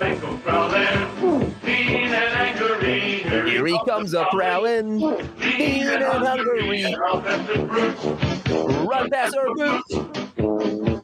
The 0.00 0.06
Bengal 0.06 0.36
growling, 0.38 1.54
and 1.62 2.14
angry. 2.14 3.18
Here 3.50 3.66
he 3.66 3.78
comes 3.86 4.14
a 4.14 4.24
prowling, 4.30 4.96
mean 4.98 5.86
and 5.88 6.02
hungry. 6.02 6.94
Run 8.86 9.10
past 9.10 9.36
our 9.36 9.54
boots. 9.54 9.94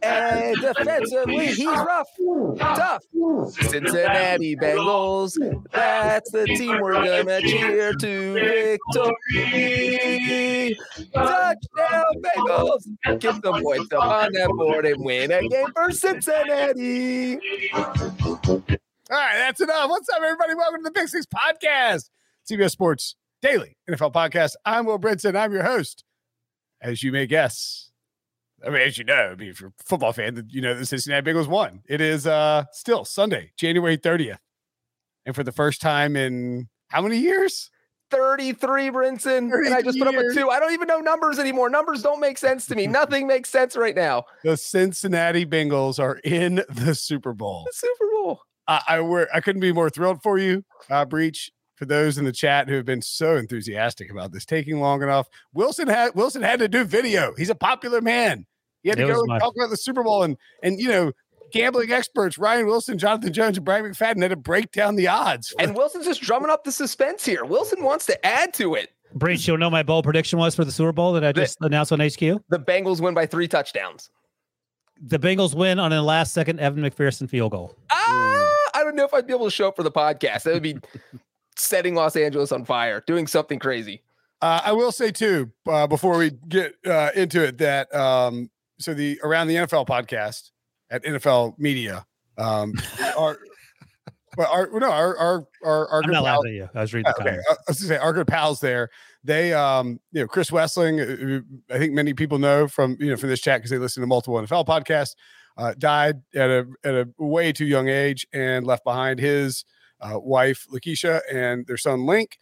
And 0.03 0.57
defensively, 0.61 1.47
he's 1.49 1.67
rough, 1.67 2.07
tough. 2.59 3.03
Cincinnati 3.51 4.57
Bengals, 4.57 5.37
that's 5.73 6.31
the 6.31 6.47
team 6.47 6.81
we're 6.81 6.93
gonna 6.93 7.41
cheer 7.43 7.93
to 7.93 8.35
victory. 8.95 10.77
Touchdown 11.13 12.05
Bengals! 12.23 12.85
Get 13.19 13.35
some 13.43 13.63
points 13.63 13.93
up 13.93 14.05
on 14.05 14.33
that 14.33 14.49
board 14.51 14.87
and 14.87 15.05
win 15.05 15.33
a 15.33 15.47
game 15.49 15.73
for 15.75 15.91
Cincinnati. 15.91 17.39
All 19.09 19.17
right, 19.17 19.39
that's 19.39 19.61
enough. 19.61 19.89
What's 19.89 20.09
up, 20.09 20.21
everybody? 20.21 20.57
Welcome 20.57 20.81
to 20.81 20.83
the 20.83 20.91
Pick 20.91 21.07
Six 21.07 21.27
Podcast, 21.27 22.11
CBS 22.51 22.73
Sports 22.73 23.15
Daily 23.41 23.77
NFL 23.89 24.13
Podcast. 24.13 24.55
I'm 24.65 24.85
Will 24.85 24.99
Brinson. 24.99 25.37
I'm 25.37 25.53
your 25.53 25.63
host. 25.63 26.03
As 26.83 27.05
you 27.05 27.13
may 27.13 27.29
guess, 27.29 27.93
I 28.67 28.71
mean, 28.71 28.83
as 28.83 28.99
you 28.99 29.05
know, 29.05 29.15
I 29.15 29.35
mean, 29.37 29.51
if 29.51 29.61
you're 29.61 29.71
a 29.71 29.85
football 29.85 30.13
fan, 30.13 30.49
you 30.51 30.61
know 30.61 30.75
the 30.75 30.85
Cincinnati 30.85 31.31
Bengals 31.31 31.47
won. 31.47 31.83
It 31.89 32.01
is 32.01 32.27
uh 32.27 32.65
still 32.73 33.05
Sunday, 33.05 33.53
January 33.57 33.97
30th. 33.97 34.39
And 35.25 35.37
for 35.37 35.45
the 35.45 35.53
first 35.53 35.81
time 35.81 36.17
in 36.17 36.69
how 36.89 37.01
many 37.01 37.19
years? 37.19 37.71
33, 38.11 38.91
Brinson. 38.91 39.53
And 39.53 39.73
I 39.73 39.83
just 39.83 40.01
put 40.01 40.09
up 40.09 40.17
a 40.17 40.35
two. 40.35 40.51
I 40.51 40.59
don't 40.59 40.73
even 40.73 40.89
know 40.89 40.99
numbers 40.99 41.39
anymore. 41.39 41.71
Numbers 41.71 42.03
don't 42.03 42.19
make 42.19 42.39
sense 42.39 42.67
to 42.67 42.75
me. 42.75 42.87
Nothing 42.89 43.29
makes 43.29 43.51
sense 43.51 43.77
right 43.77 43.95
now. 43.95 44.25
The 44.43 44.57
Cincinnati 44.57 45.47
Bengals 45.47 46.01
are 46.01 46.17
in 46.25 46.65
the 46.69 46.97
Super 46.97 47.33
Bowl. 47.33 47.63
The 47.67 47.73
Super 47.73 48.11
Bowl. 48.13 48.41
I, 48.69 48.83
I 48.89 49.01
were 49.01 49.29
I 49.33 49.41
couldn't 49.41 49.61
be 49.61 49.73
more 49.73 49.91
thrilled 49.91 50.23
for 50.23 50.39
you, 50.39 50.65
uh, 50.91 51.05
Breech. 51.05 51.51
For 51.77 51.85
those 51.85 52.17
in 52.17 52.25
the 52.25 52.33
chat 52.33 52.69
who 52.71 52.75
have 52.77 52.87
been 52.87 53.03
so 53.03 53.37
enthusiastic 53.37 54.11
about 54.11 54.33
this 54.33 54.47
taking 54.47 54.81
long 54.81 55.03
enough, 55.03 55.29
Wilson 55.53 55.89
had 55.89 56.15
Wilson 56.15 56.43
had 56.43 56.59
to 56.61 56.69
do 56.69 56.85
video. 56.85 57.35
He's 57.37 57.51
a 57.51 57.55
popular 57.55 58.01
man. 58.01 58.47
He 58.83 58.89
had 58.89 58.97
to 58.99 59.07
go 59.07 59.19
and 59.19 59.27
my- 59.27 59.39
talk 59.39 59.55
about 59.57 59.69
the 59.71 59.77
Super 59.77 60.03
Bowl 60.03 60.23
and 60.23 60.37
and 60.63 60.81
you 60.81 60.89
know 60.89 61.13
gambling 61.53 61.93
experts 61.93 62.39
Ryan 62.39 62.67
Wilson, 62.67 62.99
Jonathan 62.99 63.33
Jones, 63.33 63.57
and 63.59 63.65
Brian 63.65 63.85
McFadden 63.85 64.23
had 64.23 64.29
to 64.31 64.37
break 64.37 64.73
down 64.73 64.97
the 64.97 65.07
odds. 65.09 65.51
for- 65.51 65.61
And 65.61 65.77
Wilson's 65.77 66.07
just 66.07 66.21
drumming 66.23 66.51
up 66.51 66.65
the 66.65 66.73
suspense 66.73 67.25
here. 67.25 67.45
Wilson 67.45 67.85
wants 67.85 68.07
to 68.07 68.27
add 68.27 68.53
to 68.55 68.75
it. 68.75 68.91
Breech, 69.15 69.47
you'll 69.47 69.59
know 69.59 69.71
my 69.71 69.83
bold 69.85 70.05
prediction 70.05 70.39
was 70.39 70.57
for 70.57 70.65
the 70.65 70.73
Super 70.73 70.93
Bowl 70.93 71.13
that 71.13 71.23
I 71.25 71.33
The- 71.33 71.43
just 71.43 71.59
announced 71.61 71.93
on 71.93 72.01
HQ. 72.01 72.19
The 72.49 72.59
Bengals 72.59 73.01
win 73.01 73.15
by 73.15 73.27
three 73.27 73.47
touchdowns. 73.49 74.11
The 75.01 75.19
Bengals 75.19 75.55
win 75.55 75.79
on 75.79 75.93
a 75.93 76.03
last 76.03 76.33
second 76.33 76.59
Evan 76.59 76.83
McPherson 76.83 77.29
field 77.29 77.53
goal. 77.53 77.77
Ah, 77.91 78.56
I 78.97 78.99
know 78.99 79.05
if 79.05 79.13
I'd 79.13 79.27
be 79.27 79.35
able 79.35 79.45
to 79.45 79.51
show 79.51 79.69
up 79.69 79.77
for 79.77 79.83
the 79.83 79.93
podcast. 79.93 80.45
That 80.45 80.55
would 80.55 80.63
be 80.63 80.79
setting 81.57 81.95
Los 81.95 82.17
Angeles 82.17 82.51
on 82.51 82.65
fire, 82.65 83.05
doing 83.07 83.27
something 83.27 83.59
crazy. 83.59 84.01
Uh, 84.41 84.63
I 84.65 84.73
will 84.73 84.91
say 84.91 85.11
too, 85.11 85.53
uh, 85.69 85.87
before 85.87 86.17
we 86.17 86.31
get 86.49 86.75
uh, 86.87 87.11
into 87.15 87.45
it, 87.45 87.59
that 87.59 87.95
um, 87.95 88.51
so 88.79 88.95
the 88.95 89.21
around 89.23 89.49
the 89.49 89.57
NFL 89.57 89.87
podcast 89.87 90.51
at 90.89 91.05
NFL 91.05 91.59
Media, 91.59 92.07
um, 92.39 92.73
our, 93.19 93.39
well, 94.37 94.49
our 94.53 94.69
no, 94.79 94.91
our 94.91 95.17
our 95.19 95.47
our, 95.65 95.89
our 95.89 95.99
I'm 95.99 96.07
good 96.07 96.13
not 96.13 96.25
pals- 96.25 96.45
laughing 96.45 96.51
at 96.51 96.55
you. 96.55 96.69
I 96.75 96.81
was 96.81 96.95
reading 96.95 97.13
the 97.17 97.21
Okay, 97.23 97.31
comments. 97.31 97.47
I 97.49 97.53
I 97.53 97.57
was 97.69 97.81
gonna 97.81 97.89
say 97.89 97.97
our 97.99 98.13
good 98.13 98.27
pals 98.27 98.61
there. 98.61 98.91
They, 99.25 99.53
um, 99.53 99.99
you 100.13 100.21
know, 100.21 100.27
Chris 100.29 100.51
Wesseling. 100.51 101.01
uh, 101.01 101.75
I 101.75 101.79
think 101.79 101.93
many 101.93 102.15
people 102.15 102.39
know 102.39 102.69
from 102.69 102.97
you 103.01 103.11
know 103.11 103.17
from 103.17 103.29
this 103.31 103.41
chat 103.41 103.59
because 103.61 103.71
they 103.71 103.79
listen 103.79 104.01
to 104.03 104.07
multiple 104.07 104.41
NFL 104.41 104.67
podcasts. 104.67 105.15
Uh, 105.57 105.73
died 105.79 106.21
at 106.35 106.51
a 106.51 106.67
at 106.85 106.95
a 106.95 107.09
way 107.19 107.51
too 107.53 107.65
young 107.65 107.89
age 107.89 108.27
and 108.33 108.67
left 108.67 108.85
behind 108.85 109.19
his 109.19 109.65
uh, 110.01 110.19
wife 110.21 110.67
Lakeisha 110.73 111.21
and 111.33 111.67
their 111.67 111.79
son 111.79 112.05
Link. 112.05 112.37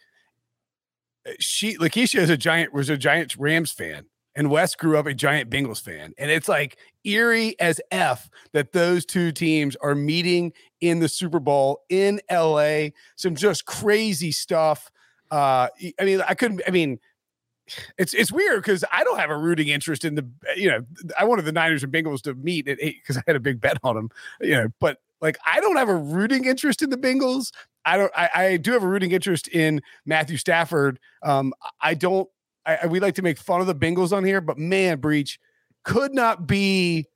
Uh, 1.25 1.31
She 1.39 1.77
Lakeisha 1.77 2.19
is 2.19 2.29
a 2.29 2.37
giant 2.37 2.73
was 2.73 2.89
a 2.89 2.97
giant 2.97 3.35
Rams 3.37 3.71
fan, 3.71 4.05
and 4.35 4.49
Wes 4.51 4.75
grew 4.75 4.97
up 4.97 5.05
a 5.05 5.13
giant 5.13 5.49
Bengals 5.49 5.81
fan, 5.81 6.13
and 6.17 6.29
it's 6.29 6.49
like 6.49 6.77
eerie 7.05 7.59
as 7.59 7.79
f 7.91 8.29
that 8.53 8.71
those 8.71 9.05
two 9.05 9.31
teams 9.31 9.75
are 9.77 9.95
meeting 9.95 10.53
in 10.81 10.99
the 10.99 11.09
Super 11.09 11.39
Bowl 11.39 11.81
in 11.89 12.21
L.A. 12.29 12.93
Some 13.15 13.35
just 13.35 13.65
crazy 13.65 14.31
stuff. 14.31 14.91
Uh, 15.31 15.67
I 15.99 16.05
mean, 16.05 16.21
I 16.21 16.33
couldn't. 16.33 16.61
I 16.67 16.71
mean, 16.71 16.99
it's 17.97 18.13
it's 18.13 18.31
weird 18.31 18.61
because 18.61 18.83
I 18.91 19.03
don't 19.03 19.17
have 19.17 19.29
a 19.29 19.37
rooting 19.37 19.67
interest 19.67 20.05
in 20.05 20.15
the. 20.15 20.27
You 20.55 20.69
know, 20.69 20.79
I 21.19 21.25
wanted 21.25 21.45
the 21.45 21.51
Niners 21.51 21.83
and 21.83 21.91
Bengals 21.91 22.21
to 22.23 22.33
meet 22.35 22.67
at 22.67 22.77
eight 22.81 22.97
because 23.01 23.17
I 23.17 23.23
had 23.27 23.35
a 23.35 23.39
big 23.39 23.59
bet 23.59 23.77
on 23.83 23.95
them. 23.95 24.09
You 24.41 24.55
know, 24.55 24.67
but 24.79 24.99
like 25.21 25.37
I 25.45 25.59
don't 25.59 25.77
have 25.77 25.89
a 25.89 25.95
rooting 25.95 26.45
interest 26.45 26.81
in 26.81 26.89
the 26.89 26.97
Bengals. 26.97 27.51
I 27.85 27.97
don't. 27.97 28.11
I, 28.15 28.29
I 28.35 28.57
do 28.57 28.71
have 28.73 28.83
a 28.83 28.87
rooting 28.87 29.11
interest 29.11 29.47
in 29.47 29.81
Matthew 30.05 30.37
Stafford. 30.37 30.99
Um, 31.23 31.53
I 31.81 31.93
don't. 31.93 32.29
I, 32.65 32.87
we 32.87 32.99
like 32.99 33.15
to 33.15 33.21
make 33.21 33.37
fun 33.37 33.61
of 33.61 33.67
the 33.67 33.75
Bengals 33.75 34.15
on 34.15 34.23
here, 34.23 34.41
but 34.41 34.57
man, 34.57 34.99
Breech 34.99 35.39
could 35.85 36.13
not 36.13 36.45
be 36.45 37.07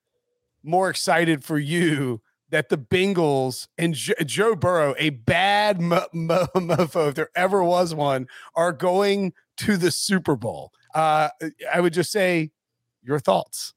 more 0.63 0.89
excited 0.89 1.43
for 1.43 1.59
you 1.59 2.21
that 2.49 2.69
the 2.69 2.77
Bengals 2.77 3.67
and 3.77 3.93
Jo- 3.93 4.13
Joe 4.25 4.55
Burrow, 4.55 4.95
a 4.97 5.09
bad 5.09 5.81
mo- 5.81 6.07
if 6.13 7.15
there 7.15 7.29
ever 7.35 7.63
was 7.63 7.93
one, 7.93 8.27
are 8.55 8.71
going 8.71 9.33
to 9.57 9.77
the 9.77 9.91
Super 9.91 10.35
Bowl. 10.35 10.71
Uh, 10.95 11.29
I 11.71 11.81
would 11.81 11.93
just 11.93 12.11
say 12.11 12.51
your 13.03 13.19
thoughts. 13.19 13.73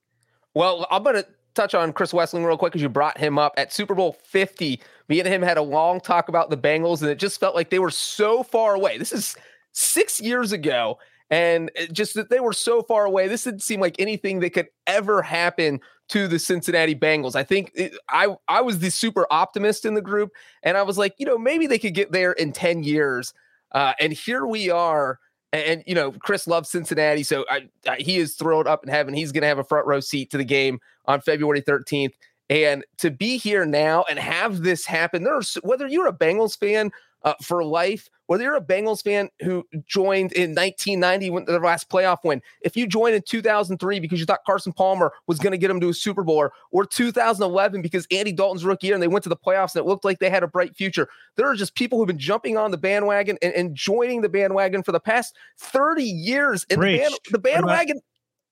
Well, 0.54 0.86
I'm 0.90 1.02
going 1.02 1.16
to 1.16 1.26
touch 1.54 1.74
on 1.74 1.92
Chris 1.92 2.12
Wesseling 2.12 2.46
real 2.46 2.56
quick 2.56 2.72
because 2.72 2.82
you 2.82 2.88
brought 2.88 3.18
him 3.18 3.38
up 3.38 3.54
at 3.56 3.72
Super 3.72 3.94
Bowl 3.94 4.16
50. 4.24 4.80
Me 5.08 5.20
and 5.20 5.28
him 5.28 5.42
had 5.42 5.56
a 5.58 5.62
long 5.62 6.00
talk 6.00 6.28
about 6.28 6.50
the 6.50 6.56
Bengals, 6.56 7.02
and 7.02 7.10
it 7.10 7.18
just 7.18 7.40
felt 7.40 7.54
like 7.54 7.70
they 7.70 7.78
were 7.78 7.90
so 7.90 8.42
far 8.42 8.74
away. 8.74 8.96
This 8.96 9.12
is 9.12 9.36
six 9.72 10.20
years 10.20 10.52
ago, 10.52 10.98
and 11.32 11.70
just 11.92 12.12
that 12.12 12.28
they 12.28 12.40
were 12.40 12.52
so 12.52 12.82
far 12.82 13.06
away. 13.06 13.26
This 13.26 13.44
didn't 13.44 13.62
seem 13.62 13.80
like 13.80 13.96
anything 13.98 14.40
that 14.40 14.50
could 14.50 14.68
ever 14.86 15.22
happen 15.22 15.80
to 16.10 16.28
the 16.28 16.38
Cincinnati 16.38 16.94
Bengals. 16.94 17.34
I 17.34 17.42
think 17.42 17.72
it, 17.74 17.94
I 18.10 18.36
I 18.48 18.60
was 18.60 18.80
the 18.80 18.90
super 18.90 19.26
optimist 19.30 19.86
in 19.86 19.94
the 19.94 20.02
group, 20.02 20.30
and 20.62 20.76
I 20.76 20.82
was 20.82 20.98
like, 20.98 21.14
you 21.16 21.24
know, 21.24 21.38
maybe 21.38 21.66
they 21.66 21.78
could 21.78 21.94
get 21.94 22.12
there 22.12 22.32
in 22.32 22.52
10 22.52 22.84
years. 22.84 23.32
Uh, 23.72 23.94
and 23.98 24.12
here 24.12 24.46
we 24.46 24.68
are. 24.68 25.18
And, 25.54 25.82
you 25.86 25.94
know, 25.94 26.12
Chris 26.12 26.46
loves 26.46 26.70
Cincinnati, 26.70 27.22
so 27.22 27.44
I, 27.50 27.68
I, 27.86 27.96
he 27.96 28.18
is 28.18 28.34
thrilled 28.34 28.66
up 28.66 28.84
in 28.84 28.90
heaven. 28.90 29.12
He's 29.12 29.32
going 29.32 29.42
to 29.42 29.48
have 29.48 29.58
a 29.58 29.64
front 29.64 29.86
row 29.86 30.00
seat 30.00 30.30
to 30.30 30.38
the 30.38 30.44
game 30.44 30.78
on 31.06 31.20
February 31.20 31.60
13th. 31.60 32.12
And 32.48 32.84
to 32.98 33.10
be 33.10 33.38
here 33.38 33.64
now 33.64 34.04
and 34.08 34.18
have 34.18 34.62
this 34.62 34.86
happen, 34.86 35.24
there's 35.24 35.54
whether 35.62 35.86
you're 35.86 36.06
a 36.06 36.12
Bengals 36.12 36.58
fan 36.58 36.90
uh, 37.24 37.34
for 37.42 37.64
life. 37.64 38.08
Whether 38.26 38.44
you're 38.44 38.56
a 38.56 38.62
Bengals 38.62 39.02
fan 39.02 39.28
who 39.42 39.66
joined 39.86 40.32
in 40.32 40.50
1990 40.50 41.30
when 41.30 41.44
their 41.44 41.60
last 41.60 41.90
playoff 41.90 42.18
win, 42.24 42.40
if 42.62 42.76
you 42.76 42.86
joined 42.86 43.14
in 43.14 43.22
2003 43.22 44.00
because 44.00 44.20
you 44.20 44.24
thought 44.24 44.40
Carson 44.46 44.72
Palmer 44.72 45.12
was 45.26 45.38
going 45.38 45.50
to 45.50 45.58
get 45.58 45.68
them 45.68 45.80
to 45.80 45.90
a 45.90 45.94
Super 45.94 46.22
Bowl, 46.22 46.36
or, 46.36 46.52
or 46.70 46.86
2011 46.86 47.82
because 47.82 48.06
Andy 48.10 48.32
Dalton's 48.32 48.64
rookie 48.64 48.86
year 48.86 48.94
and 48.94 49.02
they 49.02 49.08
went 49.08 49.22
to 49.24 49.28
the 49.28 49.36
playoffs 49.36 49.74
and 49.74 49.84
it 49.84 49.88
looked 49.88 50.04
like 50.04 50.18
they 50.18 50.30
had 50.30 50.42
a 50.42 50.48
bright 50.48 50.74
future, 50.74 51.08
there 51.36 51.46
are 51.46 51.54
just 51.54 51.74
people 51.74 51.98
who've 51.98 52.06
been 52.06 52.18
jumping 52.18 52.56
on 52.56 52.70
the 52.70 52.78
bandwagon 52.78 53.36
and, 53.42 53.52
and 53.54 53.74
joining 53.74 54.22
the 54.22 54.28
bandwagon 54.28 54.82
for 54.82 54.92
the 54.92 55.00
past 55.00 55.36
30 55.58 56.02
years. 56.02 56.64
And 56.70 56.80
the, 56.80 56.98
band, 56.98 57.14
the 57.32 57.38
bandwagon, 57.38 58.00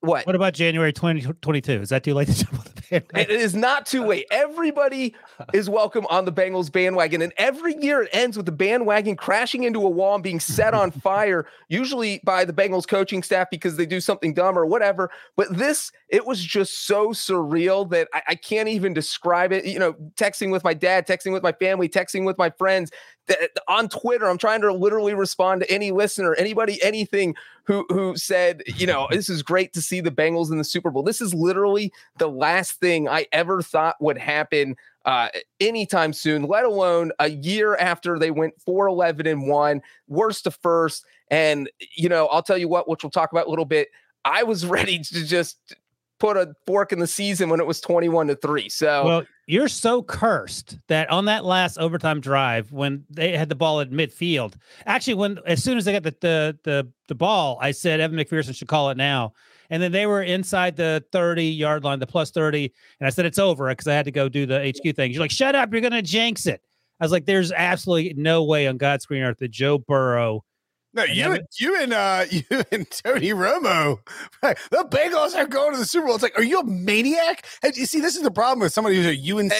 what? 0.00 0.26
What 0.26 0.34
about 0.34 0.54
January 0.54 0.94
2022? 0.94 1.72
Is 1.72 1.90
that 1.90 2.02
too 2.02 2.14
late 2.14 2.28
to 2.28 2.34
jump 2.34 2.54
on 2.54 2.64
the 2.64 2.82
bandwagon? 2.90 3.20
It 3.20 3.30
is 3.30 3.54
not 3.54 3.84
too 3.84 4.06
late. 4.06 4.26
Everybody 4.30 5.14
is 5.52 5.68
welcome 5.68 6.06
on 6.08 6.24
the 6.24 6.32
Bengals 6.32 6.72
bandwagon. 6.72 7.20
And 7.20 7.34
every 7.36 7.76
year 7.76 8.02
it 8.02 8.10
ends 8.14 8.36
with 8.36 8.46
the 8.46 8.52
bandwagon 8.52 9.14
crashing 9.14 9.64
into 9.64 9.80
a 9.80 9.88
wall 9.90 10.14
and 10.14 10.24
being 10.24 10.40
set 10.40 10.72
on 10.72 10.90
fire, 11.02 11.46
usually 11.68 12.20
by 12.24 12.46
the 12.46 12.52
Bengals 12.52 12.88
coaching 12.88 13.22
staff 13.22 13.48
because 13.50 13.76
they 13.76 13.84
do 13.84 14.00
something 14.00 14.32
dumb 14.32 14.58
or 14.58 14.64
whatever. 14.64 15.10
But 15.36 15.54
this, 15.54 15.92
it 16.08 16.26
was 16.26 16.42
just 16.42 16.86
so 16.86 17.10
surreal 17.10 17.88
that 17.90 18.08
I, 18.14 18.22
I 18.28 18.34
can't 18.36 18.70
even 18.70 18.94
describe 18.94 19.52
it. 19.52 19.66
You 19.66 19.78
know, 19.78 19.92
texting 20.16 20.50
with 20.50 20.64
my 20.64 20.72
dad, 20.72 21.06
texting 21.06 21.32
with 21.32 21.42
my 21.42 21.52
family, 21.52 21.90
texting 21.90 22.24
with 22.24 22.38
my 22.38 22.48
friends. 22.48 22.90
Th- 23.28 23.50
On 23.68 23.88
Twitter, 23.88 24.28
I'm 24.28 24.38
trying 24.38 24.60
to 24.62 24.72
literally 24.72 25.14
respond 25.14 25.62
to 25.62 25.70
any 25.70 25.90
listener, 25.90 26.34
anybody, 26.34 26.82
anything 26.82 27.34
who 27.64 27.86
who 27.88 28.16
said, 28.16 28.62
you 28.66 28.86
know, 28.86 29.06
this 29.10 29.28
is 29.28 29.42
great 29.42 29.72
to 29.74 29.82
see 29.82 30.00
the 30.00 30.10
Bengals 30.10 30.50
in 30.50 30.58
the 30.58 30.64
Super 30.64 30.90
Bowl. 30.90 31.02
This 31.02 31.20
is 31.20 31.32
literally 31.34 31.92
the 32.18 32.28
last 32.28 32.80
thing 32.80 33.08
I 33.08 33.26
ever 33.32 33.62
thought 33.62 33.96
would 34.00 34.18
happen 34.18 34.76
uh, 35.04 35.28
anytime 35.60 36.12
soon, 36.12 36.42
let 36.42 36.64
alone 36.64 37.12
a 37.18 37.30
year 37.30 37.76
after 37.76 38.18
they 38.18 38.30
went 38.30 38.60
4 38.60 38.88
11 38.88 39.26
and 39.26 39.48
1, 39.48 39.82
worst 40.08 40.44
to 40.44 40.50
first. 40.50 41.04
And, 41.30 41.70
you 41.94 42.08
know, 42.08 42.26
I'll 42.26 42.42
tell 42.42 42.58
you 42.58 42.68
what, 42.68 42.88
which 42.88 43.02
we'll 43.02 43.10
talk 43.10 43.32
about 43.32 43.46
a 43.46 43.50
little 43.50 43.64
bit. 43.64 43.88
I 44.24 44.42
was 44.42 44.66
ready 44.66 44.98
to 44.98 45.24
just 45.24 45.74
put 46.20 46.36
a 46.36 46.54
fork 46.66 46.92
in 46.92 47.00
the 47.00 47.06
season 47.06 47.48
when 47.48 47.58
it 47.58 47.66
was 47.66 47.80
21 47.80 48.28
to 48.28 48.36
3. 48.36 48.68
So, 48.68 49.04
Well, 49.04 49.22
you're 49.46 49.68
so 49.68 50.02
cursed 50.02 50.78
that 50.86 51.10
on 51.10 51.24
that 51.24 51.44
last 51.44 51.78
overtime 51.78 52.20
drive, 52.20 52.70
when 52.70 53.04
they 53.10 53.36
had 53.36 53.48
the 53.48 53.56
ball 53.56 53.80
at 53.80 53.90
midfield, 53.90 54.54
actually, 54.86 55.14
when 55.14 55.40
as 55.46 55.64
soon 55.64 55.76
as 55.76 55.84
they 55.84 55.92
got 55.92 56.04
the 56.04 56.14
the 56.20 56.58
the, 56.62 56.88
the 57.08 57.14
ball, 57.16 57.58
I 57.60 57.72
said 57.72 57.98
Evan 57.98 58.18
McPherson 58.18 58.54
should 58.54 58.68
call 58.68 58.90
it 58.90 58.96
now. 58.96 59.32
And 59.70 59.80
then 59.80 59.92
they 59.92 60.06
were 60.06 60.22
inside 60.22 60.76
the 60.76 61.04
30 61.12 61.44
yard 61.44 61.84
line, 61.84 62.00
the 62.00 62.06
plus 62.06 62.32
30. 62.32 62.72
And 62.98 63.06
I 63.06 63.10
said, 63.10 63.24
it's 63.24 63.38
over 63.38 63.68
because 63.68 63.86
I 63.86 63.94
had 63.94 64.04
to 64.04 64.10
go 64.10 64.28
do 64.28 64.44
the 64.44 64.58
HQ 64.58 64.96
thing. 64.96 65.12
You're 65.12 65.20
like, 65.20 65.30
shut 65.30 65.54
up. 65.54 65.72
You're 65.72 65.80
going 65.80 65.92
to 65.92 66.02
jinx 66.02 66.46
it. 66.46 66.60
I 67.00 67.04
was 67.04 67.12
like, 67.12 67.24
there's 67.24 67.52
absolutely 67.52 68.14
no 68.14 68.42
way 68.42 68.66
on 68.66 68.76
God's 68.78 69.06
green 69.06 69.22
earth 69.22 69.38
that 69.38 69.52
Joe 69.52 69.78
Burrow. 69.78 70.44
No, 70.92 71.04
And 71.04 71.14
you 71.14 71.32
and 71.32 71.46
you 71.58 71.80
and 71.80 71.92
uh 71.92 72.24
you 72.30 72.42
and 72.72 72.90
Tony 72.90 73.30
Romo. 73.30 73.98
Right, 74.42 74.58
the 74.70 74.84
Bengals 74.90 75.36
are 75.36 75.46
going 75.46 75.72
to 75.72 75.78
the 75.78 75.84
Super 75.84 76.06
Bowl. 76.06 76.16
It's 76.16 76.22
like, 76.22 76.36
are 76.36 76.42
you 76.42 76.60
a 76.60 76.64
maniac? 76.64 77.46
And 77.62 77.76
you 77.76 77.86
see, 77.86 78.00
this 78.00 78.16
is 78.16 78.22
the 78.22 78.30
problem 78.30 78.60
with 78.60 78.72
somebody 78.72 78.96
who's 78.96 79.06
a 79.06 79.32
UNC 79.36 79.52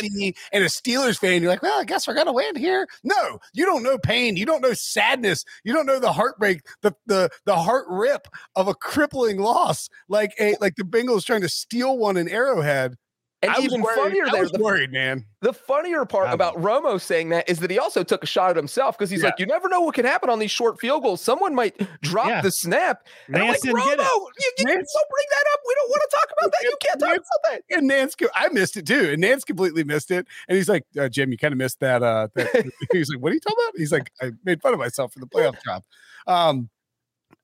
and, 0.52 0.64
a 0.64 0.66
Steelers 0.66 1.18
fan. 1.18 1.42
You're 1.42 1.50
like, 1.50 1.62
well, 1.62 1.80
I 1.80 1.84
guess 1.84 2.08
we're 2.08 2.14
gonna 2.14 2.32
win 2.32 2.56
here. 2.56 2.86
No, 3.04 3.38
you 3.52 3.64
don't 3.64 3.82
know 3.82 3.98
pain. 3.98 4.36
You 4.36 4.46
don't 4.46 4.60
know 4.62 4.72
sadness. 4.72 5.44
You 5.64 5.72
don't 5.72 5.86
know 5.86 6.00
the 6.00 6.12
heartbreak, 6.12 6.62
the 6.82 6.94
the 7.06 7.30
the 7.44 7.56
heart 7.56 7.86
rip 7.88 8.26
of 8.56 8.66
a 8.66 8.74
crippling 8.74 9.38
loss, 9.38 9.88
like 10.08 10.32
a 10.40 10.56
like 10.60 10.74
the 10.76 10.84
Bengals 10.84 11.24
trying 11.24 11.42
to 11.42 11.48
steal 11.48 11.96
one 11.96 12.16
in 12.16 12.28
Arrowhead. 12.28 12.96
And 13.42 13.50
I 13.52 13.60
even 13.60 13.82
funnier 13.82 14.26
there, 14.30 14.46
the 14.48 14.58
worried, 14.60 14.92
man. 14.92 15.24
The 15.40 15.52
funnier 15.54 16.04
part 16.04 16.26
Wow. 16.28 16.34
about 16.34 16.56
Romo 16.56 17.00
saying 17.00 17.30
that 17.30 17.48
is 17.48 17.60
that 17.60 17.70
he 17.70 17.78
also 17.78 18.02
took 18.02 18.22
a 18.22 18.26
shot 18.26 18.50
at 18.50 18.56
himself 18.56 18.98
because 18.98 19.08
he's 19.08 19.20
Yeah. 19.22 19.26
like, 19.28 19.38
you 19.38 19.46
never 19.46 19.68
know 19.68 19.80
what 19.80 19.94
can 19.94 20.04
happen 20.04 20.28
on 20.28 20.38
these 20.38 20.50
short 20.50 20.78
field 20.78 21.02
goals. 21.02 21.22
Someone 21.22 21.54
might 21.54 21.74
drop 22.02 22.26
Yeah. 22.28 22.42
the 22.42 22.50
snap. 22.50 23.06
And 23.28 23.36
I'm 23.36 23.46
Nance 23.46 23.64
like, 23.64 23.74
didn't 23.74 23.80
Romo, 23.80 23.98
you, 23.98 24.52
you 24.58 24.64
don't 24.66 24.66
bring 24.66 25.26
that 25.30 25.44
up. 25.54 25.60
We 25.66 25.74
don't 25.74 25.88
want 25.88 26.02
to 26.02 26.16
talk 26.16 26.28
about 26.38 26.52
that. 26.52 26.62
You 26.64 26.76
can't 26.82 27.00
talk 27.00 27.08
Nance- 27.08 27.28
about 27.42 27.50
that. 27.68 27.76
And 27.78 27.86
Nance, 27.88 28.16
I 28.34 28.48
missed 28.48 28.76
it 28.76 28.86
too. 28.86 29.10
And 29.12 29.20
Nance 29.22 29.44
completely 29.44 29.84
missed 29.84 30.10
it. 30.10 30.26
And 30.48 30.56
he's 30.56 30.68
like, 30.68 30.84
uh, 30.98 31.08
Jim, 31.08 31.32
you 31.32 31.38
kind 31.38 31.52
of 31.52 31.58
missed 31.58 31.80
that. 31.80 32.02
Uh, 32.02 32.28
that. 32.34 32.48
he's 32.92 33.08
like, 33.08 33.22
what 33.22 33.32
are 33.32 33.34
you 33.34 33.40
talking 33.40 33.56
about? 33.64 33.78
He's 33.78 33.92
like, 33.92 34.10
I 34.20 34.32
made 34.44 34.60
fun 34.60 34.74
of 34.74 34.78
myself 34.78 35.14
for 35.14 35.20
the 35.20 35.26
playoff 35.26 35.58
drop. 35.62 35.84
Um, 36.26 36.68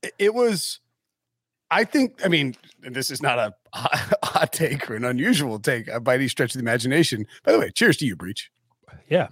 it, 0.02 0.12
it 0.18 0.34
was, 0.34 0.80
I 1.70 1.84
think, 1.84 2.24
I 2.24 2.28
mean, 2.28 2.54
and 2.84 2.94
this 2.94 3.10
is 3.10 3.20
not 3.22 3.38
a 3.38 3.54
hot 4.24 4.52
take 4.52 4.88
or 4.90 4.94
an 4.96 5.04
unusual 5.04 5.58
take 5.58 5.88
uh, 5.88 5.98
by 6.00 6.14
any 6.14 6.28
stretch 6.28 6.50
of 6.54 6.58
the 6.60 6.64
imagination. 6.64 7.26
By 7.44 7.52
the 7.52 7.58
way, 7.58 7.70
cheers 7.70 7.96
to 7.98 8.06
you, 8.06 8.14
Breech. 8.16 8.50
Yeah. 9.08 9.28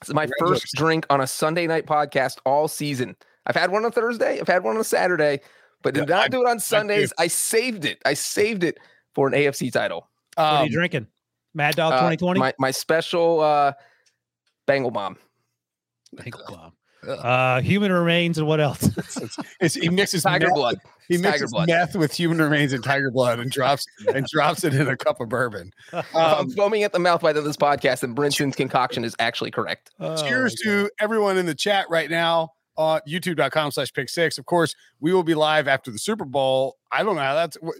This 0.00 0.08
is 0.10 0.14
my 0.14 0.28
first 0.38 0.66
drink 0.74 1.06
on 1.10 1.20
a 1.20 1.26
Sunday 1.26 1.66
night 1.66 1.86
podcast 1.86 2.38
all 2.46 2.68
season. 2.68 3.16
I've 3.46 3.56
had 3.56 3.70
one 3.70 3.84
on 3.84 3.92
Thursday. 3.92 4.38
I've 4.40 4.48
had 4.48 4.62
one 4.62 4.74
on 4.76 4.80
a 4.80 4.84
Saturday, 4.84 5.40
but 5.82 5.94
did 5.94 6.08
Yeah, 6.08 6.16
not 6.16 6.24
I- 6.24 6.28
do 6.28 6.42
it 6.42 6.48
on 6.48 6.58
Sundays. 6.60 7.12
I 7.18 7.26
saved 7.28 7.84
it. 7.84 8.00
I 8.04 8.14
saved 8.14 8.62
it 8.64 8.78
for 9.14 9.26
an 9.26 9.32
AFC 9.34 9.70
title. 9.72 10.08
What 10.36 10.44
are 10.44 10.60
Um, 10.62 10.66
you 10.66 10.72
drinking? 10.72 11.06
Mad 11.54 11.76
Dog 11.76 11.92
Uh, 11.92 11.96
2020? 11.96 12.40
My, 12.40 12.54
my 12.58 12.70
special 12.70 13.40
uh, 13.40 13.72
Bengal 14.66 14.90
bomb. 14.90 15.16
Nickel 16.12 16.42
bomb. 16.48 16.72
Uh, 17.08 17.60
human 17.62 17.90
remains 17.92 18.38
and 18.38 18.46
what 18.46 18.60
else? 18.60 18.82
it's, 18.96 19.38
it's, 19.60 19.74
he 19.74 19.88
mixes 19.88 20.22
Tiger 20.22 20.46
meth, 20.48 20.54
blood. 20.54 20.78
He 21.08 21.14
It's 21.14 21.22
mixes 21.22 21.50
blood. 21.50 21.68
meth 21.68 21.96
with 21.96 22.12
human 22.12 22.38
remains 22.38 22.72
and 22.72 22.84
tiger 22.84 23.10
blood 23.10 23.38
and 23.40 23.50
drops 23.50 23.84
and 24.14 24.26
drops 24.26 24.64
it 24.64 24.74
in 24.74 24.86
a 24.86 24.96
cup 24.96 25.20
of 25.20 25.28
bourbon. 25.28 25.72
I'm 25.92 26.04
Um, 26.14 26.50
foaming 26.50 26.82
at 26.82 26.92
the 26.92 26.98
mouth 26.98 27.20
by 27.22 27.32
the 27.32 27.38
end 27.40 27.46
of 27.46 27.50
this 27.50 27.56
podcast, 27.56 28.02
and 28.02 28.14
Brinson's 28.14 28.54
concoction 28.54 29.04
is 29.04 29.16
actually 29.18 29.50
correct. 29.50 29.90
cheers 30.00 30.54
Oh, 30.66 30.70
my 30.70 30.82
to 30.82 30.90
everyone 31.00 31.38
in 31.38 31.46
the 31.46 31.54
chat 31.54 31.86
right 31.90 32.10
now 32.10 32.50
on 32.76 33.00
youtube.com 33.06 33.72
slash 33.72 33.92
pick 33.92 34.08
six 34.08 34.38
of 34.38 34.46
course 34.46 34.76
we 35.00 35.12
will 35.12 35.24
be 35.24 35.34
live 35.34 35.66
after 35.66 35.90
the 35.90 35.98
super 35.98 36.24
bowl 36.24 36.76
i 36.92 37.02
don't 37.02 37.16
know 37.16 37.20
how 37.20 37.34
that's 37.34 37.56
wh- 37.62 37.76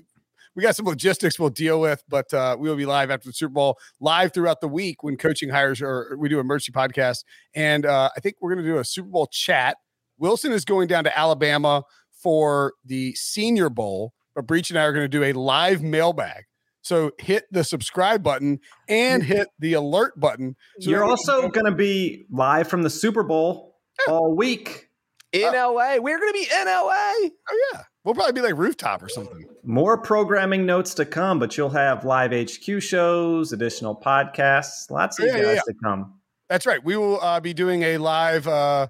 we 0.54 0.62
got 0.62 0.76
some 0.76 0.86
logistics 0.86 1.38
we'll 1.38 1.48
deal 1.48 1.80
with 1.80 2.02
but 2.08 2.32
uh, 2.34 2.56
we 2.58 2.68
will 2.68 2.76
be 2.76 2.86
live 2.86 3.10
after 3.10 3.28
the 3.28 3.32
super 3.32 3.52
bowl 3.52 3.78
live 4.00 4.32
throughout 4.32 4.60
the 4.60 4.68
week 4.68 5.02
when 5.02 5.16
coaching 5.16 5.48
hires 5.48 5.80
or 5.80 6.16
we 6.18 6.28
do 6.28 6.38
a 6.38 6.44
mercy 6.44 6.72
podcast. 6.72 7.24
And 7.54 7.86
uh, 7.86 8.10
i 8.16 8.20
think 8.20 8.36
we're 8.40 8.54
going 8.54 8.64
to 8.64 8.70
do 8.70 8.78
a 8.78 8.84
super 8.84 9.08
bowl 9.08 9.28
chat. 9.30 9.76
Wilson 10.18 10.52
is 10.52 10.64
going 10.64 10.88
down 10.88 11.04
to 11.04 11.18
alabama 11.18 11.82
for 12.12 12.74
the 12.84 13.14
senior 13.14 13.70
bowl 13.70 14.12
but 14.34 14.46
Breech 14.46 14.70
and 14.70 14.78
i 14.78 14.82
are 14.82 14.92
going 14.92 15.04
to 15.04 15.08
do 15.08 15.24
a 15.24 15.32
live 15.32 15.82
mailbag. 15.82 16.44
So 16.82 17.12
hit 17.18 17.44
the 17.50 17.62
subscribe 17.62 18.22
button 18.22 18.60
and 18.88 19.22
hit 19.22 19.48
the 19.58 19.74
alert 19.74 20.18
button 20.18 20.56
so 20.80 20.90
You're 20.90 21.00
that 21.00 21.06
we 21.06 21.16
can 21.24 21.34
also 21.34 21.48
going 21.48 21.66
to 21.66 21.76
be 21.76 22.26
live 22.30 22.68
from 22.68 22.82
the 22.82 22.90
Super 22.90 23.22
Bowl 23.22 23.76
all 24.08 24.34
week. 24.34 24.88
In 25.32 25.52
LA, 25.52 25.96
we're 25.98 26.18
going 26.18 26.32
to 26.32 26.38
be 26.38 26.48
in 26.52 26.66
LA. 26.66 26.88
Oh 26.88 27.30
yeah, 27.72 27.82
we'll 28.10 28.14
probably 28.16 28.32
be 28.32 28.46
like 28.46 28.56
rooftop 28.56 29.02
or 29.02 29.08
something. 29.08 29.44
More 29.62 29.96
programming 29.96 30.66
notes 30.66 30.94
to 30.94 31.04
come, 31.04 31.38
but 31.38 31.56
you'll 31.56 31.70
have 31.70 32.04
live 32.04 32.32
HQ 32.32 32.82
shows, 32.82 33.52
additional 33.52 33.94
podcasts, 33.94 34.90
lots 34.90 35.18
of 35.18 35.26
Yeah, 35.26 35.32
you 35.36 35.38
yeah, 35.38 35.44
guys 35.44 35.54
yeah. 35.66 35.72
to 35.72 35.74
come. 35.82 36.14
That's 36.48 36.66
right. 36.66 36.82
We 36.84 36.96
will 36.96 37.20
uh, 37.20 37.38
be 37.40 37.54
doing 37.54 37.82
a 37.82 37.98
live 37.98 38.48
uh, 38.48 38.88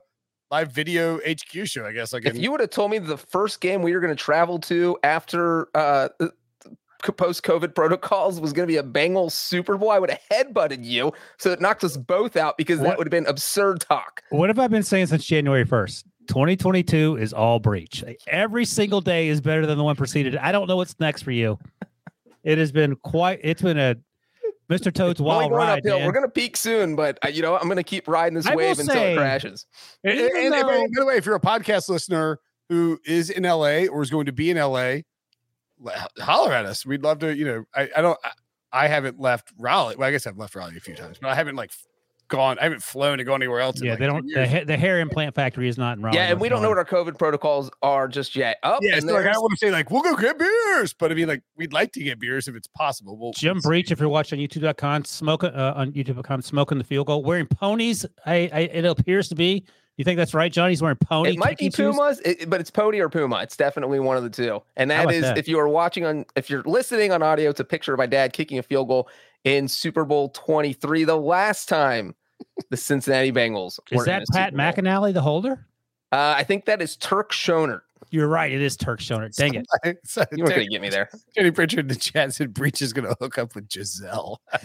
live 0.51 0.73
video 0.73 1.19
HQ 1.19 1.67
show. 1.67 1.85
I 1.85 1.93
guess 1.93 2.13
like 2.13 2.25
If 2.25 2.35
in- 2.37 2.41
you 2.41 2.51
would 2.51 2.61
have 2.61 2.71
told 2.71 2.91
me 2.91 2.99
the 2.99 3.19
first 3.19 3.61
game 3.61 3.83
we 3.83 3.93
were 3.93 4.01
going 4.01 4.17
to 4.17 4.23
travel 4.23 4.59
to 4.61 4.99
after 5.03 5.69
uh, 5.77 6.09
post 7.17 7.43
COVID 7.43 7.75
protocols 7.75 8.41
was 8.41 8.53
going 8.53 8.67
to 8.67 8.73
be 8.73 8.77
a 8.79 8.83
Bengals 8.83 9.33
Super 9.33 9.77
Bowl, 9.77 9.91
I 9.91 9.99
would 9.99 10.11
have 10.11 10.21
headbutted 10.31 10.85
you. 10.85 11.13
So 11.39 11.51
it 11.51 11.61
knocked 11.61 11.85
us 11.85 11.97
both 11.97 12.37
out 12.37 12.57
because 12.57 12.81
that 12.81 12.97
would 12.99 13.07
have 13.07 13.11
been 13.11 13.27
absurd 13.27 13.81
talk. 13.81 14.23
What 14.31 14.49
have 14.51 14.59
I 14.59 14.69
been 14.69 14.83
saying 14.83 15.07
since 15.07 15.25
January 15.25 15.65
1st? 15.65 16.05
2022 16.31 17.17
is 17.17 17.33
all 17.33 17.59
Breech. 17.59 18.05
Every 18.29 18.65
single 18.65 19.01
day 19.01 19.27
is 19.29 19.41
better 19.41 19.67
than 19.67 19.77
the 19.77 19.83
one 19.83 19.97
preceded. 19.97 20.37
I 20.37 20.53
don't 20.53 20.69
know 20.69 20.77
what's 20.77 20.99
next 21.01 21.23
for 21.23 21.33
you. 21.33 21.59
It 22.45 22.57
has 22.59 22.71
been 22.71 22.95
quite, 22.97 23.41
it's 23.43 23.61
been 23.63 23.79
a 23.79 23.97
Mr. 24.71 24.95
Toad's 24.95 25.21
Only 25.21 25.29
wild 25.29 25.51
going 25.51 25.53
ride. 25.53 25.85
man. 25.85 26.07
We're 26.07 26.13
going 26.13 26.25
to 26.25 26.31
peak 26.31 26.57
soon, 26.57 26.95
but 26.95 27.19
uh, 27.25 27.29
you 27.29 27.43
know 27.43 27.57
I'm 27.57 27.65
going 27.65 27.77
to 27.79 27.83
keep 27.83 28.07
riding 28.07 28.35
this 28.35 28.47
I 28.47 28.55
wave 28.55 28.79
until 28.79 28.95
say- 28.95 29.15
it 29.15 29.17
crashes. 29.17 29.67
and, 30.05 30.17
and- 30.17 30.31
even 30.31 30.53
and 30.53 30.63
by- 30.67 30.87
the 30.93 31.05
way, 31.05 31.17
if 31.17 31.27
you're 31.27 31.35
a 31.35 31.41
podcast 31.41 31.89
listener 31.89 32.39
who 32.69 33.01
is 33.05 33.31
in 33.31 33.43
LA 33.43 33.87
or 33.87 34.01
is 34.01 34.11
going 34.11 34.27
to 34.27 34.33
be 34.33 34.51
in 34.53 34.57
LA, 34.57 34.99
holler 36.21 36.53
at 36.53 36.65
us. 36.65 36.87
We'd 36.87 37.03
love 37.03 37.19
to. 37.19 37.35
You 37.37 37.45
know, 37.45 37.65
I, 37.75 37.89
I 37.97 38.01
don't. 38.03 38.19
I, 38.25 38.31
I 38.73 38.87
haven't 38.87 39.19
left 39.19 39.53
Raleigh. 39.59 39.97
Well, 39.97 40.07
I 40.07 40.13
guess 40.13 40.29
I've 40.29 40.39
left 40.39 40.55
Raleigh 40.55 40.77
a 40.77 40.81
few 40.81 40.95
times, 40.95 41.19
but 41.21 41.29
I 41.31 41.35
haven't 41.35 41.57
like 41.57 41.73
gone. 42.31 42.59
I 42.59 42.63
haven't 42.63 42.83
flown 42.83 43.19
to 43.19 43.25
go 43.25 43.35
anywhere 43.35 43.61
else. 43.61 43.79
in, 43.81 43.85
yeah, 43.87 43.93
like, 43.93 43.99
they 44.01 44.07
don't, 44.07 44.27
the, 44.27 44.49
ha- 44.49 44.65
the 44.65 44.79
hair 44.79 44.99
implant 45.01 45.35
factory 45.35 45.69
is 45.69 45.77
not 45.77 45.99
in 45.99 46.03
Raleigh. 46.03 46.17
Yeah, 46.17 46.31
and 46.31 46.41
we 46.41 46.49
don't 46.49 46.63
know 46.63 46.71
what 46.71 46.79
our 46.79 46.85
COVID 46.87 47.19
protocols 47.19 47.71
are 47.83 48.09
just 48.09 48.35
yet. 48.35 48.57
Up, 48.63 48.81
Yeah, 48.83 48.95
and 48.95 49.03
so 49.07 49.13
like 49.13 49.27
I 49.27 49.33
don't 49.33 49.43
want 49.43 49.53
to 49.53 49.59
say 49.59 49.71
like 49.71 49.91
we'll 49.91 50.03
go 50.03 50.17
get 50.17 50.39
beers, 50.39 50.95
but 50.95 51.13
I 51.13 51.15
mean 51.15 51.29
like 51.29 51.43
we'd 51.57 51.75
like 51.75 51.93
to 51.93 52.03
get 52.03 52.19
beers 52.19 52.49
if 52.49 52.55
it's 52.57 52.69
possible. 52.69 53.19
We'll 53.19 53.33
Jim 53.33 53.57
we'll 53.57 53.63
see. 53.63 53.69
Breech, 53.69 53.91
if 53.91 54.01
you're 54.01 54.09
watching 54.09 54.41
youtube.com, 54.41 55.05
smoke 55.05 55.45
uh, 55.45 55.75
on 55.77 55.93
youtube.com, 55.93 56.41
smoking 56.41 56.79
the 56.79 56.85
field 56.85 57.09
goal, 57.09 57.23
wearing 57.23 57.47
ponies. 57.47 58.07
I, 58.25 58.49
I 58.53 58.61
it 58.61 58.85
appears 58.87 59.29
to 59.29 59.35
be. 59.35 59.67
You 59.97 60.05
think 60.05 60.17
that's 60.17 60.33
right, 60.33 60.51
Johnny's 60.51 60.81
wearing 60.81 60.97
pony. 60.97 61.33
It 61.33 61.39
might 61.39 61.59
be 61.59 61.67
kicking 61.67 61.73
shoes? 61.73 61.95
Pumas, 61.95 62.21
it- 62.25 62.49
but 62.49 62.59
it's 62.59 62.71
Pony 62.71 63.01
or 63.01 63.11
Puma. 63.11 63.41
It's 63.43 63.55
definitely 63.57 64.01
one 64.01 64.17
of 64.17 64.23
the 64.23 64.31
two. 64.31 64.63
And 64.77 64.91
How 64.91 64.99
that 64.99 65.03
about 65.03 65.15
is, 65.15 65.23
that? 65.25 65.37
if 65.37 65.47
you 65.47 65.59
are 65.59 65.69
watching 65.69 66.07
on, 66.07 66.25
if 66.37 66.49
you're 66.49 66.63
listening 66.63 67.13
on 67.13 67.23
audio, 67.23 67.51
it's 67.51 67.61
a 67.61 67.65
picture 67.65 67.93
of 67.93 67.99
my 67.99 68.07
dad 68.07 68.33
kicking 68.33 68.57
a 68.59 68.63
field 68.63 68.89
goal 68.89 69.11
in 69.45 69.69
Super 69.69 70.07
Bowl 70.07 70.31
23. 70.31 71.05
The 71.05 71.17
last 71.17 71.69
time 71.69 72.15
the 72.71 72.77
Cincinnati 72.77 73.33
Bengals. 73.33 73.79
Is 73.91 74.05
that 74.05 74.25
Pat 74.33 74.53
Super 74.53 74.63
McInally, 74.63 75.13
the 75.15 75.23
holder? 75.23 75.67
Uh, 76.13 76.35
I 76.37 76.45
think 76.45 76.65
that 76.67 76.83
is 76.83 76.97
Turk 76.97 77.33
Schonert. 77.33 77.83
You're 78.13 78.27
right. 78.27 78.51
It 78.51 78.61
is 78.61 78.77
Turk 78.77 78.99
Schonert. 79.01 79.35
Dang 79.37 79.55
it. 79.55 79.67
So, 80.05 80.25
You 80.33 80.43
weren't 80.43 80.57
going 80.57 80.67
to 80.67 80.73
get 80.73 80.81
me 80.83 80.89
there. 80.89 81.09
Danny 81.37 81.53
Pritchard 81.53 81.79
in 81.81 81.87
the 81.87 81.95
chat 81.95 82.35
said 82.35 82.53
Breech 82.53 82.83
is 82.83 82.93
going 82.93 83.07
to 83.09 83.15
hook 83.21 83.39
up 83.39 83.55
with 83.55 83.69
Gisele. 83.69 84.41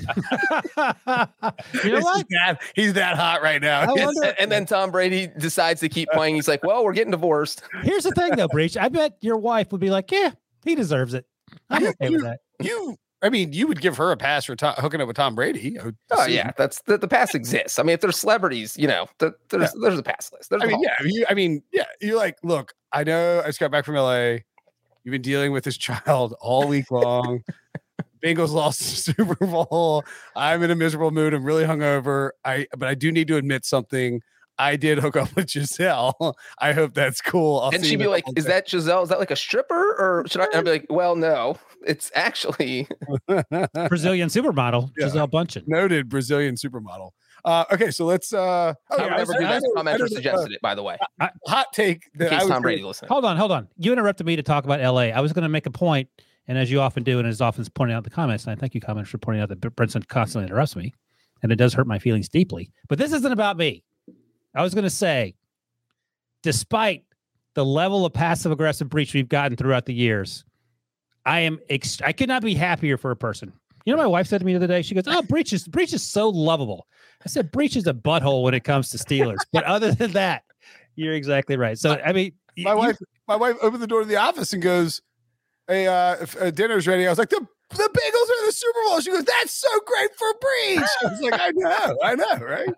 you 1.84 1.91
know 1.91 2.00
what? 2.01 2.25
that, 2.29 2.58
he's 2.75 2.94
that 2.94 3.15
hot 3.17 3.41
right 3.44 3.62
now. 3.62 3.86
Wonder- 3.94 4.24
And, 4.24 4.36
and 4.39 4.51
then 4.51 4.65
Tom 4.65 4.89
Brady 4.91 5.27
decides 5.38 5.82
to 5.82 5.89
keep 5.89 6.10
playing. 6.10 6.36
He's 6.36 6.48
like, 6.48 6.63
"Well, 6.63 6.84
we're 6.84 6.94
getting 6.94 7.12
divorced." 7.12 7.62
Here's 7.84 8.03
the 8.03 8.12
thing, 8.12 8.36
though, 8.36 8.48
Breech. 8.48 8.77
I 8.77 8.89
bet 8.89 9.17
your 9.22 9.38
wife 9.38 9.72
would 9.72 9.82
be 9.82 9.89
like, 9.89 10.12
"Yeah, 10.12 10.32
he 10.63 10.74
deserves 10.75 11.13
it." 11.13 11.25
I'm 11.70 11.84
You- 11.84 11.89
okay 11.89 12.10
with 12.10 12.24
that. 12.24 12.39
you, 12.62 12.96
I 13.25 13.29
mean, 13.29 13.53
you 13.53 13.65
would 13.65 13.82
give 13.82 13.98
her 13.98 14.12
a 14.12 14.17
pass 14.17 14.46
for 14.46 14.55
Tom, 14.55 14.75
hooking 14.77 15.01
up 15.01 15.08
with 15.08 15.15
Tom 15.15 15.34
Brady. 15.34 15.79
Oh 16.12 16.25
yeah, 16.27 16.51
that's 16.60 16.79
the, 16.84 16.96
the 16.96 17.08
pass 17.08 17.34
exists. 17.34 17.79
I 17.79 17.84
mean, 17.84 17.96
if 17.96 18.01
there's 18.01 18.17
celebrities, 18.17 18.77
you 18.77 18.88
know, 18.88 19.08
the, 19.17 19.34
there's 19.50 19.74
there's 19.82 19.98
a 19.98 20.03
pass 20.03 20.32
list. 20.32 20.51
There's 20.51 20.62
I 20.62 20.67
mean, 20.67 20.79
yeah, 20.79 20.94
you, 21.03 21.25
I 21.27 21.34
mean, 21.34 21.63
yeah. 21.72 21.86
You're 22.00 22.17
like, 22.17 22.38
look, 22.44 22.74
I 22.91 23.03
know 23.03 23.41
I 23.41 23.48
just 23.48 23.60
got 23.60 23.72
back 23.72 23.84
from 23.84 23.96
LA. 23.96 24.38
You've 25.03 25.12
been 25.12 25.24
dealing 25.24 25.51
with 25.51 25.63
this 25.63 25.75
child 25.77 26.36
all 26.39 26.67
week 26.67 26.91
long. 26.91 27.44
Bengals 28.24 28.51
lost 28.51 28.79
the 28.82 28.86
Super 29.13 29.44
Bowl. 29.44 30.03
I'm 30.36 30.62
in 30.62 30.70
a 30.70 30.75
miserable 30.75 31.10
mood. 31.10 31.34
I'm 31.34 31.44
really 31.44 31.63
hungover. 31.63 32.29
I, 32.44 32.67
but 32.77 32.88
I 32.88 32.94
do 32.94 33.12
need 33.12 33.27
to 33.29 33.38
admit 33.38 33.65
something. 33.65 34.22
I 34.58 34.75
did 34.75 35.00
hook 35.00 35.15
up 35.15 35.36
with 35.36 35.48
Gisele. 35.48 36.36
I 36.60 36.74
hope 36.74 36.94
that's 36.94 37.22
cool. 37.22 37.60
I'll 37.60 37.72
And 37.72 37.84
she'd 37.84 37.98
be 37.98 38.08
like, 38.08 38.24
"Is 38.36 38.46
that 38.46 38.67
Gisele? 38.67 39.01
Is 39.01 39.10
that 39.10 39.20
like 39.20 39.32
a 39.32 39.36
stripper, 39.36 39.96
or 39.96 40.25
should 40.27 40.41
I?" 40.41 40.46
And 40.46 40.55
I'd 40.55 40.63
be 40.63 40.70
uh, 40.70 40.74
like, 40.74 40.86
"Well, 40.89 41.15
no, 41.15 41.58
it's 41.85 42.11
actually 42.15 42.87
days." 43.27 43.67
Brazilian 43.89 44.29
supermodel, 44.29 44.91
Yeah. 44.97 45.05
Gisele 45.07 45.27
Bündchen. 45.27 45.63
noted 45.67 46.09
Brazilian 46.09 46.55
supermodel. 46.55 47.11
Uh, 47.43 47.63
okay, 47.71 47.91
so 47.91 48.05
let's. 48.05 48.33
Uh, 48.33 48.73
oh, 48.89 48.97
yeah, 48.97 49.03
I 49.05 49.17
never 49.17 49.33
do 49.33 49.39
that. 49.39 49.61
Commenter 49.77 49.97
that, 49.99 50.01
uh, 50.01 50.07
suggested 50.07 50.51
it, 50.51 50.61
by 50.61 50.73
the 50.73 50.81
way. 50.83 50.97
hot 51.47 51.67
take 51.73 52.09
that 52.15 52.33
I 52.33 52.39
case 52.39 52.47
Tom 52.47 52.61
Brady 52.63 52.81
listening. 52.83 53.09
Hold 53.09 53.23
on, 53.23 53.37
hold 53.37 53.51
on. 53.51 53.67
You 53.77 53.91
interrupted 53.93 54.25
me 54.25 54.35
to 54.35 54.43
talk 54.43 54.63
about 54.65 54.79
LA. 54.81 55.09
I 55.13 55.19
was 55.21 55.31
going 55.31 55.43
to 55.43 55.49
make 55.49 55.67
a 55.67 55.71
point, 55.71 56.09
and 56.47 56.57
as 56.57 56.71
you 56.71 56.81
often 56.81 57.03
do, 57.03 57.19
and 57.19 57.27
as 57.27 57.41
often 57.41 57.61
as 57.61 57.69
pointing 57.69 57.93
out 57.93 57.99
in 57.99 58.03
the 58.03 58.09
comments, 58.09 58.45
and 58.45 58.51
I 58.51 58.55
thank 58.59 58.73
you, 58.73 58.81
comments, 58.81 59.11
for 59.11 59.19
pointing 59.19 59.43
out 59.43 59.49
that 59.49 59.61
Brinson 59.61 60.07
constantly 60.07 60.47
interrupts 60.47 60.75
me, 60.75 60.93
and 61.43 61.51
it 61.51 61.57
does 61.57 61.73
hurt 61.75 61.85
my 61.85 61.99
feelings 61.99 62.29
deeply. 62.29 62.71
But 62.87 62.97
this 62.97 63.13
isn't 63.13 63.31
about 63.31 63.57
me. 63.57 63.83
I 64.55 64.63
was 64.63 64.73
going 64.73 64.85
to 64.85 64.89
say, 64.89 65.35
despite 66.41 67.03
the 67.53 67.65
level 67.65 68.05
of 68.05 68.13
passive 68.13 68.51
aggressive 68.51 68.89
breach 68.89 69.13
we've 69.13 69.29
gotten 69.29 69.55
throughout 69.55 69.85
the 69.85 69.93
years, 69.93 70.45
I 71.25 71.41
am 71.41 71.60
ex- 71.70 72.01
I 72.01 72.12
could 72.12 72.27
not 72.27 72.41
be 72.41 72.53
happier 72.53 72.98
for 72.98 73.12
a 73.12 73.15
person. 73.15 73.53
You 73.86 73.96
know, 73.96 74.01
my 74.01 74.08
wife 74.08 74.27
said 74.27 74.39
to 74.39 74.46
me 74.46 74.53
the 74.53 74.58
other 74.58 74.67
day. 74.67 74.82
She 74.82 74.96
goes, 74.96 75.03
"Oh, 75.08 75.22
Breech 75.22 75.53
is 75.53 75.67
Breech 75.67 75.94
is 75.94 76.03
so 76.03 76.29
lovable." 76.29 76.88
I 77.24 77.29
said, 77.29 77.51
"Breech 77.51 77.75
is 77.75 77.88
a 77.88 77.94
butthole 77.94 78.44
when 78.44 78.53
it 78.53 78.63
comes 78.63 78.89
to 78.91 78.98
Steelers." 78.98 79.38
but 79.53 79.63
other 79.63 79.91
than 79.91 80.12
that, 80.13 80.44
you're 80.96 81.13
exactly 81.13 81.58
right. 81.58 81.77
So 81.77 82.00
I 82.03 82.13
mean, 82.13 82.34
my 82.58 82.72
you- 82.72 82.77
wife 82.77 82.98
my 83.27 83.36
wife 83.36 83.58
opened 83.62 83.82
the 83.84 83.88
door 83.88 84.01
to 84.01 84.08
the 84.08 84.17
office 84.17 84.53
and 84.53 84.62
goes 84.62 85.01
hey 85.67 85.88
uh 85.88 86.15
if, 86.22 86.39
uh, 86.39 86.51
dinner's 86.51 86.86
ready 86.86 87.08
i 87.08 87.10
was 87.10 87.17
like 87.17 87.29
the 87.29 87.48
the 87.72 87.77
Bengals 87.77 88.29
are 88.29 88.39
in 88.41 88.46
the 88.46 88.51
Super 88.51 88.79
Bowl. 88.88 89.00
She 89.00 89.10
goes, 89.12 89.24
"That's 89.24 89.51
so 89.51 89.67
great 89.88 90.12
for 90.15 90.27
Breech." 90.39 90.89
I 91.03 91.05
was 91.10 91.22
like, 91.22 91.41
"I 91.41 91.51
know, 91.55 91.98
I 92.03 92.15
know, 92.15 92.46
right?" 92.46 92.70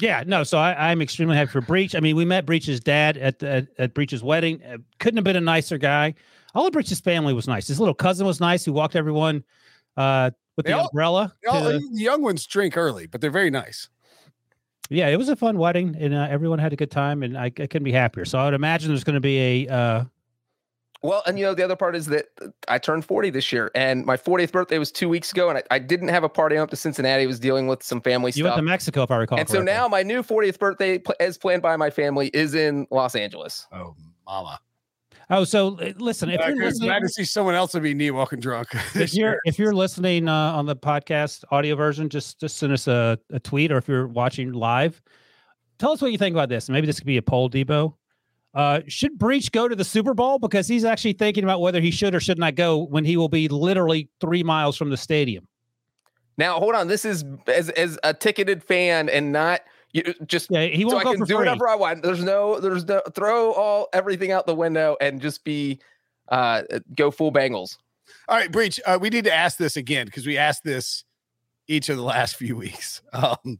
Yeah, 0.00 0.22
no. 0.26 0.44
So 0.44 0.58
I, 0.58 0.90
I'm 0.90 1.00
extremely 1.00 1.34
happy 1.34 1.50
for 1.50 1.62
Breech. 1.62 1.94
I 1.94 2.00
mean, 2.00 2.14
we 2.14 2.26
met 2.26 2.44
Breech's 2.44 2.78
dad 2.80 3.16
at 3.16 3.42
at, 3.42 3.68
at 3.78 3.94
Breech's 3.94 4.22
wedding. 4.22 4.62
Uh, 4.62 4.76
couldn't 4.98 5.16
have 5.16 5.24
been 5.24 5.36
a 5.36 5.40
nicer 5.40 5.78
guy. 5.78 6.14
All 6.56 6.66
of 6.66 6.72
Breech's 6.72 6.98
family 7.00 7.34
was 7.34 7.46
nice. 7.46 7.68
His 7.68 7.78
little 7.78 7.94
cousin 7.94 8.26
was 8.26 8.40
nice. 8.40 8.64
Who 8.64 8.72
walked 8.72 8.96
everyone 8.96 9.44
uh, 9.96 10.30
with 10.56 10.64
They 10.66 10.72
the 10.72 10.78
all- 10.78 10.88
umbrella. 10.88 11.34
All- 11.48 11.70
to- 11.70 11.78
the 11.78 11.88
young 11.92 12.22
ones 12.22 12.46
drink 12.46 12.76
early, 12.76 13.06
but 13.06 13.20
they're 13.20 13.30
very 13.30 13.50
nice. 13.50 13.88
yeah, 14.88 15.08
it 15.08 15.16
was 15.16 15.28
a 15.28 15.36
fun 15.36 15.58
wedding, 15.58 15.94
and 16.00 16.14
uh, 16.14 16.26
everyone 16.30 16.58
had 16.58 16.72
a 16.72 16.76
good 16.76 16.90
time, 16.90 17.22
and 17.22 17.36
I, 17.36 17.44
I 17.46 17.50
couldn't 17.50 17.84
be 17.84 17.92
happier. 17.92 18.24
So 18.24 18.38
I 18.38 18.46
would 18.46 18.54
imagine 18.54 18.88
there's 18.88 19.04
going 19.04 19.14
to 19.14 19.20
be 19.20 19.66
a. 19.66 19.68
Uh, 19.72 20.04
Well, 21.02 21.22
and 21.26 21.38
you 21.38 21.44
know, 21.44 21.52
the 21.54 21.62
other 21.64 21.76
part 21.76 21.94
is 21.94 22.06
that 22.06 22.26
uh, 22.40 22.46
I 22.68 22.78
turned 22.78 23.04
40 23.04 23.28
this 23.30 23.52
year, 23.52 23.70
and 23.74 24.06
my 24.06 24.16
40th 24.16 24.50
birthday 24.52 24.78
was 24.78 24.90
two 24.90 25.08
weeks 25.10 25.32
ago, 25.32 25.50
and 25.50 25.58
I, 25.58 25.62
I 25.70 25.78
didn't 25.78 26.08
have 26.08 26.24
a 26.24 26.28
party 26.28 26.56
up 26.56 26.70
to 26.70 26.76
Cincinnati. 26.76 27.24
I 27.24 27.26
was 27.26 27.38
dealing 27.38 27.66
with 27.66 27.82
some 27.82 28.00
family 28.00 28.32
stuff. 28.32 28.38
you 28.38 28.44
went 28.44 28.56
to 28.56 28.62
Mexico, 28.62 29.02
if 29.02 29.10
I 29.10 29.16
recall. 29.18 29.38
and 29.38 29.48
so 29.48 29.60
now 29.60 29.88
my 29.88 30.02
new 30.02 30.22
40th 30.22 30.58
birthday, 30.58 30.98
pl- 30.98 31.14
as 31.20 31.36
planned 31.36 31.60
by 31.62 31.76
my 31.76 31.90
family, 31.90 32.28
is 32.28 32.54
in 32.54 32.86
Los 32.90 33.14
Angeles. 33.14 33.66
Oh, 33.72 33.94
mama! 34.26 34.58
Oh, 35.28 35.42
so 35.44 35.78
uh, 35.80 35.92
listen, 35.98 36.30
if 36.30 36.40
Uh, 36.40 36.48
you're 36.48 36.64
listening, 36.64 36.88
glad 36.88 37.02
to 37.02 37.08
see 37.08 37.24
someone 37.24 37.54
else 37.54 37.74
would 37.74 37.82
be 37.82 37.94
neat 37.94 38.12
walking 38.12 38.38
drunk. 38.38 38.68
if 38.94 39.12
you're 39.14 39.40
if 39.44 39.58
you're 39.58 39.74
listening 39.74 40.28
uh, 40.28 40.32
on 40.52 40.66
the 40.66 40.76
podcast 40.76 41.42
audio 41.50 41.74
version, 41.74 42.08
just 42.08 42.38
just 42.38 42.58
send 42.58 42.72
us 42.72 42.86
a, 42.86 43.18
a 43.32 43.40
tweet, 43.40 43.72
or 43.72 43.76
if 43.78 43.88
you're 43.88 44.06
watching 44.06 44.52
live, 44.52 45.02
tell 45.78 45.90
us 45.90 46.00
what 46.00 46.12
you 46.12 46.18
think 46.18 46.34
about 46.34 46.48
this. 46.48 46.68
Maybe 46.68 46.86
this 46.86 47.00
could 47.00 47.06
be 47.06 47.16
a 47.16 47.22
poll, 47.22 47.50
Debo. 47.50 47.94
Uh, 48.54 48.80
should 48.86 49.18
Breech 49.18 49.52
go 49.52 49.68
to 49.68 49.76
the 49.76 49.84
Super 49.84 50.14
Bowl 50.14 50.38
because 50.38 50.66
he's 50.66 50.84
actually 50.84 51.12
thinking 51.12 51.44
about 51.44 51.60
whether 51.60 51.80
he 51.80 51.90
should 51.90 52.14
or 52.14 52.20
should 52.20 52.38
not 52.38 52.54
go 52.54 52.84
when 52.86 53.04
he 53.04 53.16
will 53.16 53.28
be 53.28 53.48
literally 53.48 54.08
three 54.20 54.42
miles 54.42 54.76
from 54.76 54.88
the 54.90 54.96
stadium? 54.96 55.46
Now, 56.38 56.58
hold 56.58 56.74
on. 56.74 56.86
This 56.86 57.04
is 57.04 57.24
as 57.48 57.68
as 57.70 57.98
a 58.04 58.14
ticketed 58.14 58.62
fan 58.62 59.08
and 59.08 59.32
not 59.32 59.62
you 59.96 60.14
just 60.26 60.50
Yeah, 60.50 60.64
he 60.66 60.82
so 60.82 60.88
won't 60.88 61.00
I 61.00 61.04
go 61.04 61.10
can 61.12 61.20
for 61.20 61.26
do 61.26 61.34
free. 61.36 61.46
whatever 61.46 61.68
I 61.68 61.74
want. 61.74 62.02
There's 62.02 62.22
no, 62.22 62.60
there's 62.60 62.84
no 62.86 63.00
throw 63.14 63.52
all 63.52 63.88
everything 63.92 64.30
out 64.32 64.46
the 64.46 64.54
window 64.54 64.96
and 65.00 65.20
just 65.20 65.44
be 65.44 65.78
uh 66.28 66.62
go 66.94 67.10
full 67.10 67.32
Bengals. 67.32 67.78
All 68.28 68.36
right, 68.36 68.50
Breech, 68.50 68.80
uh, 68.86 68.98
we 69.00 69.10
need 69.10 69.24
to 69.24 69.32
ask 69.34 69.58
this 69.58 69.76
again 69.76 70.06
because 70.06 70.26
we 70.26 70.36
asked 70.38 70.64
this 70.64 71.04
each 71.68 71.88
of 71.88 71.96
the 71.96 72.02
last 72.02 72.36
few 72.36 72.56
weeks. 72.56 73.00
Um, 73.12 73.58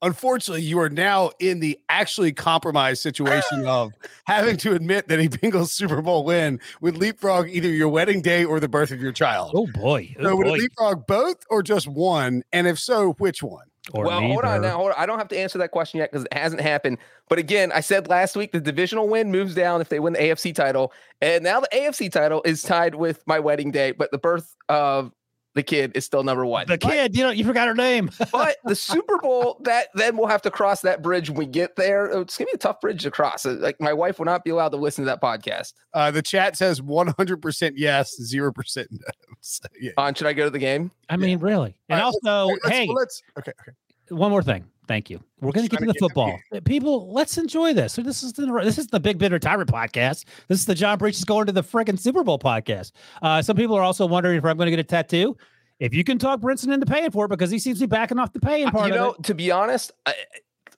unfortunately, 0.00 0.62
you 0.62 0.78
are 0.80 0.88
now 0.90 1.30
in 1.40 1.60
the 1.60 1.78
actually 1.88 2.32
compromised 2.32 3.02
situation 3.02 3.64
of 3.66 3.92
having 4.26 4.56
to 4.58 4.74
admit 4.74 5.08
that 5.08 5.18
a 5.20 5.28
Bengals 5.28 5.68
Super 5.70 6.00
Bowl 6.02 6.24
win 6.24 6.60
would 6.80 6.96
leapfrog 6.96 7.48
either 7.50 7.68
your 7.68 7.88
wedding 7.88 8.22
day 8.22 8.44
or 8.44 8.60
the 8.60 8.68
birth 8.68 8.90
of 8.92 9.00
your 9.00 9.12
child. 9.12 9.52
Oh 9.54 9.66
boy! 9.74 10.14
so 10.20 10.30
Oh 10.30 10.36
would 10.36 10.46
it 10.46 10.52
leapfrog 10.52 11.06
both 11.06 11.36
or 11.50 11.62
just 11.62 11.86
one? 11.88 12.42
And 12.52 12.66
if 12.66 12.78
so, 12.78 13.12
which 13.14 13.42
one? 13.42 13.66
Or 13.92 14.04
well, 14.04 14.20
hold 14.20 14.44
on 14.44 14.62
now. 14.62 14.76
Hold 14.76 14.90
on. 14.90 14.94
I 14.98 15.06
don't 15.06 15.18
have 15.18 15.28
to 15.28 15.38
answer 15.38 15.58
that 15.58 15.70
question 15.70 15.98
yet 15.98 16.10
because 16.10 16.24
it 16.24 16.34
hasn't 16.34 16.60
happened. 16.60 16.98
But 17.28 17.38
again, 17.38 17.72
I 17.72 17.80
said 17.80 18.08
last 18.08 18.36
week 18.36 18.52
the 18.52 18.60
divisional 18.60 19.08
win 19.08 19.30
moves 19.30 19.54
down 19.54 19.80
if 19.80 19.88
they 19.88 20.00
win 20.00 20.12
the 20.12 20.20
AFC 20.20 20.54
title, 20.54 20.92
and 21.20 21.42
now 21.44 21.60
the 21.60 21.68
AFC 21.72 22.10
title 22.10 22.42
is 22.44 22.62
tied 22.62 22.94
with 22.94 23.22
my 23.26 23.38
wedding 23.38 23.70
day, 23.70 23.92
but 23.92 24.10
the 24.10 24.18
birth 24.18 24.54
of 24.68 25.12
the 25.54 25.62
kid 25.62 25.92
is 25.94 26.04
still 26.04 26.22
number 26.22 26.46
one. 26.46 26.66
The 26.68 26.78
kid, 26.78 27.16
you 27.16 27.24
know, 27.24 27.30
you 27.30 27.44
forgot 27.44 27.66
her 27.66 27.74
name. 27.74 28.10
but 28.32 28.58
the 28.64 28.76
Super 28.76 29.18
Bowl, 29.18 29.60
that 29.64 29.88
then 29.94 30.16
we'll 30.16 30.28
have 30.28 30.42
to 30.42 30.50
cross 30.50 30.82
that 30.82 31.02
bridge 31.02 31.30
when 31.30 31.38
we 31.38 31.46
get 31.46 31.74
there. 31.76 32.06
It's 32.06 32.38
gonna 32.38 32.46
be 32.46 32.52
a 32.54 32.58
tough 32.58 32.80
bridge 32.80 33.02
to 33.02 33.10
cross. 33.10 33.44
Uh, 33.44 33.56
Like 33.58 33.80
my 33.80 33.92
wife 33.92 34.18
will 34.18 34.26
not 34.26 34.44
be 34.44 34.50
allowed 34.50 34.68
to 34.70 34.76
listen 34.76 35.04
to 35.04 35.10
that 35.10 35.20
podcast. 35.20 35.72
Uh, 35.92 36.10
the 36.10 36.22
chat 36.22 36.56
says 36.56 36.80
100% 36.80 37.72
yes, 37.74 38.14
0% 38.20 38.86
no. 38.90 38.98
So, 39.42 39.64
yeah. 39.80 39.92
On 39.96 40.14
should 40.14 40.26
I 40.26 40.32
go 40.32 40.44
to 40.44 40.50
the 40.50 40.58
game? 40.58 40.90
I 41.08 41.16
mean, 41.16 41.38
really. 41.38 41.76
And 41.88 42.00
All 42.00 42.10
right, 42.10 42.14
let's- 42.24 42.26
also, 42.26 42.58
let's, 42.64 42.68
hey, 42.76 42.88
let's 42.94 43.22
okay, 43.38 43.52
okay. 43.60 43.72
one 44.08 44.30
more 44.30 44.42
thing. 44.42 44.64
Thank 44.88 45.10
you. 45.10 45.22
We're 45.40 45.52
going 45.52 45.64
to 45.66 45.70
get 45.70 45.78
Trying 45.78 45.88
to 45.88 45.92
to 45.92 45.98
the 46.00 46.08
get 46.08 46.14
them 46.16 46.24
football. 46.32 46.38
Uh, 46.56 46.60
People, 46.64 47.12
let's 47.12 47.36
enjoy 47.36 47.74
this. 47.74 47.92
So 47.92 48.02
this 48.02 48.22
is 48.22 48.32
the 48.32 48.46
this 48.64 48.78
is 48.78 48.86
the 48.86 48.98
Big 48.98 49.18
Bid 49.18 49.32
Retirement 49.32 49.70
Podcast. 49.70 50.24
This 50.48 50.58
is 50.60 50.66
the 50.66 50.74
John 50.74 50.96
Breech 50.98 51.16
is 51.16 51.24
going 51.24 51.44
to 51.46 51.52
the 51.52 51.62
freaking 51.62 51.98
Super 51.98 52.24
Bowl 52.24 52.38
podcast. 52.38 52.92
Uh, 53.22 53.42
some 53.42 53.54
people 53.56 53.76
are 53.76 53.82
also 53.82 54.06
wondering 54.06 54.38
if 54.38 54.44
I'm 54.46 54.56
going 54.56 54.66
to 54.66 54.70
get 54.70 54.80
a 54.80 54.84
tattoo. 54.84 55.36
If 55.78 55.94
you 55.94 56.04
can 56.04 56.18
talk 56.18 56.40
Brinson 56.40 56.72
into 56.72 56.86
paying 56.86 57.10
for 57.10 57.26
it 57.26 57.28
because 57.28 57.50
he 57.50 57.58
seems 57.58 57.78
to 57.80 57.86
be 57.86 57.90
backing 57.90 58.18
off 58.18 58.32
the 58.32 58.40
paying 58.40 58.68
part 58.70 58.84
Uh, 58.84 58.86
you 58.88 58.94
know, 58.94 59.10
of 59.10 59.16
it. 59.18 59.24
to 59.24 59.34
be 59.34 59.50
honest, 59.50 59.92
I, 60.06 60.14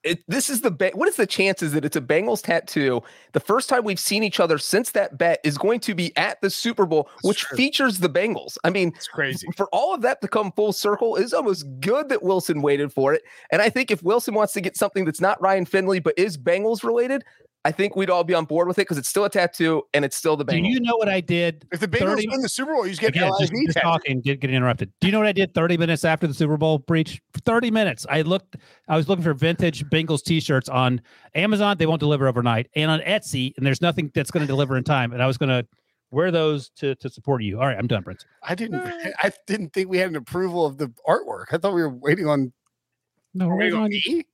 it, 0.02 0.22
this 0.28 0.48
is 0.48 0.62
the 0.62 0.70
ba- 0.70 0.92
what 0.94 1.08
is 1.08 1.16
the 1.16 1.26
chances 1.26 1.72
that 1.72 1.84
it's 1.84 1.96
a 1.96 2.00
Bengals 2.00 2.42
tattoo? 2.42 3.02
The 3.32 3.40
first 3.40 3.68
time 3.68 3.84
we've 3.84 4.00
seen 4.00 4.22
each 4.22 4.40
other 4.40 4.56
since 4.58 4.90
that 4.92 5.18
bet 5.18 5.40
is 5.44 5.58
going 5.58 5.80
to 5.80 5.94
be 5.94 6.16
at 6.16 6.40
the 6.40 6.48
Super 6.50 6.86
Bowl, 6.86 7.08
It's 7.16 7.24
which 7.24 7.38
true. 7.40 7.56
features 7.56 7.98
the 7.98 8.08
Bengals. 8.08 8.56
I 8.64 8.70
mean, 8.70 8.92
It's 8.96 9.08
crazy. 9.08 9.46
for 9.56 9.68
all 9.72 9.94
of 9.94 10.00
that 10.02 10.20
to 10.22 10.28
come 10.28 10.52
full 10.52 10.72
circle 10.72 11.16
is 11.16 11.34
almost 11.34 11.66
good 11.80 12.08
that 12.08 12.22
Wilson 12.22 12.62
waited 12.62 12.92
for 12.92 13.12
it. 13.12 13.22
And 13.52 13.60
I 13.60 13.68
think 13.68 13.90
if 13.90 14.02
Wilson 14.02 14.34
wants 14.34 14.52
to 14.54 14.60
get 14.60 14.76
something 14.76 15.04
that's 15.04 15.20
not 15.20 15.40
Ryan 15.42 15.66
Finley 15.66 16.00
but 16.00 16.14
is 16.16 16.38
Bengals 16.38 16.82
related, 16.82 17.22
I 17.64 17.72
think 17.72 17.94
we'd 17.94 18.08
all 18.08 18.24
be 18.24 18.32
on 18.32 18.46
board 18.46 18.68
with 18.68 18.78
it 18.78 18.82
because 18.82 18.96
it's 18.96 19.08
still 19.08 19.26
a 19.26 19.30
tattoo 19.30 19.82
and 19.92 20.02
it's 20.02 20.16
still 20.16 20.34
the 20.34 20.46
Bengals. 20.46 20.64
Do 20.64 20.68
you 20.70 20.80
know 20.80 20.96
what 20.96 21.10
I 21.10 21.20
did? 21.20 21.66
If 21.70 21.80
the 21.80 21.88
Bengals 21.88 22.16
30 22.16 22.28
win 22.28 22.40
the 22.40 22.48
Super 22.48 22.72
Bowl, 22.72 22.86
you 22.86 22.92
just 22.92 23.02
get 23.02 23.10
Again, 23.10 23.30
just, 23.38 23.52
just 23.52 23.78
talking, 23.78 24.22
get, 24.22 24.40
getting 24.40 24.56
interrupted. 24.56 24.90
Do 25.00 25.08
you 25.08 25.12
know 25.12 25.18
what 25.18 25.26
I 25.26 25.32
did 25.32 25.52
30 25.52 25.76
minutes 25.76 26.04
after 26.04 26.26
the 26.26 26.32
Super 26.32 26.56
Bowl 26.56 26.78
Breech? 26.78 27.20
30 27.44 27.70
minutes. 27.70 28.06
I 28.08 28.22
looked, 28.22 28.56
I 28.88 28.96
was 28.96 29.10
looking 29.10 29.22
for 29.22 29.34
vintage 29.34 29.84
Bengals 29.90 30.22
t-shirts 30.22 30.70
on 30.70 31.02
Amazon. 31.34 31.76
They 31.76 31.86
won't 31.86 32.00
deliver 32.00 32.26
overnight. 32.28 32.68
And 32.76 32.90
on 32.90 33.00
Etsy, 33.00 33.52
and 33.58 33.66
there's 33.66 33.82
nothing 33.82 34.10
that's 34.14 34.30
going 34.30 34.42
to 34.42 34.46
deliver 34.46 34.78
in 34.78 34.84
time. 34.84 35.12
And 35.12 35.22
I 35.22 35.26
was 35.26 35.36
going 35.36 35.50
to 35.50 35.66
wear 36.10 36.30
those 36.30 36.70
to, 36.70 36.94
to 36.94 37.10
support 37.10 37.42
you. 37.42 37.60
All 37.60 37.66
right, 37.66 37.76
I'm 37.76 37.86
done, 37.86 38.02
Prince. 38.02 38.24
I 38.42 38.54
didn't. 38.54 38.82
I 39.22 39.32
didn't 39.46 39.74
think 39.74 39.90
we 39.90 39.98
had 39.98 40.08
an 40.08 40.16
approval 40.16 40.64
of 40.64 40.78
the 40.78 40.88
artwork. 41.06 41.46
I 41.52 41.58
thought 41.58 41.74
we 41.74 41.82
were 41.82 41.90
waiting 41.90 42.26
on. 42.26 42.52
No, 43.34 43.48
we're 43.48 43.56
waiting 43.56 43.80
waiting 43.80 44.06
on 44.08 44.12
on 44.14 44.16
me. 44.16 44.26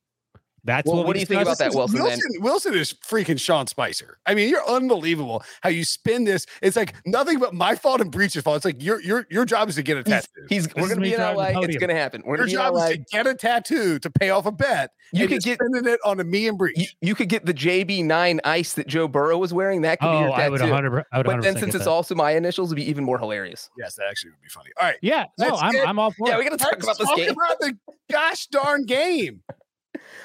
That's 0.66 0.86
Well, 0.86 0.96
what, 0.98 1.06
what 1.06 1.14
we 1.14 1.14
do 1.14 1.20
you 1.20 1.26
think 1.26 1.42
about 1.42 1.58
that, 1.58 1.72
Wilson? 1.74 1.96
then? 1.96 2.04
Wilson, 2.04 2.30
Wilson 2.40 2.74
is 2.74 2.92
freaking 2.92 3.40
Sean 3.40 3.66
Spicer. 3.66 4.18
I 4.26 4.34
mean, 4.34 4.48
you're 4.50 4.68
unbelievable 4.68 5.42
how 5.62 5.70
you 5.70 5.84
spin 5.84 6.24
this. 6.24 6.44
It's 6.60 6.76
like 6.76 6.94
nothing 7.06 7.38
but 7.38 7.54
my 7.54 7.74
fault 7.76 8.00
and 8.00 8.10
Breech's 8.12 8.40
fault. 8.42 8.56
It's 8.56 8.64
like 8.64 8.82
your 8.82 9.00
your 9.00 9.26
your 9.30 9.44
job 9.44 9.68
is 9.68 9.76
to 9.76 9.82
get 9.82 9.96
a 9.96 10.02
tattoo. 10.02 10.28
he's 10.48 10.66
we're 10.74 10.88
gonna 10.88 11.00
be 11.00 11.14
in 11.14 11.20
LA. 11.20 11.52
It's 11.62 11.76
gonna 11.76 11.94
happen. 11.94 12.22
We're 12.26 12.36
your 12.36 12.46
gonna 12.46 12.46
be 12.46 12.52
in 12.52 12.58
job 12.58 12.74
LA. 12.74 12.84
is 12.86 12.90
to 12.90 13.04
get 13.12 13.26
a 13.26 13.34
tattoo 13.34 13.98
to 14.00 14.10
pay 14.10 14.30
off 14.30 14.46
a 14.46 14.52
bet. 14.52 14.90
You 15.12 15.22
and 15.22 15.30
could 15.30 15.42
get- 15.42 15.58
spending 15.60 15.92
it 15.92 16.00
on 16.04 16.18
a 16.20 16.24
me 16.24 16.48
and 16.48 16.58
Breech. 16.58 16.76
You, 16.76 16.86
you 17.00 17.14
could 17.14 17.28
get 17.28 17.46
the 17.46 17.54
JB9 17.54 18.40
ice 18.44 18.72
that 18.74 18.88
Joe 18.88 19.06
Burrow 19.06 19.38
was 19.38 19.52
wearing. 19.54 19.82
That 19.82 20.00
could 20.00 20.06
be 20.10 20.16
Oh, 20.16 20.20
your 20.22 20.32
I 20.32 20.48
would 20.48 20.58
tattoo. 20.58 20.72
100. 20.72 21.04
I 21.12 21.18
would 21.18 21.26
But 21.26 21.42
then 21.42 21.52
since 21.54 21.66
get 21.66 21.74
it's 21.76 21.84
that. 21.84 21.90
also 21.90 22.14
my 22.16 22.32
initials, 22.32 22.70
it'd 22.72 22.76
be 22.84 22.90
even 22.90 23.04
more 23.04 23.18
hilarious. 23.18 23.70
yes, 23.78 23.94
that 23.94 24.06
actually 24.10 24.30
would 24.32 24.42
be 24.42 24.48
funny. 24.48 24.70
All 24.80 24.86
right. 24.86 24.96
yeah, 25.02 25.26
no, 25.38 25.54
I'm 25.56 25.76
it. 25.76 25.86
I'm 25.88 25.98
all 26.00 26.10
for 26.10 26.28
Yeah, 26.28 26.34
it. 26.34 26.38
we 26.38 26.44
gotta 26.44 26.56
talk 26.56 26.72
about 26.82 26.98
this 26.98 27.06
talk 27.06 27.16
game. 27.16 27.30
about 27.30 27.60
the 27.60 27.76
gosh 28.10 28.46
darn 28.48 28.84
game. 28.84 29.42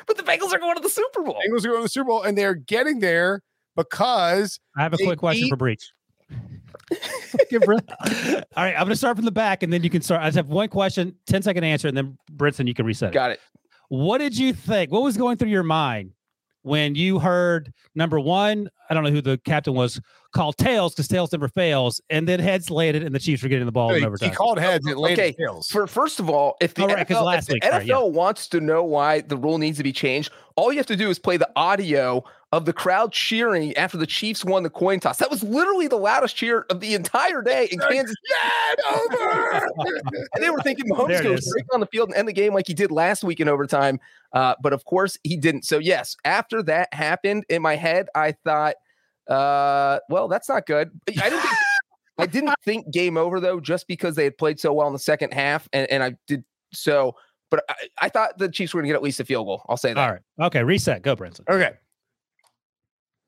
But 0.08 0.18
the 0.18 0.24
Bengals 0.24 0.54
are 0.54 0.60
going 0.60 0.76
to 0.76 0.82
the 0.82 0.90
Super 0.90 1.22
Bowl. 1.24 1.36
Bengals 1.36 1.66
are 1.66 1.70
going 1.70 1.80
to 1.80 1.84
the 1.84 1.90
Super 1.90 2.08
Bowl, 2.08 2.24
and 2.24 2.38
they're 2.38 2.56
getting 2.56 3.00
there 3.00 3.42
because 3.76 4.60
I 4.78 4.84
have 4.84 4.94
a 4.94 4.98
quick 4.98 5.20
question 5.20 5.44
beat- 5.46 5.50
for 5.50 5.56
Breech. 5.58 5.92
Give 7.50 7.62
Brit- 7.62 7.90
All 8.00 8.64
right, 8.64 8.74
I'm 8.74 8.80
going 8.82 8.90
to 8.90 8.96
start 8.96 9.16
from 9.16 9.26
the 9.26 9.32
back, 9.32 9.64
and 9.64 9.72
then 9.72 9.84
you 9.84 9.90
can 9.90 10.02
start. 10.02 10.22
I 10.22 10.26
just 10.28 10.38
have 10.38 10.48
one 10.48 10.68
question, 10.70 11.16
10 11.28 11.42
second 11.44 11.64
answer, 11.64 11.88
and 11.88 11.96
then 11.96 12.18
Brinson, 12.36 12.68
you 12.68 12.74
can 12.74 12.86
reset. 12.86 13.10
it. 13.10 13.14
Got 13.14 13.32
it. 13.32 13.40
What 13.90 14.18
did 14.20 14.38
you 14.38 14.54
think? 14.54 14.92
What 14.92 15.04
was 15.04 15.18
going 15.18 15.38
through 15.38 15.50
your 15.50 15.64
mind 15.64 16.12
when 16.62 16.96
you 16.96 17.20
heard 17.20 17.74
number 17.96 18.20
one? 18.20 18.70
I 18.92 18.94
don't 18.94 19.06
know 19.06 19.10
who 19.10 19.22
the 19.22 19.38
captain 19.38 19.74
was. 19.74 20.02
Called 20.34 20.58
tails 20.58 20.94
because 20.94 21.10
tails 21.10 21.32
never 21.34 21.50
fails, 21.50 22.00
and 22.10 22.26
then 22.28 22.40
heads 22.40 22.70
landed, 22.70 23.04
and 23.04 23.14
the 23.14 23.20
Chiefs 23.20 23.44
were 23.44 23.50
getting 23.50 23.66
the 23.66 23.72
ball 23.72 23.94
in 23.94 24.02
he, 24.02 24.26
he 24.28 24.32
called 24.32 24.58
heads. 24.60 24.88
It 24.88 24.98
landed 24.98 25.20
Okay, 25.22 25.32
tails. 25.34 25.68
For 25.70 25.88
first 25.88 26.22
of 26.22 26.30
all, 26.30 26.56
if 26.62 26.74
the 26.74 26.84
Oh, 26.84 26.88
right, 26.88 27.06
'cause 27.06 27.18
NFL, 27.18 27.26
last 27.26 27.50
if 27.50 27.54
week, 27.54 27.64
the 27.64 27.70
right, 27.70 27.86
yeah. 27.86 28.00
Wants 28.00 28.48
to 28.48 28.62
know 28.62 28.82
why 28.82 29.22
the 29.22 29.36
rule 29.36 29.58
needs 29.58 29.78
to 29.80 29.84
be 29.84 29.92
changed, 29.92 30.32
all 30.56 30.72
you 30.72 30.78
have 30.78 30.86
to 30.88 30.96
do 30.96 31.10
is 31.10 31.20
play 31.20 31.36
the 31.36 31.50
audio 31.58 32.24
of 32.54 32.64
the 32.66 32.72
crowd 32.72 33.12
cheering 33.12 33.76
after 33.76 33.98
the 33.98 34.06
Chiefs 34.08 34.46
won 34.46 34.64
the 34.64 34.70
coin 34.70 35.02
toss. 35.02 35.18
That 35.18 35.30
was 35.30 35.44
literally 35.44 35.88
the 35.90 35.98
loudest 35.98 36.36
cheer 36.38 36.66
of 36.70 36.80
the 36.80 36.94
entire 36.96 37.42
day 37.42 37.68
in 37.72 37.80
Kansas. 37.80 38.16
yeah, 38.30 38.94
over. 38.94 39.68
And 40.34 40.42
they 40.44 40.50
were 40.50 40.62
thinking 40.62 40.86
Mahomes 40.90 41.08
There 41.10 41.20
it 41.22 41.24
goes 41.24 41.40
is. 41.40 41.50
straight 41.50 41.66
on 41.74 41.80
the 41.82 41.86
field 41.88 42.08
and 42.10 42.18
end 42.18 42.28
the 42.30 42.34
game 42.34 42.54
like 42.54 42.68
he 42.68 42.74
did 42.74 42.90
last 42.92 43.24
week 43.24 43.40
in 43.42 43.50
overtime. 43.50 44.00
Uh, 44.34 44.56
but 44.62 44.72
of 44.72 44.86
course 44.86 45.18
he 45.24 45.36
didn't. 45.36 45.66
So 45.66 45.78
yes, 45.78 46.16
after 46.24 46.64
that 46.64 46.94
happened 46.94 47.44
in 47.50 47.62
my 47.62 47.76
head, 47.76 48.08
I 48.16 48.32
thought, 48.32 48.76
uh, 49.28 50.00
well, 50.10 50.28
that's 50.28 50.50
not 50.50 50.66
good. 50.66 50.92
I 51.08 51.30
didn't 51.30 51.42
think 51.42 51.56
I 52.18 52.26
didn't 52.26 52.54
think 52.64 52.92
game 52.92 53.18
over 53.18 53.40
though, 53.40 53.60
just 53.60 53.88
because 53.88 54.16
they 54.16 54.24
had 54.24 54.38
played 54.38 54.60
so 54.60 54.74
well 54.74 54.88
in 54.88 54.94
the 54.94 55.00
second 55.00 55.34
half, 55.34 55.68
and, 55.74 55.90
and 55.90 56.04
I 56.04 56.16
did 56.28 56.44
so. 56.74 57.16
But 57.50 57.64
I, 57.70 57.76
I 58.04 58.10
thought 58.10 58.38
the 58.38 58.50
Chiefs 58.50 58.74
were 58.74 58.82
going 58.82 58.90
to 58.90 58.94
get 58.94 58.96
at 58.96 59.04
least 59.04 59.20
a 59.20 59.26
field 59.26 59.48
goal. 59.48 59.66
I'll 59.68 59.78
say 59.78 59.94
that. 59.94 60.00
All 60.00 60.12
right, 60.12 60.48
okay, 60.48 60.64
reset. 60.64 61.02
Go, 61.02 61.16
Brinson. 61.16 61.42
Okay. 61.50 61.72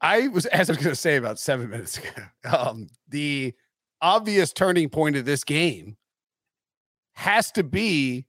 I 0.03 0.27
was, 0.27 0.45
as 0.47 0.69
I 0.69 0.73
was 0.73 0.83
going 0.83 0.93
to 0.93 0.99
say 0.99 1.15
about 1.15 1.39
seven 1.39 1.69
minutes 1.69 1.97
ago, 1.97 2.09
um, 2.57 2.87
the 3.09 3.53
obvious 4.01 4.53
turning 4.53 4.89
point 4.89 5.15
of 5.15 5.25
this 5.25 5.43
game 5.43 5.97
has 7.13 7.51
to 7.53 7.63
be 7.63 8.25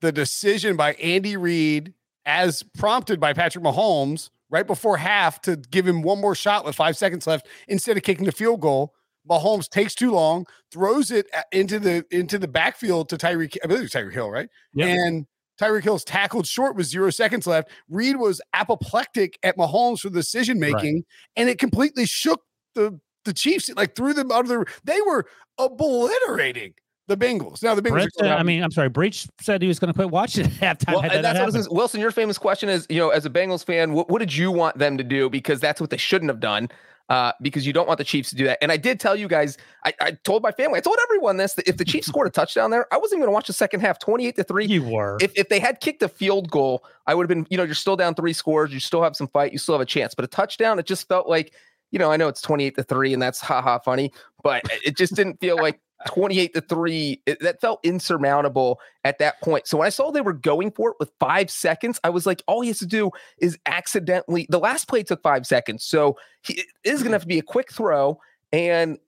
the 0.00 0.12
decision 0.12 0.76
by 0.76 0.92
Andy 0.94 1.36
Reid, 1.36 1.94
as 2.26 2.62
prompted 2.62 3.18
by 3.18 3.32
Patrick 3.32 3.64
Mahomes, 3.64 4.30
right 4.50 4.66
before 4.66 4.96
half 4.96 5.40
to 5.42 5.56
give 5.56 5.86
him 5.86 6.02
one 6.02 6.20
more 6.20 6.34
shot 6.34 6.64
with 6.64 6.74
five 6.74 6.96
seconds 6.96 7.26
left 7.26 7.46
instead 7.68 7.96
of 7.96 8.02
kicking 8.02 8.24
the 8.24 8.32
field 8.32 8.60
goal. 8.60 8.94
Mahomes 9.28 9.68
takes 9.68 9.94
too 9.94 10.10
long, 10.10 10.46
throws 10.72 11.10
it 11.10 11.26
into 11.52 11.78
the 11.78 12.04
into 12.10 12.38
the 12.38 12.48
backfield 12.48 13.08
to 13.10 13.16
Tyreek. 13.16 13.56
I 13.62 13.66
believe 13.66 13.84
it's 13.84 13.94
Tyreek 13.94 14.14
Hill, 14.14 14.30
right? 14.30 14.48
Yep. 14.74 14.88
And 14.88 15.26
Tyreek 15.60 15.82
Hill's 15.82 16.04
tackled 16.04 16.46
short 16.46 16.76
with 16.76 16.86
zero 16.86 17.10
seconds 17.10 17.46
left. 17.46 17.70
Reid 17.88 18.16
was 18.16 18.40
apoplectic 18.54 19.38
at 19.42 19.56
Mahomes 19.56 20.00
for 20.00 20.10
the 20.10 20.20
decision 20.20 20.58
making, 20.58 21.04
and 21.36 21.48
it 21.48 21.58
completely 21.58 22.06
shook 22.06 22.42
the 22.74 23.00
the 23.24 23.34
Chiefs. 23.34 23.68
It 23.68 23.76
like 23.76 23.94
threw 23.94 24.14
them 24.14 24.32
out 24.32 24.42
of 24.42 24.48
the. 24.48 24.64
They 24.84 25.00
were 25.02 25.26
obliterating 25.58 26.74
the 27.08 27.16
Bengals. 27.16 27.62
Now 27.62 27.74
the 27.74 27.82
Bengals. 27.82 28.04
are 28.20 28.24
Brinson, 28.24 28.38
I 28.38 28.42
mean, 28.42 28.62
I'm 28.62 28.70
sorry. 28.70 28.88
Breech 28.88 29.26
said 29.40 29.60
he 29.62 29.68
was 29.68 29.78
going 29.78 29.88
to 29.92 29.94
quit 29.94 30.10
watching 30.10 30.44
at 30.60 30.78
halftime. 30.78 30.92
Well, 30.92 31.02
that 31.02 31.22
that's 31.22 31.24
what 31.24 31.24
I 31.24 31.44
was 31.46 31.54
happened. 31.54 31.64
gonna- 31.68 31.74
Wilson. 31.76 32.00
Your 32.00 32.10
famous 32.12 32.38
question 32.38 32.68
is, 32.68 32.86
you 32.88 32.98
know, 32.98 33.08
as 33.10 33.26
a 33.26 33.30
Bengals 33.30 33.64
fan, 33.64 33.92
what, 33.92 34.08
what 34.08 34.20
did 34.20 34.34
you 34.34 34.52
want 34.52 34.78
them 34.78 34.96
to 34.98 35.04
do? 35.04 35.28
Because 35.28 35.58
that's 35.60 35.80
what 35.80 35.90
they 35.90 35.96
shouldn't 35.96 36.30
have 36.30 36.40
done. 36.40 36.68
Uh, 37.08 37.32
because 37.40 37.66
you 37.66 37.72
don't 37.72 37.86
want 37.86 37.96
the 37.96 38.04
Chiefs 38.04 38.28
to 38.28 38.36
do 38.36 38.44
that. 38.44 38.58
And 38.60 38.70
I 38.70 38.76
did 38.76 39.00
tell 39.00 39.16
you 39.16 39.28
guys, 39.28 39.56
I, 39.82 39.94
I 39.98 40.10
told 40.24 40.42
my 40.42 40.52
family, 40.52 40.76
I 40.76 40.82
told 40.82 40.98
everyone 41.04 41.38
this 41.38 41.54
that 41.54 41.66
if 41.66 41.78
the 41.78 41.84
Chiefs 41.86 42.06
scored 42.08 42.26
a 42.26 42.30
touchdown 42.30 42.70
there, 42.70 42.86
I 42.92 42.98
wasn't 42.98 43.20
going 43.20 43.28
to 43.28 43.32
watch 43.32 43.46
the 43.46 43.54
second 43.54 43.80
half, 43.80 43.98
twenty-eight 43.98 44.36
to 44.36 44.44
three. 44.44 44.66
You 44.66 44.82
were. 44.82 45.16
If 45.22 45.32
if 45.34 45.48
they 45.48 45.58
had 45.58 45.80
kicked 45.80 46.02
a 46.02 46.08
field 46.10 46.50
goal, 46.50 46.84
I 47.06 47.14
would 47.14 47.22
have 47.22 47.28
been, 47.30 47.46
you 47.48 47.56
know, 47.56 47.62
you're 47.62 47.74
still 47.74 47.96
down 47.96 48.14
three 48.14 48.34
scores, 48.34 48.74
you 48.74 48.78
still 48.80 49.02
have 49.02 49.16
some 49.16 49.26
fight, 49.28 49.52
you 49.52 49.58
still 49.58 49.74
have 49.74 49.80
a 49.80 49.86
chance. 49.86 50.14
But 50.14 50.26
a 50.26 50.28
touchdown, 50.28 50.78
it 50.78 50.84
just 50.84 51.08
felt 51.08 51.26
like, 51.30 51.54
you 51.92 51.98
know, 51.98 52.12
I 52.12 52.18
know 52.18 52.28
it's 52.28 52.42
28 52.42 52.76
to 52.76 52.82
3 52.82 53.14
and 53.14 53.22
that's 53.22 53.40
haha 53.40 53.78
funny, 53.78 54.12
but 54.42 54.62
it 54.84 54.94
just 54.94 55.14
didn't 55.14 55.40
feel 55.40 55.56
like 55.62 55.80
28 56.06 56.54
to 56.54 56.60
3. 56.60 57.22
It, 57.26 57.40
that 57.40 57.60
felt 57.60 57.80
insurmountable 57.82 58.78
at 59.04 59.18
that 59.18 59.40
point. 59.42 59.66
So 59.66 59.78
when 59.78 59.86
I 59.86 59.90
saw 59.90 60.10
they 60.10 60.20
were 60.20 60.32
going 60.32 60.70
for 60.70 60.90
it 60.90 60.96
with 61.00 61.10
five 61.18 61.50
seconds, 61.50 61.98
I 62.04 62.10
was 62.10 62.26
like, 62.26 62.42
all 62.46 62.60
he 62.60 62.68
has 62.68 62.78
to 62.78 62.86
do 62.86 63.10
is 63.38 63.58
accidentally 63.66 64.46
the 64.48 64.60
last 64.60 64.88
play 64.88 65.02
took 65.02 65.22
five 65.22 65.46
seconds. 65.46 65.84
So 65.84 66.16
he, 66.42 66.60
it 66.60 66.66
is 66.84 67.02
gonna 67.02 67.14
have 67.14 67.22
to 67.22 67.28
be 67.28 67.38
a 67.38 67.42
quick 67.42 67.72
throw. 67.72 68.20
And 68.52 68.98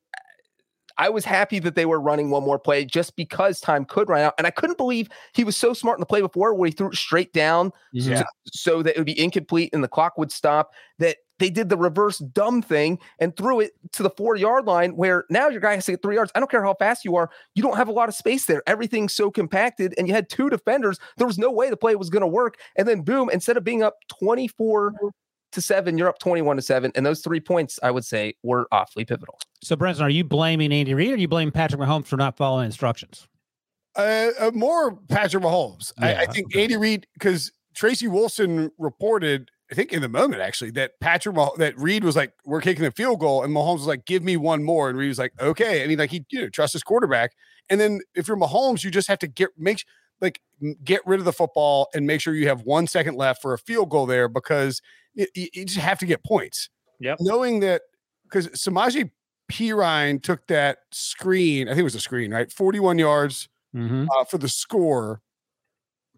I 0.98 1.08
was 1.08 1.24
happy 1.24 1.60
that 1.60 1.76
they 1.76 1.86
were 1.86 2.00
running 2.00 2.28
one 2.28 2.42
more 2.44 2.58
play 2.58 2.84
just 2.84 3.16
because 3.16 3.58
time 3.60 3.86
could 3.86 4.08
run 4.10 4.20
out. 4.20 4.34
And 4.36 4.46
I 4.46 4.50
couldn't 4.50 4.76
believe 4.76 5.08
he 5.32 5.44
was 5.44 5.56
so 5.56 5.72
smart 5.72 5.96
in 5.98 6.00
the 6.00 6.06
play 6.06 6.20
before 6.20 6.52
where 6.54 6.66
he 6.66 6.72
threw 6.72 6.88
it 6.88 6.96
straight 6.96 7.32
down 7.32 7.72
Mhm. 7.94 8.18
so, 8.18 8.24
so 8.52 8.82
that 8.82 8.96
it 8.96 8.98
would 8.98 9.06
be 9.06 9.18
incomplete 9.18 9.70
and 9.72 9.82
the 9.82 9.88
clock 9.88 10.18
would 10.18 10.30
stop. 10.30 10.72
That 10.98 11.16
they 11.40 11.50
did 11.50 11.68
the 11.68 11.76
reverse 11.76 12.18
dumb 12.18 12.62
thing 12.62 12.98
and 13.18 13.36
threw 13.36 13.58
it 13.60 13.72
to 13.92 14.04
the 14.04 14.10
four 14.10 14.36
yard 14.36 14.66
line 14.66 14.94
where 14.96 15.24
now 15.28 15.48
your 15.48 15.60
guy 15.60 15.74
has 15.74 15.86
to 15.86 15.92
get 15.92 16.02
three 16.02 16.14
yards. 16.14 16.30
I 16.34 16.38
don't 16.38 16.50
care 16.50 16.64
how 16.64 16.74
fast 16.74 17.04
you 17.04 17.16
are, 17.16 17.30
you 17.54 17.62
don't 17.62 17.76
have 17.76 17.88
a 17.88 17.92
lot 17.92 18.08
of 18.08 18.14
space 18.14 18.46
there. 18.46 18.62
Everything's 18.66 19.14
so 19.14 19.30
compacted, 19.30 19.94
and 19.98 20.06
you 20.06 20.14
had 20.14 20.28
two 20.28 20.48
defenders. 20.48 20.98
There 21.16 21.26
was 21.26 21.38
no 21.38 21.50
way 21.50 21.68
the 21.68 21.76
play 21.76 21.96
was 21.96 22.10
going 22.10 22.22
to 22.22 22.28
work. 22.28 22.56
And 22.76 22.86
then 22.86 23.02
boom, 23.02 23.28
instead 23.30 23.56
of 23.56 23.64
being 23.64 23.82
up 23.82 23.96
24 24.20 24.94
to 25.52 25.60
seven, 25.60 25.98
you're 25.98 26.08
up 26.08 26.20
21 26.20 26.56
to 26.56 26.62
seven. 26.62 26.92
And 26.94 27.04
those 27.04 27.22
three 27.22 27.40
points, 27.40 27.80
I 27.82 27.90
would 27.90 28.04
say, 28.04 28.34
were 28.44 28.68
awfully 28.70 29.04
pivotal. 29.04 29.40
So, 29.62 29.74
Brinson, 29.74 30.02
are 30.02 30.10
you 30.10 30.22
blaming 30.22 30.72
Andy 30.72 30.94
Reid 30.94 31.10
or 31.10 31.14
are 31.14 31.18
you 31.18 31.28
blaming 31.28 31.52
Patrick 31.52 31.80
Mahomes 31.80 32.06
for 32.06 32.16
not 32.16 32.36
following 32.36 32.66
instructions? 32.66 33.26
uh, 33.96 34.30
uh, 34.38 34.50
more 34.54 34.96
Patrick 35.08 35.42
Mahomes. 35.42 35.92
I, 35.98 36.14
I 36.14 36.26
think 36.26 36.48
okay. 36.48 36.62
Andy 36.62 36.76
Reid 36.76 37.06
because 37.14 37.52
Tracy 37.74 38.06
Wolfson 38.06 38.70
reported, 38.78 39.50
I 39.70 39.74
think 39.74 39.92
in 39.92 40.02
the 40.02 40.08
moment 40.08 40.42
actually, 40.42 40.70
that 40.72 40.98
Patrick 41.00 41.36
Mah- 41.36 41.54
that 41.58 41.78
Reid 41.78 42.02
was 42.04 42.16
like, 42.16 42.32
"We're 42.44 42.60
kicking 42.60 42.82
the 42.84 42.90
field 42.90 43.20
goal," 43.20 43.42
and 43.44 43.54
Mahomes 43.54 43.78
was 43.78 43.86
like, 43.86 44.04
"Give 44.04 44.22
me 44.22 44.36
one 44.36 44.64
more," 44.64 44.88
and 44.88 44.98
Reid 44.98 45.08
was 45.08 45.18
like, 45.18 45.32
"Okay." 45.40 45.84
I 45.84 45.86
mean, 45.86 45.98
like 45.98 46.10
he 46.10 46.24
you 46.30 46.40
know 46.42 46.48
trusts 46.48 46.72
his 46.72 46.82
quarterback, 46.82 47.32
and 47.68 47.80
then 47.80 48.00
if 48.14 48.26
you're 48.28 48.36
Mahomes, 48.36 48.82
you 48.84 48.90
just 48.90 49.08
have 49.08 49.18
to 49.20 49.26
get 49.28 49.50
make 49.56 49.84
like 50.20 50.40
get 50.84 51.00
rid 51.06 51.18
of 51.20 51.24
the 51.24 51.32
football 51.32 51.88
and 51.94 52.06
make 52.06 52.20
sure 52.20 52.34
you 52.34 52.48
have 52.48 52.62
one 52.62 52.86
second 52.86 53.14
left 53.14 53.40
for 53.40 53.54
a 53.54 53.58
field 53.58 53.90
goal 53.90 54.06
there 54.06 54.28
because 54.28 54.82
you, 55.14 55.26
you 55.34 55.64
just 55.64 55.78
have 55.78 55.98
to 56.00 56.06
get 56.06 56.22
points. 56.24 56.68
Yep. 56.98 57.18
Knowing 57.20 57.60
that 57.60 57.82
because 58.24 58.48
Samaje 58.48 59.10
Perine 59.50 60.22
took 60.22 60.46
that 60.48 60.78
screen, 60.92 61.68
I 61.68 61.72
think 61.72 61.80
it 61.80 61.84
was 61.84 61.94
a 61.94 62.00
screen, 62.00 62.32
right? 62.32 62.50
41 62.52 62.98
yards 62.98 63.48
Mm-hmm. 63.74 64.06
uh, 64.10 64.24
for 64.24 64.36
the 64.36 64.48
score 64.48 65.22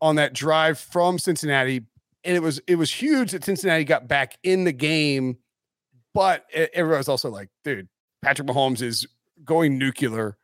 on 0.01 0.17
that 0.17 0.33
drive 0.33 0.79
from 0.79 1.19
Cincinnati, 1.19 1.83
and 2.25 2.37
it 2.37 2.43
was 2.43 2.61
it 2.67 2.77
was 2.77 2.93
huge 2.93 3.33
that 3.33 3.45
Cincinnati 3.45 3.85
got 3.85 4.09
back 4.09 4.37
in 4.43 4.65
the 4.65 4.73
game. 4.73 5.39
But 6.15 6.45
e- 6.55 6.67
everyone 6.75 6.99
was 6.99 7.09
also 7.09 7.31
like, 7.31 7.49
dude, 7.65 7.89
Patrick 8.23 8.49
Mahomes 8.49 8.83
is 8.83 9.07
going 9.45 9.79
nuclear. 9.79 10.37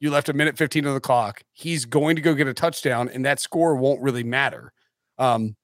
You 0.00 0.10
left 0.10 0.28
a 0.28 0.32
minute 0.32 0.58
15 0.58 0.86
on 0.86 0.94
the 0.94 1.00
clock. 1.00 1.42
He's 1.52 1.84
going 1.84 2.16
to 2.16 2.22
go 2.22 2.34
get 2.34 2.48
a 2.48 2.54
touchdown, 2.54 3.08
and 3.08 3.24
that 3.24 3.38
score 3.38 3.76
won't 3.76 4.02
really 4.02 4.24
matter. 4.24 4.72
Um, 5.16 5.56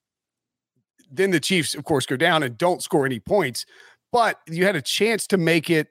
then 1.11 1.31
the 1.31 1.41
Chiefs, 1.41 1.75
of 1.75 1.83
course, 1.83 2.05
go 2.05 2.15
down 2.15 2.43
and 2.43 2.57
don't 2.57 2.81
score 2.81 3.05
any 3.05 3.19
points. 3.19 3.65
But 4.11 4.39
you 4.47 4.65
had 4.65 4.75
a 4.75 4.81
chance 4.81 5.27
to 5.27 5.37
make 5.37 5.69
it. 5.69 5.89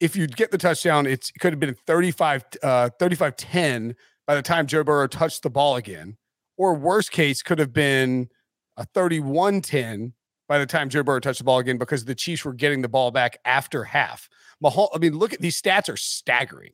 If 0.00 0.16
you 0.16 0.26
get 0.26 0.50
the 0.50 0.58
touchdown, 0.58 1.06
it 1.06 1.30
could 1.40 1.52
have 1.52 1.60
been 1.60 1.76
35, 1.86 2.44
uh, 2.62 2.90
35 2.98 3.36
10 3.36 3.96
by 4.26 4.34
the 4.34 4.42
time 4.42 4.66
Joe 4.66 4.82
Burrow 4.82 5.06
touched 5.06 5.42
the 5.42 5.50
ball 5.50 5.76
again. 5.76 6.16
Or 6.56 6.74
worst 6.74 7.12
case, 7.12 7.42
could 7.42 7.58
have 7.58 7.72
been 7.72 8.28
a 8.80 8.84
31 8.86 9.60
10 9.60 10.14
by 10.48 10.58
the 10.58 10.66
time 10.66 10.88
Joe 10.88 11.04
Burrow 11.04 11.20
touched 11.20 11.38
the 11.38 11.44
ball 11.44 11.58
again 11.58 11.78
because 11.78 12.04
the 12.04 12.14
Chiefs 12.14 12.44
were 12.44 12.54
getting 12.54 12.82
the 12.82 12.88
ball 12.88 13.12
back 13.12 13.38
after 13.44 13.84
half. 13.84 14.28
Mahomes, 14.64 14.88
I 14.94 14.98
mean, 14.98 15.16
look 15.16 15.32
at 15.32 15.40
these 15.40 15.60
stats 15.60 15.88
are 15.88 15.96
staggering. 15.96 16.72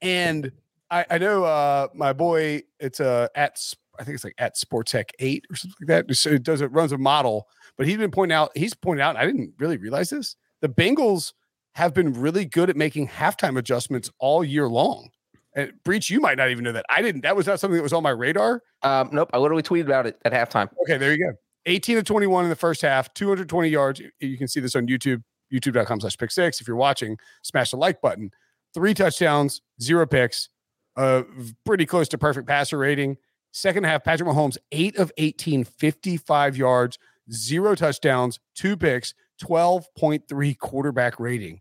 And 0.00 0.52
I, 0.90 1.04
I 1.10 1.18
know 1.18 1.42
uh, 1.44 1.88
my 1.94 2.12
boy, 2.12 2.62
it's 2.78 3.00
uh, 3.00 3.28
at, 3.34 3.58
I 3.98 4.04
think 4.04 4.14
it's 4.14 4.24
like 4.24 4.34
at 4.38 4.56
Sportech 4.56 5.10
8 5.18 5.46
or 5.50 5.56
something 5.56 5.74
like 5.88 6.06
that. 6.06 6.14
So 6.14 6.30
it 6.30 6.42
does 6.44 6.60
it 6.60 6.70
runs 6.70 6.92
a 6.92 6.98
model, 6.98 7.48
but 7.76 7.86
he's 7.86 7.96
been 7.96 8.10
pointing 8.10 8.36
out, 8.36 8.52
he's 8.54 8.74
pointed 8.74 9.02
out, 9.02 9.16
I 9.16 9.26
didn't 9.26 9.54
really 9.58 9.78
realize 9.78 10.10
this. 10.10 10.36
The 10.60 10.68
Bengals 10.68 11.32
have 11.74 11.94
been 11.94 12.12
really 12.12 12.44
good 12.44 12.68
at 12.68 12.76
making 12.76 13.08
halftime 13.08 13.58
adjustments 13.58 14.10
all 14.18 14.44
year 14.44 14.68
long. 14.68 15.10
And 15.58 15.72
Breech, 15.82 16.08
you 16.08 16.20
might 16.20 16.38
not 16.38 16.50
even 16.50 16.62
know 16.62 16.70
that. 16.70 16.86
I 16.88 17.02
didn't. 17.02 17.22
That 17.22 17.34
was 17.34 17.48
not 17.48 17.58
something 17.58 17.76
that 17.76 17.82
was 17.82 17.92
on 17.92 18.04
my 18.04 18.10
radar. 18.10 18.62
Um, 18.84 19.10
nope, 19.10 19.28
I 19.32 19.38
literally 19.38 19.64
tweeted 19.64 19.86
about 19.86 20.06
it 20.06 20.16
at 20.24 20.32
halftime. 20.32 20.70
Okay, 20.82 20.96
there 20.98 21.10
you 21.10 21.18
go. 21.18 21.32
18 21.66 21.96
to 21.96 22.02
21 22.04 22.44
in 22.44 22.48
the 22.48 22.54
first 22.54 22.80
half, 22.80 23.12
220 23.14 23.68
yards. 23.68 24.00
You 24.20 24.38
can 24.38 24.46
see 24.46 24.60
this 24.60 24.76
on 24.76 24.86
YouTube, 24.86 25.24
youtube.com 25.52 26.00
slash 26.00 26.16
pick 26.16 26.30
six. 26.30 26.60
If 26.60 26.68
you're 26.68 26.76
watching, 26.76 27.18
smash 27.42 27.72
the 27.72 27.76
like 27.76 28.00
button. 28.00 28.30
Three 28.72 28.94
touchdowns, 28.94 29.60
zero 29.82 30.06
picks, 30.06 30.48
uh, 30.96 31.24
pretty 31.66 31.86
close 31.86 32.06
to 32.10 32.18
perfect 32.18 32.46
passer 32.46 32.78
rating. 32.78 33.16
Second 33.50 33.82
half, 33.82 34.04
Patrick 34.04 34.28
Mahomes, 34.28 34.58
eight 34.70 34.96
of 34.96 35.10
18, 35.18 35.64
55 35.64 36.56
yards, 36.56 37.00
zero 37.32 37.74
touchdowns, 37.74 38.38
two 38.54 38.76
picks, 38.76 39.12
12.3 39.42 40.56
quarterback 40.58 41.18
rating. 41.18 41.58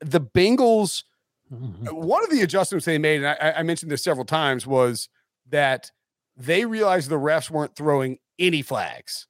The 0.00 0.20
Bengals, 0.20 1.04
Mhm. 1.52 1.92
one 1.92 2.22
of 2.24 2.30
the 2.30 2.42
adjustments 2.42 2.84
they 2.84 2.98
made, 2.98 3.22
and 3.22 3.26
I, 3.26 3.54
I 3.58 3.62
mentioned 3.62 3.90
this 3.90 4.04
several 4.04 4.26
times, 4.26 4.66
was 4.66 5.08
that 5.48 5.90
they 6.36 6.64
realized 6.64 7.08
the 7.08 7.16
refs 7.18 7.50
weren't 7.50 7.74
throwing 7.74 8.18
any 8.38 8.62
flags 8.62 9.26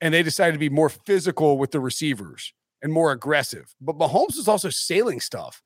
and 0.00 0.12
they 0.14 0.22
decided 0.22 0.52
to 0.52 0.58
be 0.58 0.68
more 0.70 0.88
physical 0.88 1.58
with 1.58 1.70
the 1.70 1.80
receivers 1.80 2.52
and 2.82 2.92
more 2.92 3.12
aggressive. 3.12 3.74
But 3.80 3.96
Mahomes 3.98 4.36
was 4.36 4.48
also 4.48 4.70
sailing 4.70 5.20
stuff. 5.20 5.62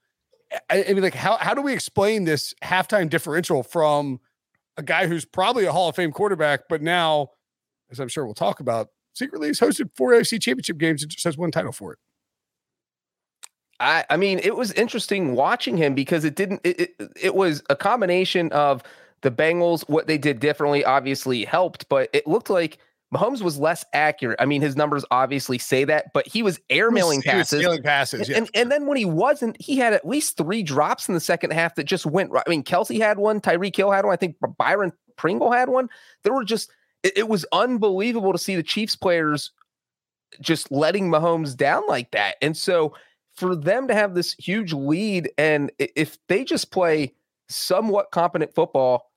I, 0.69 0.85
I 0.89 0.93
mean, 0.93 1.03
like, 1.03 1.15
how, 1.15 1.37
how 1.39 1.55
do 1.55 1.63
we 1.63 1.73
explain 1.73 2.25
this 2.25 2.55
halftime 2.63 3.09
differential 3.09 3.63
from 3.63 4.21
a 4.77 4.83
guy 4.83 5.07
who's 5.07 5.25
probably 5.25 5.65
a 5.65 5.73
Hall 5.73 5.89
of 5.89 5.97
Fame 5.97 6.13
quarterback, 6.13 6.63
but 6.69 6.83
now, 6.83 7.29
as 7.91 8.01
I'm 8.01 8.09
sure 8.09 8.25
we'll 8.25 8.35
talk 8.35 8.61
about, 8.61 8.89
secretly 9.15 9.49
has 9.49 9.61
hosted 9.61 9.91
four 9.97 10.11
AFC 10.13 10.41
championship 10.43 10.79
games 10.79 11.03
and 11.03 11.11
just 11.11 11.25
has 11.25 11.39
one 11.39 11.51
title 11.53 11.73
for 11.73 11.93
it? 11.93 11.99
I, 13.81 14.05
I 14.11 14.17
mean, 14.17 14.41
it 14.43 14.57
was 14.57 14.73
interesting 14.73 15.35
watching 15.35 15.77
him 15.77 15.95
because 15.95 16.25
it 16.25 16.37
didn't. 16.37 16.61
It, 16.65 16.81
it, 16.81 17.13
it 17.21 17.35
was 17.35 17.63
a 17.71 17.77
combination 17.77 18.53
of 18.53 18.83
the 19.23 19.31
Bengals. 19.31 19.89
What 19.89 20.07
they 20.07 20.19
did 20.19 20.41
differently 20.41 20.85
obviously 20.85 21.45
helped, 21.45 21.89
but 21.89 22.09
it 22.13 22.27
looked 22.27 22.51
like 22.51 22.79
Mahomes 23.13 23.43
was 23.43 23.59
less 23.59 23.85
accurate. 23.93 24.41
I 24.41 24.47
mean, 24.47 24.61
his 24.61 24.77
numbers 24.77 25.05
obviously 25.11 25.59
say 25.59 25.85
that, 25.85 26.13
but 26.13 26.27
he 26.27 26.43
was 26.43 26.59
airmailing 26.71 27.23
He 27.23 27.37
was 27.37 27.49
passes. 27.49 27.63
Sailing 27.63 27.83
passes. 27.83 28.29
Yeah. 28.29 28.39
And, 28.39 28.51
and 28.55 28.73
then 28.73 28.87
when 28.87 28.97
he 28.97 29.05
wasn't, 29.05 29.57
he 29.61 29.77
had 29.77 29.93
at 29.93 30.07
least 30.07 30.37
three 30.37 30.63
drops 30.65 31.09
in 31.09 31.15
the 31.15 31.21
second 31.21 31.53
half 31.53 31.77
that 31.77 31.85
just 31.85 32.07
went 32.07 32.33
right. 32.33 32.43
I 32.45 32.51
mean, 32.51 32.65
Kelce 32.65 32.99
had 32.99 33.19
one, 33.19 33.41
Tyreek 33.41 33.77
Hill 33.77 33.93
had 33.93 34.05
one, 34.05 34.13
I 34.13 34.17
think 34.17 34.37
Byron 34.59 34.93
Pringle 35.17 35.53
had 35.53 35.69
one. 35.69 35.89
There 36.25 36.33
were 36.33 36.45
just, 36.45 36.73
it, 37.05 37.19
it 37.19 37.29
was 37.29 37.47
unbelievable 37.53 38.33
to 38.33 38.39
see 38.39 38.57
the 38.57 38.65
Chiefs 38.65 38.97
players 38.97 39.53
just 40.41 40.73
letting 40.73 41.09
Mahomes 41.09 41.57
down 41.57 41.85
like 41.87 42.11
that. 42.13 42.35
And 42.43 42.57
so 42.57 42.95
for 43.35 43.57
them 43.57 43.89
to 43.89 43.95
have 43.95 44.15
this 44.15 44.35
huge 44.35 44.73
lead, 44.73 45.31
and 45.39 45.71
if 45.79 46.19
they 46.29 46.45
just 46.45 46.71
play 46.71 47.15
somewhat 47.49 48.11
competent 48.11 48.55
football 48.55 49.11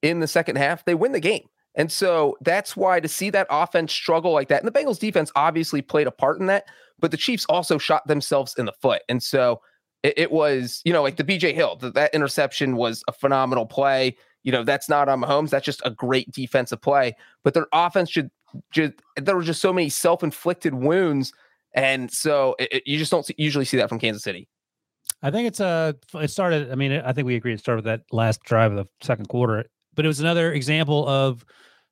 in 0.00 0.20
the 0.20 0.26
second 0.26 0.56
half, 0.56 0.84
they 0.84 0.94
win 0.94 1.12
the 1.12 1.20
game. 1.20 1.48
And 1.74 1.90
so 1.90 2.36
that's 2.42 2.76
why 2.76 3.00
to 3.00 3.08
see 3.08 3.30
that 3.30 3.46
offense 3.50 3.92
struggle 3.92 4.32
like 4.32 4.48
that, 4.48 4.62
and 4.62 4.72
the 4.72 4.78
Bengals 4.78 4.98
defense 4.98 5.30
obviously 5.36 5.82
played 5.82 6.06
a 6.06 6.10
part 6.10 6.40
in 6.40 6.46
that, 6.46 6.64
but 6.98 7.10
the 7.10 7.16
Chiefs 7.16 7.46
also 7.48 7.78
shot 7.78 8.06
themselves 8.06 8.54
in 8.56 8.66
the 8.66 8.72
foot. 8.72 9.02
And 9.08 9.22
so 9.22 9.60
it, 10.02 10.14
it 10.16 10.32
was, 10.32 10.80
you 10.84 10.92
know, 10.92 11.02
like 11.02 11.16
the 11.16 11.24
BJ 11.24 11.54
Hill, 11.54 11.76
that, 11.76 11.94
that 11.94 12.14
interception 12.14 12.76
was 12.76 13.02
a 13.08 13.12
phenomenal 13.12 13.66
play. 13.66 14.16
You 14.42 14.52
know, 14.52 14.64
that's 14.64 14.88
not 14.88 15.08
on 15.08 15.20
Mahomes. 15.20 15.50
That's 15.50 15.64
just 15.64 15.82
a 15.84 15.90
great 15.90 16.30
defensive 16.32 16.80
play. 16.80 17.16
But 17.42 17.54
their 17.54 17.66
offense 17.72 18.10
should 18.10 18.30
just, 18.70 18.94
there 19.16 19.36
were 19.36 19.42
just 19.42 19.62
so 19.62 19.72
many 19.72 19.88
self 19.88 20.22
inflicted 20.22 20.74
wounds. 20.74 21.32
And 21.74 22.10
so 22.10 22.54
it, 22.58 22.68
it- 22.72 22.82
you 22.86 22.98
just 22.98 23.10
don't 23.10 23.24
see, 23.24 23.34
usually 23.38 23.64
see 23.64 23.76
that 23.78 23.88
from 23.88 23.98
Kansas 23.98 24.22
City. 24.22 24.48
I 25.22 25.30
think 25.30 25.46
it's 25.46 25.60
uh 25.60 25.92
it 26.14 26.28
started. 26.30 26.72
I 26.72 26.74
mean, 26.74 26.92
I 26.92 27.12
think 27.12 27.26
we 27.26 27.36
agreed 27.36 27.52
it 27.54 27.60
started 27.60 27.84
with 27.84 27.86
that 27.86 28.02
last 28.10 28.42
drive 28.42 28.72
of 28.72 28.76
the 28.78 28.88
second 29.06 29.28
quarter, 29.28 29.64
but 29.94 30.04
it 30.04 30.08
was 30.08 30.18
another 30.20 30.52
example 30.52 31.06
of 31.08 31.44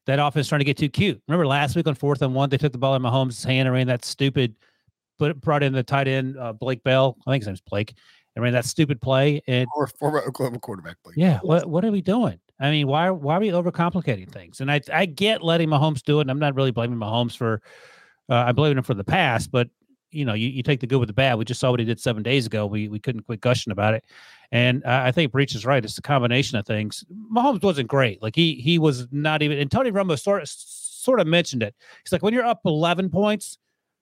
that 0.07 0.19
offense 0.19 0.49
trying 0.49 0.59
to 0.61 0.65
get 0.65 0.77
too 0.77 0.89
cute. 0.89 1.23
Remember 1.29 1.47
last 1.47 1.77
week 1.77 1.87
on 1.87 1.95
fourth 1.95 2.23
and 2.23 2.35
one, 2.35 2.49
they 2.51 2.57
took 2.57 2.73
the 2.73 2.79
ball 2.79 2.97
in 2.97 3.03
Mahomes' 3.03 3.45
hand 3.45 3.69
and 3.69 3.73
ran 3.75 3.87
that 3.87 4.05
stupid, 4.05 4.57
but 5.19 5.41
brought 5.41 5.63
in 5.63 5.73
the 5.73 5.83
tight 5.85 6.09
end 6.09 6.37
uh, 6.39 6.53
Blake 6.53 6.83
Bell. 6.83 7.17
I 7.27 7.31
think 7.31 7.43
his 7.43 7.47
name's 7.47 7.61
Blake, 7.61 7.95
and 8.35 8.43
ran 8.43 8.53
that 8.55 8.65
stupid 8.65 9.01
play. 9.01 9.41
And 9.47 9.69
or 9.77 9.87
former 9.87 10.21
Oklahoma 10.27 10.59
quarterback. 10.59 10.97
Blake. 11.05 11.17
yeah, 11.17 11.39
what 11.43 11.67
what 11.67 11.85
are 11.85 11.93
we 11.93 12.03
doing? 12.03 12.41
I 12.59 12.71
mean, 12.73 12.89
why 12.89 13.11
why 13.11 13.37
are 13.37 13.41
we 13.41 13.51
overcomplicating 13.51 14.29
things? 14.29 14.61
And 14.61 14.73
I 14.73 14.81
I 14.93 15.07
get 15.07 15.45
letting 15.45 15.69
Mahomes 15.69 16.03
do 16.03 16.19
it, 16.19 16.23
and 16.23 16.31
I'm 16.33 16.41
not 16.41 16.57
really 16.57 16.73
blaming 16.73 16.99
Mahomes 16.99 17.37
for. 17.37 17.63
Uh, 18.31 18.45
I'm 18.47 18.55
blaming 18.55 18.79
him 18.79 18.85
for 18.85 18.95
the 18.95 19.05
past, 19.05 19.51
but 19.51 19.69
you 20.13 20.25
know, 20.25 20.35
you, 20.35 20.49
you 20.49 20.63
take 20.63 20.81
the 20.81 20.87
good 20.87 20.99
with 20.99 21.09
the 21.09 21.13
bad. 21.13 21.37
We 21.39 21.45
just 21.45 21.61
saw 21.61 21.71
what 21.71 21.79
he 21.81 21.87
did 21.87 22.01
seven 22.01 22.23
days 22.23 22.47
ago. 22.47 22.67
We 22.67 22.89
we 22.89 22.99
couldn't 22.99 23.23
quit 23.23 23.41
gushing 23.41 23.71
about 23.71 23.95
it, 23.95 24.05
and 24.51 24.83
I, 24.85 25.09
I 25.09 25.13
think 25.13 25.33
Breech 25.33 25.55
is 25.55 25.65
right. 25.65 25.85
It's 25.85 25.99
a 25.99 26.03
combination 26.03 26.59
of 26.59 26.67
things. 26.67 27.05
Mahomes 27.33 27.63
wasn't 27.63 27.89
great. 27.89 28.23
Like 28.23 28.35
he 28.35 28.55
he 28.55 28.79
was 28.79 29.07
not 29.13 29.43
even. 29.43 29.59
And 29.59 29.71
Tony 29.71 29.91
Romo 29.93 30.19
sort 30.19 30.43
of 30.43 30.49
sort 30.49 31.21
of 31.21 31.27
mentioned 31.27 31.63
it. 31.63 31.75
He's 32.05 32.13
like 32.13 32.23
when 32.23 32.35
you're 32.35 32.45
up 32.45 32.61
11 32.65 33.11
points, 33.11 33.59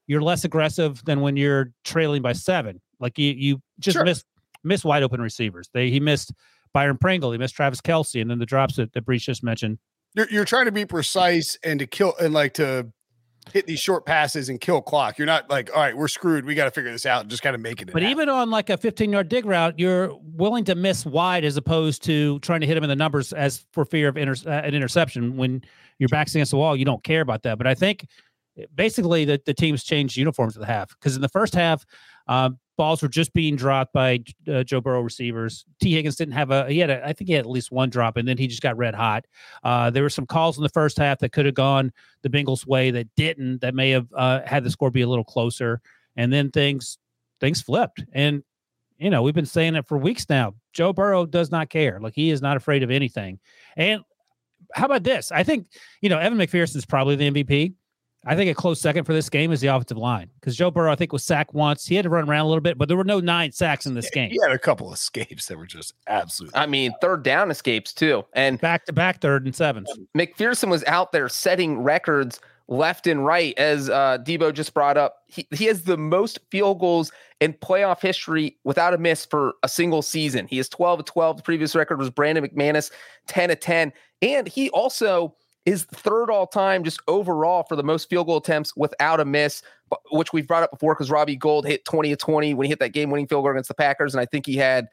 you're 0.07 0.23
less 0.23 0.45
aggressive 0.45 1.05
than 1.05 1.21
when 1.21 1.37
you're 1.37 1.73
trailing 1.85 2.23
by 2.23 2.33
seven. 2.33 2.81
Like 3.01 3.19
you 3.19 3.33
you 3.33 3.63
just 3.79 3.97
Sure. 3.97 4.05
miss 4.05 4.25
miss 4.65 4.85
wide 4.85 5.03
open 5.03 5.21
receivers. 5.21 5.69
They 5.73 5.91
he 5.91 6.01
missed 6.01 6.33
Byron 6.73 6.99
Pringle, 6.99 7.33
he 7.33 7.39
missed 7.39 7.55
Travis 7.55 7.81
Kelce, 7.81 8.21
and 8.21 8.31
then 8.31 8.39
the 8.39 8.47
drops 8.47 8.77
that, 8.77 8.93
that 8.93 9.05
Breech 9.05 9.27
just 9.27 9.43
mentioned. 9.43 9.79
You're, 10.15 10.29
you're 10.31 10.45
trying 10.45 10.65
to 10.67 10.73
be 10.73 10.85
precise 10.87 11.57
and 11.63 11.79
to 11.81 11.87
kill 11.87 12.15
and 12.21 12.33
like 12.35 12.55
to 12.55 12.91
hit 13.53 13.67
these 13.67 13.81
short 13.81 14.07
passes 14.07 14.49
and 14.49 14.61
kill 14.61 14.81
clock. 14.81 15.19
You're 15.19 15.27
not 15.27 15.49
like, 15.51 15.71
all 15.75 15.81
right, 15.81 15.97
we're 15.97 16.09
screwed. 16.09 16.45
We 16.45 16.55
got 16.55 16.65
to 16.65 16.71
figure 16.71 16.91
this 16.91 17.07
out 17.07 17.23
and 17.23 17.31
just 17.31 17.43
kind 17.43 17.55
of 17.55 17.61
make 17.61 17.81
it. 17.83 17.93
But 17.93 18.03
even 18.03 18.29
on 18.29 18.51
like 18.51 18.71
a 18.71 18.77
15 18.77 19.13
yard 19.13 19.29
dig 19.29 19.45
route, 19.45 19.79
you're 19.79 20.15
willing 20.23 20.65
to 20.65 20.75
miss 20.75 21.05
wide 21.07 21.45
as 21.45 21.57
opposed 21.57 22.03
to 22.05 22.39
trying 22.41 22.61
to 22.61 22.67
hit 22.67 22.77
him 22.77 22.85
in 22.85 22.89
the 22.89 22.97
numbers 22.97 23.33
as 23.33 23.65
for 23.73 23.85
fear 23.85 24.09
of 24.09 24.17
inter- 24.17 24.51
uh, 24.51 24.63
an 24.63 24.75
interception. 24.75 25.37
When 25.37 25.63
your 25.99 26.09
back's 26.09 26.35
against 26.35 26.51
the 26.51 26.59
wall, 26.59 26.77
you 26.77 26.85
don't 26.85 27.03
care 27.03 27.21
about 27.21 27.43
that. 27.43 27.59
But 27.59 27.67
I 27.67 27.75
think 27.75 28.07
eh, 28.59 28.65
basically 28.75 29.25
the, 29.25 29.41
the 29.45 29.55
teams 29.55 29.85
changed 29.85 30.17
uniforms 30.17 30.57
at 30.57 30.61
the 30.61 30.67
half 30.67 30.89
because 30.91 31.17
in 31.17 31.23
the 31.23 31.29
first 31.29 31.55
half, 31.55 31.85
um, 32.27 32.59
balls 32.79 33.03
were 33.03 33.09
just 33.09 33.35
being 33.35 33.57
dropped 33.57 33.93
by 33.93 34.21
uh, 34.51 34.63
Joe 34.63 34.81
Burrow 34.81 35.03
receivers. 35.03 35.67
Tee 35.83 35.93
Higgins 35.93 36.17
didn't 36.17 36.33
have 36.33 36.51
a, 36.51 36.71
he 36.71 36.79
had, 36.79 36.89
a, 36.89 37.07
I 37.07 37.13
think 37.13 37.29
he 37.29 37.35
had 37.35 37.45
at 37.45 37.51
least 37.51 37.71
one 37.71 37.91
drop 37.91 38.17
and 38.17 38.27
then 38.27 38.39
he 38.39 38.47
just 38.47 38.63
got 38.63 38.79
red 38.79 38.95
hot. 38.95 39.27
Uh, 39.63 39.91
there 39.91 40.03
were 40.03 40.09
some 40.09 40.25
calls 40.25 40.57
in 40.57 40.63
the 40.63 40.71
first 40.71 40.97
half 40.97 41.19
that 41.19 41.33
could 41.33 41.45
have 41.45 41.55
gone 41.55 41.93
the 42.23 42.31
Bengals' 42.31 42.67
way 42.67 42.91
that 42.93 43.15
didn't, 43.17 43.61
that 43.61 43.75
may 43.75 43.91
have 43.91 44.07
uh, 44.17 44.41
had 44.47 44.65
the 44.65 44.71
score 44.71 44.91
be 44.91 45.03
a 45.03 45.09
little 45.09 45.25
closer. 45.25 45.83
And 46.17 46.33
then 46.33 46.51
things 46.51 46.99
things 47.41 47.61
flipped. 47.61 48.03
And 48.13 48.43
you 48.99 49.11
know, 49.11 49.23
we've 49.23 49.35
been 49.35 49.47
saying 49.47 49.77
it 49.77 49.87
for 49.87 49.97
weeks 49.97 50.27
now. 50.29 50.55
Joe 50.73 50.93
Burrow 50.93 51.25
does 51.25 51.51
not 51.51 51.71
care. 51.71 52.01
Like 52.01 52.15
he 52.15 52.31
is 52.31 52.43
not 52.43 52.57
afraid 52.57 52.83
of 52.83 52.91
anything. 52.91 53.39
And 53.77 54.03
how 54.75 54.87
about 54.87 55.05
this? 55.05 55.31
I 55.31 55.45
think, 55.45 55.69
you 56.01 56.09
know, 56.09 56.19
Evan 56.19 56.39
McPherson 56.39 56.77
is 56.77 56.85
probably 56.85 57.17
the 57.17 57.31
MVP. 57.31 57.75
I 58.29 58.37
think 58.37 58.51
a 58.51 58.55
close 58.55 58.79
second 58.79 59.05
for 59.05 59.15
this 59.15 59.31
game 59.31 59.53
is 59.53 59.63
the 59.63 59.69
offensive 59.69 59.97
line 59.97 60.29
because 60.39 60.55
Joe 60.55 60.71
Burrow, 60.71 60.93
I 60.93 60.97
think, 60.97 61.15
was 61.15 61.25
sacked 61.25 61.55
once. 61.55 61.87
He 61.87 61.95
had 61.95 62.03
to 62.03 62.11
run 62.11 62.29
around 62.29 62.45
a 62.45 62.49
little 62.49 62.61
bit, 62.61 62.77
but 62.77 62.87
there 62.87 62.97
were 62.97 63.05
no 63.05 63.21
nine 63.21 63.53
sacks 63.53 63.87
in 63.87 63.95
this 63.95 64.11
game. 64.11 64.31
he 64.31 64.39
had 64.43 64.53
a 64.53 64.59
couple 64.59 64.89
of 64.89 64.93
escapes 64.93 65.47
that 65.47 65.57
were 65.57 65.67
just 65.67 65.95
absolute. 66.07 66.53
I 66.55 66.67
mean, 66.67 66.93
third 67.01 67.23
down 67.23 67.51
escapes 67.51 67.95
too. 67.95 68.27
And 68.35 68.61
Back 68.61 68.85
to 68.85 68.93
back 68.93 69.23
third 69.23 69.47
and 69.47 69.57
sevens. 69.57 69.91
McPherson 70.17 70.69
was 70.69 70.85
out 70.85 71.13
there 71.13 71.31
setting 71.31 71.81
records 71.81 72.39
left 72.69 73.07
and 73.07 73.25
right, 73.25 73.59
as 73.59 73.89
uh, 73.89 74.19
Debo 74.21 74.53
just 74.53 74.75
brought 74.75 74.99
up. 74.99 75.23
He, 75.27 75.49
he 75.51 75.65
has 75.65 75.85
the 75.85 75.97
most 75.97 76.39
field 76.51 76.81
goals 76.81 77.11
in 77.41 77.55
playoff 77.55 78.03
history 78.03 78.59
without 78.65 78.93
a 78.93 78.99
miss 78.99 79.25
for 79.25 79.55
a 79.63 79.69
single 79.69 80.03
season. 80.03 80.47
He 80.47 80.59
is 80.59 80.69
12 80.69 81.01
of 81.01 81.07
12. 81.07 81.39
The 81.39 81.43
previous 81.43 81.75
record 81.75 81.99
was 81.99 82.11
Brandon 82.11 82.47
McManus, 82.47 82.91
10 83.27 83.51
of 83.51 83.61
10. 83.61 83.91
And 84.21 84.47
he 84.47 84.69
also 84.71 85.35
is 85.73 85.85
third 85.85 86.31
all 86.31 86.47
time 86.47 86.85
just 86.85 87.01
overall 87.09 87.63
for 87.63 87.77
the 87.77 87.83
most 87.83 88.09
field 88.09 88.27
goal 88.27 88.39
attempts 88.39 88.77
without 88.77 89.21
a 89.21 89.25
miss, 89.25 89.63
which 90.11 90.33
we've 90.33 90.47
brought 90.47 90.63
up 90.63 90.71
before 90.71 90.95
because 90.95 91.11
Robbie 91.11 91.37
Gould 91.37 91.67
hit 91.67 91.85
20 91.85 92.13
of 92.13 92.19
20 92.19 92.55
when 92.55 92.65
he 92.65 92.69
hit 92.69 92.79
that 92.81 92.93
game 92.93 93.11
winning 93.11 93.27
field 93.27 93.45
goal 93.45 93.53
against 93.53 93.69
the 93.69 93.75
Packers. 93.75 94.15
And 94.15 94.21
I 94.21 94.27
think 94.27 94.47
he 94.47 94.57
had 94.57 94.89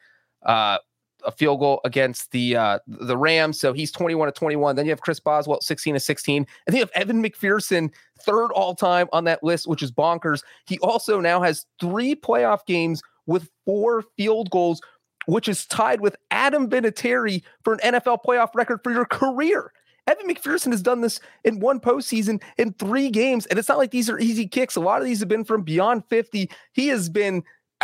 uh, 0.46 0.78
a 1.24 1.32
field 1.32 1.60
goal 1.60 1.82
against 1.86 2.32
the 2.32 2.56
uh, 2.56 2.80
the 2.88 3.18
Rams. 3.18 3.60
So 3.60 3.74
he's 3.74 3.92
21 3.92 4.28
to 4.28 4.32
21. 4.32 4.76
Then 4.76 4.86
you 4.86 4.92
have 4.92 5.02
Chris 5.02 5.20
Boswell, 5.20 5.62
16 5.62 5.94
to 5.94 6.00
16. 6.00 6.38
And 6.38 6.48
then 6.68 6.76
you 6.76 6.82
have 6.82 6.92
Evan 6.94 7.24
McPherson, 7.24 7.92
third 8.22 8.52
all 8.52 8.76
time 8.76 9.08
on 9.14 9.24
that 9.26 9.44
list, 9.44 9.68
which 9.68 9.84
is 9.84 9.92
bonkers. 9.92 10.44
He 10.68 10.78
also 10.80 11.20
now 11.20 11.42
has 11.42 11.66
three 11.80 12.16
playoff 12.16 12.66
games 12.66 13.02
with 13.26 13.50
four 13.66 14.04
field 14.18 14.50
goals, 14.52 14.82
which 15.26 15.48
is 15.48 15.66
tied 15.66 16.02
with 16.02 16.16
Adam 16.32 16.70
Vinatieri 16.70 17.44
for 17.64 17.74
an 17.74 17.94
NFL 17.94 18.20
playoff 18.26 18.54
record 18.56 18.82
for 18.84 18.92
your 18.92 19.06
career. 19.06 19.72
Evan 20.08 20.28
McPherson 20.28 20.72
has 20.72 20.82
done 20.82 21.02
this 21.02 21.20
in 21.44 21.60
one 21.60 21.80
postseason 21.80 22.42
in 22.58 22.74
three 22.74 23.10
games, 23.10 23.46
and 23.48 23.58
it's 23.58 23.70
not 23.70 23.78
like 23.78 23.92
these 23.92 24.10
are 24.10 24.20
easy 24.20 24.48
kicks. 24.48 24.76
A 24.76 24.82
lot 24.82 25.02
of 25.02 25.06
these 25.06 25.20
have 25.20 25.30
been 25.30 25.44
from 25.44 25.64
beyond 25.64 26.04
50. 26.10 26.50
He 26.74 26.88
has 26.90 27.10
been, 27.10 27.44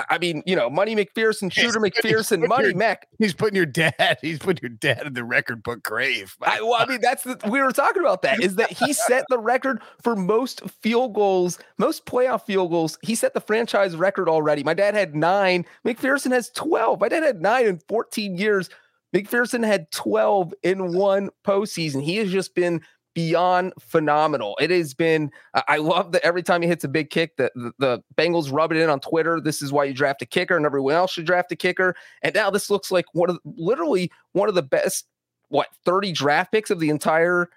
I 0.09 0.17
mean, 0.19 0.43
you 0.45 0.55
know, 0.55 0.69
Money 0.69 0.95
McPherson, 0.95 1.51
Shooter 1.51 1.79
McPherson, 1.79 2.47
Money 2.47 2.73
Mac. 2.73 3.07
He's 3.17 3.33
putting 3.33 3.55
your 3.55 3.65
dad. 3.65 4.19
He's 4.21 4.39
putting 4.39 4.61
your 4.61 4.77
dad 4.77 5.05
in 5.07 5.13
the 5.13 5.23
record 5.23 5.63
book 5.63 5.83
grave. 5.83 6.37
I, 6.41 6.61
well, 6.61 6.75
I 6.75 6.85
mean, 6.85 7.01
that's 7.01 7.23
the, 7.23 7.39
we 7.49 7.61
were 7.61 7.71
talking 7.71 8.01
about 8.01 8.21
that. 8.21 8.41
Is 8.41 8.55
that 8.55 8.71
he 8.71 8.93
set 9.07 9.25
the 9.29 9.39
record 9.39 9.81
for 10.01 10.15
most 10.15 10.61
field 10.69 11.13
goals, 11.13 11.59
most 11.77 12.05
playoff 12.05 12.45
field 12.45 12.69
goals. 12.69 12.97
He 13.01 13.15
set 13.15 13.33
the 13.33 13.41
franchise 13.41 13.95
record 13.95 14.29
already. 14.29 14.63
My 14.63 14.73
dad 14.73 14.93
had 14.93 15.15
nine. 15.15 15.65
McPherson 15.85 16.31
has 16.31 16.49
twelve. 16.51 16.99
My 16.99 17.09
dad 17.09 17.23
had 17.23 17.41
nine 17.41 17.65
in 17.65 17.79
fourteen 17.87 18.37
years. 18.37 18.69
McPherson 19.15 19.65
had 19.65 19.89
twelve 19.91 20.53
in 20.63 20.93
one 20.93 21.29
postseason. 21.45 22.03
He 22.03 22.17
has 22.17 22.31
just 22.31 22.55
been 22.55 22.81
beyond 23.13 23.73
phenomenal. 23.79 24.57
It 24.61 24.69
has 24.71 24.93
been. 24.93 25.31
I 25.67 25.77
love 25.77 26.13
that 26.13 26.23
every 26.25 26.43
time 26.43 26.61
he 26.61 26.67
hits 26.67 26.83
a 26.85 26.87
big 26.87 27.09
kick, 27.09 27.35
the, 27.37 27.51
the 27.55 27.73
the 27.79 28.03
Bengals 28.15 28.51
rub 28.53 28.71
it 28.71 28.77
in 28.77 28.89
on 28.89 28.99
Twitter. 29.01 29.41
This 29.41 29.61
is 29.61 29.71
why 29.73 29.83
you 29.83 29.93
draft 29.93 30.21
a 30.21 30.25
kicker, 30.25 30.55
and 30.55 30.65
everyone 30.65 30.93
else 30.93 31.11
should 31.11 31.25
draft 31.25 31.51
a 31.51 31.55
kicker. 31.57 31.95
And 32.21 32.33
now 32.33 32.49
this 32.49 32.69
looks 32.69 32.89
like 32.91 33.05
one 33.13 33.29
of 33.29 33.39
literally 33.43 34.11
one 34.31 34.47
of 34.49 34.55
the 34.55 34.63
best 34.63 35.07
what 35.49 35.67
30 35.83 36.13
draft 36.13 36.51
picks 36.53 36.69
of 36.71 36.79
the 36.79 36.89
entire 36.89 37.49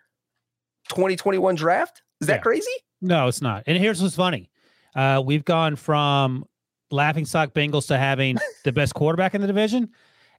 2021 0.89 1.55
draft. 1.55 2.03
Is 2.21 2.27
that 2.27 2.35
Yeah. 2.37 2.43
crazy? 2.43 2.71
No, 3.01 3.29
it's 3.29 3.41
not. 3.43 3.63
And 3.67 3.79
here's 3.79 4.03
what's 4.03 4.17
funny. 4.17 4.51
Uh, 4.97 5.23
we've 5.25 5.45
gone 5.45 5.77
from 5.77 6.45
laughing 6.91 7.25
stock 7.25 7.53
Bengals 7.55 7.87
to 7.89 7.99
having 7.99 8.39
the 8.65 8.73
best 8.73 8.95
quarterback 8.95 9.35
in 9.35 9.41
the 9.41 9.47
division. 9.47 9.91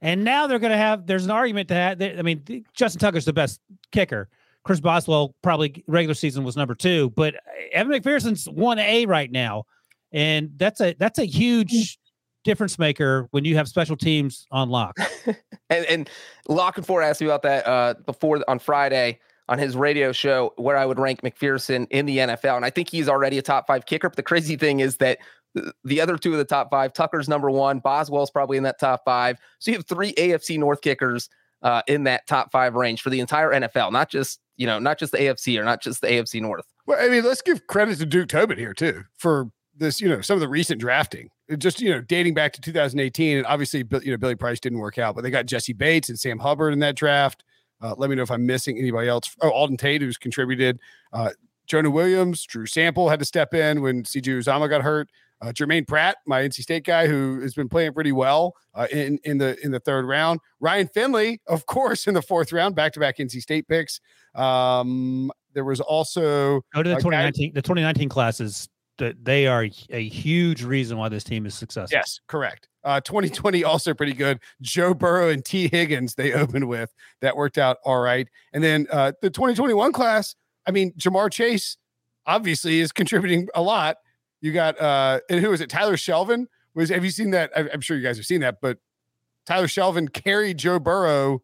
And 0.06 0.24
now 0.24 0.46
they're 0.46 0.60
going 0.60 0.72
to 0.72 0.78
have, 0.78 1.08
there's 1.08 1.26
an 1.26 1.32
argument 1.32 1.68
to 1.70 1.74
have. 1.74 2.00
I 2.00 2.22
mean, 2.22 2.64
Justin 2.76 3.00
Tucker's 3.00 3.26
the 3.26 3.34
best 3.34 3.60
kicker. 3.92 4.30
Chris 4.64 4.80
Boswell 4.80 5.34
probably 5.42 5.84
regular 5.88 6.14
season 6.14 6.44
was 6.44 6.56
number 6.56 6.76
two, 6.76 7.10
but 7.16 7.34
Evan 7.72 7.92
McPherson's 7.92 8.48
one 8.48 8.78
A 8.78 9.08
right 9.08 9.32
now. 9.32 9.66
And 10.12 10.52
that's 10.58 10.80
a, 10.80 10.94
that's 10.94 11.18
a 11.18 11.26
huge 11.26 11.98
difference 12.44 12.78
maker 12.78 13.28
when 13.32 13.46
you 13.46 13.56
have 13.56 13.68
special 13.68 13.98
teams 13.98 14.46
on 14.52 14.70
lock. 14.70 14.96
And 15.72 15.86
and 15.88 16.10
Lock 16.48 16.78
and 16.78 16.86
Ford 16.86 17.04
asked 17.04 17.22
me 17.22 17.26
about 17.26 17.42
that 17.42 17.66
uh, 17.66 17.96
before 18.06 18.40
on 18.48 18.60
Friday 18.60 19.20
on 19.50 19.58
his 19.58 19.76
radio 19.76 20.12
show 20.12 20.54
where 20.58 20.78
I 20.78 20.86
would 20.86 21.00
rank 21.00 21.24
McPherson 21.24 21.88
in 21.90 22.06
the 22.06 22.20
NFL, 22.20 22.56
and 22.56 22.64
I 22.64 22.70
think 22.70 22.88
he's 22.88 23.10
already 23.10 23.40
a 23.40 23.42
top 23.42 23.66
five 23.66 23.88
kicker. 23.88 24.08
But 24.08 24.16
the 24.16 24.22
crazy 24.22 24.58
thing 24.58 24.82
is 24.82 24.98
that 24.98 25.18
th- 25.18 25.20
the 25.84 26.02
other 26.02 26.18
two 26.18 26.32
of 26.32 26.38
the 26.38 26.46
top 26.46 26.70
five, 26.70 26.94
Tucker's 26.94 27.30
number 27.30 27.50
one, 27.50 27.80
Boswell's 27.80 28.32
probably 28.32 28.58
in 28.58 28.64
that 28.64 28.80
top 28.80 29.02
five. 29.06 29.38
So 29.60 29.72
you 29.72 29.78
have 29.78 29.86
three 29.86 30.14
AFC 30.14 30.58
North 30.58 30.82
kickers 30.82 31.30
uh, 31.62 31.82
in 31.88 32.04
that 32.04 32.28
top 32.28 32.52
five 32.52 32.76
range 32.76 33.02
for 33.02 33.10
the 33.10 33.20
entire 33.20 33.52
NFL, 33.52 33.92
not 33.92 34.10
just 34.10 34.40
you 34.58 34.68
know 34.68 34.80
not 34.80 35.00
just 35.00 35.12
the 35.12 35.18
AFC 35.18 35.60
or 35.60 35.64
not 35.64 35.82
just 35.82 36.02
the 36.02 36.08
AFC 36.08 36.42
North. 36.42 36.66
Well, 36.86 37.00
I 37.02 37.10
mean, 37.10 37.24
let's 37.24 37.42
give 37.42 37.68
credit 37.68 37.98
to 38.00 38.06
Duke 38.06 38.30
Tobin 38.30 38.58
here 38.58 38.74
too 38.74 39.04
for 39.18 39.50
this. 39.76 40.00
You 40.02 40.10
know, 40.10 40.22
some 40.22 40.36
of 40.36 40.42
the 40.42 40.48
recent 40.48 40.80
drafting, 40.80 41.30
just 41.58 41.82
you 41.82 41.90
know, 41.90 42.02
dating 42.02 42.34
back 42.34 42.54
to 42.54 42.62
2018, 42.62 43.38
and 43.38 43.46
obviously, 43.48 43.84
you 44.04 44.12
know, 44.12 44.18
Billy 44.18 44.36
Price 44.36 44.60
didn't 44.60 44.80
work 44.80 44.98
out, 44.98 45.16
but 45.16 45.24
they 45.24 45.30
got 45.30 45.46
Jessie 45.46 45.74
Bates 45.74 46.10
and 46.10 46.20
Sam 46.20 46.40
Hubbard 46.40 46.74
in 46.74 46.80
that 46.80 46.96
draft. 46.96 47.44
Uh, 47.82 47.94
let 47.98 48.10
me 48.10 48.16
know 48.16 48.24
if 48.24 48.32
I'm 48.32 48.46
missing 48.46 48.78
anybody 48.78 49.10
else. 49.10 49.36
Oh, 49.42 49.52
Auden 49.52 49.78
Tate, 49.78 50.02
who's 50.02 50.18
contributed. 50.18 50.80
Uh, 51.12 51.32
Jonah 51.68 51.90
Williams, 51.90 52.46
Drew 52.46 52.66
Sample 52.66 53.10
had 53.10 53.20
to 53.20 53.26
step 53.26 53.54
in 53.54 53.82
when 53.82 54.04
CJ 54.04 54.40
Uzomah 54.40 54.70
got 54.70 54.82
hurt. 54.82 55.10
Uh, 55.46 55.52
Jermaine 55.52 55.88
Pratt, 55.88 56.18
my 56.26 56.42
NC 56.42 56.56
State 56.64 56.86
guy, 56.86 57.06
who 57.06 57.40
has 57.42 57.54
been 57.54 57.70
playing 57.70 57.94
pretty 57.94 58.12
well 58.12 58.56
uh, 58.74 58.88
in 58.92 59.20
in 59.26 59.38
the 59.38 59.56
in 59.64 59.72
the 59.72 59.80
third 59.80 60.06
round. 60.06 60.40
Ryan 60.60 60.88
Finley, 60.88 61.40
of 61.46 61.66
course, 61.68 62.08
in 62.08 62.16
the 62.16 62.22
fourth 62.22 62.52
round, 62.52 62.74
back 62.74 62.94
to 62.94 63.00
back 63.00 63.18
NC 63.20 63.42
State 63.42 63.68
picks. 63.68 64.00
Um, 64.34 65.32
there 65.54 65.64
was 65.64 65.82
also 65.82 66.62
Go 66.74 66.82
to 66.82 66.90
the 66.90 66.96
a 66.96 66.98
guy- 66.98 67.30
2019, 67.30 67.54
the 67.54 67.62
2019 67.62 68.10
classes. 68.10 68.70
That 68.98 69.26
they 69.26 69.46
are 69.46 69.68
a 69.90 70.08
huge 70.08 70.64
reason 70.64 70.98
why 70.98 71.10
this 71.10 71.26
team 71.26 71.46
is 71.46 71.54
successful. 71.54 71.98
Yes, 71.98 72.22
correct. 72.30 72.70
Uh, 72.86 73.02
2020 73.02 73.62
also 73.66 73.94
pretty 73.94 74.14
good. 74.14 74.40
Joe 74.62 74.94
Burrow 74.94 75.28
and 75.28 75.44
Tee 75.44 75.68
Higgins 75.68 76.16
they 76.16 76.32
opened 76.42 76.70
with 76.70 76.94
that 77.20 77.36
worked 77.36 77.58
out 77.58 77.76
all 77.84 78.00
right. 78.00 78.26
And 78.54 78.64
then 78.64 78.88
uh, 78.90 79.12
the 79.22 79.30
2021 79.30 79.92
class, 79.92 80.34
I 80.66 80.72
mean, 80.72 80.94
Ja'Marr 80.94 81.30
Chase 81.30 81.76
obviously 82.26 82.80
is 82.80 82.94
contributing 82.94 83.50
a 83.54 83.62
lot. 83.62 83.98
You 84.42 84.52
got 84.52 84.80
uh, 84.80 85.20
and 85.30 85.40
who 85.40 85.52
is 85.54 85.62
it? 85.62 85.70
Tyler 85.70 85.96
Shelvin 85.96 86.46
was. 86.74 86.90
Have 86.90 87.04
you 87.04 87.12
seen 87.12 87.32
that? 87.32 87.52
I'm 87.56 87.82
sure 87.82 87.98
you 87.98 88.04
guys 88.04 88.18
have 88.18 88.26
seen 88.26 88.42
that, 88.42 88.58
but 88.62 88.78
Tyler 89.46 89.68
Shelvin 89.68 90.12
carried 90.12 90.58
Joe 90.58 90.80
Burrow 90.80 91.42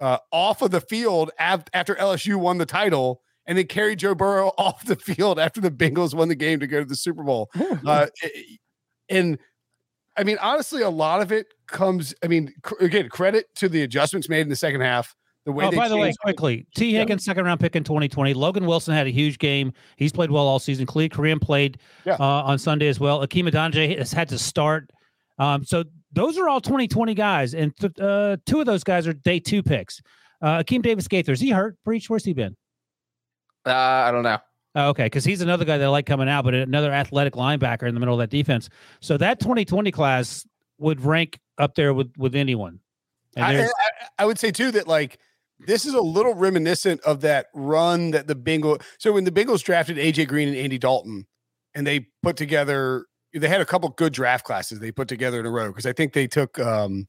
uh, 0.00 0.18
off 0.32 0.62
of 0.62 0.70
the 0.70 0.80
field 0.80 1.30
af- 1.38 1.64
after 1.72 1.94
LSU 1.96 2.36
won 2.36 2.58
the 2.58 2.66
title. 2.66 3.22
And 3.46 3.56
then 3.56 3.66
carried 3.66 3.98
Joe 3.98 4.14
Burrow 4.14 4.52
off 4.58 4.84
the 4.84 4.94
field 4.94 5.38
after 5.38 5.58
the 5.58 5.70
Bengals 5.70 6.12
won 6.12 6.28
the 6.28 6.34
game 6.34 6.60
to 6.60 6.66
go 6.66 6.80
to 6.80 6.84
the 6.84 6.94
Super 6.94 7.22
Bowl. 7.22 7.50
Uh, 7.86 8.06
and 9.08 9.38
I 10.18 10.24
mean, 10.24 10.36
honestly, 10.42 10.82
a 10.82 10.90
lot 10.90 11.22
of 11.22 11.32
it 11.32 11.46
comes. 11.66 12.14
I 12.22 12.26
mean, 12.26 12.52
cr- 12.62 12.84
again, 12.84 13.08
credit 13.08 13.46
to 13.54 13.70
the 13.70 13.82
adjustments 13.84 14.28
made 14.28 14.42
in 14.42 14.50
the 14.50 14.56
second 14.56 14.82
half. 14.82 15.16
The 15.48 15.52
way 15.52 15.64
Oh, 15.64 15.70
they 15.70 15.78
by 15.78 15.88
the 15.88 15.96
way, 15.96 16.12
quickly, 16.20 16.66
T. 16.76 16.90
Yeah. 16.90 16.98
Higgins, 16.98 17.24
second 17.24 17.46
round 17.46 17.58
pick 17.58 17.74
in 17.74 17.82
2020. 17.82 18.34
Logan 18.34 18.66
Wilson 18.66 18.92
had 18.92 19.06
a 19.06 19.10
huge 19.10 19.38
game. 19.38 19.72
He's 19.96 20.12
played 20.12 20.30
well 20.30 20.46
all 20.46 20.58
season. 20.58 20.84
Khalid 20.84 21.10
Kareem 21.10 21.40
played 21.40 21.78
Yeah. 22.04 22.16
uh, 22.20 22.42
on 22.42 22.58
Sunday 22.58 22.86
as 22.88 23.00
well. 23.00 23.22
Hakeem 23.22 23.46
Adeniji 23.46 23.96
has 23.96 24.12
had 24.12 24.28
to 24.28 24.36
start. 24.38 24.90
Um, 25.38 25.64
so 25.64 25.84
those 26.12 26.36
are 26.36 26.50
all 26.50 26.60
2020 26.60 27.14
guys, 27.14 27.54
and 27.54 27.74
th- 27.78 27.98
uh, 27.98 28.36
two 28.44 28.60
of 28.60 28.66
those 28.66 28.84
guys 28.84 29.06
are 29.06 29.14
day 29.14 29.40
two 29.40 29.62
picks. 29.62 30.02
Uh, 30.42 30.58
Akeem 30.62 30.82
Davis 30.82 31.08
Gaither, 31.08 31.32
is 31.32 31.40
he 31.40 31.48
hurt? 31.48 31.76
Breach, 31.82 32.10
where's 32.10 32.26
he 32.26 32.34
been? 32.34 32.54
Uh, 33.64 33.70
I 33.72 34.10
don't 34.10 34.24
know. 34.24 34.36
Oh, 34.74 34.88
okay, 34.90 35.04
because 35.06 35.24
he's 35.24 35.40
another 35.40 35.64
guy 35.64 35.78
that 35.78 35.84
I 35.86 35.88
like 35.88 36.04
coming 36.04 36.28
out, 36.28 36.44
but 36.44 36.52
another 36.52 36.92
athletic 36.92 37.32
linebacker 37.32 37.88
in 37.88 37.94
the 37.94 38.00
middle 38.00 38.14
of 38.14 38.18
that 38.20 38.28
defense. 38.30 38.68
So 39.00 39.16
that 39.16 39.40
2020 39.40 39.90
class 39.92 40.46
would 40.76 41.00
rank 41.02 41.38
up 41.56 41.74
there 41.74 41.94
with 41.94 42.12
with 42.18 42.34
anyone. 42.34 42.80
And 43.34 43.44
I, 43.46 43.62
I- 43.64 43.68
I 44.20 44.24
would 44.26 44.38
say 44.38 44.50
too 44.50 44.70
that 44.72 44.86
like 44.88 45.18
this 45.66 45.84
is 45.84 45.94
a 45.94 46.00
little 46.00 46.34
reminiscent 46.34 47.00
of 47.02 47.20
that 47.22 47.46
run 47.54 48.12
that 48.12 48.26
the 48.26 48.36
Bengals. 48.36 48.82
So 48.98 49.12
when 49.12 49.24
the 49.24 49.30
Bengals 49.30 49.62
drafted 49.62 49.96
AJ 49.96 50.28
Green 50.28 50.48
and 50.48 50.56
Andy 50.56 50.78
Dalton, 50.78 51.26
and 51.74 51.86
they 51.86 52.06
put 52.22 52.36
together, 52.36 53.06
they 53.34 53.48
had 53.48 53.60
a 53.60 53.66
couple 53.66 53.88
good 53.90 54.12
draft 54.12 54.44
classes 54.44 54.78
they 54.78 54.92
put 54.92 55.08
together 55.08 55.40
in 55.40 55.46
a 55.46 55.50
row 55.50 55.68
because 55.68 55.86
I 55.86 55.92
think 55.92 56.12
they 56.12 56.26
took. 56.26 56.58
um 56.58 57.08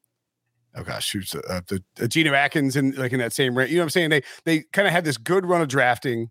Oh 0.75 0.83
gosh, 0.83 1.11
who's 1.11 1.33
uh, 1.33 1.61
the 1.67 1.83
uh, 1.99 2.05
Geno 2.05 2.33
Atkins 2.33 2.75
and 2.75 2.95
like 2.95 3.11
in 3.11 3.19
that 3.19 3.33
same 3.33 3.57
range? 3.57 3.71
You 3.71 3.77
know 3.77 3.81
what 3.81 3.85
I'm 3.85 3.89
saying? 3.89 4.09
They 4.11 4.21
they 4.45 4.63
kind 4.71 4.87
of 4.87 4.93
had 4.93 5.03
this 5.03 5.17
good 5.17 5.45
run 5.45 5.61
of 5.61 5.67
drafting, 5.67 6.29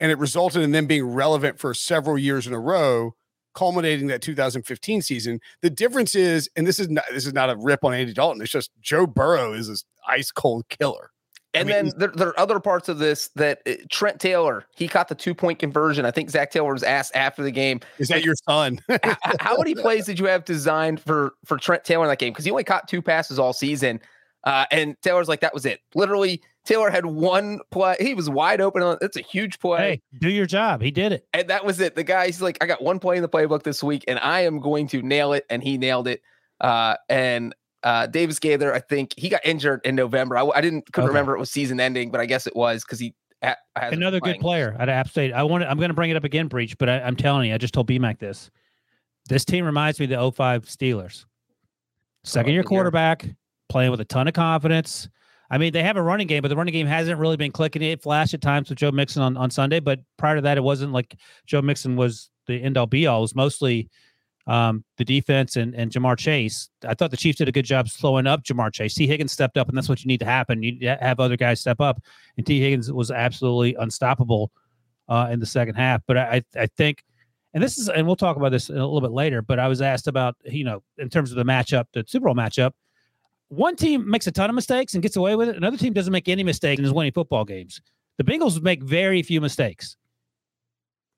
and 0.00 0.10
it 0.10 0.18
resulted 0.18 0.62
in 0.62 0.72
them 0.72 0.86
being 0.86 1.04
relevant 1.06 1.60
for 1.60 1.72
several 1.72 2.18
years 2.18 2.48
in 2.48 2.52
a 2.52 2.58
row, 2.58 3.14
culminating 3.54 4.08
that 4.08 4.22
2015 4.22 5.02
season. 5.02 5.40
The 5.62 5.70
difference 5.70 6.16
is, 6.16 6.50
and 6.56 6.66
this 6.66 6.80
is 6.80 6.88
not 6.88 7.04
this 7.12 7.26
is 7.26 7.32
not 7.32 7.48
a 7.48 7.56
rip 7.56 7.84
on 7.84 7.94
Andy 7.94 8.12
Dalton. 8.12 8.42
It's 8.42 8.50
just 8.50 8.72
Joe 8.80 9.06
Burrow 9.06 9.52
is 9.52 9.68
this 9.68 9.84
ice 10.08 10.32
cold 10.32 10.68
killer. 10.68 11.10
I 11.56 11.60
And 11.60 11.68
mean, 11.68 11.76
then 11.76 11.92
there, 11.98 12.12
there 12.14 12.28
are 12.28 12.38
other 12.40 12.60
parts 12.60 12.88
of 12.88 12.98
this 12.98 13.28
that 13.36 13.62
uh, 13.66 13.72
Trent 13.90 14.20
Taylor, 14.20 14.64
he 14.76 14.86
caught 14.88 15.08
the 15.08 15.14
two 15.14 15.34
point 15.34 15.58
conversion. 15.58 16.04
I 16.04 16.10
think 16.10 16.30
Zac 16.30 16.50
Taylor 16.50 16.72
was 16.72 16.82
asked 16.82 17.14
after 17.16 17.42
the 17.42 17.50
game, 17.50 17.80
Is 17.98 18.08
that 18.08 18.22
your 18.24 18.34
son? 18.48 18.78
h- 18.90 19.00
h- 19.04 19.16
how 19.40 19.56
many 19.56 19.74
plays 19.74 20.06
did 20.06 20.18
you 20.18 20.26
have 20.26 20.44
designed 20.44 21.00
for 21.00 21.34
for 21.44 21.56
Trent 21.56 21.84
Taylor 21.84 22.04
in 22.04 22.10
that 22.10 22.18
game? 22.18 22.32
Because 22.32 22.44
he 22.44 22.50
only 22.50 22.64
caught 22.64 22.86
two 22.88 23.02
passes 23.02 23.38
all 23.38 23.52
season. 23.52 24.00
Uh, 24.44 24.64
and 24.70 24.94
Taylor's 25.02 25.26
like, 25.28 25.40
that 25.40 25.52
was 25.52 25.66
it. 25.66 25.80
Literally, 25.96 26.40
Taylor 26.64 26.88
had 26.88 27.04
one 27.06 27.58
play. 27.72 27.96
He 27.98 28.14
was 28.14 28.30
wide 28.30 28.60
open. 28.60 28.80
on- 28.80 28.96
It's 29.00 29.16
a 29.16 29.20
huge 29.22 29.58
play. 29.58 29.78
hey, 30.12 30.18
do 30.20 30.28
your 30.30 30.46
job. 30.46 30.82
He 30.82 30.92
did 30.92 31.10
it. 31.12 31.26
And 31.32 31.48
that 31.48 31.64
was 31.64 31.80
it. 31.80 31.96
The 31.96 32.04
guy's 32.04 32.40
like, 32.40 32.56
I 32.60 32.66
got 32.66 32.80
one 32.80 33.00
play 33.00 33.16
in 33.16 33.22
the 33.22 33.28
playbook 33.28 33.64
this 33.64 33.82
week, 33.82 34.04
and 34.06 34.20
I 34.20 34.42
am 34.42 34.60
going 34.60 34.86
to 34.88 35.02
nail 35.02 35.32
it. 35.32 35.46
And 35.50 35.64
he 35.64 35.78
nailed 35.78 36.06
it. 36.06 36.22
Uh, 36.60 36.94
and 37.08 37.54
uh, 37.82 38.06
Davis 38.06 38.38
Gaither, 38.38 38.72
I 38.74 38.80
think 38.80 39.14
he 39.16 39.28
got 39.28 39.40
injured 39.44 39.80
in 39.84 39.94
November. 39.94 40.36
I, 40.36 40.44
I 40.46 40.60
didn't 40.60 40.90
couldn't 40.92 41.08
Okay. 41.08 41.14
remember 41.16 41.36
it 41.36 41.38
was 41.40 41.50
season 41.50 41.78
ending, 41.80 42.10
but 42.10 42.20
I 42.20 42.26
guess 42.26 42.46
it 42.46 42.56
was 42.56 42.84
because 42.84 42.98
he 42.98 43.14
ha- 43.42 43.56
Another 43.76 44.20
good 44.20 44.40
player 44.40 44.74
at 44.78 44.88
App 44.88 45.08
State. 45.08 45.32
I 45.32 45.42
want. 45.42 45.64
I'm 45.64 45.76
going 45.78 45.90
to 45.90 45.94
bring 45.94 46.10
it 46.10 46.16
up 46.16 46.24
again, 46.24 46.48
Breech. 46.48 46.76
But 46.78 46.88
I, 46.88 47.00
I'm 47.00 47.16
telling 47.16 47.48
you, 47.48 47.54
I 47.54 47.58
just 47.58 47.74
told 47.74 47.88
BMAC 47.88 48.18
this. 48.18 48.50
This 49.28 49.44
team 49.44 49.64
reminds 49.64 49.98
me 50.00 50.04
of 50.04 50.10
the 50.10 50.32
05 50.32 50.64
Steelers. 50.64 51.24
Second 52.24 52.52
year 52.52 52.62
year. 52.62 52.64
quarterback, 52.64 53.26
playing 53.68 53.90
with 53.90 54.00
a 54.00 54.04
ton 54.04 54.26
of 54.28 54.34
confidence. 54.34 55.08
I 55.48 55.58
mean, 55.58 55.72
they 55.72 55.82
have 55.82 55.96
a 55.96 56.02
running 56.02 56.26
game, 56.26 56.42
but 56.42 56.48
the 56.48 56.56
running 56.56 56.72
game 56.72 56.88
hasn't 56.88 57.20
really 57.20 57.36
been 57.36 57.52
clicking. 57.52 57.82
It 57.82 58.02
flashed 58.02 58.34
at 58.34 58.40
times 58.40 58.68
with 58.68 58.78
Joe 58.78 58.90
Mixon 58.90 59.22
on, 59.22 59.36
on 59.36 59.48
Sunday, 59.50 59.78
but 59.78 60.00
prior 60.16 60.34
to 60.36 60.40
that, 60.42 60.56
it 60.58 60.62
wasn't 60.62 60.92
like 60.92 61.14
Joe 61.46 61.62
Mixon 61.62 61.94
was 61.94 62.30
the 62.48 62.60
end 62.60 62.76
all 62.76 62.86
be 62.86 63.06
all. 63.06 63.18
It 63.18 63.22
was 63.22 63.34
mostly 63.36 63.88
um, 64.46 64.84
the 64.96 65.04
defense 65.04 65.56
and, 65.56 65.74
and 65.74 65.90
Ja'Marr 65.90 66.16
Chase. 66.16 66.68
I 66.86 66.94
thought 66.94 67.10
the 67.10 67.16
Chiefs 67.16 67.38
did 67.38 67.48
a 67.48 67.52
good 67.52 67.64
job 67.64 67.88
slowing 67.88 68.26
up 68.26 68.44
Ja'Marr 68.44 68.72
Chase. 68.72 68.94
Tee 68.94 69.06
Higgins 69.06 69.32
stepped 69.32 69.58
up, 69.58 69.68
and 69.68 69.76
that's 69.76 69.88
what 69.88 70.04
you 70.04 70.08
need 70.08 70.20
to 70.20 70.26
happen. 70.26 70.62
You 70.62 70.88
have 71.00 71.20
other 71.20 71.36
guys 71.36 71.60
step 71.60 71.80
up, 71.80 72.00
and 72.36 72.46
Tee 72.46 72.60
Higgins 72.60 72.92
was 72.92 73.10
absolutely 73.10 73.74
unstoppable 73.74 74.52
uh, 75.08 75.28
in 75.30 75.40
the 75.40 75.46
second 75.46 75.74
half. 75.74 76.02
But 76.06 76.18
I 76.18 76.42
I 76.56 76.66
think, 76.76 77.04
and 77.54 77.62
this 77.62 77.78
is, 77.78 77.88
and 77.88 78.06
we'll 78.06 78.16
talk 78.16 78.36
about 78.36 78.52
this 78.52 78.68
a 78.68 78.74
little 78.74 79.00
bit 79.00 79.12
later. 79.12 79.42
But 79.42 79.58
I 79.58 79.68
was 79.68 79.82
asked 79.82 80.06
about, 80.06 80.36
you 80.44 80.64
know, 80.64 80.82
in 80.98 81.08
terms 81.08 81.30
of 81.30 81.36
the 81.36 81.44
matchup, 81.44 81.86
the 81.92 82.04
Super 82.06 82.26
Bowl 82.26 82.34
matchup. 82.34 82.72
One 83.48 83.76
team 83.76 84.10
makes 84.10 84.26
a 84.26 84.32
ton 84.32 84.50
of 84.50 84.56
mistakes 84.56 84.94
and 84.94 85.02
gets 85.02 85.14
away 85.14 85.36
with 85.36 85.48
it. 85.48 85.56
Another 85.56 85.76
team 85.76 85.92
doesn't 85.92 86.12
make 86.12 86.28
any 86.28 86.42
mistakes 86.42 86.78
and 86.78 86.86
is 86.86 86.92
winning 86.92 87.12
football 87.12 87.44
games. 87.44 87.80
The 88.18 88.24
Bengals 88.24 88.60
make 88.60 88.82
very 88.82 89.22
few 89.22 89.40
mistakes. 89.40 89.96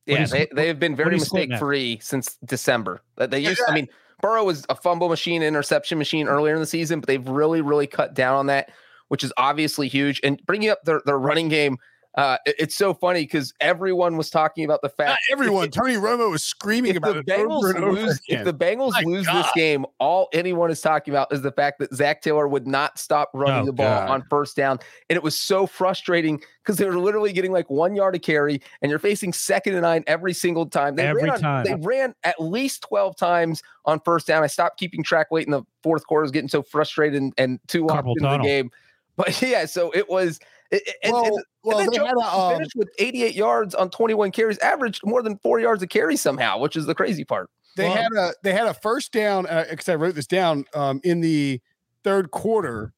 What 0.08 0.16
Yeah, 0.16 0.22
is- 0.24 0.30
they, 0.30 0.48
they 0.54 0.66
have 0.68 0.78
been 0.80 0.96
very 0.96 1.16
mistake 1.16 1.52
free 1.58 1.98
since 2.02 2.36
December. 2.44 3.02
They 3.16 3.40
used, 3.40 3.60
I 3.68 3.74
mean, 3.74 3.88
Burrow 4.20 4.44
was 4.44 4.64
a 4.68 4.74
fumble 4.74 5.08
machine, 5.08 5.42
interception 5.42 5.98
machine 5.98 6.26
earlier 6.28 6.54
in 6.54 6.60
the 6.60 6.66
season, 6.66 7.00
but 7.00 7.06
they've 7.06 7.28
really, 7.28 7.60
really 7.60 7.86
cut 7.86 8.14
down 8.14 8.34
on 8.34 8.46
that, 8.46 8.70
which 9.08 9.22
is 9.22 9.32
obviously 9.36 9.86
huge. 9.86 10.20
And 10.24 10.40
bringing 10.46 10.70
up 10.70 10.82
their, 10.84 11.02
their 11.06 11.18
running 11.18 11.48
game, 11.48 11.78
Uh, 12.14 12.36
it- 12.46 12.56
it's 12.58 12.74
so 12.74 12.92
funny 12.94 13.20
because 13.22 13.52
everyone 13.60 14.16
was 14.16 14.28
talking 14.30 14.64
about 14.64 14.80
the 14.82 14.88
fact 14.88 15.10
Not 15.10 15.18
everyone. 15.30 15.70
Tony 15.70 15.94
Romo 15.94 16.30
was 16.30 16.42
screaming 16.42 16.96
about 16.96 17.14
the 17.14 17.20
it 17.20 17.26
Bengals 17.26 17.74
over 17.76 17.92
lose, 17.92 18.20
if 18.26 18.44
the 18.44 18.52
Bengals 18.52 18.92
My 18.92 19.02
lose 19.04 19.26
this 19.26 19.46
game, 19.54 19.84
all 20.00 20.28
anyone 20.32 20.70
is 20.70 20.80
talking 20.80 21.12
about 21.14 21.32
is 21.32 21.42
the 21.42 21.52
fact 21.52 21.78
that 21.78 21.94
Zac 21.94 22.22
Taylor 22.22 22.48
would 22.48 22.66
not 22.66 22.98
stop 22.98 23.30
running 23.34 23.62
Oh, 23.62 23.66
the 23.66 23.72
ball 23.72 23.86
God. 23.86 24.08
on 24.08 24.24
first 24.30 24.56
down, 24.56 24.78
and 25.10 25.16
it 25.16 25.22
was 25.22 25.36
so 25.36 25.66
frustrating 25.66 26.42
because 26.64 26.76
they 26.78 26.86
were 26.86 26.98
literally 26.98 27.32
getting 27.32 27.52
like 27.52 27.68
one 27.70 27.94
yard 27.94 28.14
to 28.14 28.18
carry, 28.18 28.60
and 28.82 28.90
you're 28.90 28.98
facing 28.98 29.32
second 29.32 29.74
and 29.74 29.82
nine 29.82 30.02
every 30.06 30.32
single 30.32 30.66
time. 30.66 30.96
They 30.96 31.06
Every 31.06 31.22
ran 31.24 31.30
on- 31.34 31.40
time. 31.40 31.64
they 31.64 31.74
ran 31.74 32.14
at 32.24 32.40
least 32.40 32.82
twelve 32.82 33.16
times 33.16 33.62
on 33.84 34.00
first 34.00 34.26
down. 34.26 34.42
I 34.42 34.48
stopped 34.48 34.80
keeping 34.80 35.04
track 35.04 35.28
late 35.30 35.46
in 35.46 35.52
the 35.52 35.62
fourth 35.82 36.06
quarter, 36.06 36.22
I 36.22 36.24
was 36.24 36.32
getting 36.32 36.48
so 36.48 36.62
frustrated 36.62 37.20
and, 37.22 37.32
and 37.38 37.60
too 37.68 37.84
Carpal 37.84 38.14
into 38.18 38.28
the 38.28 38.38
game. 38.38 38.70
But 39.16 39.40
yeah, 39.42 39.66
so 39.66 39.90
it 39.92 40.08
was. 40.08 40.40
It, 40.70 40.82
it- 40.86 40.96
and, 41.02 41.12
well, 41.12 41.24
and- 41.26 41.44
well, 41.64 41.78
and 41.80 41.92
then 41.92 42.00
they 42.00 42.06
had 42.06 42.14
a, 42.14 42.20
Burrow 42.20 42.40
um, 42.40 42.52
finished 42.54 42.72
with 42.76 42.88
88 42.98 43.34
yards 43.34 43.74
on 43.74 43.90
21 43.90 44.30
carries, 44.30 44.58
averaged 44.58 45.02
more 45.04 45.22
than 45.22 45.36
four 45.38 45.60
yards 45.60 45.82
a 45.82 45.86
carry 45.86 46.16
somehow, 46.16 46.58
which 46.58 46.76
is 46.76 46.86
the 46.86 46.94
crazy 46.94 47.24
part. 47.24 47.50
they 47.76 47.84
Well- 47.88 47.96
had 47.96 48.12
a 48.12 48.32
they 48.42 48.52
had 48.52 48.66
a 48.66 48.74
first 48.74 49.12
down 49.12 49.44
because 49.70 49.88
I 49.88 49.94
wrote 49.96 50.14
this 50.14 50.26
down 50.26 50.64
um, 50.74 51.00
in 51.04 51.20
the 51.20 51.60
third 52.04 52.30
quarter. 52.30 52.92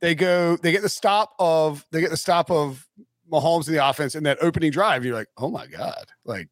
They 0.00 0.14
go 0.14 0.56
they 0.56 0.72
get 0.72 0.82
the 0.82 0.88
stop 0.88 1.32
of 1.38 1.84
they 1.92 2.00
get 2.00 2.10
the 2.10 2.16
stop 2.16 2.50
of 2.50 2.86
Mahomes 3.32 3.66
in 3.68 3.74
the 3.74 3.86
offense 3.88 4.14
in 4.14 4.24
that 4.24 4.38
opening 4.42 4.70
drive. 4.70 5.04
You're 5.04 5.14
like, 5.14 5.28
oh 5.38 5.48
my 5.50 5.66
god, 5.66 6.06
like 6.24 6.48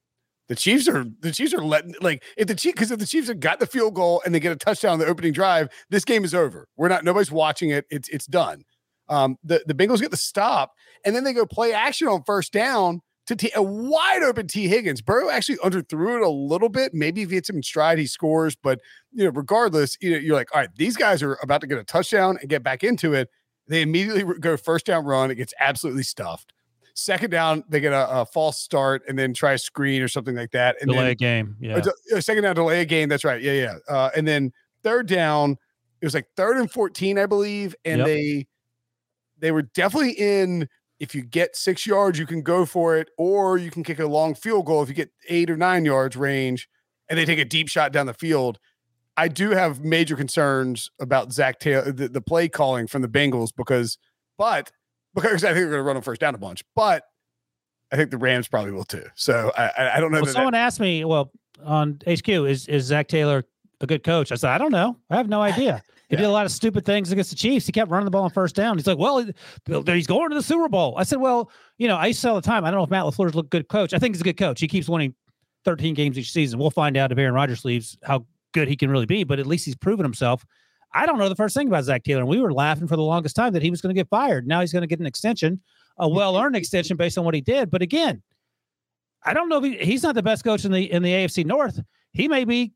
the 0.48 0.54
Chiefs 0.56 0.88
are 0.88 1.04
the 1.20 1.30
Chiefs 1.32 1.52
are 1.54 1.62
letting 1.62 1.94
like 2.00 2.22
if 2.36 2.46
the 2.46 2.54
Chiefs 2.54 2.74
because 2.74 2.90
if 2.90 2.98
the 2.98 3.06
Chiefs 3.06 3.28
have 3.28 3.40
got 3.40 3.60
the 3.60 3.66
field 3.66 3.94
goal 3.94 4.22
and 4.24 4.34
they 4.34 4.40
get 4.40 4.52
a 4.52 4.56
touchdown 4.56 4.94
in 4.94 4.98
the 5.00 5.06
opening 5.06 5.32
drive, 5.32 5.68
this 5.90 6.04
game 6.04 6.24
is 6.24 6.34
over. 6.34 6.68
We're 6.76 6.88
not 6.88 7.04
nobody's 7.04 7.30
watching 7.30 7.70
it. 7.70 7.84
It's 7.90 8.08
it's 8.08 8.26
done. 8.26 8.64
Um, 9.08 9.36
the 9.44 9.62
the 9.66 9.74
Bengals 9.74 10.00
get 10.00 10.10
the 10.10 10.16
stop 10.16 10.72
and 11.04 11.14
then 11.14 11.24
they 11.24 11.32
go 11.32 11.44
play 11.46 11.72
action 11.72 12.08
on 12.08 12.22
first 12.24 12.52
down 12.52 13.00
to 13.26 13.36
T, 13.36 13.50
a 13.54 13.62
wide 13.62 14.22
open 14.22 14.46
Tee 14.46 14.68
Higgins. 14.68 15.00
Burrow 15.00 15.30
actually 15.30 15.56
underthrew 15.58 16.16
it 16.16 16.22
a 16.22 16.28
little 16.28 16.68
bit. 16.68 16.92
Maybe 16.92 17.22
if 17.22 17.30
he 17.30 17.36
hits 17.36 17.48
him 17.48 17.56
in 17.56 17.62
stride, 17.62 17.98
he 17.98 18.06
scores. 18.06 18.54
But 18.56 18.80
you 19.12 19.24
know, 19.24 19.30
regardless, 19.30 19.96
you 20.00 20.10
know, 20.12 20.18
you're 20.18 20.36
like, 20.36 20.54
all 20.54 20.60
right, 20.60 20.70
these 20.76 20.96
guys 20.96 21.22
are 21.22 21.38
about 21.42 21.60
to 21.62 21.66
get 21.66 21.78
a 21.78 21.84
touchdown 21.84 22.38
and 22.40 22.48
get 22.50 22.62
back 22.62 22.84
into 22.84 23.12
it. 23.14 23.30
They 23.66 23.80
immediately 23.82 24.24
go 24.40 24.56
first 24.58 24.84
down 24.86 25.04
run. 25.04 25.30
It 25.30 25.36
gets 25.36 25.54
absolutely 25.58 26.02
stuffed. 26.02 26.52
Second 26.96 27.30
down, 27.30 27.64
they 27.68 27.80
get 27.80 27.92
a, 27.92 28.20
a 28.20 28.26
false 28.26 28.60
start 28.60 29.02
and 29.08 29.18
then 29.18 29.32
try 29.34 29.54
a 29.54 29.58
screen 29.58 30.00
or 30.02 30.06
something 30.08 30.36
like 30.36 30.50
that. 30.52 30.76
And 30.80 30.90
delay 30.90 31.02
then 31.02 31.10
a 31.10 31.14
game. 31.14 31.56
Yeah. 31.60 31.80
de- 31.80 32.16
uh, 32.16 32.20
second 32.20 32.44
down, 32.44 32.54
delay 32.54 32.82
a 32.82 32.84
game. 32.84 33.08
That's 33.08 33.24
right. 33.24 33.40
Yeah, 33.42 33.52
yeah. 33.52 33.74
Uh, 33.88 34.10
and 34.14 34.28
then 34.28 34.52
third 34.84 35.08
down, 35.08 35.56
it 36.00 36.04
was 36.06 36.14
like 36.14 36.28
third 36.36 36.58
and 36.58 36.70
fourteen, 36.70 37.18
I 37.18 37.24
believe, 37.26 37.74
and 37.86 37.98
Yep. 38.00 38.06
they 38.06 38.46
they 39.38 39.50
were 39.50 39.62
definitely 39.62 40.12
in. 40.12 40.68
If 41.00 41.14
you 41.14 41.22
get 41.22 41.56
six 41.56 41.86
yards, 41.86 42.18
you 42.18 42.26
can 42.26 42.42
go 42.42 42.64
for 42.64 42.96
it, 42.96 43.08
or 43.18 43.58
you 43.58 43.70
can 43.70 43.82
kick 43.82 43.98
a 43.98 44.06
long 44.06 44.34
field 44.34 44.66
goal 44.66 44.82
if 44.82 44.88
you 44.88 44.94
get 44.94 45.10
eight 45.28 45.50
or 45.50 45.56
nine 45.56 45.84
yards 45.84 46.16
range, 46.16 46.68
and 47.08 47.18
they 47.18 47.24
take 47.24 47.38
a 47.40 47.44
deep 47.44 47.68
shot 47.68 47.92
down 47.92 48.06
the 48.06 48.14
field. 48.14 48.58
I 49.16 49.28
do 49.28 49.50
have 49.50 49.80
major 49.80 50.16
concerns 50.16 50.90
about 51.00 51.32
Zac 51.32 51.58
Taylor, 51.58 51.92
the, 51.92 52.08
the 52.08 52.20
play 52.20 52.48
calling 52.48 52.86
from 52.86 53.02
the 53.02 53.08
Bengals 53.08 53.50
because, 53.54 53.98
but 54.38 54.70
because 55.14 55.44
I 55.44 55.48
think 55.48 55.56
they're 55.56 55.70
going 55.70 55.78
to 55.78 55.82
run 55.82 55.96
on 55.96 56.02
first 56.02 56.20
down 56.20 56.34
a 56.34 56.38
bunch, 56.38 56.62
but 56.74 57.04
I 57.92 57.96
think 57.96 58.10
the 58.10 58.18
Rams 58.18 58.48
probably 58.48 58.72
will 58.72 58.84
too. 58.84 59.04
So 59.14 59.52
I, 59.56 59.96
I, 59.96 60.00
don't 60.00 60.10
know. 60.10 60.16
Well, 60.16 60.22
that 60.22 60.26
that- 60.26 60.32
someone 60.34 60.54
asked 60.54 60.80
me, 60.80 61.04
well, 61.04 61.30
on 61.62 62.00
HQ, 62.08 62.28
is 62.28 62.66
is 62.66 62.84
Zac 62.84 63.08
Taylor 63.08 63.44
a 63.80 63.86
good 63.86 64.02
coach? 64.02 64.32
I 64.32 64.34
said, 64.34 64.50
I 64.50 64.58
don't 64.58 64.72
know. 64.72 64.96
I 65.10 65.16
have 65.16 65.28
no 65.28 65.42
idea. 65.42 65.82
He 66.08 66.16
did 66.16 66.26
a 66.26 66.30
lot 66.30 66.44
of 66.44 66.52
stupid 66.52 66.84
things 66.84 67.10
against 67.10 67.30
the 67.30 67.36
Chiefs. 67.36 67.66
He 67.66 67.72
kept 67.72 67.90
running 67.90 68.04
the 68.04 68.10
ball 68.10 68.24
on 68.24 68.30
first 68.30 68.54
down. 68.54 68.76
He's 68.76 68.86
like, 68.86 68.98
well, 68.98 69.24
he's 69.66 70.06
going 70.06 70.28
to 70.28 70.34
the 70.34 70.42
Super 70.42 70.68
Bowl. 70.68 70.94
I 70.98 71.02
said, 71.02 71.18
well, 71.18 71.50
you 71.78 71.88
know, 71.88 71.96
I 71.96 72.06
used 72.06 72.18
to 72.18 72.22
say 72.22 72.28
all 72.28 72.34
the 72.36 72.42
time, 72.42 72.64
I 72.64 72.70
don't 72.70 72.78
know 72.78 72.84
if 72.84 72.90
Matt 72.90 73.04
LaFleur's 73.04 73.36
a 73.36 73.42
good 73.42 73.68
coach. 73.68 73.94
I 73.94 73.98
think 73.98 74.14
he's 74.14 74.20
a 74.20 74.24
good 74.24 74.36
coach. 74.36 74.60
He 74.60 74.68
keeps 74.68 74.88
winning 74.88 75.14
13 75.64 75.94
games 75.94 76.18
each 76.18 76.30
season. 76.30 76.58
We'll 76.58 76.70
find 76.70 76.96
out 76.96 77.10
if 77.10 77.18
Aaron 77.18 77.34
Rodgers 77.34 77.64
leaves 77.64 77.96
how 78.04 78.26
good 78.52 78.68
he 78.68 78.76
can 78.76 78.90
really 78.90 79.06
be, 79.06 79.24
but 79.24 79.38
at 79.38 79.46
least 79.46 79.64
he's 79.64 79.74
proven 79.74 80.04
himself. 80.04 80.44
I 80.92 81.06
don't 81.06 81.18
know 81.18 81.28
the 81.28 81.34
first 81.34 81.56
thing 81.56 81.66
about 81.66 81.84
Zac 81.84 82.04
Taylor. 82.04 82.20
And 82.20 82.28
we 82.28 82.40
were 82.40 82.52
laughing 82.52 82.86
for 82.86 82.96
the 82.96 83.02
longest 83.02 83.34
time 83.34 83.52
that 83.54 83.62
he 83.62 83.70
was 83.70 83.80
going 83.80 83.94
to 83.94 83.98
get 83.98 84.08
fired. 84.08 84.46
Now 84.46 84.60
he's 84.60 84.72
going 84.72 84.82
to 84.82 84.88
get 84.88 85.00
an 85.00 85.06
extension, 85.06 85.60
a 85.98 86.08
well-earned 86.08 86.54
extension 86.54 86.96
based 86.96 87.18
on 87.18 87.24
what 87.24 87.34
he 87.34 87.40
did. 87.40 87.70
But 87.70 87.82
again, 87.82 88.22
I 89.24 89.34
don't 89.34 89.48
know 89.48 89.58
if 89.58 89.64
he, 89.64 89.84
he's 89.84 90.02
not 90.02 90.14
the 90.14 90.22
best 90.22 90.44
coach 90.44 90.64
in 90.64 90.70
the 90.70 90.90
in 90.92 91.02
the 91.02 91.10
AFC 91.10 91.44
North. 91.44 91.80
He 92.12 92.28
may 92.28 92.44
be 92.44 92.72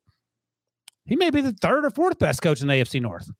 he 1.08 1.16
may 1.16 1.30
be 1.30 1.40
the 1.40 1.52
third 1.52 1.84
or 1.84 1.90
fourth 1.90 2.18
best 2.18 2.42
coach 2.42 2.60
in 2.60 2.68
the 2.68 2.74
AFC 2.74 3.00
North. 3.00 3.30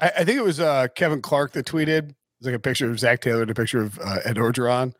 I, 0.00 0.12
I 0.18 0.24
think 0.24 0.38
it 0.38 0.44
was 0.44 0.60
uh, 0.60 0.86
Kevin 0.94 1.20
Clark 1.20 1.52
that 1.52 1.66
tweeted. 1.66 2.10
It's 2.38 2.46
like 2.46 2.54
a 2.54 2.60
picture 2.60 2.88
of 2.88 3.00
Zac 3.00 3.20
Taylor 3.20 3.42
and 3.42 3.50
a 3.50 3.54
picture 3.54 3.82
of 3.82 3.98
uh, 3.98 4.18
Ed 4.24 4.36
Orgeron. 4.36 4.92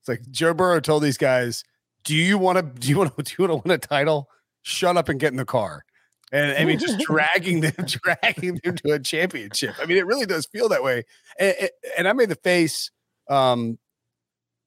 It's 0.00 0.08
like 0.08 0.22
Joe 0.30 0.54
Burrow 0.54 0.80
told 0.80 1.02
these 1.02 1.18
guys, 1.18 1.62
"Do 2.04 2.14
you 2.16 2.38
want 2.38 2.56
to? 2.56 2.62
Do 2.62 2.88
you 2.88 2.96
want 2.98 3.16
to? 3.16 3.22
Do 3.22 3.34
you 3.38 3.48
want 3.48 3.62
to 3.62 3.68
win 3.68 3.74
a 3.74 3.78
title? 3.78 4.28
Shut 4.62 4.96
up 4.96 5.08
and 5.08 5.20
get 5.20 5.32
in 5.32 5.36
the 5.36 5.44
car." 5.44 5.84
And 6.32 6.56
I 6.58 6.64
mean, 6.64 6.78
just 6.78 6.98
dragging 7.06 7.60
them, 7.60 7.74
dragging 7.86 8.58
them 8.64 8.76
to 8.76 8.92
a 8.92 8.98
championship. 8.98 9.74
I 9.80 9.86
mean, 9.86 9.98
it 9.98 10.06
really 10.06 10.26
does 10.26 10.46
feel 10.46 10.68
that 10.70 10.82
way. 10.82 11.04
And, 11.38 11.68
and- 11.98 12.08
I 12.08 12.12
made 12.14 12.30
the 12.30 12.34
face 12.36 12.90
um, 13.28 13.78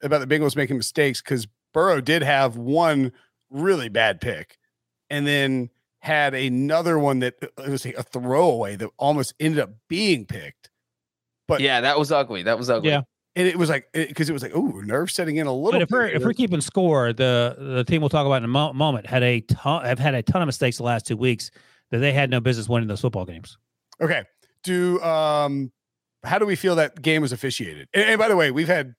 about 0.03 0.19
the 0.19 0.27
Bengals 0.27 0.55
making 0.55 0.77
mistakes 0.77 1.21
because 1.21 1.47
Burrow 1.73 1.99
did 1.99 2.21
have 2.21 2.55
one 2.55 3.11
really 3.49 3.89
bad 3.89 4.21
pick, 4.21 4.57
and 5.09 5.25
then 5.25 5.69
had 5.99 6.33
another 6.33 6.97
one 6.97 7.19
that 7.19 7.35
uh, 7.41 7.63
it 7.63 7.69
was 7.69 7.85
a 7.85 8.03
throwaway 8.03 8.75
that 8.75 8.89
almost 8.97 9.33
ended 9.39 9.59
up 9.59 9.71
being 9.87 10.25
picked. 10.25 10.69
But 11.47 11.61
yeah, 11.61 11.81
that 11.81 11.97
was 11.97 12.11
ugly. 12.11 12.43
That 12.43 12.57
was 12.57 12.69
ugly. 12.69 12.91
Yeah. 12.91 13.01
and 13.35 13.47
it 13.47 13.57
was 13.57 13.69
like 13.69 13.89
because 13.93 14.29
it, 14.29 14.33
was 14.33 14.43
like 14.43 14.51
oh 14.55 14.81
nerve 14.85 15.11
setting 15.11 15.37
in 15.37 15.47
a 15.47 15.53
little. 15.53 15.71
But 15.71 15.81
if 15.81 15.89
we're 15.89 16.07
bit. 16.07 16.15
if 16.15 16.23
we're 16.23 16.33
keeping 16.33 16.61
score, 16.61 17.11
the 17.11 17.55
the 17.57 17.83
team 17.83 18.01
we'll 18.01 18.09
talk 18.09 18.25
about 18.25 18.37
in 18.37 18.43
a 18.45 18.49
mo- 18.49 18.73
moment 18.73 19.07
had 19.07 19.23
a 19.23 19.41
ton 19.41 19.83
have 19.83 19.99
had 19.99 20.13
a 20.13 20.21
ton 20.21 20.41
of 20.41 20.45
mistakes 20.45 20.77
the 20.77 20.83
last 20.83 21.07
two 21.07 21.17
weeks 21.17 21.51
that 21.91 21.99
they 21.99 22.13
had 22.13 22.29
no 22.29 22.39
business 22.39 22.69
winning 22.69 22.87
those 22.87 23.01
football 23.01 23.25
games. 23.25 23.57
okay, 23.99 24.23
do 24.63 25.01
um, 25.01 25.71
how 26.23 26.37
do 26.37 26.45
we 26.45 26.55
feel 26.55 26.75
that 26.75 27.01
game 27.01 27.21
was 27.21 27.31
officiated? 27.31 27.87
And, 27.93 28.11
and 28.11 28.19
by 28.19 28.27
the 28.27 28.35
way, 28.35 28.51
we've 28.51 28.67
had 28.67 28.93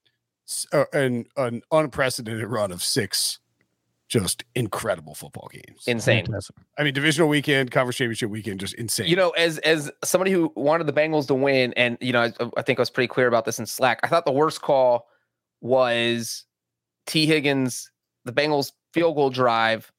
uh, 0.73 0.85
an 0.93 1.27
an 1.37 1.63
unprecedented 1.71 2.47
run 2.49 2.73
of 2.73 2.83
six 2.83 3.39
just 4.11 4.45
incredible 4.57 5.15
football 5.15 5.49
games. 5.53 5.85
Insane. 5.87 6.27
Fantastic. 6.27 6.57
I 6.77 6.83
mean, 6.83 6.93
divisional 6.93 7.29
weekend, 7.29 7.71
conference 7.71 7.97
championship 7.97 8.29
weekend, 8.29 8.59
just 8.61 8.75
insane. 8.75 9.07
You 9.09 9.15
know, 9.17 9.31
as 9.31 9.59
as 9.59 9.91
somebody 10.05 10.33
who 10.33 10.53
wanted 10.57 10.87
the 10.89 10.93
Bengals 10.93 11.29
to 11.29 11.35
win, 11.35 11.73
and 11.75 11.97
you 12.01 12.13
know, 12.13 12.23
I, 12.23 12.33
I 12.57 12.63
think 12.63 12.79
I 12.79 12.83
was 12.83 12.91
pretty 12.91 13.07
clear 13.09 13.29
about 13.29 13.45
this 13.45 13.59
in 13.61 13.67
Slack. 13.67 14.01
I 14.03 14.09
thought 14.09 14.27
the 14.27 14.33
worst 14.33 14.61
call 14.61 15.07
was 15.61 16.45
Tee 17.07 17.25
Higgins, 17.25 17.91
the 18.25 18.33
Bengals 18.33 18.73
field 18.93 19.15
goal 19.15 19.31
drive. 19.31 19.91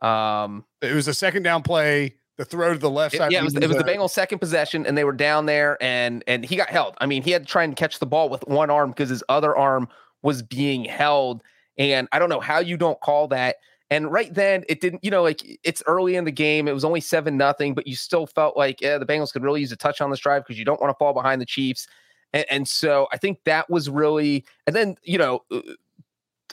Um, 0.00 0.64
it 0.80 0.94
was 0.94 1.06
a 1.06 1.14
second 1.14 1.42
down 1.42 1.62
play, 1.62 2.16
the 2.38 2.46
throw 2.46 2.72
to 2.72 2.78
the 2.78 2.90
left 2.90 3.14
it- 3.14 3.18
side. 3.18 3.32
yeah, 3.32 3.40
it 3.40 3.44
was, 3.44 3.54
it 3.54 3.68
was 3.68 3.76
the 3.76 3.84
Bengals' 3.84 4.10
second 4.10 4.38
possession, 4.38 4.86
and 4.86 4.96
they 4.96 5.04
were 5.04 5.12
down 5.12 5.44
there, 5.44 5.76
and 5.82 6.24
and 6.26 6.42
he 6.42 6.56
got 6.56 6.70
held. 6.70 6.94
I 7.02 7.06
mean, 7.06 7.22
he 7.22 7.30
had 7.32 7.42
to 7.42 7.48
try 7.52 7.64
and 7.64 7.76
catch 7.76 7.98
the 7.98 8.06
ball 8.06 8.30
with 8.30 8.42
one 8.48 8.70
arm 8.70 8.90
because 8.90 9.10
his 9.10 9.22
other 9.28 9.54
arm 9.54 9.88
was 10.22 10.42
being 10.42 10.84
held. 10.86 11.42
And 11.78 12.08
I 12.12 12.18
don't 12.18 12.28
know 12.28 12.40
how 12.40 12.58
you 12.60 12.76
don't 12.76 13.00
call 13.00 13.28
that. 13.28 13.56
And 13.90 14.10
right 14.10 14.32
then, 14.32 14.64
it 14.68 14.80
didn't. 14.80 15.04
You 15.04 15.10
know, 15.10 15.22
like 15.22 15.42
it's 15.64 15.82
early 15.86 16.16
in 16.16 16.24
the 16.24 16.32
game. 16.32 16.68
It 16.68 16.72
was 16.74 16.84
only 16.84 17.00
seven 17.00 17.36
nothing, 17.36 17.74
but 17.74 17.86
you 17.86 17.94
still 17.96 18.26
felt 18.26 18.56
like 18.56 18.80
yeah, 18.80 18.98
the 18.98 19.06
Bengals 19.06 19.32
could 19.32 19.42
really 19.42 19.60
use 19.60 19.72
a 19.72 19.76
touch 19.76 20.00
on 20.00 20.10
this 20.10 20.20
drive 20.20 20.42
because 20.44 20.58
you 20.58 20.64
don't 20.64 20.80
want 20.80 20.90
to 20.90 20.98
fall 20.98 21.12
behind 21.12 21.40
the 21.40 21.46
Chiefs. 21.46 21.86
And, 22.32 22.46
and 22.50 22.68
so 22.68 23.06
I 23.12 23.18
think 23.18 23.40
that 23.44 23.68
was 23.68 23.90
really. 23.90 24.44
And 24.66 24.74
then 24.76 24.96
you 25.02 25.18
know. 25.18 25.40
uh, 25.50 25.60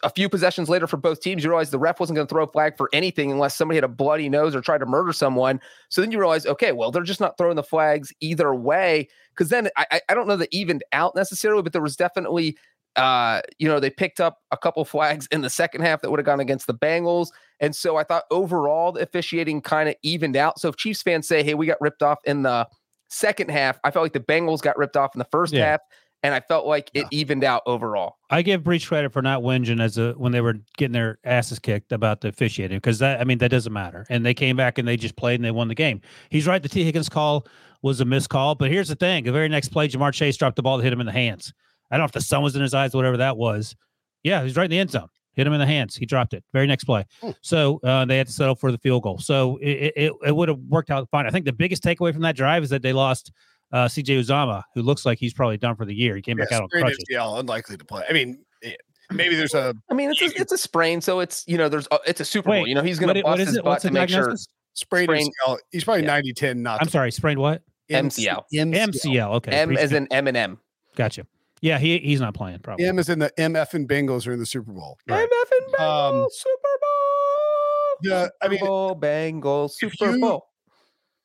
A 0.04 0.10
few 0.10 0.30
possessions 0.30 0.70
later 0.70 0.88
for 0.88 0.96
both 0.96 1.20
teams, 1.20 1.44
you 1.44 1.50
realize 1.50 1.72
the 1.72 1.80
ref 1.80 2.00
wasn't 2.00 2.16
going 2.16 2.26
to 2.26 2.34
throw 2.34 2.46
a 2.46 2.52
flag 2.52 2.78
for 2.78 2.90
anything 2.94 3.34
unless 3.34 3.58
somebody 3.58 3.76
had 3.76 3.84
a 3.84 3.90
bloody 3.90 4.30
nose 4.30 4.56
or 4.56 4.62
tried 4.62 4.78
to 4.78 4.86
murder 4.86 5.12
someone. 5.12 5.60
So 5.90 6.00
then 6.00 6.10
you 6.10 6.20
realize, 6.20 6.46
okay, 6.46 6.72
well, 6.72 6.90
they're 6.90 7.04
just 7.04 7.20
not 7.20 7.38
throwing 7.38 7.58
the 7.58 7.64
flags 7.64 8.14
either 8.22 8.56
way. 8.56 9.10
Because 9.32 9.50
then 9.50 9.70
I- 9.76 10.00
I 10.08 10.14
don't 10.14 10.26
know 10.30 10.38
that 10.38 10.54
evened 10.54 10.86
out 10.94 11.16
necessarily, 11.18 11.64
but 11.64 11.74
there 11.74 11.82
was 11.82 11.98
definitely, 11.98 12.56
uh, 12.96 13.42
you 13.60 13.68
know, 13.68 13.80
they 13.80 13.90
picked 13.90 14.20
up 14.20 14.40
a 14.52 14.58
couple 14.58 14.84
flags 14.86 15.28
in 15.32 15.42
the 15.42 15.50
second 15.50 15.82
half 15.82 16.02
that 16.02 16.10
would 16.12 16.20
have 16.20 16.26
gone 16.26 16.40
against 16.40 16.68
the 16.68 16.74
Bengals. 16.74 17.30
And 17.60 17.76
so 17.76 17.98
I 17.98 18.04
thought 18.04 18.24
overall 18.32 18.92
the 18.92 19.02
officiating 19.02 19.62
kind 19.62 19.90
of 19.90 19.96
evened 20.02 20.36
out. 20.36 20.60
So 20.60 20.70
if 20.70 20.78
Chiefs 20.78 21.02
fans 21.02 21.28
say, 21.28 21.44
hey, 21.44 21.54
we 21.54 21.66
got 21.66 21.80
ripped 21.82 22.04
off 22.04 22.20
in 22.26 22.42
the 22.44 22.68
second 23.10 23.52
half, 23.52 23.80
I 23.84 23.92
felt 23.92 24.04
like 24.04 24.14
the 24.14 24.20
Bengals 24.20 24.62
got 24.62 24.78
ripped 24.78 24.98
off 24.98 25.16
in 25.16 25.20
the 25.20 25.28
first 25.32 25.54
Yeah. 25.54 25.66
half. 25.72 25.82
And 26.22 26.34
I 26.34 26.42
felt 26.42 26.66
like 26.68 26.92
it 26.94 27.08
evened 27.12 27.46
out 27.46 27.62
overall. 27.66 28.18
I 28.30 28.42
give 28.42 28.62
Breech 28.62 28.86
credit 28.90 29.14
for 29.14 29.22
not 29.22 29.42
whinging 29.42 29.82
as 29.82 29.98
a 29.98 30.12
when 30.18 30.34
they 30.34 30.42
were 30.42 30.56
getting 30.76 30.92
their 30.92 31.18
asses 31.24 31.60
kicked 31.60 31.94
about 31.94 32.20
the 32.20 32.28
officiating 32.28 32.76
because 32.76 33.00
that 33.00 33.22
I 33.22 33.24
mean 33.24 33.38
that 33.38 33.48
doesn't 33.52 33.72
matter. 33.72 34.06
And 34.10 34.26
they 34.26 34.34
came 34.34 34.58
back 34.58 34.78
and 34.78 34.86
they 34.86 34.98
just 34.98 35.16
played 35.16 35.36
and 35.36 35.46
they 35.46 35.52
won 35.52 35.70
the 35.70 35.76
game. 35.76 36.02
He's 36.30 36.46
right. 36.46 36.62
The 36.62 36.68
Tee 36.68 36.84
Higgins 36.84 37.08
call 37.08 37.48
was 37.84 38.02
a 38.02 38.06
missed 38.06 38.28
call, 38.30 38.56
but 38.56 38.70
here's 38.70 38.90
the 38.90 38.96
thing: 38.96 39.24
the 39.24 39.32
very 39.32 39.48
next 39.48 39.70
play, 39.70 39.88
Ja'Marr 39.88 40.12
Chase 40.12 40.36
dropped 40.36 40.58
the 40.58 40.62
ball 40.62 40.76
to 40.80 40.84
hit 40.84 40.92
him 40.92 41.00
in 41.00 41.06
the 41.06 41.14
hands. 41.14 41.54
I 41.92 41.96
don't 41.98 42.02
know 42.02 42.06
if 42.06 42.12
the 42.12 42.22
sun 42.22 42.42
was 42.44 42.56
in 42.56 42.62
his 42.62 42.74
eyes, 42.74 42.94
whatever 42.94 43.18
that 43.18 43.38
was. 43.38 43.76
Yeah, 44.24 44.44
he's 44.44 44.56
right 44.56 44.66
in 44.66 44.72
the 44.72 44.80
end 44.80 44.92
zone. 44.92 45.08
Hit 45.34 45.48
him 45.48 45.54
in 45.54 45.60
the 45.60 45.66
hands. 45.66 45.96
He 45.96 46.06
dropped 46.06 46.34
it. 46.34 46.44
Very 46.52 46.68
next 46.68 46.84
play. 46.84 47.06
Hmm. 47.22 47.32
So 47.42 47.80
uh, 47.84 48.04
they 48.06 48.18
had 48.18 48.28
to 48.28 48.34
settle 48.34 48.56
for 48.56 48.72
the 48.72 48.78
field 48.80 49.04
goal. 49.04 49.20
So 49.20 49.58
it, 49.62 49.94
it, 49.96 50.14
it 50.26 50.36
would 50.36 50.50
have 50.50 50.60
worked 50.68 50.90
out 50.92 51.08
fine. 51.10 51.26
I 51.26 51.30
think 51.30 51.46
the 51.46 51.54
biggest 51.54 51.82
takeaway 51.84 52.12
from 52.12 52.24
that 52.24 52.36
drive 52.36 52.64
is 52.64 52.70
that 52.72 52.82
they 52.82 52.92
lost 52.94 53.32
uh, 53.72 53.86
CJ 53.86 54.20
Uzomah, 54.20 54.64
who 54.76 54.82
looks 54.82 55.06
like 55.06 55.18
he's 55.20 55.34
probably 55.34 55.58
done 55.58 55.76
for 55.76 55.86
the 55.86 55.94
year. 55.94 56.16
He 56.16 56.22
came 56.22 56.36
back 56.38 56.52
out 56.52 56.64
on 56.64 56.70
sprained 56.70 56.86
crutches. 56.88 57.06
ACL, 57.12 57.40
unlikely 57.40 57.78
to 57.78 57.86
play. 57.86 58.04
I 58.10 58.14
mean, 58.14 58.44
eh, 58.64 58.74
maybe 59.12 59.36
there's 59.36 59.54
a 59.54 59.74
I 59.90 59.94
mean, 59.94 60.12
it's 60.12 60.22
a, 60.22 60.26
it's 60.42 60.52
a 60.52 60.58
sprain, 60.58 61.00
so 61.00 61.20
it's 61.22 61.46
you 61.48 61.58
know, 61.58 61.70
there's 61.70 61.88
a, 61.92 62.00
it's 62.06 62.20
a 62.20 62.26
Super 62.26 62.50
Bowl. 62.50 62.62
Wait, 62.64 62.68
You 62.68 62.76
know, 62.76 62.82
he's 62.84 63.00
going 63.00 63.14
to 63.14 63.20
i- 63.22 63.24
what 63.24 63.38
bust 63.38 63.42
is 63.42 63.48
his 63.50 63.58
it? 63.58 63.64
butt 63.64 63.70
What's 63.72 63.82
to 63.84 63.88
the 63.90 63.94
make 63.94 64.10
sure 64.10 64.20
diagnosis? 64.22 64.48
sprained 64.74 65.06
Sprain- 65.10 65.32
MCL. 65.48 65.58
He's 65.72 65.84
probably 65.86 66.02
Yeah. 66.02 66.08
90 66.08 66.34
10 66.34 66.62
not 66.64 66.82
I'm 66.82 66.90
sorry, 66.90 67.12
sprained 67.12 67.40
what? 67.40 67.62
MCL. 67.90 68.44
MCL. 68.54 69.34
Okay. 69.36 69.52
M 69.52 69.70
as 69.72 69.92
appreciate- 69.92 69.98
in 69.98 70.08
M 70.12 70.28
and 70.28 70.36
M. 70.38 70.60
Gotcha. 70.96 71.26
Yeah, 71.62 71.78
he 71.80 71.98
he's 72.00 72.22
not 72.22 72.34
playing 72.34 72.60
probably. 72.60 72.86
M 72.86 73.00
is 73.00 73.10
in 73.10 73.20
the 73.20 73.32
MF 73.38 73.74
and 73.74 73.88
Bengals 73.88 74.28
are 74.28 74.32
in 74.32 74.40
the 74.40 74.46
Super 74.46 74.72
Bowl. 74.72 74.98
MF 75.10 75.18
and 75.20 75.74
Bengals, 75.74 76.24
Um, 76.24 76.28
Super 76.32 76.80
Bowl. 76.82 77.98
the- 78.02 78.34
I 78.42 78.48
mean, 78.48 78.60
Bowl, 78.60 78.96
Bengals, 78.96 79.72
Super 79.72 80.12
you- 80.16 80.22
Bowl. 80.22 80.48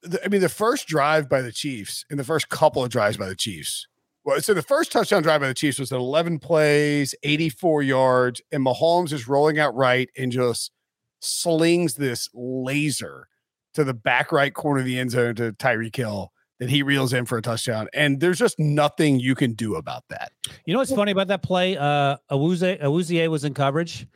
the, 0.02 0.24
I 0.24 0.28
mean, 0.28 0.40
the 0.40 0.48
first 0.48 0.86
drive 0.88 1.28
by 1.28 1.40
the 1.42 1.52
Chiefs 1.52 2.04
and 2.10 2.18
the 2.18 2.24
first 2.24 2.48
couple 2.48 2.82
of 2.82 2.90
drives 2.90 3.16
by 3.16 3.28
the 3.28 3.36
Chiefs. 3.36 3.86
Well, 4.24 4.40
so 4.40 4.54
the 4.54 4.62
first 4.62 4.90
touchdown 4.90 5.22
drive 5.22 5.40
by 5.42 5.48
the 5.48 5.54
Chiefs 5.54 5.78
was 5.78 5.92
at 5.92 5.98
11 5.98 6.38
plays, 6.38 7.14
84 7.22 7.82
yards, 7.82 8.40
and 8.50 8.64
Mahomes 8.64 9.12
is 9.12 9.28
rolling 9.28 9.58
out 9.58 9.74
right 9.76 10.08
and 10.16 10.32
just 10.32 10.72
slings 11.20 11.94
this 11.94 12.28
laser 12.34 13.28
to 13.74 13.84
the 13.84 13.94
back 13.94 14.32
right 14.32 14.52
corner 14.54 14.80
of 14.80 14.86
the 14.86 14.98
end 14.98 15.10
zone 15.10 15.34
to 15.36 15.52
Tyreek 15.52 15.94
Hill 15.96 16.32
that 16.60 16.70
he 16.70 16.82
reels 16.82 17.12
in 17.12 17.26
for 17.26 17.38
a 17.38 17.42
touchdown. 17.42 17.88
And 17.92 18.20
there's 18.20 18.38
just 18.38 18.58
nothing 18.58 19.18
you 19.18 19.34
can 19.34 19.52
do 19.52 19.74
about 19.74 20.04
that. 20.08 20.32
You 20.64 20.72
know 20.72 20.78
what's 20.78 20.92
funny 20.92 21.12
about 21.12 21.28
that 21.28 21.42
play? 21.42 21.76
Uh, 21.76 22.16
Awuzie 22.30 22.80
Awuzie 22.82 23.28
was 23.28 23.44
in 23.44 23.54
coverage, 23.54 24.06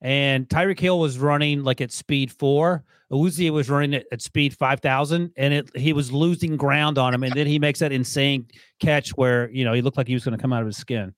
and 0.00 0.48
Tyreek 0.48 0.80
Hill 0.80 0.98
was 0.98 1.18
running 1.18 1.64
like 1.64 1.80
at 1.80 1.92
speed 1.92 2.30
four. 2.32 2.84
Awuzie 3.12 3.50
was 3.50 3.68
running 3.68 3.94
at, 3.94 4.06
at 4.12 4.22
speed 4.22 4.56
five 4.56 4.80
thousand, 4.80 5.32
and 5.36 5.52
it 5.52 5.76
he 5.76 5.92
was 5.92 6.12
losing 6.12 6.56
ground 6.56 6.98
on 6.98 7.12
him. 7.12 7.22
And 7.24 7.34
then 7.34 7.46
he 7.46 7.58
makes 7.58 7.80
that 7.80 7.92
insane 7.92 8.46
catch 8.80 9.10
where 9.10 9.50
you 9.50 9.64
know 9.64 9.72
he 9.72 9.82
looked 9.82 9.96
like 9.96 10.08
he 10.08 10.14
was 10.14 10.24
going 10.24 10.36
to 10.36 10.40
come 10.40 10.52
out 10.52 10.62
of 10.62 10.66
his 10.66 10.76
skin. 10.76 11.14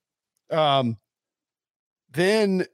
Um, 0.50 0.96
then 2.10 2.66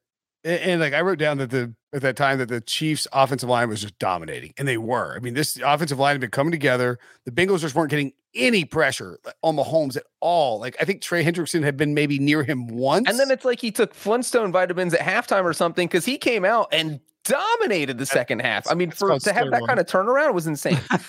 and, 0.44 0.60
and, 0.60 0.80
like 0.80 0.92
I 0.92 1.00
wrote 1.00 1.18
down 1.18 1.38
that 1.38 1.50
the 1.50 1.74
at 1.92 2.02
that 2.02 2.16
time 2.16 2.38
that 2.38 2.48
the 2.48 2.60
Chiefs 2.60 3.06
offensive 3.12 3.48
line 3.48 3.68
was 3.68 3.80
just 3.80 3.98
dominating, 3.98 4.54
and 4.56 4.66
they 4.66 4.78
were. 4.78 5.14
I 5.16 5.18
mean, 5.20 5.34
this 5.34 5.58
offensive 5.64 5.98
line 5.98 6.14
had 6.14 6.20
been 6.20 6.30
coming 6.30 6.52
together. 6.52 6.98
The 7.24 7.32
Bengals 7.32 7.60
just 7.60 7.74
weren't 7.74 7.90
getting 7.90 8.12
any 8.34 8.64
pressure 8.64 9.18
on 9.42 9.56
Mahomes 9.56 9.96
at 9.96 10.04
all. 10.20 10.60
Like 10.60 10.76
I 10.80 10.84
think 10.84 11.02
Trey 11.02 11.24
Hendrickson 11.24 11.62
had 11.62 11.76
been 11.76 11.94
maybe 11.94 12.18
near 12.18 12.42
him 12.42 12.68
once, 12.68 13.08
And 13.08 13.18
then 13.18 13.30
it's 13.30 13.44
like 13.44 13.60
he 13.60 13.70
took 13.70 13.94
Flintstone 13.94 14.52
vitamins 14.52 14.94
at 14.94 15.00
halftime 15.00 15.44
or 15.44 15.52
something 15.52 15.88
because 15.88 16.04
he 16.04 16.16
came 16.16 16.44
out 16.44 16.68
and 16.72 17.00
dominated 17.24 17.98
the 17.98 18.06
second 18.06 18.40
half. 18.40 18.70
I 18.70 18.74
mean, 18.74 18.90
for 18.90 19.18
to 19.18 19.32
have 19.32 19.50
that 19.50 19.62
kind 19.66 19.78
of 19.78 19.86
turnaround 19.86 20.34
was 20.34 20.46
insane. 20.46 20.74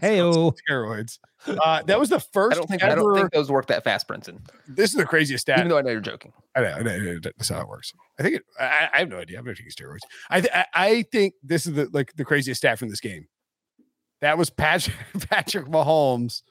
hey, 0.00 0.18
steroids. 0.18 1.18
Uh, 1.48 1.82
that 1.82 1.98
was 1.98 2.08
the 2.08 2.20
first. 2.20 2.56
I 2.56 2.58
don't 2.58 2.68
think 2.68 2.82
ever, 2.82 2.92
I 2.92 2.94
don't 2.94 3.14
think 3.14 3.32
those 3.32 3.50
work 3.50 3.66
that 3.66 3.84
fast, 3.84 4.08
Brinson. 4.08 4.40
this 4.68 4.90
is 4.90 4.96
the 4.96 5.04
craziest 5.04 5.42
stat. 5.42 5.58
Even 5.58 5.68
though 5.68 5.78
I 5.78 5.82
know 5.82 5.90
you're 5.90 6.00
joking. 6.00 6.32
I 6.54 6.60
know, 6.60 6.72
I 6.72 6.82
know, 6.82 7.18
that's 7.22 7.48
how 7.48 7.60
it 7.60 7.68
works. 7.68 7.92
I 8.18 8.22
think 8.22 8.36
it, 8.36 8.42
I, 8.58 8.88
I 8.92 8.98
have 8.98 9.08
no 9.08 9.18
idea. 9.18 9.38
I'm 9.38 9.44
not 9.44 9.56
taking 9.56 9.70
steroids. 9.70 10.00
I, 10.30 10.40
th- 10.40 10.52
I 10.54 10.64
I 10.74 11.02
think 11.12 11.34
this 11.42 11.66
is 11.66 11.74
the 11.74 11.88
like 11.92 12.14
the 12.16 12.24
craziest 12.24 12.58
stat 12.60 12.78
from 12.78 12.88
this 12.88 13.00
game. 13.00 13.26
That 14.20 14.38
was 14.38 14.50
Patrick 14.50 14.96
Patrick 15.30 15.66
Mahomes' 15.66 16.42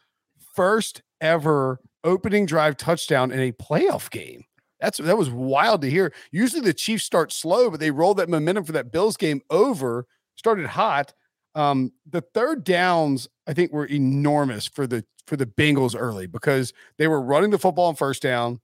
first 0.56 1.02
ever 1.22 1.80
opening 2.04 2.46
drive 2.46 2.78
touchdown 2.78 3.32
in 3.32 3.40
a 3.40 3.52
playoff 3.52 4.10
game. 4.10 4.44
That's 4.80 4.98
that 5.00 5.18
was 5.18 5.30
wild 5.30 5.82
to 5.82 5.90
hear. 5.90 6.14
Usually 6.32 6.62
the 6.62 6.74
Chiefs 6.74 7.04
start 7.04 7.32
slow, 7.32 7.70
but 7.72 7.80
they 7.80 7.92
rolled 7.92 8.18
that 8.18 8.30
momentum 8.30 8.64
for 8.64 8.74
that 8.74 8.92
Bills 8.92 9.18
game 9.18 9.42
over. 9.50 10.06
Started 10.36 10.68
hot. 10.68 11.14
Um, 11.56 11.94
the 12.10 12.22
third 12.22 12.64
downs 12.64 13.28
I 13.48 13.54
think 13.54 13.72
were 13.72 13.86
enormous 13.86 14.68
for 14.68 14.86
the 14.86 15.06
for 15.26 15.36
the 15.38 15.46
Bengals 15.46 15.96
early 15.98 16.28
because 16.28 16.74
they 16.98 17.08
were 17.08 17.22
running 17.22 17.50
the 17.50 17.58
football 17.58 17.88
on 17.88 17.96
first 17.96 18.22
down 18.22 18.60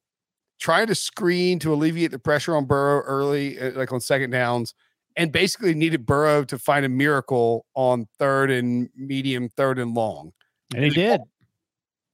trying 0.62 0.86
to 0.86 0.96
screen 0.96 1.58
to 1.58 1.74
alleviate 1.74 2.12
the 2.12 2.20
pressure 2.20 2.56
on 2.56 2.66
Burrow 2.66 3.02
early, 3.02 3.60
uh, 3.60 3.72
like 3.72 3.92
on 3.92 4.00
second 4.00 4.30
downs, 4.30 4.76
and 5.18 5.32
basically 5.32 5.74
needed 5.74 6.06
Burrow 6.06 6.44
to 6.46 6.58
find 6.60 6.86
a 6.86 6.90
miracle 6.90 7.66
on 7.74 8.08
third 8.20 8.52
and 8.52 8.90
medium, 8.96 9.50
third 9.50 9.80
and 9.80 9.96
long. 9.96 10.32
and 10.74 10.84
he 10.84 10.92
did. 10.92 11.20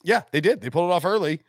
Yeah, 0.04 0.22
they 0.32 0.40
did. 0.40 0.62
They 0.62 0.70
pulled 0.70 0.90
it 0.90 0.94
off 0.94 1.04
early, 1.04 1.42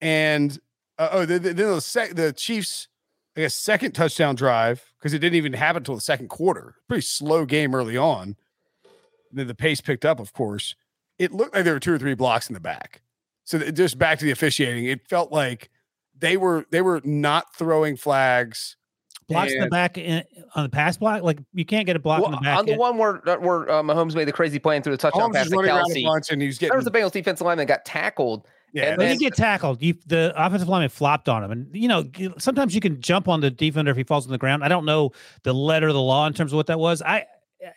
and 0.00 0.58
uh, 0.98 1.08
oh, 1.12 1.24
then 1.24 1.42
the, 1.42 1.54
the, 1.54 1.80
sec- 1.80 2.16
the 2.16 2.32
Chiefs, 2.32 2.88
I 3.36 3.42
guess, 3.42 3.54
second 3.54 3.92
touchdown 3.92 4.34
drive 4.34 4.92
because 4.98 5.14
it 5.14 5.20
didn't 5.20 5.36
even 5.36 5.52
happen 5.52 5.82
until 5.82 5.94
the 5.94 6.00
second 6.00 6.28
quarter. 6.28 6.74
Pretty 6.88 7.02
slow 7.02 7.46
game 7.46 7.74
early 7.74 7.96
on. 7.96 8.36
Then 9.36 9.46
the 9.46 9.54
pace 9.54 9.80
picked 9.80 10.04
up, 10.04 10.18
of 10.18 10.32
course. 10.32 10.74
It 11.18 11.32
looked 11.32 11.54
like 11.54 11.64
there 11.64 11.74
were 11.74 11.80
two 11.80 11.92
or 11.94 11.98
three 11.98 12.14
blocks 12.14 12.48
in 12.48 12.54
the 12.54 12.60
back. 12.60 13.02
So 13.44 13.58
just 13.70 13.98
back 13.98 14.18
to 14.18 14.24
the 14.24 14.30
officiating, 14.32 14.86
it 14.86 15.06
felt 15.08 15.30
like 15.30 15.70
they 16.18 16.36
were 16.36 16.66
they 16.70 16.80
were 16.82 17.00
not 17.04 17.54
throwing 17.54 17.96
flags. 17.96 18.76
Blocks 19.28 19.52
in 19.52 19.60
the 19.60 19.66
back 19.68 19.98
in, 19.98 20.22
on 20.54 20.62
the 20.62 20.68
pass 20.68 20.96
block. 20.96 21.22
Like 21.22 21.40
you 21.52 21.64
can't 21.64 21.84
get 21.86 21.96
a 21.96 21.98
block 21.98 22.20
Well, 22.20 22.28
in 22.28 22.32
the 22.36 22.40
back. 22.42 22.58
on 22.58 22.64
the 22.66 22.72
end. 22.72 22.78
one 22.80 22.96
where 22.98 23.14
where 23.40 23.68
uh, 23.70 23.82
Mahomes 23.82 24.14
made 24.14 24.26
the 24.26 24.32
crazy 24.32 24.58
play 24.58 24.76
and 24.76 24.84
threw 24.84 24.92
the 24.92 24.96
touchdown 24.98 25.30
Mahomes 25.30 25.34
pass 25.34 25.44
was 25.46 25.50
to 25.50 25.56
running 25.56 25.70
around 25.72 25.90
a 25.90 25.94
Kelce. 25.94 26.04
bunch, 26.04 26.30
and 26.30 26.40
he 26.42 26.46
was 26.48 26.58
getting, 26.58 26.68
There 26.72 26.78
getting 26.80 26.92
was 26.94 27.02
the 27.02 27.08
Bengals 27.08 27.12
defensive 27.12 27.44
lineman 27.46 27.66
got 27.66 27.84
tackled. 27.84 28.46
yeah. 28.72 28.82
and 28.84 28.90
When 28.98 29.06
that's- 29.08 29.20
you 29.20 29.28
get 29.30 29.36
tackled, 29.36 29.82
you 29.82 29.94
the 30.06 30.32
offensive 30.36 30.68
lineman 30.68 30.90
flopped 30.90 31.28
on 31.28 31.42
him, 31.42 31.50
and 31.50 31.66
you 31.74 31.88
know 31.88 32.04
sometimes 32.38 32.72
you 32.74 32.80
can 32.80 33.00
jump 33.00 33.26
on 33.26 33.40
the 33.40 33.50
defender 33.50 33.90
if 33.90 33.96
he 33.96 34.04
falls 34.04 34.26
on 34.26 34.32
the 34.32 34.38
ground. 34.38 34.62
I 34.62 34.68
don't 34.68 34.84
know 34.84 35.10
the 35.42 35.52
letter 35.54 35.88
of 35.88 35.94
the 35.94 36.02
law 36.02 36.26
in 36.28 36.32
terms 36.32 36.52
of 36.52 36.56
what 36.56 36.66
that 36.68 36.78
was. 36.78 37.02
I 37.02 37.26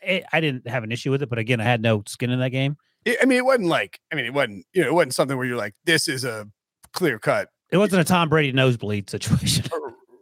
I, 0.04 0.24
I 0.34 0.40
didn't 0.42 0.68
have 0.68 0.84
an 0.84 0.92
issue 0.92 1.12
with 1.12 1.22
it, 1.22 1.30
but 1.30 1.40
again, 1.40 1.60
I 1.62 1.64
had 1.66 1.82
no 1.82 2.04
skin 2.08 2.30
in 2.30 2.40
that 2.40 2.50
game. 2.52 2.78
it- 3.06 3.18
I 3.22 3.26
mean, 3.26 3.38
it 3.38 3.46
wasn't 3.46 3.68
like 3.68 4.00
I 4.12 4.16
mean, 4.16 4.26
it 4.26 4.34
wasn't 4.34 4.66
you 4.74 4.82
know, 4.82 4.88
it 4.90 4.94
wasn't 4.94 5.14
something 5.16 5.38
where 5.38 5.46
you're 5.46 5.58
like, 5.58 5.74
this 5.86 6.08
is 6.08 6.24
a 6.26 6.48
clear 6.94 7.20
cut 7.20 7.50
It 7.72 7.78
wasn't 7.78 8.02
a 8.02 8.04
Tom 8.04 8.30
Brady 8.30 8.52
nosebleed 8.52 9.10
situation. 9.10 9.66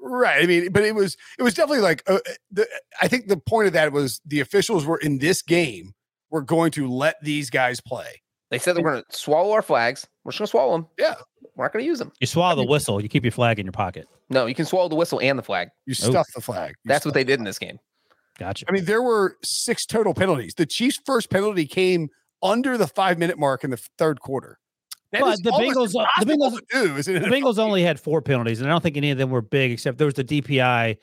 Right. 0.01 0.41
I 0.43 0.47
mean, 0.47 0.71
but 0.71 0.83
it 0.83 0.95
was 0.95 1.17
it 1.37 1.43
was 1.43 1.53
definitely 1.53 1.81
like 1.83 2.01
uh, 2.07 2.19
eh, 2.25 2.33
the, 2.51 2.67
I 3.01 3.07
think 3.09 3.27
the 3.27 3.37
point 3.37 3.67
of 3.67 3.73
that 3.73 3.91
was 3.91 4.21
the 4.25 4.39
officials 4.39 4.85
were 4.85 4.97
in 4.97 5.17
this 5.19 5.41
game 5.41 5.91
were 6.29 6.41
going 6.41 6.71
to 6.71 6.87
let 6.89 7.15
these 7.21 7.49
guys 7.49 7.81
play. 7.81 8.21
They 8.49 8.57
said 8.59 8.75
they're 8.77 8.83
going 8.83 9.03
to 9.03 9.17
swallow 9.17 9.51
our 9.51 9.61
flags. 9.61 10.07
We're 10.23 10.31
just 10.31 10.39
going 10.39 10.45
to 10.47 10.51
swallow 10.51 10.71
them. 10.77 10.87
Yeah. 10.97 11.15
We're 11.55 11.65
not 11.65 11.73
going 11.73 11.83
to 11.83 11.87
use 11.87 11.99
them. 11.99 12.13
You 12.21 12.27
swallow 12.27 12.55
the 12.55 12.63
whistle, 12.65 13.01
you 13.01 13.09
keep 13.09 13.23
your 13.25 13.31
flag 13.33 13.59
in 13.59 13.65
your 13.65 13.73
pocket. 13.73 14.07
No, 14.29 14.45
you 14.45 14.55
can 14.55 14.65
swallow 14.65 14.87
the 14.87 14.95
whistle 14.95 15.19
and 15.21 15.37
the 15.37 15.43
flag. 15.43 15.69
You 15.85 15.95
Oh. 16.03 16.09
stuff 16.11 16.27
the 16.33 16.41
flag. 16.41 16.69
You 16.69 16.89
That's 16.89 17.03
what 17.05 17.09
stuff 17.11 17.13
they 17.15 17.23
the 17.23 17.33
did 17.33 17.39
in 17.39 17.43
this 17.43 17.59
game. 17.59 17.77
Gotcha. 18.37 18.65
I 18.69 18.71
mean, 18.71 18.85
there 18.85 19.01
were 19.01 19.37
six 19.43 19.85
total 19.85 20.13
penalties. 20.13 20.53
The 20.55 20.65
Chiefs' 20.65 20.99
first 21.05 21.29
penalty 21.29 21.65
came 21.65 22.09
under 22.43 22.77
the 22.77 22.87
five 22.87 23.17
minute 23.17 23.39
mark 23.39 23.63
in 23.63 23.71
the 23.71 23.77
third 23.97 24.19
quarter. 24.21 24.59
That 25.11 25.21
But 25.21 25.41
the 25.41 25.51
Bengals- 25.51 25.93
the 26.19 26.25
Bengals- 26.25 26.59
do. 26.69 27.19
The 27.19 27.25
Bengals 27.27 27.57
only 27.57 27.81
had 27.81 27.99
four 27.99 28.21
penalties, 28.21 28.59
and 28.59 28.69
I 28.69 28.73
don't 28.73 28.81
think 28.83 28.97
any 28.97 29.09
of 29.11 29.17
them 29.17 29.29
were 29.29 29.41
big, 29.41 29.71
except 29.71 29.97
there 29.97 30.05
was 30.05 30.15
the 30.15 30.23
DPI 30.23 30.97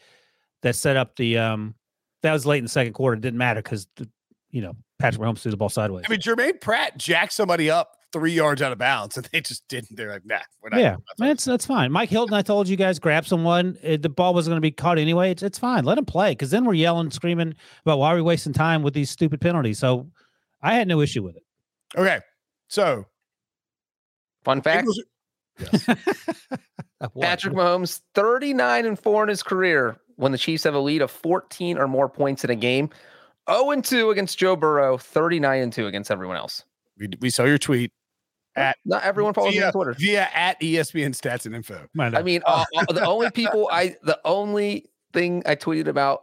that 0.62 0.76
set 0.76 0.96
up 0.96 1.16
the 1.16 1.38
um 1.38 1.74
that 2.22 2.32
was 2.32 2.46
late 2.46 2.58
in 2.58 2.64
the 2.64 2.70
second 2.70 2.92
quarter. 2.92 3.16
It 3.16 3.20
didn't 3.22 3.38
matter 3.38 3.62
because 3.62 3.86
you 4.50 4.60
know 4.62 4.74
Patrick 4.98 5.22
Mahomes 5.22 5.38
threw 5.40 5.50
the 5.50 5.56
ball 5.56 5.68
sideways. 5.70 6.04
I 6.06 6.10
mean, 6.10 6.20
Jermaine 6.20 6.60
Pratt 6.60 6.96
jacked 6.98 7.32
somebody 7.32 7.70
up 7.70 7.96
three 8.14 8.32
yards 8.32 8.62
out 8.62 8.72
of 8.72 8.78
bounds, 8.78 9.18
and 9.18 9.28
they 9.32 9.42
just 9.42 9.68
didn't. 9.68 9.96
They're 9.96 10.10
like, 10.10 10.24
nah, 10.24 10.38
we're 10.62 10.70
not. 10.70 10.80
yeah, 10.80 10.96
that's 11.18 11.44
that's 11.44 11.66
fine. 11.66 11.92
Mike 11.92 12.08
Hilton, 12.08 12.32
I 12.34 12.40
told 12.40 12.66
you 12.68 12.76
guys, 12.76 12.98
grab 12.98 13.26
someone. 13.26 13.76
Uh, 13.86 13.98
The 14.00 14.08
ball 14.08 14.32
was 14.32 14.46
going 14.48 14.56
to 14.56 14.62
be 14.62 14.70
caught 14.70 14.98
anyway. 14.98 15.30
It's 15.32 15.42
it's 15.42 15.58
fine. 15.58 15.84
Let 15.84 15.98
him 15.98 16.06
play 16.06 16.30
because 16.32 16.50
then 16.50 16.64
we're 16.64 16.74
yelling, 16.74 17.10
screaming 17.10 17.54
about 17.84 17.98
why 17.98 18.12
are 18.12 18.16
we 18.16 18.22
wasting 18.22 18.52
time 18.54 18.82
with 18.82 18.94
these 18.94 19.10
stupid 19.10 19.40
penalties. 19.42 19.78
So 19.78 20.08
I 20.62 20.74
had 20.74 20.88
no 20.88 21.00
issue 21.02 21.22
with 21.22 21.36
it. 21.36 21.42
Okay, 21.98 22.20
so 22.68 23.04
Fun 24.44 24.62
fact 24.62 24.86
Bengals- 25.58 25.98
What? 27.12 27.22
Patrick 27.26 27.54
Mahomes, 27.54 28.00
39 28.14 28.86
and 28.86 28.98
4 28.98 29.24
in 29.24 29.28
his 29.28 29.42
career 29.42 29.98
when 30.16 30.32
the 30.32 30.38
Chiefs 30.38 30.64
have 30.64 30.74
a 30.74 30.78
lead 30.78 31.02
of 31.02 31.10
14 31.10 31.76
or 31.76 31.86
more 31.86 32.08
points 32.08 32.44
in 32.44 32.50
a 32.50 32.54
game. 32.54 32.88
0 33.50 33.72
and 33.72 33.84
2 33.84 34.10
against 34.10 34.38
Joe 34.38 34.56
Burrow, 34.56 34.96
39 34.96 35.62
and 35.62 35.72
2 35.72 35.86
against 35.86 36.10
everyone 36.10 36.36
else. 36.36 36.64
we, 36.98 37.08
we 37.20 37.28
saw 37.30 37.44
your 37.44 37.58
tweet 37.58 37.92
At- 38.56 38.76
Not 38.84 39.02
everyone 39.02 39.34
follows 39.34 39.52
me 39.52 39.58
via, 39.58 39.66
on 39.68 39.72
Twitter. 39.72 39.92
via 39.94 40.28
at 40.34 40.60
ESPN 40.60 41.10
Stats 41.10 41.46
and 41.46 41.54
Info. 41.54 41.86
I 41.98 42.22
mean, 42.22 42.40
uh, 42.46 42.64
uh, 42.76 42.84
the 42.92 43.04
only 43.04 43.30
people 43.30 43.68
I, 43.72 43.96
the 44.02 44.18
only 44.24 44.86
thing 45.12 45.42
I 45.46 45.56
tweeted 45.56 45.86
about 45.88 46.22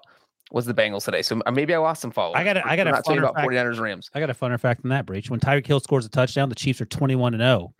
was 0.52 0.66
the 0.66 0.74
Bengals 0.74 1.06
today. 1.06 1.22
So 1.22 1.42
uh, 1.46 1.52
maybe 1.52 1.74
I 1.74 1.78
lost 1.78 2.02
some 2.02 2.12
followers. 2.12 2.36
I 2.38 2.44
gotta- 2.44 2.66
I 2.68 2.76
gotta 2.76 2.92
not 2.92 3.04
tweeting 3.06 3.16
funner 3.16 3.20
about 3.20 3.36
fact- 3.36 3.48
49ers 3.50 3.80
Rams. 3.80 4.10
I 4.14 4.20
got 4.20 4.30
a 4.30 4.34
funner 4.34 4.60
fact 4.60 4.82
than 4.82 4.90
that 4.90 5.06
Breech. 5.06 5.30
When 5.30 5.40
Tyreek 5.40 5.66
Hill 5.68 5.80
scores 5.80 6.06
a 6.06 6.10
touchdown, 6.10 6.50
the 6.50 6.56
Chiefs 6.56 6.80
are 6.82 6.86
twenty-one 6.86 7.34
and 7.34 7.42
zero. 7.42 7.74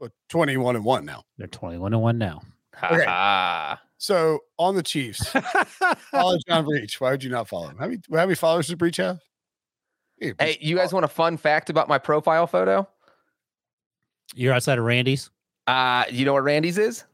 Well, 0.00 0.10
21 0.28 0.76
and 0.76 0.84
1 0.84 1.04
now. 1.04 1.24
They're 1.38 1.48
twenty-one 1.48 1.92
and 1.92 2.00
one 2.02 2.18
now. 2.18 2.40
Ha 2.76 3.74
Okay. 3.74 3.82
So 3.98 4.38
on 4.58 4.76
the 4.76 4.82
Chiefs, 4.82 5.28
follow 6.12 6.38
John 6.46 6.64
Breech. 6.64 7.00
Why 7.00 7.10
would 7.10 7.24
you 7.24 7.30
not 7.30 7.48
follow 7.48 7.68
him? 7.68 7.78
How 7.78 7.86
many, 7.86 8.00
how 8.12 8.16
many 8.26 8.34
followers 8.36 8.68
does 8.68 8.76
Breech 8.76 8.98
have? 8.98 9.18
Yeah, 10.20 10.32
Hey, 10.38 10.56
you 10.60 10.76
guys 10.76 10.92
want 10.92 11.04
a 11.04 11.08
fun 11.08 11.36
fact 11.36 11.68
about 11.68 11.88
my 11.88 11.98
profile 11.98 12.46
photo? 12.46 12.88
You're 14.34 14.54
outside 14.54 14.78
of 14.78 14.84
Randy's. 14.84 15.30
Uh, 15.66 16.04
you 16.10 16.24
know 16.24 16.32
what 16.32 16.44
Randy's 16.44 16.78
is? 16.78 17.04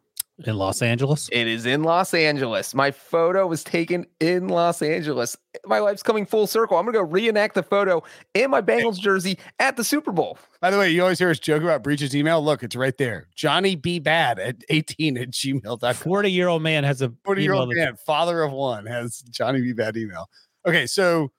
in 0.44 0.56
Los 0.56 0.82
Angeles. 0.82 1.28
It 1.30 1.46
is 1.46 1.64
in 1.64 1.84
Los 1.84 2.12
Angeles. 2.12 2.74
My 2.74 2.90
photo 2.90 3.46
was 3.46 3.62
taken 3.62 4.04
in 4.20 4.48
Los 4.48 4.82
Angeles. 4.82 5.36
My 5.64 5.78
life's 5.78 6.02
coming 6.02 6.26
full 6.26 6.46
circle. 6.46 6.76
I'm 6.76 6.84
gonna 6.84 6.98
go 6.98 7.04
reenact 7.04 7.54
the 7.54 7.62
photo 7.62 8.02
in 8.34 8.50
my 8.50 8.60
Bengals 8.60 8.98
jersey 8.98 9.38
at 9.60 9.76
the 9.76 9.84
Super 9.84 10.10
Bowl. 10.10 10.38
By 10.60 10.70
the 10.70 10.78
way, 10.78 10.90
you 10.90 11.02
always 11.02 11.18
hear 11.18 11.30
us 11.30 11.38
joke 11.38 11.62
about 11.62 11.82
Breech's 11.84 12.14
email. 12.14 12.42
Look, 12.42 12.62
it's 12.62 12.74
right 12.74 12.96
there. 12.98 13.28
Johnny 13.34 13.76
B. 13.76 14.00
Bad 14.00 14.38
at 14.38 14.56
18 14.68 15.16
at 15.18 15.30
gmail.com. 15.30 15.94
40 15.94 16.30
year 16.30 16.48
old 16.48 16.62
man 16.62 16.84
has 16.84 17.00
a 17.00 17.12
40 17.24 17.42
year 17.42 17.54
old 17.54 17.72
man, 17.72 17.96
father 17.96 18.42
of 18.42 18.52
one, 18.52 18.86
has 18.86 19.22
Johnny 19.30 19.60
B. 19.60 19.72
Bad 19.72 19.96
email. 19.96 20.28
Okay, 20.66 20.86
so 20.86 21.30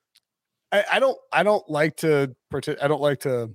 I, 0.72 0.86
I 0.94 1.00
don't 1.00 1.18
I 1.34 1.44
don't 1.44 1.68
like 1.70 1.98
to 1.98 2.34
partic- 2.52 2.82
I 2.82 2.88
don't 2.88 3.02
like 3.02 3.20
to 3.22 3.52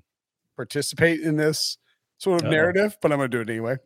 participate 0.57 1.21
in 1.21 1.37
this 1.37 1.79
sort 2.21 2.43
of 2.43 2.47
Uh-oh. 2.47 2.51
narrative, 2.53 2.97
but 3.01 3.11
I'm 3.11 3.18
gonna 3.18 3.29
do 3.29 3.41
it 3.41 3.51
anyway. 3.51 3.77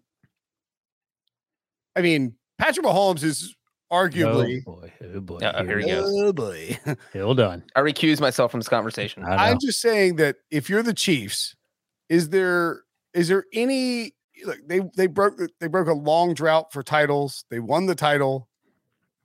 I 1.97 2.03
mean, 2.03 2.35
Patrick 2.59 2.85
Mahomes 2.85 3.22
is 3.22 3.55
oh, 3.91 3.97
arguably 3.97 4.62
Oh 4.66 4.72
boy, 4.72 4.93
oh 5.14 5.20
boy. 5.20 5.39
Yeah, 5.41 5.62
here 5.62 5.78
he 5.78 5.87
here- 5.87 6.01
goes. 6.01 6.12
oh 6.22 6.32
boy. 6.32 6.78
Hold 7.14 7.41
on. 7.41 7.62
I 7.76 7.80
recuse 7.80 8.20
myself 8.20 8.51
from 8.51 8.61
this 8.61 8.68
conversation. 8.68 9.24
I 9.24 9.30
know. 9.30 9.37
I'm 9.37 9.59
just 9.61 9.80
saying 9.80 10.16
that 10.16 10.37
if 10.51 10.68
you're 10.68 10.82
the 10.82 10.93
Chiefs, 10.93 11.55
is 12.09 12.28
there 12.30 12.82
is 13.14 13.28
there 13.28 13.45
any 13.53 14.12
look 14.45 14.59
they 14.66 14.80
they 14.97 15.07
broke 15.07 15.39
they 15.61 15.68
broke 15.68 15.89
a 15.89 15.95
long 15.95 16.35
drought 16.35 16.72
for 16.72 16.82
titles. 16.82 17.45
They 17.51 17.61
won 17.61 17.87
the 17.87 17.95
title, 17.95 18.49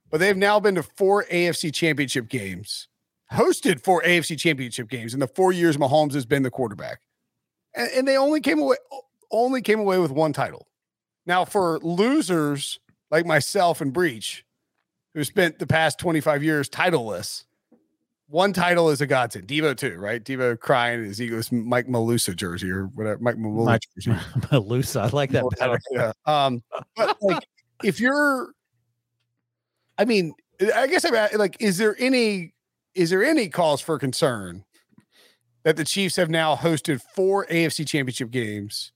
but 0.08 0.20
they've 0.20 0.36
now 0.36 0.60
been 0.60 0.76
to 0.76 0.84
four 0.84 1.24
AFC 1.24 1.74
championship 1.74 2.28
games, 2.28 2.86
hosted 3.32 3.80
four 3.82 4.02
AFC 4.02 4.38
championship 4.38 4.88
games 4.88 5.14
in 5.14 5.20
the 5.20 5.26
four 5.26 5.52
years 5.52 5.76
Mahomes 5.76 6.14
has 6.14 6.24
been 6.24 6.44
the 6.44 6.50
quarterback. 6.50 7.00
And, 7.74 7.90
and 7.90 8.08
they 8.08 8.16
only 8.16 8.40
came 8.40 8.58
away 8.58 8.76
only 9.30 9.62
came 9.62 9.78
away 9.78 9.98
with 9.98 10.10
one 10.10 10.32
title. 10.32 10.66
Now, 11.26 11.44
for 11.44 11.78
losers 11.80 12.80
like 13.10 13.26
myself 13.26 13.80
and 13.80 13.92
Breech, 13.92 14.44
who 15.14 15.24
spent 15.24 15.58
the 15.58 15.66
past 15.66 15.98
25 15.98 16.42
years 16.42 16.68
titleless, 16.68 17.44
one 18.26 18.52
title 18.52 18.90
is 18.90 19.00
a 19.00 19.06
godsend. 19.06 19.48
Devo 19.48 19.76
too, 19.76 19.98
right? 19.98 20.22
Devo 20.22 20.58
crying 20.58 21.00
in 21.00 21.06
his 21.06 21.20
Eagles 21.20 21.50
Mike 21.50 21.88
Mamula 21.88 22.34
jersey 22.36 22.70
or 22.70 22.86
whatever. 22.86 23.18
Mike 23.20 23.36
Mamula. 23.36 23.78
Loose. 24.66 24.96
I 24.96 25.08
like 25.08 25.30
that 25.32 25.44
better. 25.58 25.80
Yeah. 25.90 26.12
Um, 26.26 26.62
but 26.96 27.16
like, 27.20 27.44
if 27.84 28.00
you're, 28.00 28.52
I 29.98 30.04
mean, 30.04 30.32
I 30.74 30.86
guess 30.86 31.04
I'm 31.04 31.38
like, 31.38 31.56
is 31.60 31.78
there 31.78 31.96
any, 31.98 32.54
is 32.94 33.10
there 33.10 33.24
any 33.24 33.48
cause 33.48 33.80
for 33.80 33.98
concern 33.98 34.64
that 35.62 35.76
the 35.76 35.84
Chiefs 35.84 36.16
have 36.16 36.30
now 36.30 36.56
hosted 36.56 37.00
four 37.14 37.46
AFC 37.46 37.86
Championship 37.86 38.30
games 38.30 38.92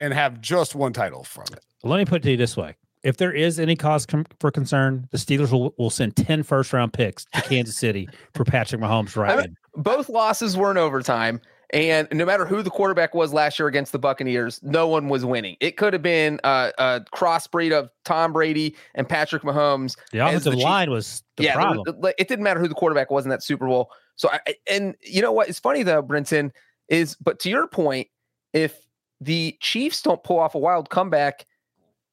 and 0.00 0.12
have 0.14 0.40
just 0.40 0.74
one 0.74 0.92
title 0.92 1.24
from 1.24 1.44
it? 1.52 1.60
Let 1.82 1.98
me 1.98 2.04
put 2.04 2.16
it 2.16 2.24
to 2.24 2.30
you 2.32 2.36
this 2.36 2.56
way. 2.56 2.76
If 3.02 3.18
there 3.18 3.32
is 3.32 3.60
any 3.60 3.76
cause 3.76 4.06
com- 4.06 4.24
for 4.40 4.50
concern, 4.50 5.06
the 5.10 5.18
Steelers 5.18 5.52
will, 5.52 5.74
will 5.76 5.90
send 5.90 6.16
10 6.16 6.42
first 6.42 6.72
round 6.72 6.92
picks 6.94 7.26
to 7.34 7.42
Kansas 7.48 7.76
City 7.76 8.08
for 8.34 8.44
Patrick 8.44 8.80
Mahomes 8.80 9.14
right 9.14 9.38
I 9.38 9.42
in. 9.44 9.56
Both 9.76 10.08
losses 10.08 10.56
were 10.56 10.70
in 10.70 10.78
overtime. 10.78 11.40
And 11.72 12.06
no 12.12 12.24
matter 12.24 12.46
who 12.46 12.62
the 12.62 12.70
quarterback 12.70 13.14
was 13.14 13.32
last 13.32 13.58
year 13.58 13.66
against 13.66 13.90
the 13.92 13.98
Buccaneers, 13.98 14.60
no 14.62 14.86
one 14.86 15.08
was 15.08 15.24
winning. 15.24 15.56
It 15.60 15.76
could 15.76 15.92
have 15.92 16.02
been 16.02 16.38
a, 16.44 16.70
a 16.78 17.00
crossbreed 17.14 17.72
of 17.72 17.90
Tom 18.04 18.32
Brady 18.32 18.76
and 18.94 19.08
Patrick 19.08 19.42
Mahomes. 19.42 19.96
The 20.12 20.18
offensive 20.20 20.52
the 20.52 20.60
line 20.60 20.90
was 20.90 21.24
the 21.36 21.44
yeah, 21.44 21.56
there 21.58 21.66
was- 21.70 21.82
problem. 21.84 22.12
it 22.16 22.28
didn't 22.28 22.44
matter 22.44 22.60
who 22.60 22.68
the 22.68 22.74
quarterback 22.74 23.10
was 23.10 23.24
in 23.24 23.30
that 23.30 23.42
Super 23.42 23.66
Bowl. 23.66 23.90
So, 24.16 24.28
I, 24.30 24.40
I- 24.46 24.54
and 24.68 24.94
you 25.02 25.22
know 25.22 25.32
what? 25.32 25.48
It's 25.48 25.58
funny 25.58 25.82
though, 25.82 26.02
Brinson 26.02 26.50
is, 26.88 27.16
but 27.16 27.38
to 27.40 27.50
your 27.50 27.66
point, 27.66 28.08
if 28.52 28.78
the 29.20 29.56
Chiefs 29.60 30.02
don't 30.02 30.22
pull 30.22 30.38
off 30.38 30.54
a 30.54 30.58
wild 30.58 30.90
comeback 30.90 31.46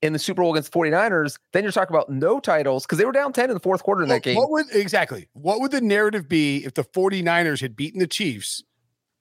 in 0.02 0.14
the 0.14 0.20
Super 0.20 0.42
Bowl 0.42 0.52
against 0.54 0.72
the 0.72 0.80
49ers, 0.80 1.38
then 1.54 1.62
you're 1.64 1.72
talking 1.72 1.96
about 1.96 2.10
no 2.10 2.40
titles 2.40 2.86
because 2.86 2.98
they 2.98 3.06
were 3.06 3.12
down 3.12 3.34
10 3.34 3.50
in 3.50 3.54
the 3.54 3.60
fourth 3.60 3.84
quarter 3.84 4.02
in 4.02 4.08
that 4.10 4.16
What, 4.16 4.24
game. 4.24 4.36
what 4.36 4.50
would 4.50 4.66
exactly 4.74 5.28
what 5.34 5.60
would 5.62 5.70
the 5.72 5.82
narrative 5.82 6.28
be 6.28 6.64
if 6.66 6.74
the 6.74 6.84
49ers 6.84 7.62
had 7.62 7.76
beaten 7.76 8.00
the 8.00 8.08
Chiefs 8.08 8.64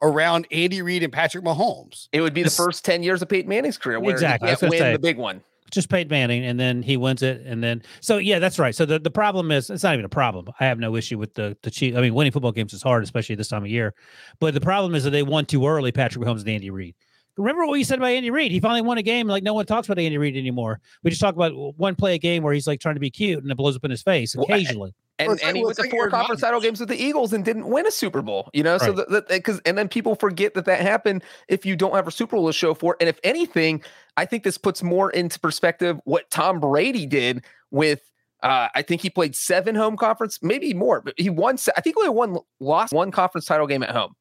around 0.02 0.46
Andy 0.50 0.80
Reid 0.80 1.02
and 1.02 1.12
Patrick 1.12 1.44
Mahomes? 1.44 2.08
It 2.12 2.22
would 2.22 2.32
be 2.32 2.42
the 2.42 2.50
first 2.50 2.82
10 2.86 3.02
years 3.02 3.20
of 3.20 3.28
Peyton 3.28 3.48
Manning's 3.50 3.76
career 3.76 4.00
where 4.00 4.12
Exactly, 4.14 4.48
I 4.48 4.52
he 4.52 4.56
can't 4.56 4.70
win 4.70 4.78
say. 4.78 4.92
the 4.92 4.98
big 4.98 5.18
one. 5.18 5.42
Just 5.70 5.88
Peyton 5.88 6.08
Manning, 6.10 6.44
and 6.44 6.58
then 6.58 6.82
he 6.82 6.96
wins 6.96 7.22
it, 7.22 7.42
and 7.46 7.62
then 7.62 7.82
so 8.00 8.18
yeah, 8.18 8.38
that's 8.38 8.58
right. 8.58 8.74
So 8.74 8.84
the, 8.84 8.98
the 8.98 9.10
problem 9.10 9.50
is 9.50 9.70
it's 9.70 9.82
not 9.82 9.94
even 9.94 10.04
a 10.04 10.08
problem. 10.08 10.46
I 10.60 10.66
have 10.66 10.78
no 10.78 10.96
issue 10.96 11.18
with 11.18 11.34
the 11.34 11.56
the 11.62 11.70
Chiefs. 11.70 11.96
I 11.96 12.00
mean, 12.00 12.14
winning 12.14 12.32
football 12.32 12.52
games 12.52 12.72
is 12.72 12.82
hard, 12.82 13.02
especially 13.02 13.34
this 13.36 13.48
time 13.48 13.62
of 13.64 13.70
year. 13.70 13.94
But 14.38 14.54
the 14.54 14.60
problem 14.60 14.94
is 14.94 15.04
that 15.04 15.10
they 15.10 15.22
won 15.22 15.46
too 15.46 15.66
early. 15.66 15.92
Patrick 15.92 16.24
Mahomes 16.24 16.40
and 16.40 16.48
Andy 16.48 16.70
Reid. 16.70 16.94
Remember 17.36 17.64
what 17.66 17.78
you 17.78 17.84
said 17.84 17.98
about 17.98 18.08
Andy 18.10 18.30
Reid? 18.30 18.52
He 18.52 18.60
finally 18.60 18.82
won 18.82 18.98
a 18.98 19.02
game. 19.02 19.26
Like 19.26 19.42
no 19.42 19.54
one 19.54 19.64
talks 19.64 19.88
about 19.88 19.98
Andy 19.98 20.18
Reid 20.18 20.36
anymore. 20.36 20.80
We 21.02 21.10
just 21.10 21.20
talk 21.22 21.34
about 21.34 21.52
one 21.78 21.94
play 21.94 22.14
a 22.14 22.18
game 22.18 22.42
where 22.42 22.52
he's 22.52 22.66
like 22.66 22.80
trying 22.80 22.96
to 22.96 23.00
be 23.00 23.10
cute 23.10 23.42
and 23.42 23.50
it 23.50 23.54
blows 23.56 23.76
up 23.76 23.84
in 23.84 23.90
his 23.90 24.02
face 24.02 24.34
Well, 24.36 24.46
I- 24.50 24.54
occasionally. 24.56 24.92
And, 25.20 25.28
Well, 25.28 25.36
and 25.36 25.42
like- 25.42 25.54
he 25.54 25.60
well, 25.60 25.66
went 25.68 25.76
to 25.76 25.82
like 25.82 25.90
four 25.90 26.10
conference 26.10 26.40
title 26.40 26.60
games 26.60 26.80
with 26.80 26.88
the 26.88 26.96
Eagles 27.00 27.32
and 27.32 27.44
didn't 27.44 27.66
win 27.68 27.86
a 27.86 27.90
Super 27.90 28.22
Bowl. 28.22 28.50
You 28.54 28.62
know, 28.62 28.78
so 28.78 28.92
that 28.92 29.28
because 29.28 29.60
and 29.66 29.76
then 29.76 29.88
people 29.88 30.14
forget 30.14 30.54
that 30.54 30.64
that 30.64 30.80
happened 30.80 31.22
if 31.48 31.66
you 31.66 31.76
don't 31.76 31.94
have 31.94 32.08
a 32.08 32.10
Super 32.10 32.36
Bowl 32.36 32.46
to 32.46 32.52
show 32.52 32.74
for. 32.74 32.94
it. 32.94 32.98
And 33.00 33.08
if 33.08 33.18
anything, 33.22 33.82
I 34.16 34.24
think 34.24 34.42
this 34.42 34.56
puts 34.58 34.82
more 34.82 35.10
into 35.10 35.38
perspective 35.38 36.00
what 36.04 36.30
Tom 36.30 36.58
Brady 36.58 37.06
did 37.06 37.44
with. 37.70 38.00
Uh, 38.42 38.68
I 38.74 38.80
think 38.80 39.02
he 39.02 39.10
played 39.10 39.36
seven 39.36 39.74
home 39.74 39.98
conference, 39.98 40.38
maybe 40.40 40.72
more, 40.72 41.02
but 41.02 41.12
he 41.18 41.28
won. 41.28 41.58
I 41.76 41.82
think 41.82 41.98
only 41.98 42.08
one 42.08 42.38
lost 42.58 42.90
one 42.90 43.10
conference 43.10 43.44
title 43.44 43.66
game 43.66 43.82
at 43.82 43.90
home, 43.90 44.14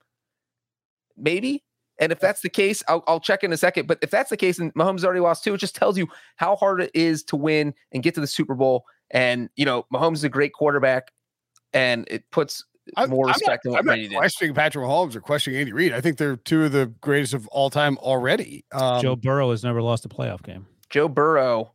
maybe. 1.18 1.64
And 2.02 2.12
if 2.14 2.20
that's 2.20 2.42
the 2.42 2.50
case, 2.50 2.82
I'll, 2.88 3.04
I'll 3.08 3.20
check 3.20 3.44
in 3.44 3.52
a 3.52 3.58
second. 3.58 3.88
But 3.88 4.00
if 4.02 4.10
that's 4.10 4.30
the 4.30 4.38
case, 4.38 4.58
and 4.58 4.74
Mahomes 4.74 5.04
already 5.04 5.20
lost 5.20 5.44
two, 5.44 5.54
it 5.54 5.58
just 5.58 5.76
tells 5.76 5.98
you 5.98 6.08
how 6.38 6.56
hard 6.56 6.82
it 6.82 6.92
is 6.94 7.24
to 7.26 7.36
win 7.36 7.74
and 7.92 8.02
get 8.02 8.14
to 8.16 8.22
the 8.22 8.28
Super 8.28 8.56
Bowl. 8.56 8.86
And 9.12 9.50
you 9.56 9.66
know, 9.66 9.86
Mahomes 9.94 10.16
is 10.16 10.24
a 10.24 10.30
great 10.30 10.54
quarterback, 10.54 11.12
and 11.74 12.06
it 12.10 12.24
puts 12.32 12.64
I'm- 12.98 13.10
more 13.10 13.26
I'm 13.28 13.34
respect 13.34 13.66
not, 13.66 13.70
in 13.70 13.72
what 13.74 13.80
I'm 13.80 13.86
not 13.86 13.92
Brady 13.94 14.08
did. 14.10 14.18
questioning 14.18 14.54
Patrick 14.56 14.84
Mahomes 14.86 15.16
or 15.16 15.22
questioning 15.22 15.60
Andy 15.60 15.74
Reid. 15.74 15.94
I 15.94 16.02
think 16.02 16.18
they're 16.18 16.36
two 16.38 16.64
of 16.66 16.72
the 16.72 16.88
greatest 17.02 17.34
of 17.34 17.48
all 17.50 17.70
time 17.70 17.98
already. 18.00 18.66
Um, 18.72 19.02
Joe 19.02 19.16
Burrow 19.16 19.52
has 19.52 19.64
never 19.64 19.82
lost 19.82 20.06
a 20.06 20.10
playoff 20.10 20.42
game. 20.44 20.66
Joe 20.90 21.08
Burrow 21.08 21.74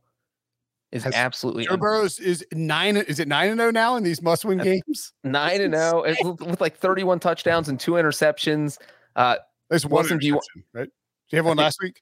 is 0.91 1.03
Has- 1.05 1.13
absolutely 1.15 1.65
Joe 1.65 1.73
un- 1.73 1.79
Burrows 1.79 2.19
is 2.19 2.45
nine. 2.53 2.97
Is 2.97 3.19
it 3.19 3.27
nine 3.27 3.49
and 3.49 3.59
zero 3.59 3.71
now 3.71 3.95
in 3.95 4.03
these 4.03 4.21
must-win 4.21 4.57
games? 4.59 5.13
nine 5.23 5.61
and 5.61 5.73
zero 5.75 6.03
with, 6.03 6.41
with 6.41 6.61
like 6.61 6.77
thirty-one 6.77 7.19
touchdowns 7.19 7.69
and 7.69 7.79
two 7.79 7.93
interceptions. 7.93 8.77
Uh, 9.15 9.37
There's 9.69 9.85
one 9.85 10.01
Wilson, 10.03 10.17
do 10.19 10.27
you- 10.27 10.33
interception, 10.33 10.63
right? 10.73 10.83
Did 10.83 10.91
you 11.31 11.37
have 11.37 11.45
one 11.45 11.55
think- 11.57 11.63
last 11.65 11.77
week? 11.81 12.01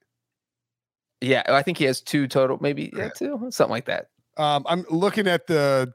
yeah, 1.20 1.42
I 1.48 1.62
think 1.62 1.78
he 1.78 1.84
has 1.84 2.00
two 2.00 2.26
total, 2.28 2.58
maybe 2.60 2.92
yeah, 2.96 3.08
two, 3.16 3.46
something 3.50 3.70
like 3.70 3.86
that. 3.86 4.08
Um, 4.36 4.64
I'm 4.66 4.84
looking 4.90 5.26
at 5.26 5.46
the 5.46 5.92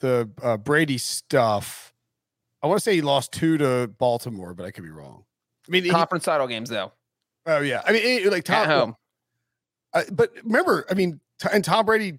the 0.00 0.30
uh, 0.42 0.56
Brady 0.56 0.98
stuff. 0.98 1.92
I 2.62 2.66
want 2.66 2.78
to 2.78 2.82
say 2.82 2.94
he 2.94 3.02
lost 3.02 3.32
two 3.32 3.58
to 3.58 3.88
Baltimore, 3.98 4.54
but 4.54 4.64
I 4.66 4.70
could 4.70 4.84
be 4.84 4.90
wrong. 4.90 5.24
I 5.68 5.70
mean, 5.70 5.90
Conference 5.90 6.24
title 6.24 6.46
games 6.46 6.68
though 6.70 6.92
oh 7.46 7.60
yeah, 7.60 7.82
I 7.86 7.92
mean, 7.92 8.02
it- 8.04 8.30
like 8.30 8.48
at 8.50 8.66
Tom. 8.66 8.68
home. 8.68 8.96
Uh, 9.92 10.02
but 10.12 10.32
remember, 10.44 10.86
I 10.90 10.94
mean, 10.94 11.20
and 11.52 11.64
Tom 11.64 11.86
Brady, 11.86 12.18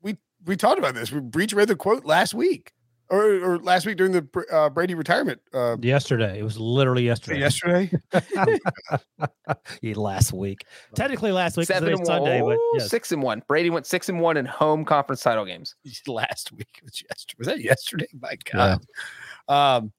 we 0.00 0.16
we 0.46 0.56
talked 0.56 0.78
about 0.78 0.94
this. 0.94 1.12
We 1.12 1.20
Breech 1.20 1.52
read 1.52 1.68
the 1.68 1.76
quote 1.76 2.04
last 2.04 2.32
week, 2.34 2.72
or 3.12 3.44
or 3.44 3.58
last 3.58 3.84
week 3.84 3.98
during 3.98 4.12
the 4.12 4.26
uh, 4.50 4.70
Brady 4.70 4.94
retirement. 4.94 5.40
Uh, 5.52 5.76
Yesterday, 5.80 6.38
it 6.38 6.42
was 6.42 6.58
literally 6.58 7.04
yesterday. 7.04 7.40
yesterday, 7.40 7.90
Yeah, 9.82 9.94
last 9.96 10.32
week. 10.32 10.64
Technically 10.94 11.30
last 11.30 11.58
week. 11.58 11.66
Seven 11.66 11.90
today's 11.90 11.98
and 12.00 12.08
one, 12.08 12.16
Sunday, 12.16 12.40
but 12.40 12.58
yes. 12.74 12.88
six 12.88 13.12
and 13.12 13.22
one. 13.22 13.42
Brady 13.46 13.68
went 13.68 13.86
six 13.86 14.08
and 14.08 14.18
one 14.18 14.38
in 14.38 14.46
home 14.46 14.84
conference 14.86 15.20
title 15.20 15.44
games. 15.44 15.74
last 16.06 16.52
week 16.52 16.80
was 16.82 17.02
yesterday. 17.02 17.36
Was 17.38 17.46
that 17.48 17.60
yesterday? 17.60 18.06
My 18.18 18.36
God. 18.50 18.80
Um, 19.46 19.92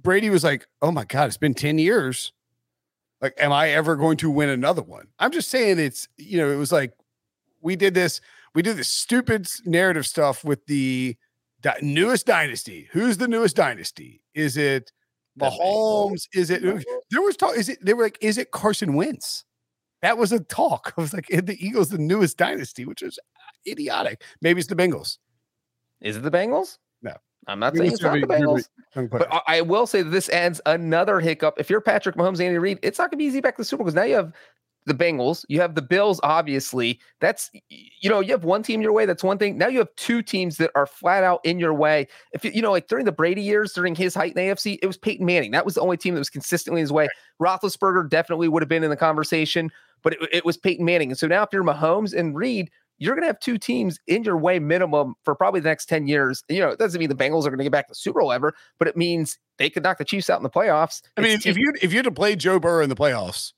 Brady 0.00 0.28
was 0.28 0.44
like, 0.44 0.66
"Oh 0.82 0.92
my 0.92 1.04
God, 1.04 1.28
it's 1.28 1.38
been 1.38 1.54
ten 1.54 1.78
years. 1.78 2.32
Like, 3.22 3.32
am 3.38 3.52
I 3.52 3.70
ever 3.70 3.96
going 3.96 4.18
to 4.18 4.30
win 4.30 4.50
another 4.50 4.82
one?" 4.82 5.06
I'm 5.18 5.32
just 5.32 5.48
saying, 5.48 5.78
it's 5.78 6.06
you 6.18 6.36
know, 6.36 6.50
it 6.50 6.56
was 6.56 6.70
like 6.70 6.92
we 7.62 7.76
did 7.76 7.94
this. 7.94 8.20
We 8.54 8.62
did 8.62 8.76
this 8.76 8.88
stupid 8.88 9.48
narrative 9.64 10.06
stuff 10.06 10.44
with 10.44 10.64
the 10.66 11.16
di- 11.64 11.78
newest 11.82 12.26
dynasty. 12.26 12.88
Who's 12.92 13.16
the 13.16 13.26
newest 13.26 13.56
dynasty? 13.56 14.22
Is 14.34 14.56
it 14.56 14.92
The 15.36 15.46
Mahomes? 15.46 16.28
Is 16.32 16.50
it? 16.50 16.62
There 17.10 17.22
was 17.22 17.36
talk. 17.36 17.56
Is 17.56 17.68
it? 17.68 17.84
They 17.84 17.94
were 17.94 18.04
like, 18.04 18.18
"Is 18.20 18.38
it 18.38 18.52
Carson 18.52 18.94
Wentz?" 18.94 19.44
That 20.02 20.18
was 20.18 20.30
a 20.30 20.40
talk. 20.40 20.92
I 20.98 21.00
was 21.00 21.12
like, 21.12 21.28
"Is 21.30 21.42
the 21.42 21.56
Eagles 21.64 21.88
the 21.88 21.98
newest 21.98 22.36
dynasty?" 22.36 22.84
Which 22.84 23.02
is 23.02 23.18
idiotic. 23.66 24.22
Maybe 24.40 24.60
it's 24.60 24.68
the 24.68 24.76
Bengals. 24.76 25.18
Is 26.00 26.16
it 26.16 26.22
the 26.22 26.30
Bengals? 26.30 26.78
No. 27.02 27.14
I'm 27.46 27.58
not 27.58 27.76
saying 27.76 27.92
it's 27.92 28.02
not 28.02 28.12
the 28.12 28.18
a 28.18 28.20
good 28.20 28.30
re- 28.30 28.40
Bengals. 28.40 28.68
But. 29.10 29.32
I, 29.32 29.58
I 29.58 29.60
will 29.62 29.86
say 29.86 30.02
that 30.02 30.10
this 30.10 30.28
adds 30.28 30.60
another 30.66 31.20
hiccup. 31.20 31.54
If 31.58 31.68
you're 31.70 31.80
Patrick 31.80 32.16
Mahomes, 32.16 32.40
Andy 32.40 32.58
Reid, 32.58 32.78
it's 32.82 32.98
not 32.98 33.10
going 33.10 33.18
to 33.18 33.22
be 33.22 33.24
easy 33.24 33.40
back 33.40 33.56
to 33.56 33.62
the 33.62 33.64
Super 33.64 33.78
Bowl 33.78 33.86
because 33.86 33.94
now 33.94 34.04
you 34.04 34.14
have 34.14 34.32
the 34.86 34.94
Bengals, 34.94 35.44
you 35.48 35.60
have 35.60 35.74
the 35.74 35.82
Bills. 35.82 36.20
Obviously, 36.22 37.00
that's 37.20 37.50
you 37.68 38.10
know 38.10 38.20
you 38.20 38.32
have 38.32 38.44
one 38.44 38.62
team 38.62 38.82
your 38.82 38.92
way. 38.92 39.06
That's 39.06 39.24
one 39.24 39.38
thing. 39.38 39.56
Now 39.56 39.68
you 39.68 39.78
have 39.78 39.94
two 39.96 40.22
teams 40.22 40.56
that 40.58 40.70
are 40.74 40.86
flat 40.86 41.24
out 41.24 41.40
in 41.44 41.58
your 41.58 41.72
way. 41.72 42.06
If 42.32 42.44
you, 42.44 42.50
you 42.52 42.62
know, 42.62 42.70
like 42.70 42.88
during 42.88 43.04
the 43.04 43.12
Brady 43.12 43.42
years, 43.42 43.72
during 43.72 43.94
his 43.94 44.14
height 44.14 44.36
in 44.36 44.44
AFC, 44.44 44.78
it 44.82 44.86
was 44.86 44.96
Peyton 44.96 45.24
Manning. 45.24 45.52
That 45.52 45.64
was 45.64 45.74
the 45.74 45.80
only 45.80 45.96
team 45.96 46.14
that 46.14 46.20
was 46.20 46.30
consistently 46.30 46.80
in 46.80 46.84
his 46.84 46.92
way. 46.92 47.08
Roethlisberger 47.40 48.08
definitely 48.10 48.48
would 48.48 48.62
have 48.62 48.68
been 48.68 48.84
in 48.84 48.90
the 48.90 48.96
conversation. 48.96 49.70
but 50.02 50.12
it, 50.14 50.28
it 50.32 50.44
was 50.44 50.56
Peyton 50.56 50.84
Manning. 50.84 51.10
And 51.10 51.18
so 51.18 51.26
now 51.26 51.42
if 51.42 51.48
you're 51.52 51.64
Mahomes 51.64 52.16
and 52.16 52.36
Reid, 52.36 52.70
you're 52.98 53.14
going 53.14 53.22
to 53.22 53.26
have 53.26 53.40
two 53.40 53.58
teams 53.58 53.98
in 54.06 54.22
your 54.22 54.36
way 54.36 54.60
minimum 54.60 55.14
for 55.24 55.34
probably 55.34 55.60
the 55.60 55.68
next 55.68 55.86
10 55.88 56.06
years. 56.06 56.44
You 56.48 56.60
know, 56.60 56.68
it 56.68 56.78
doesn't 56.78 56.98
mean 56.98 57.08
the 57.08 57.14
Bengals 57.16 57.40
are 57.44 57.50
going 57.50 57.58
to 57.58 57.64
get 57.64 57.72
back 57.72 57.88
to 57.88 57.90
the 57.90 57.96
Super 57.96 58.20
Bowl 58.20 58.30
ever, 58.32 58.54
but 58.78 58.86
it 58.86 58.96
means 58.96 59.38
they 59.58 59.68
could 59.68 59.82
knock 59.82 59.98
the 59.98 60.04
Chiefs 60.04 60.30
out 60.30 60.38
in 60.38 60.44
the 60.44 60.50
playoffs. 60.50 61.02
I 61.16 61.22
mean, 61.22 61.32
It's 61.32 61.46
if 61.46 61.56
you 61.56 61.72
if 61.82 61.92
you 61.92 61.98
had 61.98 62.04
to 62.04 62.12
play 62.12 62.36
Joe 62.36 62.60
Burrow 62.60 62.84
in 62.84 62.90
the 62.90 62.94
playoffs, 62.94 63.52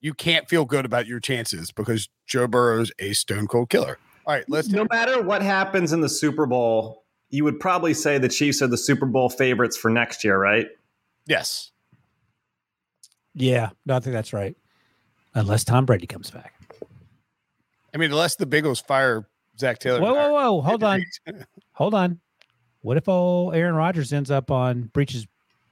you 0.00 0.14
can't 0.14 0.48
feel 0.48 0.64
good 0.64 0.84
about 0.84 1.06
your 1.06 1.20
chances 1.20 1.70
because 1.70 2.08
Joe 2.26 2.46
Burrow's 2.46 2.90
a 2.98 3.12
stone 3.12 3.46
cold 3.46 3.68
killer. 3.68 3.98
All 4.26 4.34
right, 4.34 4.44
let's 4.48 4.68
No 4.68 4.86
matter 4.90 5.22
what 5.22 5.42
happens 5.42 5.92
in 5.92 6.00
the 6.00 6.08
Super 6.08 6.46
Bowl, 6.46 7.04
you 7.30 7.44
would 7.44 7.60
probably 7.60 7.94
say 7.94 8.18
the 8.18 8.28
Chiefs 8.28 8.62
are 8.62 8.66
the 8.66 8.78
Super 8.78 9.06
Bowl 9.06 9.28
favorites 9.28 9.76
for 9.76 9.90
next 9.90 10.24
year, 10.24 10.38
right? 10.38 10.66
yes. 11.26 11.70
Yeah, 13.32 13.70
no, 13.86 13.94
I 13.96 14.00
think 14.00 14.12
that's 14.12 14.32
right. 14.32 14.56
Unless 15.34 15.62
Tom 15.62 15.86
Brady 15.86 16.06
comes 16.06 16.32
back. 16.32 16.52
I 17.94 17.98
mean, 17.98 18.10
unless 18.10 18.34
the 18.34 18.44
Bengals 18.44 18.84
fire 18.84 19.28
Zac 19.56 19.78
Taylor. 19.78 20.00
Whoa, 20.00 20.12
whoa, 20.12 20.32
whoa! 20.32 20.60
Hold 20.62 20.82
on, 20.82 21.04
hold 21.72 21.94
on. 21.94 22.18
What 22.80 22.96
if 22.96 23.08
old 23.08 23.54
Aaron 23.54 23.76
Rodgers 23.76 24.12
ends 24.12 24.32
up 24.32 24.50
on 24.50 24.90
Breech's 24.92 25.26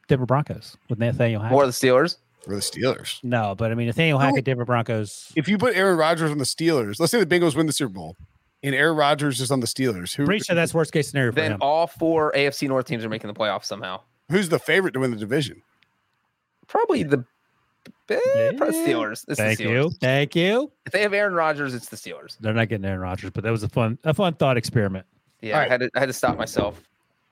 Denver 0.07 0.27
Broncos 0.27 0.77
with 0.89 1.01
Nathaniel 1.01 1.43
Hackett? 1.43 1.57
Or 1.57 1.67
the 1.67 1.73
Steelers. 1.73 2.19
For 2.49 2.55
the 2.55 2.61
Steelers. 2.63 3.23
no, 3.23 3.55
but 3.55 3.71
I 3.71 3.75
mean 3.75 3.87
Nathaniel 3.89 4.19
Hackett, 4.19 4.45
Denver 4.47 4.65
Broncos. 4.65 5.31
If 5.37 5.49
you 5.49 5.59
put 5.59 5.77
Aaron 5.77 5.99
Rodgers 5.99 6.31
on 6.31 6.39
the 6.39 6.45
Steelers, 6.45 6.99
let's 6.99 7.13
say 7.13 7.23
the 7.23 7.27
Bengals 7.27 7.55
win 7.55 7.67
the 7.67 7.73
Super 7.75 7.93
Bowl, 7.93 8.17
and 8.63 8.75
Aaron 8.75 8.97
Rodgers 8.97 9.41
is 9.41 9.51
on 9.51 9.61
the 9.61 9.67
Steelers. 9.67 10.15
Who 10.17 10.25
Breech 10.25 10.45
said 10.45 10.55
that's 10.55 10.73
worst 10.73 10.93
case 10.93 11.11
scenario 11.11 11.31
for 11.33 11.37
Then 11.37 11.53
him. 11.53 11.59
all 11.61 11.87
four 11.87 12.33
AFC 12.33 12.67
North 12.67 12.87
teams 12.87 13.05
are 13.05 13.11
making 13.11 13.29
the 13.29 13.35
playoffs 13.39 13.65
somehow. 13.67 14.01
who's 14.31 14.49
the 14.49 14.59
favorite 14.59 14.93
to 14.93 15.01
win 15.01 15.11
the 15.11 15.17
division? 15.19 15.63
Probably 16.67 17.03
the 17.03 17.25
eh, 18.11 18.53
probably 18.57 18.75
Steelers. 18.79 19.25
It's 19.29 19.39
Thank 19.39 19.59
the 19.59 19.65
you, 19.65 19.91
thank 20.01 20.35
you. 20.35 20.73
If 20.87 20.93
they 20.93 21.03
have 21.03 21.13
Aaron 21.13 21.35
Rodgers, 21.35 21.75
it's 21.75 21.89
the 21.91 21.97
Steelers. 21.97 22.39
They're 22.41 22.55
not 22.55 22.69
getting 22.69 22.85
Aaron 22.87 23.01
Rodgers, 23.01 23.31
but 23.31 23.45
that 23.45 23.51
was 23.51 23.63
a 23.63 23.69
fun, 23.69 23.99
a 24.05 24.15
fun 24.15 24.35
thought 24.35 24.57
experiment. 24.57 25.05
Yeah, 25.43 25.55
All 25.57 25.61
I 25.67 25.69
had 25.69 25.81
to 25.81 25.91
I 25.95 26.01
had 26.01 26.07
to 26.07 26.13
stop 26.15 26.37
myself. 26.39 26.83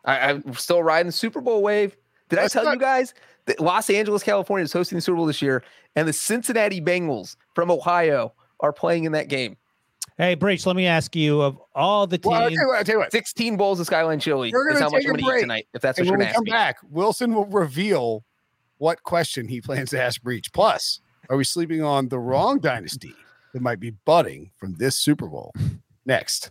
I, 0.04 0.30
I'm 0.30 0.54
still 0.54 0.82
riding 0.82 1.06
the 1.06 1.12
Super 1.12 1.40
Bowl 1.40 1.62
wave. 1.62 1.96
Did 2.28 2.36
Let's 2.36 2.54
I 2.56 2.58
tell 2.60 2.64
not- 2.66 2.74
you 2.74 2.80
guys 2.80 3.14
that 3.46 3.60
Los 3.60 3.88
Angeles, 3.90 4.22
California 4.22 4.64
is 4.64 4.72
hosting 4.72 4.96
the 4.96 5.02
Super 5.02 5.16
Bowl 5.16 5.26
this 5.26 5.40
year, 5.42 5.62
and 5.94 6.08
the 6.08 6.12
Cincinnati 6.12 6.80
Bengals 6.80 7.36
from 7.54 7.70
Ohio 7.70 8.32
are 8.60 8.72
playing 8.72 9.04
in 9.04 9.12
that 9.12 9.28
game. 9.28 9.56
Hey, 10.18 10.34
Breech, 10.34 10.64
let 10.66 10.76
me 10.76 10.86
ask 10.86 11.14
you: 11.14 11.42
of 11.42 11.60
all 11.74 12.06
the 12.06 12.18
Well, 12.24 12.34
I'll 12.34 12.40
tell 12.40 12.48
teams, 12.48 12.60
you 12.60 12.66
what. 12.68 12.76
I'll 12.78 12.84
tell 12.84 12.94
you 12.94 12.98
what. 13.00 13.12
16 13.12 13.56
bowls 13.56 13.80
of 13.80 13.86
Skyline 13.86 14.18
Chili 14.18 14.50
We're 14.52 14.70
is 14.70 14.74
gonna 14.78 14.84
how 14.86 14.90
much 14.90 15.02
take 15.02 15.10
I'm 15.10 15.14
a 15.16 15.18
going 15.18 15.24
to 15.24 15.28
eat 15.28 15.32
break. 15.32 15.42
tonight. 15.42 15.68
If 15.74 15.82
that's 15.82 15.98
And 15.98 16.06
what 16.06 16.10
you're 16.12 16.18
when 16.18 16.26
we 16.28 16.32
going 16.32 16.44
to 16.46 16.52
come 16.52 16.58
ask 16.58 16.82
me. 16.82 16.86
back, 16.88 16.90
Wilson 16.90 17.34
will 17.34 17.44
reveal 17.46 18.24
what 18.78 19.02
question 19.02 19.46
he 19.48 19.60
plans 19.60 19.90
to 19.90 20.02
ask 20.02 20.22
Breach. 20.22 20.52
Plus, 20.52 21.00
are 21.28 21.36
we 21.36 21.44
sleeping 21.44 21.82
on 21.82 22.08
the 22.08 22.18
wrong 22.18 22.58
dynasty 22.60 23.12
that 23.52 23.60
might 23.60 23.78
be 23.80 23.90
budding 23.90 24.50
from 24.56 24.74
this 24.76 24.96
Super 24.96 25.28
Bowl? 25.28 25.52
Next. 26.06 26.50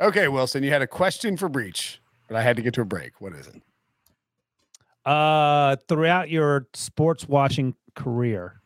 Okay, 0.00 0.28
Wilson, 0.28 0.62
you 0.62 0.70
had 0.70 0.82
a 0.82 0.86
question 0.86 1.36
for 1.36 1.48
Breech, 1.48 2.00
but 2.26 2.36
I 2.36 2.42
had 2.42 2.56
to 2.56 2.62
get 2.62 2.74
to 2.74 2.80
a 2.80 2.84
break. 2.86 3.20
What 3.20 3.34
is 3.34 3.46
it? 3.48 3.62
uh, 5.06 5.76
throughout 5.88 6.30
your 6.30 6.66
sports 6.74 7.26
watching 7.28 7.74
career, 7.94 8.60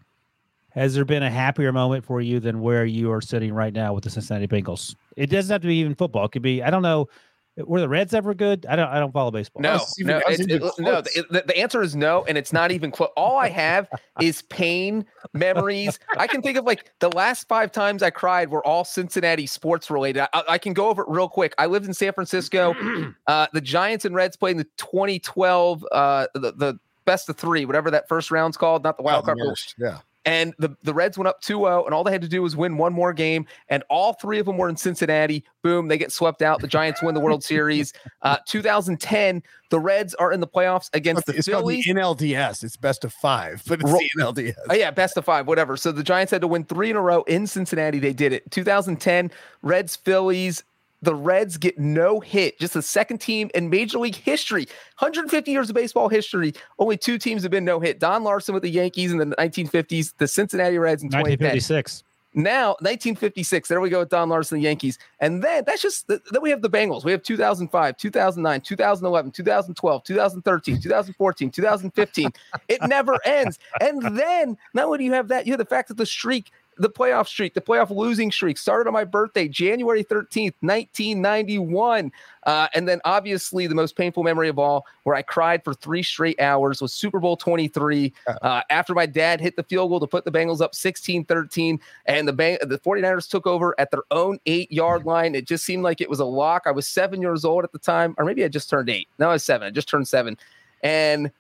has 0.71 0.95
there 0.95 1.05
been 1.05 1.23
a 1.23 1.31
happier 1.31 1.73
moment 1.73 2.05
for 2.05 2.21
you 2.21 2.41
than 2.41 2.61
where 2.61 2.85
you 2.85 3.13
are 3.13 3.21
sitting 3.21 3.53
right 3.53 3.73
now 3.73 3.95
with 3.95 4.05
the 4.05 4.11
Cincinnati 4.11 4.49
Bengals? 4.49 4.95
It 5.17 5.27
doesn't 5.27 5.53
have 5.53 5.63
to 5.63 5.69
be 5.69 5.77
even 5.77 5.95
football. 5.95 6.25
It 6.25 6.33
could 6.33 6.43
be. 6.43 6.63
I 6.63 6.71
don't 6.71 6.83
know. 6.83 7.09
Were 7.57 7.81
the 7.81 7.89
Reds 7.89 8.13
ever 8.15 8.35
good? 8.35 8.67
I 8.69 8.75
don't. 8.75 8.89
I 8.89 8.99
don't 8.99 9.13
follow 9.13 9.31
baseball. 9.31 9.63
No, 9.63 9.79
even- 9.99 10.17
no, 10.19 10.23
how's 10.27 10.41
it- 10.41 10.49
no. 10.79 11.01
The, 11.01 11.25
the- 11.31 11.45
the 11.47 11.57
answer 11.57 11.83
is 11.83 11.95
no, 11.95 12.25
and 12.25 12.37
it's 12.37 12.53
not 12.53 12.73
even 12.73 12.91
close. 12.91 13.11
All 13.17 13.37
I 13.39 13.49
have 13.49 13.89
is 14.21 14.43
pain, 14.43 15.05
memories. 15.35 16.01
I 16.19 16.27
can 16.27 16.43
think 16.43 16.59
of 16.59 16.65
like 16.65 16.91
the 16.99 17.11
last 17.11 17.47
five 17.47 17.71
times 17.71 18.03
I 18.03 18.11
cried 18.11 18.51
were 18.51 18.67
all 18.67 18.85
Cincinnati 18.85 19.47
sports 19.47 19.89
related. 19.89 20.27
I, 20.33 20.43
I 20.49 20.59
can 20.59 20.73
go 20.73 20.89
over 20.89 21.03
it 21.03 21.09
real 21.09 21.29
quick. 21.29 21.55
I 21.57 21.67
lived 21.67 21.87
in 21.87 21.95
San 21.95 22.13
Francisco. 22.13 22.75
Uh, 23.27 23.47
the 23.53 23.61
Giants 23.61 24.05
and 24.05 24.15
Reds 24.15 24.37
played 24.37 24.53
in 24.53 24.59
the 24.59 24.65
2012, 24.77 25.87
uh, 25.93 26.27
the, 26.35 26.53
the 26.53 26.79
best 27.05 27.29
of 27.29 27.37
three, 27.37 27.65
whatever 27.65 27.91
that 27.91 28.09
first 28.09 28.31
round's 28.31 28.57
called, 28.57 28.83
not 28.83 28.97
the 28.97 29.03
wild 29.03 29.23
Oh, 29.23 29.27
card. 29.27 29.39
the. 29.39 29.75
Yeah. 29.79 29.99
And 30.25 30.55
the, 30.59 30.77
the 30.83 30.95
Reds 30.95 31.19
went 31.19 31.29
up 31.29 31.43
2-0 31.43 31.85
and 31.85 31.95
all 31.95 32.05
they 32.05 32.13
had 32.13 32.23
to 32.23 32.29
do 32.29 32.43
was 32.43 32.57
win 32.57 32.77
one 32.77 32.93
more 32.93 33.13
game 33.13 33.47
and 33.69 33.83
all 33.91 34.15
three 34.15 34.39
of 34.39 34.47
them 34.47 34.57
were 34.57 34.69
in 34.69 34.77
Cincinnati. 34.77 35.45
Boom, 35.63 35.89
they 35.89 35.99
get 35.99 36.13
swept 36.13 36.43
out. 36.43 36.61
The 36.61 36.67
Giants 36.67 37.03
win 37.03 37.15
the 37.15 37.21
World 37.21 37.45
Series. 37.55 37.93
Uh, 38.23 38.39
2010, 38.47 39.43
the 39.71 39.81
Reds 39.81 40.15
are 40.15 40.33
in 40.33 40.41
the 40.41 40.47
playoffs 40.47 40.89
against 40.95 41.27
the 41.27 41.35
it's 41.37 41.47
the 41.47 41.53
Phillies. 41.53 41.87
NLDS. 41.87 42.65
It's 42.65 42.77
best 42.77 43.05
of 43.05 43.13
five, 43.13 43.63
but 43.67 43.81
it's 43.81 43.91
Ro- 43.91 43.99
the 43.99 44.23
NLDS. 44.23 44.55
Oh 44.71 44.75
yeah, 44.75 44.91
best 44.91 45.17
of 45.17 45.25
5, 45.25 45.47
whatever. 45.47 45.77
So 45.77 45.93
the 45.93 46.03
Giants 46.03 46.31
had 46.31 46.41
to 46.41 46.49
win 46.49 46.65
3 46.65 46.91
in 46.91 46.97
a 46.97 47.01
row 47.01 47.23
in 47.23 47.47
Cincinnati. 47.47 47.99
They 47.99 48.13
did 48.13 48.33
it. 48.33 48.51
2010, 48.51 49.31
Reds 49.63 49.97
Phillies 49.97 50.63
the 51.05 51.15
Reds 51.15 51.57
get 51.57 51.79
no 51.79 52.21
hit, 52.21 52.59
just 52.59 52.75
the 52.75 52.83
second 52.83 53.19
team 53.19 53.51
in 53.55 53.71
Major 53.71 53.99
League 53.99 54.17
history, 54.17 54.67
150 54.99 55.51
years 55.51 55.69
of 55.69 55.75
baseball 55.75 56.09
history. 56.09 56.55
Only 56.79 56.97
two 56.97 57.19
teams 57.19 57.43
have 57.43 57.51
been 57.51 57.65
no 57.65 57.81
hit. 57.81 58.01
Don 58.01 58.25
Larsen 58.25 58.55
with 58.55 58.63
the 58.63 58.71
Yankees 58.71 59.13
in 59.13 59.19
the 59.19 59.27
1950s, 59.27 60.15
the 60.19 60.27
Cincinnati 60.27 60.79
Reds 60.79 61.03
in 61.03 61.11
2010. 61.11 61.47
1956. 61.47 62.05
Now, 62.37 62.71
1956. 62.81 63.69
There 63.69 63.81
we 63.81 63.91
go 63.91 64.01
with 64.01 64.09
Don 64.09 64.29
Larsen, 64.29 64.59
the 64.59 64.65
Yankees. 64.65 64.99
And 65.21 65.43
then 65.43 65.63
that's 65.67 65.81
just, 65.81 66.09
then 66.09 66.21
we 66.43 66.51
have 66.51 66.63
the 66.63 66.71
Bengals. 66.71 67.05
We 67.05 67.13
have 67.13 67.23
2005, 67.23 67.97
2009, 67.97 68.61
2011, 68.61 69.31
2012, 69.31 70.05
2013, 70.05 70.81
2014, 70.81 71.51
2015. 71.51 72.31
It 72.69 72.81
never 72.89 73.19
ends. 73.25 73.61
And 73.81 74.19
then, 74.19 74.57
not 74.75 74.87
only 74.87 74.99
do 74.99 75.05
you 75.05 75.13
have 75.13 75.29
that, 75.29 75.47
you 75.47 75.53
have 75.53 75.59
the 75.59 75.65
fact 75.65 75.89
that 75.89 75.97
the 75.97 76.07
streak, 76.07 76.51
the 76.77 76.91
playoff 76.91 77.27
streak, 77.27 77.55
the 77.55 77.61
playoff 77.61 77.91
losing 77.91 78.31
streak 78.31 78.59
started 78.59 78.89
on 78.89 78.93
my 78.93 79.05
birthday, 79.05 79.49
January 79.49 80.05
13th, 80.05 80.55
1991. 80.61 82.13
Uh, 82.45 82.69
and 82.75 82.89
then, 82.89 83.01
obviously, 83.05 83.67
the 83.67 83.75
most 83.75 83.97
painful 83.97 84.23
memory 84.23 84.49
of 84.49 84.59
all, 84.59 84.85
where 85.05 85.17
I 85.17 85.23
cried 85.23 85.65
for 85.65 85.73
three 85.73 86.03
straight 86.03 86.41
hours, 86.41 86.83
was 86.83 86.93
Super 86.93 87.21
Bowl 87.21 87.37
23. 87.37 88.13
Uh, 88.27 88.63
after 88.71 88.95
my 88.95 89.07
dad 89.07 89.41
hit 89.41 89.57
the 89.57 89.63
field 89.63 89.91
goal 89.91 90.01
to 90.01 90.07
put 90.07 90.25
the 90.25 90.33
Bengals 90.33 90.61
up 90.61 90.75
16 90.75 91.25
13, 91.25 91.81
and 92.07 92.29
the, 92.29 92.33
Bang- 92.33 92.59
the 92.63 92.79
49ers 92.79 93.29
took 93.29 93.47
over 93.47 93.75
at 93.79 93.91
their 93.91 94.03
own 94.11 94.39
eight 94.47 94.71
yard 94.71 95.07
line. 95.07 95.35
It 95.35 95.47
just 95.47 95.65
seemed 95.65 95.83
like 95.83 96.01
it 96.01 96.11
was 96.11 96.21
a 96.21 96.25
lock. 96.25 96.65
I 96.67 96.71
was 96.71 96.87
seven 96.87 97.23
years 97.23 97.45
old 97.45 97.65
at 97.65 97.73
the 97.73 97.79
time, 97.79 98.15
or 98.19 98.25
maybe 98.25 98.45
I 98.45 98.49
just 98.49 98.69
turned 98.69 98.91
eight. 98.91 99.09
No, 99.19 99.31
I 99.31 99.35
was 99.35 99.45
seven. 99.45 99.67
I 99.67 99.71
just 99.71 99.89
turned 99.89 100.09
seven. 100.09 100.37
And 100.83 101.31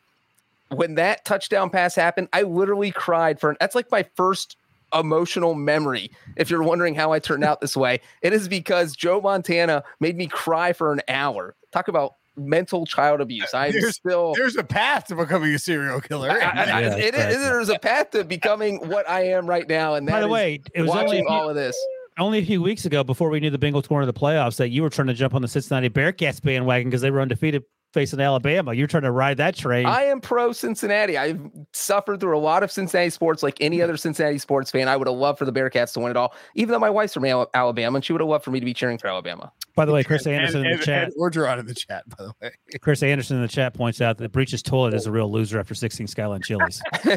when 0.68 0.95
that 0.95 1.24
touchdown 1.24 1.70
pass 1.70 1.95
happened, 1.95 2.28
I 2.32 2.43
literally 2.43 2.91
cried 2.91 3.41
for 3.41 3.57
that's 3.61 3.74
like 3.74 3.91
my 3.91 4.05
first 4.14 4.57
emotional 4.95 5.55
memory. 5.55 6.11
If 6.36 6.51
you're 6.51 6.62
wondering 6.62 6.95
how 6.95 7.12
I 7.12 7.18
turned 7.18 7.45
out 7.45 7.61
this 7.61 7.76
way, 7.76 8.01
it 8.22 8.32
is 8.32 8.49
because 8.49 8.95
Joe 8.97 9.20
Montana 9.20 9.82
made 10.01 10.16
me 10.16 10.26
cry 10.26 10.72
for 10.72 10.92
an 10.92 11.01
hour. 11.09 11.55
Talk 11.72 11.88
about 11.88 12.14
mental 12.36 12.84
child 12.84 13.20
abuse. 13.20 13.55
I'm 13.55 13.72
There's- 13.72 13.95
still. 13.97 14.34
There's 14.34 14.57
a 14.57 14.64
path 14.64 15.07
to 15.07 15.14
becoming 15.16 15.55
a 15.55 15.59
serial 15.59 16.01
killer. 16.01 16.30
I- 16.30 16.34
I- 16.34 16.38
I- 16.38 16.80
Yeah, 16.80 16.97
it- 16.97 17.14
right. 17.14 17.30
it- 17.32 17.38
there's 17.38 17.68
a 17.68 17.78
path 17.78 18.11
to 18.11 18.24
becoming 18.24 18.88
what 18.88 19.09
I 19.09 19.28
am 19.28 19.47
right 19.47 19.68
now, 19.68 19.95
and 19.95 20.07
By 20.07 20.20
the 20.20 20.28
way, 20.28 20.61
it 20.74 20.82
was 20.82 20.90
only 20.90 21.01
a, 21.03 21.07
watching 21.07 21.26
few, 21.26 21.28
all 21.28 21.49
of 21.49 21.55
this. 21.55 21.76
only 22.18 22.38
a 22.40 22.45
few 22.45 22.61
weeks 22.61 22.84
ago 22.84 23.05
before 23.05 23.28
we 23.30 23.38
knew 23.40 23.51
the 23.51 23.59
Bengals 23.59 23.88
were 23.88 24.01
in 24.01 24.07
the 24.07 24.12
playoffs 24.12 24.57
that 24.57 24.70
you 24.70 24.82
were 24.82 24.90
trying 24.90 25.07
to 25.09 25.14
jump 25.14 25.34
on 25.34 25.42
the 25.42 25.49
Cincinnati 25.49 25.88
Bearcats 25.90 26.42
bandwagon 26.42 26.88
because 26.90 27.03
they 27.03 27.11
were 27.12 27.20
undefeated 27.20 27.62
facing 27.95 28.20
Alabama. 28.20 28.74
You're 28.74 28.88
trying 28.88 29.05
to 29.05 29.11
ride 29.12 29.38
that 29.38 29.55
train. 29.57 29.86
I 29.86 30.03
am 30.03 30.20
pro 30.20 30.53
Cincinnati. 30.53 31.16
I've 31.16 31.40
suffered 31.72 32.20
through 32.20 32.36
a 32.36 32.40
lot 32.40 32.62
of 32.62 32.70
Cincinnati 32.70 33.09
sports, 33.09 33.42
like 33.42 33.57
any 33.61 33.80
other 33.80 33.97
Cincinnati 33.97 34.36
sports 34.38 34.70
fan. 34.70 34.88
I 34.88 34.97
would 34.97 35.07
have 35.09 35.16
loved 35.16 35.38
for 35.38 35.45
the 35.47 35.53
Bearcats 35.53 35.95
to 35.95 36.01
win 36.01 36.11
it 36.11 36.16
all, 36.16 36.34
even 36.57 36.72
though 36.72 36.78
my 36.80 36.90
wife's 36.90 37.14
from 37.14 37.24
Alabama 37.24 37.97
and 37.97 38.05
she 38.05 38.12
would 38.12 38.20
have 38.20 38.28
loved 38.28 38.45
for 38.45 38.51
me 38.51 38.59
to 38.61 38.66
be 38.66 38.74
cheering 38.74 38.99
for 38.99 39.07
Alabama. 39.07 39.51
By 39.76 39.84
the 39.86 39.92
way, 39.92 40.05
Chris 40.05 40.26
And- 40.26 40.34
Anderson 40.34 40.66
in 40.66 40.72
and- 40.72 40.80
the 40.80 40.84
chat. 40.84 41.05
and 41.05 41.12
Orgeron 41.14 41.59
in 41.61 41.66
the 41.66 41.74
chat, 41.74 42.03
by 42.09 42.24
the 42.24 42.32
way. 42.42 42.51
Chris 42.82 43.03
Anderson 43.03 43.36
in 43.36 43.42
the 43.42 43.49
chat 43.49 43.72
points 43.74 44.01
out 44.01 44.18
that 44.18 44.32
Breech's 44.32 44.61
toilet 44.62 44.92
is 44.92 45.07
a 45.07 45.12
real 45.12 45.30
loser 45.32 45.59
after 45.59 45.74
16 45.74 46.07
Skyline 46.09 46.42
Chili's. 46.42 46.82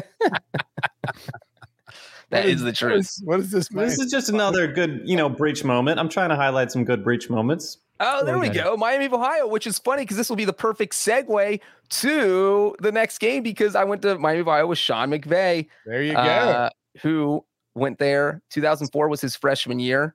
That 2.30 2.44
What 2.44 2.46
is 2.52 2.62
the 2.62 2.72
truth. 2.72 3.00
is- 3.00 3.22
What 3.24 3.40
is 3.40 3.50
this? 3.50 3.68
This 3.68 3.98
is 3.98 4.10
just 4.10 4.28
another 4.28 4.66
good, 4.70 5.00
you 5.04 5.16
know, 5.16 5.28
Breech 5.28 5.64
moment. 5.64 5.98
I'm 5.98 6.08
trying 6.10 6.28
to 6.28 6.36
highlight 6.36 6.70
some 6.70 6.84
good 6.84 7.02
Breech 7.02 7.30
moments. 7.30 7.78
Oh, 8.00 8.24
there 8.24 8.38
we 8.38 8.48
go. 8.48 8.76
Miami 8.76 9.06
of 9.06 9.14
Ohio, 9.14 9.46
which 9.48 9.66
is 9.66 9.78
funny 9.78 10.02
because 10.02 10.16
this 10.16 10.28
will 10.28 10.36
be 10.36 10.44
the 10.44 10.52
perfect 10.52 10.92
segue 10.92 11.60
to 11.90 12.76
the 12.80 12.92
next 12.92 13.18
game 13.18 13.42
because 13.42 13.74
I 13.74 13.82
went 13.84 14.02
to 14.02 14.16
Miami 14.18 14.40
of 14.40 14.48
Ohio 14.48 14.66
with 14.68 14.78
Sean 14.78 15.10
McVay, 15.10 15.66
There 15.84 16.02
you 16.02 16.12
go. 16.12 16.18
uh, 16.18 16.70
who 17.02 17.44
went 17.74 17.98
there. 17.98 18.40
2004 18.50 19.08
was 19.08 19.20
his 19.20 19.34
freshman 19.34 19.80
year, 19.80 20.14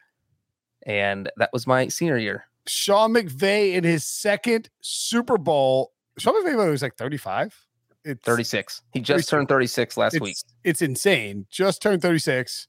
and 0.85 1.29
that 1.37 1.49
was 1.51 1.67
my 1.67 1.87
senior 1.89 2.17
year. 2.17 2.45
Sean 2.67 3.13
McVay 3.13 3.73
in 3.73 3.83
his 3.83 4.05
second 4.05 4.69
Super 4.81 5.37
Bowl. 5.37 5.91
Sean 6.17 6.35
McVay 6.35 6.69
was 6.69 6.81
like 6.81 6.95
35. 6.95 7.65
It's 8.05 8.23
36. 8.23 8.81
He 8.91 8.99
just 8.99 9.29
turned 9.29 9.47
36 9.47 9.97
last 9.97 10.15
it's, 10.15 10.21
week. 10.21 10.37
It's 10.63 10.81
insane. 10.81 11.45
Just 11.49 11.81
turned 11.81 12.01
36. 12.01 12.67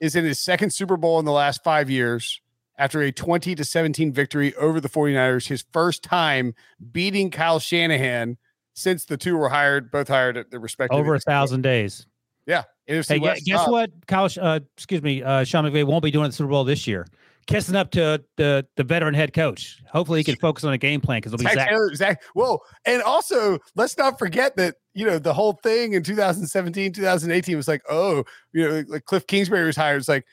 Is 0.00 0.16
in 0.16 0.24
his 0.24 0.40
second 0.40 0.70
Super 0.70 0.96
Bowl 0.96 1.18
in 1.18 1.26
the 1.26 1.32
last 1.32 1.62
five 1.62 1.90
years 1.90 2.40
after 2.78 3.02
a 3.02 3.12
20 3.12 3.54
to 3.54 3.64
17 3.64 4.12
victory 4.12 4.54
over 4.56 4.80
the 4.80 4.88
49ers. 4.88 5.46
His 5.46 5.64
first 5.72 6.02
time 6.02 6.54
beating 6.90 7.30
Kyle 7.30 7.58
Shanahan 7.58 8.38
since 8.72 9.04
the 9.04 9.18
two 9.18 9.36
were 9.36 9.50
hired, 9.50 9.90
both 9.90 10.08
hired 10.08 10.38
at 10.38 10.50
their 10.50 10.60
respective 10.60 10.98
Over 10.98 11.14
a 11.14 11.20
thousand 11.20 11.62
days. 11.62 12.06
Yeah. 12.46 12.64
NFC 12.88 13.08
Hey, 13.08 13.18
West 13.18 13.44
guess 13.44 13.60
top. 13.60 13.70
what? 13.70 13.90
Kyle, 14.06 14.28
uh, 14.40 14.60
excuse 14.76 15.02
me, 15.02 15.22
uh, 15.22 15.44
Sean 15.44 15.64
McVay 15.64 15.84
won't 15.84 16.02
be 16.02 16.10
doing 16.10 16.30
the 16.30 16.32
Super 16.32 16.50
Bowl 16.50 16.64
this 16.64 16.86
year. 16.86 17.06
Kissing 17.50 17.74
up 17.76 17.90
to 17.90 18.22
the 18.36 18.66
the 18.76 18.84
veteran 18.84 19.12
head 19.14 19.32
coach. 19.32 19.82
Hopefully, 19.90 20.20
he 20.20 20.24
can 20.24 20.36
focus 20.36 20.64
on 20.64 20.72
a 20.72 20.78
game 20.78 21.00
plan 21.00 21.18
because 21.18 21.34
it'll 21.34 21.42
be 21.42 21.44
Zac 21.48 21.54
Zac. 21.54 21.68
Taylor, 21.68 21.94
Zac. 21.94 22.22
Whoa. 22.34 22.60
And 22.86 23.02
also, 23.02 23.58
let's 23.74 23.98
not 23.98 24.18
forget 24.18 24.56
that, 24.56 24.76
you 24.94 25.04
know, 25.04 25.18
the 25.18 25.34
whole 25.34 25.54
thing 25.62 25.92
in 25.94 26.02
2017, 26.04 26.92
2018 26.92 27.56
was 27.56 27.66
like, 27.68 27.82
oh, 27.90 28.24
you 28.52 28.68
know, 28.68 28.84
like 28.88 29.04
Cliff 29.04 29.26
Kingsbury 29.26 29.64
was 29.66 29.76
hired. 29.76 29.98
It's 29.98 30.08
like, 30.08 30.24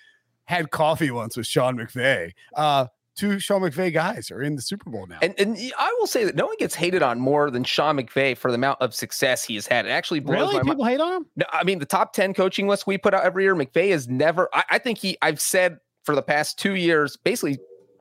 had 0.46 0.70
coffee 0.72 1.10
once 1.12 1.36
with 1.36 1.48
Sean 1.48 1.76
McVay. 1.78 2.32
Uh, 2.56 2.86
two 3.16 3.40
Sean 3.40 3.62
McVay 3.62 3.92
guys 3.92 4.30
are 4.30 4.44
in 4.44 4.56
the 4.56 4.62
Super 4.62 4.92
Bowl 4.92 5.08
now. 5.08 5.18
And, 5.24 5.34
and 5.40 5.56
y- 5.56 5.72
I 5.78 5.94
will 6.00 6.06
say 6.06 6.24
that 6.24 6.36
no 6.36 6.46
one 6.46 6.56
gets 6.60 6.76
hated 6.76 7.02
on 7.02 7.20
more 7.20 7.50
than 7.50 7.64
Sean 7.64 7.98
McVay 7.98 8.38
for 8.38 8.52
the 8.52 8.56
amount 8.56 8.80
of 8.80 8.94
success 8.94 9.44
he 9.44 9.56
has 9.56 9.66
had. 9.66 9.88
It 9.88 9.90
actually 9.90 10.20
blows 10.20 10.36
Really, 10.38 10.54
my 10.54 10.62
mind. 10.62 10.68
people 10.68 10.86
hate 10.86 11.00
on 11.02 11.14
him. 11.14 11.26
No, 11.36 11.46
I 11.52 11.64
mean 11.64 11.80
the 11.80 11.86
top 11.88 12.14
10 12.14 12.36
coaching 12.36 12.68
list 12.68 12.86
we 12.86 13.00
put 13.00 13.16
out 13.16 13.24
every 13.24 13.44
year, 13.44 13.56
McVay 13.56 13.90
has 13.90 14.08
never 14.08 14.48
I, 14.54 14.64
I 14.70 14.78
think 14.78 15.00
he 15.00 15.18
I've 15.24 15.42
said 15.42 15.80
for 16.08 16.16
the 16.16 16.24
past 16.24 16.58
two 16.58 16.74
years, 16.76 17.18
basically 17.18 17.60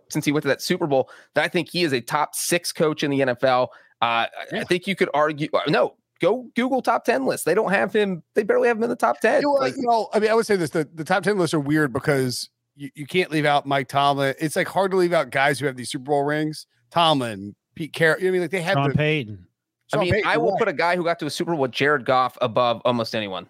since 0.08 0.24
he 0.24 0.30
went 0.30 0.42
to 0.42 0.48
that 0.48 0.62
Super 0.62 0.86
Bowl, 0.86 1.10
that 1.34 1.44
I 1.44 1.48
think 1.48 1.68
he 1.68 1.82
is 1.82 1.92
a 1.92 2.00
top 2.00 2.36
six 2.36 2.72
coach 2.72 3.02
in 3.02 3.10
the 3.10 3.20
NFL. 3.20 3.64
Uh, 4.00 4.04
I- 4.04 4.28
I 4.52 4.64
think 4.64 4.86
you 4.86 4.94
could 4.94 5.10
argue 5.12 5.48
uh, 5.52 5.62
no, 5.68 5.96
go 6.20 6.48
Google 6.54 6.80
top 6.80 7.04
10 7.04 7.26
list. 7.26 7.44
They 7.44 7.54
don't 7.54 7.72
have 7.72 7.92
him, 7.92 8.22
they 8.34 8.44
barely 8.44 8.68
have 8.68 8.76
him 8.76 8.84
in 8.84 8.88
the 8.90 8.96
top 8.96 9.20
10. 9.20 9.42
You 9.42 9.48
know, 9.48 9.54
Like, 9.54 9.76
you 9.76 9.82
know, 9.82 10.08
I 10.14 10.20
mean, 10.20 10.30
I 10.30 10.34
would 10.34 10.46
say 10.46 10.54
this: 10.54 10.70
the, 10.70 10.88
the 10.94 11.02
top 11.04 11.24
ten 11.24 11.36
lists 11.36 11.52
are 11.54 11.60
weird 11.60 11.92
because 11.92 12.48
you, 12.76 12.88
you 12.94 13.06
can't 13.06 13.30
leave 13.32 13.44
out 13.44 13.66
Mike 13.66 13.88
Tomlin. 13.88 14.34
It's 14.38 14.54
like 14.54 14.68
hard 14.68 14.92
to 14.92 14.96
leave 14.96 15.12
out 15.12 15.30
guys 15.30 15.58
who 15.58 15.66
have 15.66 15.76
these 15.76 15.90
Super 15.90 16.04
Bowl 16.04 16.22
rings. 16.22 16.66
Tomlin, 16.92 17.56
Pete 17.74 17.92
Carroll. 17.92 18.20
You 18.20 18.26
know 18.26 18.30
what 18.30 18.30
I 18.30 18.32
mean, 18.32 18.40
like 18.42 18.50
they 18.52 18.60
have 18.62 18.74
Sean 18.74 18.88
the. 18.90 18.94
Payton. 18.94 19.46
I 19.92 19.96
mean, 19.98 20.12
Payton, 20.12 20.30
I 20.30 20.36
will 20.36 20.52
right. 20.52 20.58
put 20.58 20.68
a 20.68 20.72
guy 20.72 20.94
who 20.96 21.02
got 21.04 21.18
to 21.20 21.26
a 21.26 21.30
Super 21.30 21.50
Bowl 21.52 21.60
with 21.62 21.72
Jared 21.72 22.04
Goff 22.04 22.38
above 22.40 22.80
almost 22.84 23.14
anyone. 23.14 23.48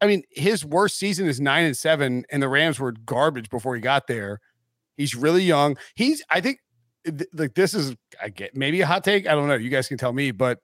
I 0.00 0.06
mean, 0.06 0.22
his 0.30 0.64
worst 0.64 0.98
season 0.98 1.26
is 1.26 1.40
nine 1.40 1.64
and 1.64 1.76
seven, 1.76 2.24
and 2.30 2.42
the 2.42 2.48
Rams 2.48 2.80
were 2.80 2.92
garbage 2.92 3.50
before 3.50 3.74
he 3.74 3.80
got 3.80 4.06
there. 4.06 4.40
He's 4.96 5.14
really 5.14 5.42
young. 5.42 5.76
He's, 5.94 6.22
I 6.30 6.40
think, 6.40 6.60
th- 7.04 7.28
like 7.34 7.54
this 7.54 7.74
is, 7.74 7.94
I 8.22 8.30
get 8.30 8.56
maybe 8.56 8.80
a 8.80 8.86
hot 8.86 9.04
take. 9.04 9.26
I 9.26 9.34
don't 9.34 9.48
know. 9.48 9.54
You 9.54 9.70
guys 9.70 9.88
can 9.88 9.98
tell 9.98 10.12
me, 10.12 10.30
but 10.30 10.60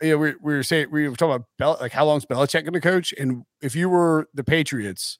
you 0.00 0.10
know, 0.10 0.18
we, 0.18 0.34
we 0.40 0.54
were 0.54 0.62
saying 0.62 0.88
we 0.90 1.08
were 1.08 1.16
talking 1.16 1.34
about 1.34 1.46
Bel- 1.58 1.78
like 1.80 1.92
how 1.92 2.04
long's 2.04 2.26
Belichick 2.26 2.62
going 2.62 2.72
to 2.72 2.80
coach, 2.80 3.12
and 3.18 3.44
if 3.60 3.74
you 3.74 3.88
were 3.88 4.28
the 4.34 4.44
Patriots, 4.44 5.18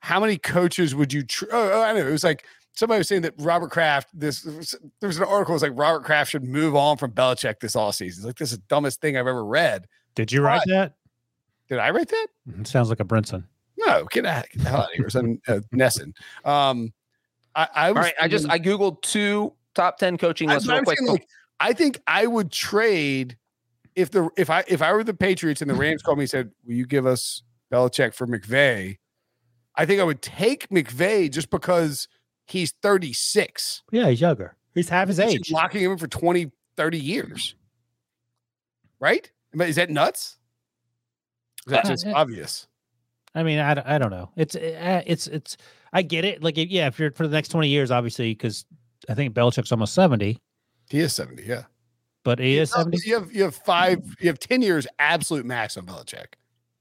how 0.00 0.20
many 0.20 0.38
coaches 0.38 0.94
would 0.94 1.12
you? 1.12 1.24
Tr- 1.24 1.46
oh, 1.52 1.70
oh, 1.72 1.82
I 1.82 1.92
know 1.92 2.06
it 2.06 2.10
was 2.10 2.24
like 2.24 2.44
somebody 2.72 2.98
was 2.98 3.08
saying 3.08 3.22
that 3.22 3.34
Robert 3.38 3.70
Kraft. 3.70 4.08
This 4.14 4.42
there 4.42 5.08
was 5.08 5.18
an 5.18 5.24
article. 5.24 5.52
Was 5.52 5.62
like 5.62 5.72
Robert 5.74 6.04
Kraft 6.04 6.30
should 6.30 6.44
move 6.44 6.74
on 6.76 6.96
from 6.96 7.12
Belichick 7.12 7.60
this 7.60 7.76
all 7.76 7.92
season. 7.92 8.22
It's 8.22 8.26
like 8.26 8.38
this 8.38 8.52
is 8.52 8.58
the 8.58 8.64
dumbest 8.68 9.00
thing 9.00 9.16
I've 9.16 9.26
ever 9.26 9.44
read. 9.44 9.86
Did 10.14 10.32
you 10.32 10.42
write 10.42 10.62
that? 10.66 10.94
Did 11.68 11.78
I 11.78 11.90
write 11.90 12.08
that? 12.08 12.26
It 12.60 12.66
sounds 12.66 12.88
like 12.88 13.00
a 13.00 13.04
Brinson. 13.04 13.44
No, 13.78 14.04
get 14.10 14.24
out, 14.24 14.46
get 14.50 14.62
the 14.62 14.68
hell 14.70 14.80
out 14.82 14.90
of 14.90 14.94
here. 14.96 15.06
It's 15.06 15.16
on 15.16 15.40
uh, 15.48 15.60
NESN. 15.74 16.12
Um, 16.44 16.92
I, 17.54 17.68
I 17.74 17.90
was 17.92 17.96
All 17.96 18.02
right. 18.02 18.14
I 18.20 18.28
just 18.28 18.48
I 18.48 18.58
Googled 18.58 19.02
two 19.02 19.52
top 19.74 19.98
10 19.98 20.18
coaching 20.18 20.50
I, 20.50 20.54
lists 20.54 20.68
real 20.68 20.82
quick. 20.82 20.98
like, 21.02 21.26
I 21.60 21.72
think 21.72 22.00
I 22.06 22.26
would 22.26 22.50
trade 22.52 23.36
if 23.94 24.10
the 24.10 24.28
if 24.36 24.50
I 24.50 24.64
if 24.68 24.82
I 24.82 24.92
were 24.92 25.04
the 25.04 25.14
Patriots 25.14 25.60
and 25.62 25.70
the 25.70 25.74
Rams 25.74 26.02
called 26.02 26.18
me 26.18 26.24
and 26.24 26.30
said, 26.30 26.50
"Will 26.66 26.74
you 26.74 26.86
give 26.86 27.06
us 27.06 27.42
Belichick 27.72 28.14
for 28.14 28.26
McVay?" 28.26 28.98
I 29.74 29.86
think 29.86 30.00
I 30.00 30.04
would 30.04 30.22
take 30.22 30.68
McVay 30.68 31.30
just 31.30 31.50
because 31.50 32.08
he's 32.46 32.72
36. 32.82 33.82
Yeah, 33.92 34.08
he's 34.08 34.20
younger. 34.20 34.56
He's 34.74 34.88
half 34.88 35.08
his 35.08 35.18
You're 35.18 35.28
age. 35.28 35.50
locking 35.50 35.82
him 35.82 35.92
in 35.92 35.98
for 35.98 36.06
20, 36.06 36.50
30 36.76 36.98
years. 36.98 37.54
Right? 39.00 39.30
I 39.58 39.64
Is 39.64 39.76
that 39.76 39.90
nuts? 39.90 40.38
Is 41.66 41.70
that 41.72 41.84
Uh, 41.84 41.88
just 41.88 42.06
obvious? 42.14 42.66
I 43.34 43.42
mean, 43.42 43.58
I, 43.58 43.74
don't- 43.74 43.86
I 43.86 43.98
don't 43.98 44.10
know. 44.10 44.30
It's 44.36 44.56
uh, 44.56 45.02
it's 45.06 45.26
it's. 45.26 45.56
I 45.92 46.02
get 46.02 46.24
it. 46.24 46.42
Like, 46.42 46.54
yeah, 46.56 46.86
if 46.86 46.98
you're 46.98 47.10
for 47.12 47.26
the 47.26 47.32
next 47.34 47.48
twenty 47.48 47.68
years, 47.68 47.90
obviously, 47.90 48.32
because 48.32 48.64
I 49.08 49.14
think 49.14 49.34
Belichick's 49.34 49.72
almost 49.72 49.94
seventy, 49.94 50.38
He 50.88 51.00
is 51.00 51.14
70, 51.14 51.42
yeah. 51.44 51.64
but 52.24 52.38
he 52.38 52.56
is 52.58 52.70
seventy. 52.70 52.98
You 53.04 53.14
have 53.20 53.32
you 53.32 53.42
have 53.44 53.54
five, 53.54 53.98
you 54.20 54.28
have 54.28 54.38
10 54.38 54.62
years 54.62 54.86
absolute 54.98 55.44
max 55.46 55.76
on 55.76 55.84
Belichick. 55.86 56.26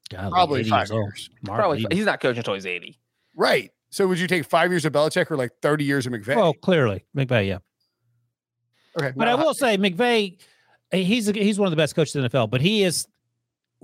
God, 0.09 0.31
Probably 0.31 0.61
80 0.61 0.69
five 0.69 0.89
years 0.89 0.91
years. 0.91 1.29
Mark 1.45 1.59
Probably 1.59 1.79
Levy. 1.79 1.95
he's 1.95 2.05
not 2.05 2.19
coaching 2.21 2.37
until 2.39 2.53
he's 2.53 2.65
80. 2.65 2.99
Right. 3.35 3.71
So 3.89 4.07
would 4.07 4.19
you 4.19 4.27
take 4.27 4.45
five 4.45 4.71
years 4.71 4.85
of 4.85 4.93
Belichick 4.93 5.29
or 5.31 5.35
like 5.37 5.51
30 5.61 5.83
years 5.83 6.05
of 6.05 6.13
McVay? 6.13 6.35
Well, 6.35 6.53
clearly, 6.53 7.05
McVay, 7.17 7.47
yeah. 7.47 7.57
okay. 8.97 9.11
But 9.15 9.25
no, 9.25 9.31
I 9.31 9.35
will 9.35 9.53
say, 9.53 9.77
McVay, 9.77 10.37
eh, 10.91 10.97
he's 10.99 11.27
a, 11.29 11.31
he's 11.33 11.57
one 11.59 11.67
of 11.67 11.71
the 11.71 11.77
best 11.77 11.95
coaches 11.95 12.15
in 12.15 12.21
the 12.21 12.29
NFL, 12.29 12.49
but 12.49 12.61
he 12.61 12.83
is 12.83 13.07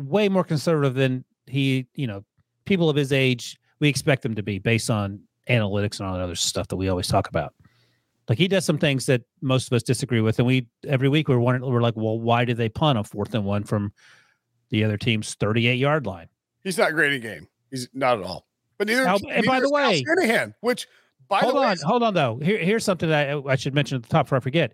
way 0.01 0.29
more 0.29 0.43
conservative 0.43 0.93
than 0.95 1.23
he, 1.47 1.87
you 1.95 2.07
know, 2.07 2.23
people 2.65 2.89
of 2.89 2.95
his 2.95 3.11
age 3.11 3.57
we 3.79 3.89
expect 3.89 4.21
them 4.21 4.35
to 4.35 4.43
be 4.43 4.59
based 4.59 4.89
on 4.91 5.19
analytics 5.49 5.99
and 5.99 6.07
all 6.07 6.13
that 6.13 6.21
other 6.21 6.35
stuff 6.35 6.67
that 6.67 6.75
we 6.75 6.87
always 6.87 7.07
talk 7.07 7.27
about. 7.27 7.53
Like 8.29 8.37
he 8.37 8.47
does 8.47 8.63
some 8.63 8.77
things 8.77 9.07
that 9.07 9.23
most 9.41 9.67
of 9.67 9.73
us 9.75 9.81
disagree 9.83 10.21
with, 10.21 10.37
and 10.37 10.47
we 10.47 10.67
every 10.87 11.09
week 11.09 11.27
we're 11.27 11.39
wondering, 11.39 11.69
we're 11.71 11.81
like, 11.81 11.95
well, 11.97 12.19
why 12.19 12.45
did 12.45 12.57
they 12.57 12.69
punt 12.69 12.99
a 12.99 13.03
fourth 13.03 13.33
and 13.33 13.43
one 13.43 13.63
from 13.63 13.91
the 14.69 14.83
other 14.83 14.97
team's 14.97 15.33
thirty-eight 15.35 15.79
yard 15.79 16.05
line? 16.05 16.27
he's 16.63 16.77
not 16.77 16.93
great 16.93 17.11
in 17.13 17.21
game. 17.21 17.47
He's 17.71 17.89
not 17.93 18.19
at 18.19 18.23
all. 18.23 18.45
But 18.77 18.87
neither, 18.87 19.03
Now, 19.03 19.17
and 19.29 19.45
by 19.45 19.53
neither 19.55 19.65
the 19.65 19.71
way- 19.73 20.03
Shanahan, 20.05 20.53
which 20.61 20.87
by 21.27 21.39
hold 21.39 21.55
the 21.55 21.61
way, 21.61 21.67
on, 21.67 21.77
hold 21.83 22.03
on 22.03 22.13
though. 22.13 22.37
Here, 22.41 22.59
here's 22.59 22.85
something 22.85 23.09
that 23.09 23.29
I, 23.29 23.41
I 23.51 23.55
should 23.55 23.73
mention 23.73 23.95
at 23.97 24.03
the 24.03 24.09
top 24.09 24.27
before 24.27 24.37
I 24.37 24.41
forget. 24.41 24.73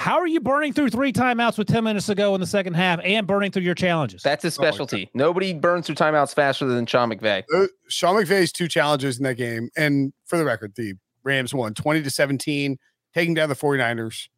How 0.00 0.18
are 0.18 0.26
you 0.26 0.40
burning 0.40 0.72
through 0.72 0.88
three 0.88 1.12
timeouts 1.12 1.58
with 1.58 1.68
10 1.68 1.84
minutes 1.84 2.06
to 2.06 2.14
go 2.14 2.34
in 2.34 2.40
the 2.40 2.46
second 2.46 2.72
half 2.72 3.00
and 3.04 3.26
burning 3.26 3.50
through 3.50 3.64
your 3.64 3.74
challenges? 3.74 4.22
That's 4.22 4.42
his 4.42 4.58
Oh, 4.58 4.62
specialty. 4.62 5.10
Nobody 5.12 5.52
burns 5.52 5.84
through 5.84 5.96
timeouts 5.96 6.34
faster 6.34 6.64
than 6.64 6.86
Sean 6.86 7.10
McVay. 7.10 7.42
uh, 7.54 7.66
Sean 7.90 8.16
McVay's 8.16 8.50
two 8.50 8.66
challenges 8.66 9.18
in 9.18 9.24
that 9.24 9.34
game. 9.34 9.68
And 9.76 10.14
for 10.24 10.38
the 10.38 10.44
record, 10.46 10.72
the 10.74 10.94
Rams 11.22 11.52
won 11.52 11.74
20 11.74 12.02
to 12.02 12.10
17, 12.10 12.78
taking 13.12 13.34
down 13.34 13.50
the 13.50 13.54
49ers, 13.54 14.28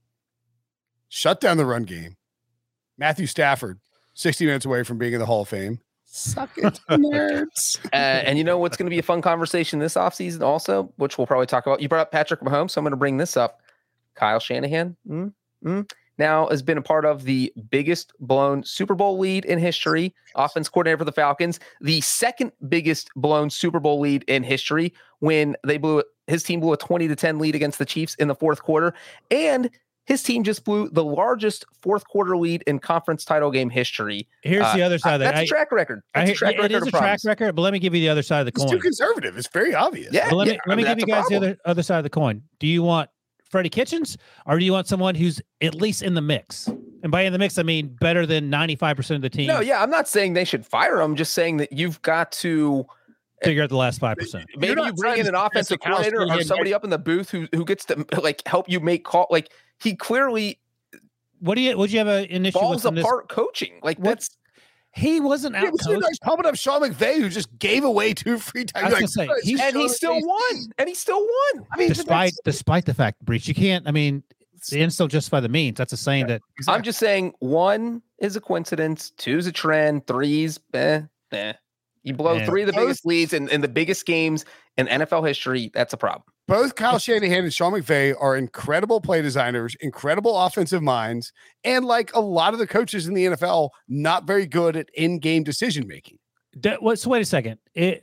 shut 1.08 1.40
down 1.40 1.58
the 1.58 1.64
run 1.64 1.84
game. 1.84 2.16
Matthew 2.98 3.26
Stafford, 3.26 3.78
60 4.14 4.46
minutes 4.46 4.64
away 4.66 4.82
from 4.82 4.98
being 4.98 5.12
in 5.12 5.20
the 5.20 5.26
Hall 5.26 5.42
of 5.42 5.48
Fame. 5.48 5.78
Suck 6.06 6.50
it, 6.58 6.80
nerds. 6.90 7.78
Uh, 7.92 7.96
and 7.96 8.36
you 8.36 8.42
know 8.42 8.58
what's 8.58 8.76
going 8.76 8.86
to 8.86 8.90
be 8.90 8.98
a 8.98 9.02
fun 9.04 9.22
conversation 9.22 9.78
this 9.78 9.94
offseason 9.94 10.42
also, 10.42 10.92
which 10.96 11.18
we'll 11.18 11.28
probably 11.28 11.46
talk 11.46 11.64
about. 11.66 11.80
You 11.80 11.88
brought 11.88 12.02
up 12.02 12.10
Patrick 12.10 12.40
Mahomes, 12.40 12.72
so 12.72 12.80
I'm 12.80 12.84
going 12.84 12.90
to 12.90 12.96
bring 12.96 13.16
this 13.18 13.36
up. 13.36 13.60
Kyle 14.16 14.40
Shanahan 14.40 14.96
mm, 15.08 15.32
mm, 15.64 15.90
now 16.18 16.46
has 16.48 16.62
been 16.62 16.78
a 16.78 16.82
part 16.82 17.04
of 17.04 17.24
the 17.24 17.52
biggest 17.70 18.12
blown 18.20 18.62
Super 18.64 18.94
Bowl 18.94 19.18
lead 19.18 19.44
in 19.46 19.58
history, 19.58 20.14
offense 20.36 20.68
coordinator 20.68 20.98
for 20.98 21.04
the 21.04 21.12
Falcons, 21.12 21.58
the 21.80 22.00
second 22.02 22.52
biggest 22.68 23.10
blown 23.16 23.50
Super 23.50 23.80
Bowl 23.80 23.98
lead 24.00 24.24
in 24.28 24.42
history 24.42 24.92
when 25.20 25.56
they 25.66 25.78
blew 25.78 26.02
his 26.28 26.42
team 26.42 26.60
blew 26.60 26.72
a 26.72 26.76
20 26.76 27.08
to 27.08 27.16
10 27.16 27.38
lead 27.38 27.54
against 27.54 27.78
the 27.78 27.84
Chiefs 27.84 28.14
in 28.16 28.28
the 28.28 28.34
fourth 28.34 28.62
quarter. 28.62 28.94
And 29.30 29.68
his 30.06 30.22
team 30.22 30.42
just 30.44 30.64
blew 30.64 30.88
the 30.90 31.04
largest 31.04 31.64
fourth 31.80 32.06
quarter 32.08 32.36
lead 32.36 32.62
in 32.66 32.78
conference 32.78 33.24
title 33.24 33.50
game 33.50 33.70
history. 33.70 34.28
Here's 34.42 34.64
Uh, 34.64 34.76
the 34.76 34.82
other 34.82 34.98
side 34.98 35.14
of 35.14 35.20
that. 35.20 35.34
That's 35.34 35.38
a 35.40 35.42
I- 35.42 35.46
track 35.56 35.72
record. 35.72 36.02
That's 36.14 36.28
hear- 36.28 36.34
a 36.34 36.36
track 36.38 36.52
yeah, 36.54 36.62
record. 36.62 36.72
it 36.72 36.76
is 36.76 36.82
of 36.82 36.88
a 36.88 36.98
track 36.98 37.20
record, 37.24 37.54
but 37.56 37.62
let 37.62 37.72
me 37.72 37.78
give 37.78 37.94
you 37.94 38.00
the 38.00 38.08
other 38.08 38.22
side 38.22 38.40
of 38.40 38.46
the 38.46 38.52
coin. 38.52 38.64
It's 38.66 38.72
too 38.72 38.78
conservative. 38.80 39.36
It's 39.38 39.48
very 39.48 39.74
obvious. 39.74 40.12
Yeah. 40.12 40.28
But 40.28 40.36
let 40.36 40.48
me 40.48 40.54
I 40.54 40.58
let 40.66 40.76
me 40.78 40.84
give 40.84 40.98
you 41.00 41.06
that's 41.06 41.06
a 41.06 41.22
guys 41.22 41.28
the 41.28 41.36
other 41.36 41.58
other 41.64 41.82
side 41.82 41.98
of 41.98 42.04
the 42.04 42.10
coin. 42.10 42.42
Do 42.60 42.66
you 42.66 42.82
want 42.82 43.10
Freddie 43.52 43.68
Kitchens, 43.68 44.16
or 44.46 44.58
do 44.58 44.64
you 44.64 44.72
want 44.72 44.88
someone 44.88 45.14
who's 45.14 45.40
at 45.60 45.74
least 45.74 46.02
in 46.02 46.14
the 46.14 46.22
mix? 46.22 46.66
And 47.02 47.12
by 47.12 47.22
in 47.22 47.32
the 47.32 47.38
mix, 47.38 47.58
I 47.58 47.62
mean 47.62 47.88
better 48.00 48.24
than 48.26 48.50
95% 48.50 49.16
of 49.16 49.20
the 49.22 49.28
team. 49.30 49.46
No, 49.48 49.60
yeah, 49.60 49.82
I'm 49.82 49.90
not 49.90 50.08
saying 50.08 50.32
they 50.32 50.44
should 50.44 50.64
fire 50.64 50.96
him. 51.00 51.10
I'm 51.12 51.16
just 51.16 51.34
saying 51.34 51.58
that 51.58 51.70
you've 51.72 52.00
got 52.02 52.32
to 52.32 52.86
Figure 53.44 53.64
out 53.64 53.70
the 53.70 53.76
last 53.76 54.00
5%. 54.00 54.44
maybe 54.56 54.80
you 54.80 54.92
bring 54.94 55.18
in 55.18 55.26
an 55.26 55.34
offensive 55.34 55.80
coordinator 55.80 56.22
or 56.22 56.42
somebody 56.42 56.72
up 56.72 56.84
in 56.84 56.90
the 56.90 56.98
booth 56.98 57.28
who 57.30 57.48
who 57.52 57.64
gets 57.64 57.84
to 57.86 58.06
like 58.22 58.40
help 58.46 58.68
you 58.68 58.78
make 58.80 59.04
call. 59.04 59.26
Like 59.30 59.52
he 59.82 59.96
clearly 59.96 60.60
What 61.40 61.56
do 61.56 61.60
you, 61.60 61.76
would 61.76 61.90
you 61.92 61.98
have 61.98 62.06
an 62.08 62.46
issue 62.46 62.52
falls 62.52 62.84
with 62.84 62.92
in 62.92 62.94
this? 62.94 63.04
apart 63.04 63.28
coaching. 63.28 63.80
Like 63.82 63.98
What's- 63.98 64.28
that's 64.28 64.36
He 64.94 65.20
wasn't 65.20 65.54
Yeah, 65.54 65.64
out 65.64 65.72
but 65.72 65.86
you're 65.88 66.00
like 66.00 66.14
pumping 66.22 66.44
up 66.46 66.54
Sean 66.56 66.82
McVay, 66.82 67.16
who 67.18 67.28
just 67.30 67.56
gave 67.58 67.82
away 67.84 68.12
two 68.12 68.38
free 68.38 68.66
I 68.74 68.82
times. 68.90 69.00
was 69.00 69.16
You're 69.16 69.26
gonna 69.26 69.40
say, 69.40 69.48
he's- 69.48 69.60
and 69.62 69.76
he 69.76 69.88
still 69.88 70.20
won. 70.20 70.66
And 70.78 70.88
he 70.88 70.94
still 70.94 71.20
won. 71.20 71.66
I 71.72 71.78
mean, 71.78 71.88
despite 71.88 72.32
that's- 72.32 72.38
despite 72.44 72.84
the 72.84 72.94
fact 72.94 73.24
Breech. 73.24 73.48
You 73.48 73.54
can't. 73.54 73.88
I 73.88 73.90
mean, 73.90 74.22
the 74.70 74.80
ends 74.80 74.96
don't 74.96 75.10
justify 75.10 75.40
the 75.40 75.48
means. 75.48 75.78
That's 75.78 75.92
a 75.92 75.96
saying 75.96 76.26
that 76.26 76.42
I'm 76.68 76.82
just 76.82 76.98
saying 76.98 77.32
one 77.40 78.02
is 78.18 78.36
a 78.36 78.40
coincidence, 78.40 79.10
two's 79.16 79.46
a 79.46 79.52
trend, 79.52 80.06
three's 80.06 80.60
eh, 80.74 81.00
eh. 81.32 81.52
You 82.04 82.14
blow 82.14 82.36
Man. 82.36 82.46
three 82.46 82.62
of 82.62 82.66
the 82.66 82.72
biggest 82.72 83.06
leads 83.06 83.32
in, 83.32 83.48
in 83.48 83.60
the 83.60 83.68
biggest 83.68 84.04
games 84.06 84.44
in 84.76 84.88
NFL 84.88 85.26
history. 85.26 85.70
That's 85.72 85.92
a 85.92 85.96
problem. 85.96 86.24
Both 86.48 86.74
Kyle 86.74 86.98
Shanahan 86.98 87.44
and 87.44 87.52
Sean 87.52 87.72
McVay 87.72 88.14
are 88.20 88.36
incredible 88.36 89.00
play 89.00 89.22
designers, 89.22 89.76
incredible 89.80 90.38
offensive 90.38 90.82
minds, 90.82 91.32
and 91.64 91.84
like 91.84 92.14
a 92.14 92.20
lot 92.20 92.52
of 92.52 92.58
the 92.58 92.66
coaches 92.66 93.06
in 93.06 93.14
the 93.14 93.26
NFL, 93.26 93.70
not 93.88 94.26
very 94.26 94.46
good 94.46 94.76
at 94.76 94.88
in-game 94.94 95.44
decision 95.44 95.86
making. 95.86 96.18
So 96.62 97.10
wait 97.10 97.22
a 97.22 97.24
second. 97.24 97.58
It, 97.74 98.02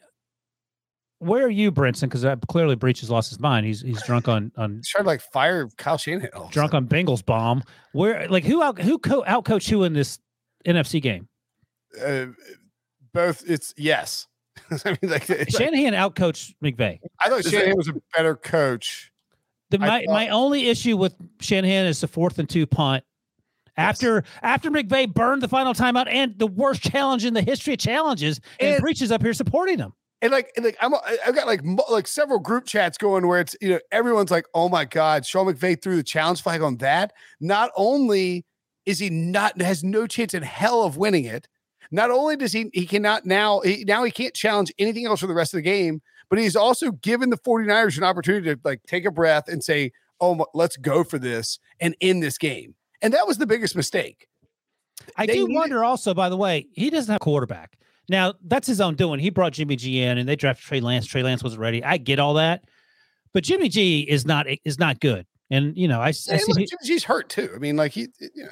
where 1.19 1.45
are 1.45 1.49
you, 1.49 1.71
Brinson? 1.71 2.09
Because 2.09 2.25
clearly 2.47 2.75
Breech 2.75 3.01
has 3.01 3.09
lost 3.09 3.29
his 3.29 3.39
mind. 3.39 3.65
He's 3.65 3.81
he's 3.81 4.01
drunk 4.03 4.29
on 4.29 4.51
on 4.55 4.77
He's 4.77 4.87
trying 4.87 5.03
to 5.03 5.09
like 5.09 5.21
fire 5.21 5.67
Kyle 5.77 5.97
Shanahan. 5.97 6.29
all 6.33 6.43
of 6.45 6.49
a 6.49 6.53
drunk 6.53 6.73
on 6.73 6.87
Bengals 6.87 7.23
bomb. 7.25 7.61
Where 7.91 8.27
like 8.29 8.45
who 8.45 8.63
out 8.63 8.79
who 8.79 8.97
co- 8.97 9.23
outcoached 9.23 9.69
who 9.69 9.83
in 9.83 9.93
this 9.93 10.17
NFC 10.65 11.01
game? 11.01 11.27
Uh, 12.01 12.27
both, 13.13 13.43
it's 13.49 13.73
yes. 13.77 14.27
I 14.85 14.97
mean, 15.01 15.11
like, 15.11 15.29
it's 15.29 15.53
like- 15.53 15.63
Shanahan 15.63 15.93
outcoached 15.93 16.53
McVay. 16.63 16.99
I 17.21 17.29
thought 17.29 17.39
Is 17.45 17.51
Shanahan 17.51 17.77
was 17.77 17.87
a 17.89 17.93
better 18.15 18.35
coach. 18.35 19.11
The, 19.69 19.79
my 19.79 19.87
thought- 19.87 20.13
my 20.13 20.29
only 20.29 20.67
issue 20.69 20.97
with 20.97 21.13
Shanahan 21.41 21.85
is 21.85 22.01
the 22.01 22.07
fourth 22.07 22.39
and 22.39 22.49
two 22.49 22.65
punt. 22.65 23.03
After 23.77 24.23
after 24.41 24.69
McVay 24.69 25.13
burned 25.13 25.41
the 25.41 25.47
final 25.47 25.73
timeout 25.73 26.07
and 26.09 26.37
the 26.37 26.47
worst 26.47 26.81
challenge 26.81 27.23
in 27.23 27.33
the 27.33 27.41
history 27.41 27.73
of 27.73 27.79
challenges, 27.79 28.41
and, 28.59 28.73
And- 28.75 28.81
Breech 28.81 29.01
is 29.01 29.11
up 29.11 29.21
here 29.21 29.33
supporting 29.33 29.77
him. 29.79 29.93
And 30.21 30.33
like, 30.33 30.51
and 30.57 30.65
like 30.65 30.75
I'm, 30.81 30.93
I- 30.93 31.17
I've 31.25 31.33
got 31.35 31.47
like 31.47 31.61
like 31.89 32.05
several 32.05 32.39
group 32.39 32.65
chats 32.65 32.97
going 32.97 33.25
where 33.25 33.39
it's 33.39 33.55
you 33.61 33.69
know 33.69 33.79
everyone's 33.91 34.31
like, 34.31 34.45
oh 34.53 34.67
my 34.67 34.83
god, 34.83 35.25
Sean 35.25 35.45
McVay 35.45 35.81
threw 35.81 35.95
the 35.95 36.03
challenge 36.03 36.41
flag 36.41 36.61
on 36.61 36.75
that. 36.77 37.13
Not 37.39 37.71
only 37.77 38.45
is 38.85 38.99
he 38.99 39.09
not 39.09 39.61
has 39.61 39.81
no 39.81 40.07
chance 40.07 40.33
in 40.33 40.43
hell 40.43 40.83
of 40.83 40.97
winning 40.97 41.23
it, 41.23 41.47
not 41.91 42.11
only 42.11 42.35
does 42.35 42.51
he 42.51 42.69
he 42.73 42.85
cannot 42.85 43.25
now 43.25 43.59
he, 43.61 43.83
now 43.85 44.03
he 44.03 44.11
can't 44.11 44.33
challenge 44.33 44.71
anything 44.79 45.05
else 45.05 45.19
for 45.21 45.27
the 45.27 45.33
rest 45.33 45.53
of 45.53 45.57
the 45.57 45.61
game, 45.63 46.01
but 46.29 46.37
he's 46.39 46.55
also 46.55 46.91
given 46.91 47.29
the 47.29 47.37
49ers 47.37 47.97
an 47.97 48.03
opportunity 48.03 48.53
to 48.53 48.59
like 48.63 48.81
take 48.87 49.05
a 49.05 49.11
breath 49.11 49.47
and 49.47 49.63
say, 49.63 49.91
oh, 50.21 50.45
let's 50.53 50.77
go 50.77 51.03
for 51.03 51.17
this 51.17 51.59
and 51.79 51.95
end 52.01 52.21
this 52.21 52.37
game. 52.37 52.75
And 53.01 53.13
that 53.13 53.25
was 53.25 53.37
the 53.37 53.47
biggest 53.47 53.75
mistake. 53.75 54.27
I 55.17 55.25
They 55.25 55.35
do 55.35 55.47
needed- 55.47 55.55
wonder 55.55 55.83
also, 55.83 56.13
by 56.13 56.29
the 56.29 56.37
way, 56.37 56.67
he 56.73 56.89
doesn't 56.89 57.11
have 57.11 57.21
a 57.21 57.23
quarterback. 57.23 57.77
Now, 58.09 58.33
that's 58.43 58.67
his 58.67 58.81
own 58.81 58.95
doing. 58.95 59.19
He 59.19 59.29
brought 59.29 59.53
Jimmy 59.53 59.75
G 59.75 60.01
in 60.01 60.17
and 60.17 60.27
they 60.27 60.35
drafted 60.35 60.65
Trey 60.65 60.81
Lance. 60.81 61.05
Trey 61.05 61.23
Lance 61.23 61.43
wasn't 61.43 61.61
ready. 61.61 61.83
I 61.83 61.97
get 61.97 62.19
all 62.19 62.33
that. 62.35 62.63
But 63.33 63.43
Jimmy 63.43 63.69
G 63.69 63.99
is 64.01 64.25
not 64.25 64.47
is 64.65 64.79
not 64.79 64.99
good. 64.99 65.25
And 65.51 65.77
you 65.77 65.87
know, 65.87 66.01
I 66.01 66.07
And 66.07 66.15
see 66.15 66.33
look, 66.47 66.57
pe- 66.57 66.65
Jimmy 66.65 66.85
G's 66.85 67.03
hurt 67.03 67.29
too. 67.29 67.51
I 67.55 67.59
mean, 67.59 67.75
like 67.77 67.91
he, 67.91 68.07
you 68.19 68.43
know, 68.43 68.49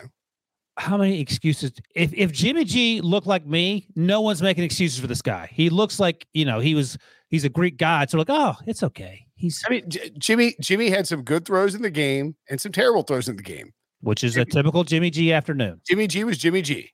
how 0.78 0.98
many 0.98 1.20
excuses 1.20 1.72
if 1.96 2.14
if 2.14 2.32
Jimmy 2.32 2.64
G 2.64 3.02
looked 3.02 3.28
like 3.28 3.46
me, 3.46 3.88
no 3.96 4.22
one's 4.22 4.42
making 4.42 4.64
excuses 4.64 5.00
for 5.00 5.08
this 5.08 5.22
guy. 5.22 5.50
He 5.52 5.70
looks 5.70 6.00
like, 6.00 6.28
you 6.34 6.46
know, 6.46 6.60
he 6.60 6.76
was 6.76 6.98
he's 7.30 7.44
a 7.44 7.50
Greek 7.50 7.78
god. 7.78 8.10
So 8.10 8.18
like, 8.18 8.30
oh, 8.30 8.56
it's 8.66 8.84
okay. 8.84 9.26
He's 9.36 9.64
I 9.68 9.70
mean, 9.72 9.84
J- 9.90 10.12
Jimmy 10.18 10.56
Jimmy 10.62 10.90
had 10.90 11.08
some 11.08 11.24
good 11.24 11.46
throws 11.46 11.76
in 11.76 11.82
the 11.82 11.90
game 11.92 12.36
and 12.50 12.60
some 12.62 12.72
terrible 12.72 13.04
throws 13.04 13.28
in 13.30 13.36
the 13.38 13.44
game. 13.44 13.74
which 14.02 14.24
is 14.24 14.38
a 14.38 14.46
typical 14.46 14.84
Jimmy 14.84 15.10
G 15.10 15.34
afternoon. 15.34 15.82
Jimmy 15.88 16.08
G 16.08 16.24
was 16.24 16.38
Jimmy 16.38 16.62
G. 16.62 16.92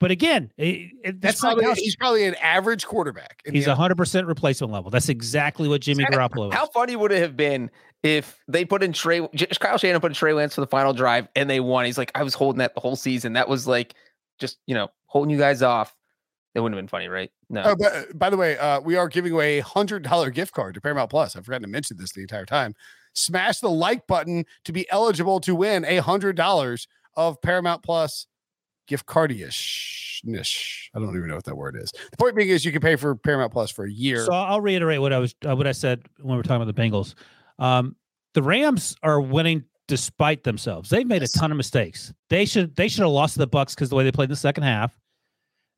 But 0.00 0.12
again, 0.12 0.52
it, 0.56 0.92
it, 1.02 1.20
That's 1.20 1.20
that's 1.20 1.40
probably 1.40 1.64
how- 1.64 1.74
he's 1.74 1.96
probably 1.96 2.24
an 2.24 2.36
average 2.36 2.86
quarterback. 2.86 3.42
he's 3.50 3.66
a 3.66 3.74
hundred 3.74 3.96
percent 3.96 4.28
replacement 4.28 4.72
level. 4.72 4.90
That's 4.92 5.08
exactly 5.08 5.66
what 5.68 5.80
Jimmy 5.80 6.04
Garoppolo 6.04 6.50
is. 6.50 6.54
How 6.54 6.66
funny 6.66 6.94
would 6.94 7.10
it 7.10 7.20
have 7.20 7.36
been 7.36 7.68
if 8.02 8.38
they 8.48 8.64
put 8.64 8.82
in 8.82 8.92
Trey 8.92 9.26
J- 9.34 9.46
Kyle 9.46 9.78
Shanahan 9.78 10.00
put 10.00 10.10
in 10.10 10.14
Trey 10.14 10.32
Lance 10.32 10.54
for 10.54 10.60
the 10.60 10.66
final 10.66 10.92
drive 10.92 11.28
and 11.34 11.48
they 11.48 11.60
won? 11.60 11.84
He's 11.84 11.98
like, 11.98 12.12
I 12.14 12.22
was 12.22 12.34
holding 12.34 12.58
that 12.58 12.74
the 12.74 12.80
whole 12.80 12.96
season. 12.96 13.32
That 13.34 13.48
was 13.48 13.66
like 13.66 13.94
just 14.38 14.58
you 14.66 14.74
know 14.74 14.88
holding 15.06 15.30
you 15.30 15.38
guys 15.38 15.62
off. 15.62 15.94
It 16.54 16.60
wouldn't 16.60 16.76
have 16.76 16.82
been 16.82 16.88
funny, 16.88 17.08
right? 17.08 17.30
No. 17.50 17.62
Oh, 17.64 17.76
but, 17.78 18.18
by 18.18 18.30
the 18.30 18.36
way, 18.36 18.56
uh, 18.58 18.80
we 18.80 18.96
are 18.96 19.08
giving 19.08 19.32
away 19.32 19.58
a 19.58 19.62
hundred 19.62 20.02
dollar 20.02 20.30
gift 20.30 20.54
card 20.54 20.74
to 20.74 20.80
Paramount 20.80 21.10
Plus. 21.10 21.36
I've 21.36 21.44
forgotten 21.44 21.62
to 21.62 21.68
mention 21.68 21.96
this 21.98 22.12
the 22.12 22.22
entire 22.22 22.46
time. 22.46 22.74
Smash 23.14 23.60
the 23.60 23.70
like 23.70 24.06
button 24.06 24.44
to 24.64 24.72
be 24.72 24.90
eligible 24.90 25.40
to 25.40 25.54
win 25.54 25.84
a 25.84 25.98
hundred 25.98 26.36
dollars 26.36 26.88
of 27.16 27.40
Paramount 27.42 27.82
Plus 27.82 28.26
gift 28.86 29.06
cardish. 29.06 30.22
Nish. 30.24 30.90
I 30.94 30.98
don't 30.98 31.16
even 31.16 31.28
know 31.28 31.36
what 31.36 31.44
that 31.44 31.56
word 31.56 31.76
is. 31.80 31.92
The 32.10 32.16
point 32.16 32.34
being 32.34 32.48
is 32.48 32.64
you 32.64 32.72
can 32.72 32.80
pay 32.80 32.96
for 32.96 33.14
Paramount 33.14 33.52
Plus 33.52 33.70
for 33.70 33.84
a 33.84 33.92
year. 33.92 34.24
So 34.24 34.32
I'll 34.32 34.60
reiterate 34.60 35.00
what 35.00 35.12
I 35.12 35.18
was 35.18 35.34
uh, 35.48 35.54
what 35.54 35.66
I 35.66 35.72
said 35.72 36.02
when 36.18 36.32
we 36.32 36.36
were 36.36 36.42
talking 36.42 36.62
about 36.62 36.74
the 36.74 36.80
Bengals. 36.80 37.14
Um, 37.58 37.96
the 38.34 38.42
Rams 38.42 38.94
are 39.02 39.20
winning 39.20 39.64
despite 39.88 40.44
themselves. 40.44 40.90
They've 40.90 41.06
made 41.06 41.22
Yes. 41.22 41.34
a 41.34 41.38
ton 41.38 41.50
of 41.50 41.56
mistakes. 41.56 42.12
They 42.28 42.44
should 42.44 42.76
they 42.76 42.88
should 42.88 43.00
have 43.00 43.10
lost 43.10 43.34
to 43.34 43.38
the 43.40 43.46
Bucks 43.46 43.74
because 43.74 43.88
the 43.88 43.96
way 43.96 44.04
they 44.04 44.12
played 44.12 44.26
in 44.26 44.30
the 44.30 44.36
second 44.36 44.64
half. 44.64 44.96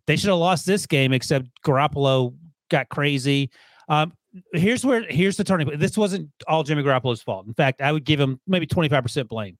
They 0.07 0.17
should 0.17 0.29
have 0.31 0.39
lost 0.39 0.67
this 0.67 0.87
game, 0.87 1.13
except 1.13 1.47
Garoppolo 1.65 2.35
got 2.71 2.89
crazy. 2.89 3.51
Um, 3.89 4.13
here's 4.53 4.85
where 4.85 5.03
here's 5.09 5.37
the 5.37 5.45
turning 5.45 5.67
point. 5.69 5.79
This 5.79 5.97
wasn't 5.97 6.31
all 6.49 6.65
Jimmy 6.65 6.83
Garoppolo's 6.83 7.23
fault. 7.23 7.47
In 7.47 7.55
fact, 7.55 7.81
I 7.81 7.93
would 7.93 8.05
give 8.05 8.19
him 8.19 8.41
maybe 8.47 8.67
25% 8.67 9.29
blame. 9.29 9.57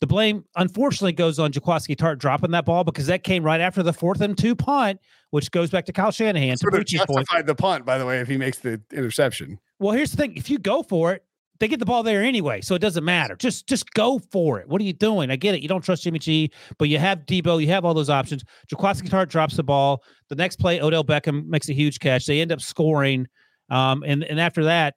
The 0.00 0.06
blame, 0.06 0.44
unfortunately, 0.56 1.12
goes 1.12 1.38
on 1.38 1.50
Jaquiski 1.52 1.96
Tartt 1.96 2.18
dropping 2.18 2.50
that 2.50 2.64
ball 2.66 2.84
because 2.84 3.06
that 3.06 3.24
came 3.24 3.42
right 3.42 3.60
after 3.60 3.82
the 3.82 3.92
fourth 3.92 4.20
and 4.20 4.36
two 4.36 4.54
punt, 4.54 5.00
which 5.30 5.50
goes 5.50 5.70
back 5.70 5.86
to 5.86 5.92
Kyle 5.92 6.10
Shanahan. 6.10 6.50
To 6.52 6.56
Sort 6.58 6.74
of 6.74 6.80
Breech's 6.80 6.92
point. 7.06 7.20
justified 7.20 7.46
the 7.46 7.54
punt, 7.54 7.84
by 7.86 7.96
the 7.98 8.04
way, 8.06 8.20
if 8.20 8.28
he 8.28 8.36
makes 8.36 8.58
the 8.58 8.80
interception. 8.92 9.58
Well, 9.78 9.92
here's 9.92 10.10
the 10.10 10.16
thing: 10.18 10.36
if 10.36 10.50
you 10.50 10.58
go 10.58 10.82
for 10.82 11.12
it, 11.12 11.24
they 11.60 11.68
get 11.68 11.78
the 11.78 11.86
ball 11.86 12.02
there 12.02 12.22
anyway, 12.22 12.60
so 12.60 12.74
it 12.74 12.80
doesn't 12.80 13.04
matter. 13.04 13.36
Just 13.36 13.66
just 13.66 13.90
go 13.92 14.18
for 14.32 14.58
it. 14.58 14.68
What 14.68 14.80
are 14.80 14.84
you 14.84 14.92
doing? 14.92 15.30
I 15.30 15.36
get 15.36 15.54
it. 15.54 15.62
You 15.62 15.68
don't 15.68 15.82
trust 15.82 16.02
Jimmy 16.02 16.18
G, 16.18 16.50
but 16.78 16.88
you 16.88 16.98
have 16.98 17.20
Deebo. 17.20 17.60
You 17.60 17.68
have 17.68 17.84
all 17.84 17.94
those 17.94 18.10
options. 18.10 18.44
Jaquiski 18.68 19.08
Tartt 19.08 19.28
drops 19.28 19.56
the 19.56 19.62
ball. 19.62 20.02
The 20.28 20.34
next 20.34 20.56
play, 20.56 20.80
Odell 20.80 21.04
Beckham 21.04 21.46
makes 21.46 21.68
a 21.68 21.72
huge 21.72 22.00
catch. 22.00 22.26
They 22.26 22.40
end 22.40 22.50
up 22.50 22.60
scoring, 22.60 23.28
um, 23.70 24.02
and 24.04 24.24
and 24.24 24.40
after 24.40 24.64
that, 24.64 24.94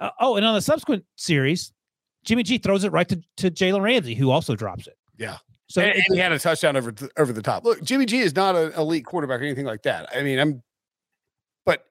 uh, 0.00 0.10
oh, 0.20 0.36
and 0.36 0.44
on 0.44 0.54
the 0.54 0.62
subsequent 0.62 1.04
series, 1.16 1.72
Jimmy 2.24 2.42
G 2.42 2.58
throws 2.58 2.84
it 2.84 2.92
right 2.92 3.08
to, 3.08 3.20
to 3.38 3.50
Jalen 3.50 3.82
Ramsey, 3.82 4.14
who 4.14 4.30
also 4.30 4.56
drops 4.56 4.86
it. 4.86 4.94
Yeah. 5.16 5.38
So 5.68 5.82
and, 5.82 5.92
and 5.92 6.04
he 6.10 6.18
had 6.18 6.32
a 6.32 6.38
touchdown 6.38 6.76
over 6.76 6.90
th- 6.90 7.10
over 7.16 7.32
the 7.32 7.42
top. 7.42 7.64
Look, 7.64 7.82
Jimmy 7.84 8.04
G 8.04 8.18
is 8.18 8.34
not 8.34 8.56
an 8.56 8.72
elite 8.72 9.04
quarterback 9.04 9.40
or 9.40 9.44
anything 9.44 9.66
like 9.66 9.82
that. 9.82 10.08
I 10.14 10.22
mean, 10.22 10.40
I'm, 10.40 10.62
but 11.64 11.84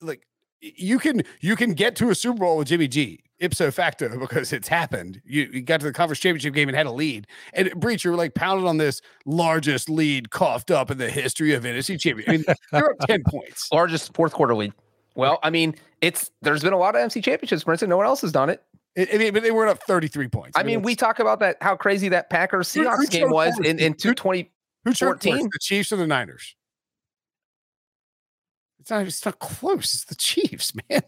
like 0.00 0.26
you 0.60 0.98
can 0.98 1.22
you 1.40 1.56
can 1.56 1.74
get 1.74 1.96
to 1.96 2.10
a 2.10 2.14
Super 2.14 2.38
Bowl 2.40 2.56
with 2.58 2.68
Jimmy 2.68 2.88
G 2.88 3.20
ipso 3.40 3.70
facto 3.70 4.18
because 4.20 4.52
it's 4.52 4.66
happened. 4.68 5.22
You, 5.24 5.48
you 5.52 5.62
got 5.62 5.80
to 5.80 5.86
the 5.86 5.92
conference 5.92 6.18
championship 6.20 6.54
game 6.54 6.68
and 6.68 6.76
had 6.76 6.86
a 6.86 6.90
lead. 6.92 7.26
And 7.54 7.70
Breach, 7.78 8.02
you're 8.04 8.16
like 8.16 8.34
pounded 8.34 8.66
on 8.66 8.78
this 8.78 9.00
largest 9.26 9.88
lead 9.88 10.30
coughed 10.30 10.70
up 10.72 10.90
in 10.90 10.98
the 10.98 11.08
history 11.10 11.54
of 11.54 11.62
NFC 11.64 11.98
championship. 12.00 12.28
I 12.28 12.32
mean, 12.32 12.44
you're 12.72 12.90
up 12.90 13.06
ten 13.06 13.22
points. 13.28 13.68
Largest 13.72 14.12
fourth 14.14 14.32
quarter 14.32 14.54
lead. 14.54 14.72
Well, 15.14 15.38
I 15.42 15.50
mean, 15.50 15.74
it's 16.00 16.30
there's 16.42 16.62
been 16.62 16.72
a 16.72 16.78
lot 16.78 16.94
of 16.94 17.00
MC 17.02 17.20
championships, 17.20 17.64
Brinson. 17.64 17.88
No 17.88 17.96
one 17.96 18.06
else 18.06 18.20
has 18.22 18.32
done 18.32 18.50
it. 18.50 18.62
I 18.96 19.06
I 19.14 19.18
mean, 19.18 19.32
but 19.34 19.42
they 19.44 19.50
weren't 19.52 19.70
up 19.70 19.82
33 19.84 20.28
points. 20.28 20.58
I 20.58 20.62
mean, 20.64 20.82
we 20.82 20.96
talk 20.96 21.18
about 21.20 21.38
that 21.40 21.56
how 21.60 21.76
crazy 21.76 22.08
that 22.08 22.30
Packers 22.30 22.72
Who- 22.74 22.82
who 22.82 22.88
Seahawks 23.06 23.10
game 23.10 23.30
was 23.30 23.58
in 23.60 23.78
in 23.78 23.92
Who- 23.92 24.14
220. 24.14 24.50
who 24.84 24.92
14. 24.94 25.44
the 25.52 25.58
Chiefs 25.60 25.92
or 25.92 25.96
the 25.96 26.06
Niners? 26.06 26.56
It's 28.88 28.90
not. 28.90 29.06
It's 29.06 29.24
not 29.26 29.38
close. 29.38 29.94
It's 29.94 30.04
the 30.04 30.14
Chiefs, 30.14 30.72
man. 30.90 31.02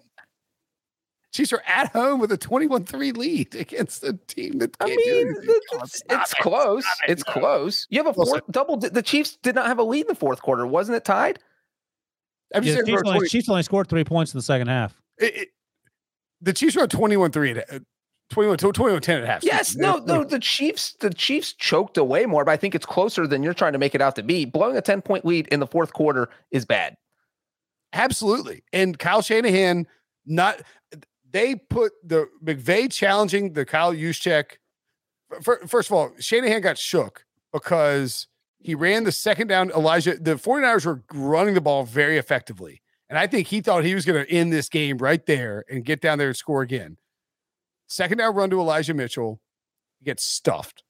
Chiefs 1.33 1.53
are 1.53 1.62
at 1.66 1.93
home 1.93 2.18
with 2.20 2.33
a 2.33 2.37
21-3 2.39 3.16
lead 3.16 3.55
against 3.55 4.03
a 4.03 4.14
team 4.26 4.59
that 4.59 4.76
I 4.81 4.87
can't 4.89 4.97
mean, 4.99 5.26
anything. 5.28 5.35
the- 5.47 5.62
Oh, 5.74 5.78
it's, 5.85 6.03
it's 6.11 6.33
it. 6.33 6.39
close. 6.39 6.85
Stop. 6.85 7.09
It's 7.09 7.22
No. 7.26 7.33
close. 7.35 7.87
You 7.89 7.99
have 8.01 8.07
a 8.07 8.11
Well, 8.16 8.26
fourth 8.26 8.43
double. 8.51 8.76
The 8.78 9.01
Chiefs 9.03 9.39
did 9.43 9.55
not 9.55 9.66
have 9.66 9.78
a 9.78 9.83
lead 9.85 10.03
in 10.03 10.07
the 10.09 10.14
fourth 10.16 10.43
quarter, 10.43 10.66
wasn't 10.66 10.97
it 10.97 11.05
tied? 11.05 11.39
I'm 12.53 12.64
yeah, 12.64 12.74
just 12.74 12.87
Chiefs, 12.87 13.03
only, 13.07 13.18
20 13.18 13.28
Chiefs 13.28 13.49
only 13.49 13.62
scored 13.62 13.89
three 13.89 14.03
points 14.05 14.35
in 14.35 14.39
the 14.39 14.43
second 14.43 14.66
half. 14.68 14.95
it- 15.18 15.37
it- 15.37 15.49
the 16.43 16.53
Chiefs 16.53 16.76
are 16.76 16.87
21-3 16.89 17.59
at 17.59 17.72
uh, 17.74 17.78
21 18.31 18.57
21 18.59 19.01
10 19.03 19.20
at 19.22 19.26
half. 19.28 19.45
Yes, 19.45 19.76
no, 19.76 19.99
no. 19.99 20.24
The 20.24 20.39
Chiefs, 20.41 20.95
the 21.01 21.11
Chiefs 21.14 21.53
choked 21.53 21.97
away 21.99 22.24
more, 22.26 22.45
but 22.45 22.51
I 22.53 22.57
think 22.57 22.74
it's 22.74 22.87
closer 22.87 23.26
than 23.26 23.43
you're 23.43 23.53
trying 23.55 23.74
to 23.74 23.78
make 23.78 23.95
it 23.95 24.01
out 24.01 24.16
to 24.16 24.22
be. 24.22 24.47
Blowing 24.47 24.76
a 24.76 24.81
10 24.83 25.03
point 25.03 25.24
lead 25.24 25.47
in 25.49 25.61
the 25.61 25.66
fourth 25.66 25.93
quarter 25.93 26.28
is 26.51 26.64
bad. 26.64 26.97
Absolutely. 27.93 28.62
And 28.72 28.99
Kyle 28.99 29.22
Shanahan, 29.22 29.86
not 30.26 30.62
they 31.30 31.57
put 31.57 31.93
the 32.05 32.28
McVay 32.45 32.91
challenging 32.93 33.53
the 33.53 33.64
Kyle 33.64 33.95
Juszczyk. 33.95 34.59
First 35.43 35.91
of 35.91 35.93
all, 35.93 36.12
Shanahan 36.18 36.61
got 36.61 36.78
shook 36.78 37.24
because 37.53 38.26
he 38.59 38.74
ran 38.74 39.05
the 39.05 39.12
second 39.12 39.47
down. 39.47 39.70
Elijah, 39.70 40.16
the 40.16 40.34
49ers 40.34 40.86
were 40.86 41.03
running 41.12 41.55
the 41.55 41.61
ball 41.61 41.84
very 41.84 42.18
effectively. 42.18 42.82
And 43.09 43.18
I 43.18 43.26
think 43.26 43.49
he 43.49 43.61
thought 43.61 43.84
he 43.84 43.95
was 43.95 44.05
going 44.05 44.24
to 44.24 44.30
end 44.30 44.53
this 44.53 44.68
game 44.68 44.99
right 44.99 45.24
there 45.26 45.64
and 45.68 45.84
get 45.84 46.01
down 46.01 46.18
there 46.18 46.28
and 46.28 46.36
score 46.36 46.62
again. 46.62 46.97
Second 47.88 48.18
down 48.18 48.34
run 48.34 48.51
to 48.51 48.61
Elijah 48.61 48.95
Mitchell. 48.95 49.41
He 49.99 50.05
gets 50.05 50.24
stuffed. 50.24 50.84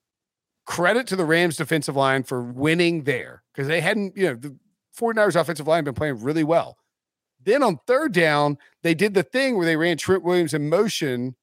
Credit 0.65 1.07
to 1.07 1.15
the 1.15 1.25
Rams 1.25 1.57
defensive 1.57 1.95
line 1.95 2.21
for 2.23 2.41
winning 2.41 3.03
there 3.03 3.43
because 3.53 3.67
they 3.67 3.81
hadn't, 3.81 4.15
you 4.15 4.27
know, 4.27 4.35
the 4.35 4.55
49ers 4.97 5.39
offensive 5.39 5.67
line 5.67 5.83
been 5.83 5.95
playing 5.95 6.21
really 6.21 6.43
well. 6.43 6.77
Then 7.43 7.63
on 7.63 7.79
third 7.87 8.13
down, 8.13 8.57
they 8.83 8.93
did 8.93 9.13
the 9.13 9.23
thing 9.23 9.57
where 9.57 9.65
they 9.65 9.75
ran 9.75 9.97
Trent 9.97 10.23
Williams 10.23 10.53
in 10.53 10.69
motion, 10.69 11.35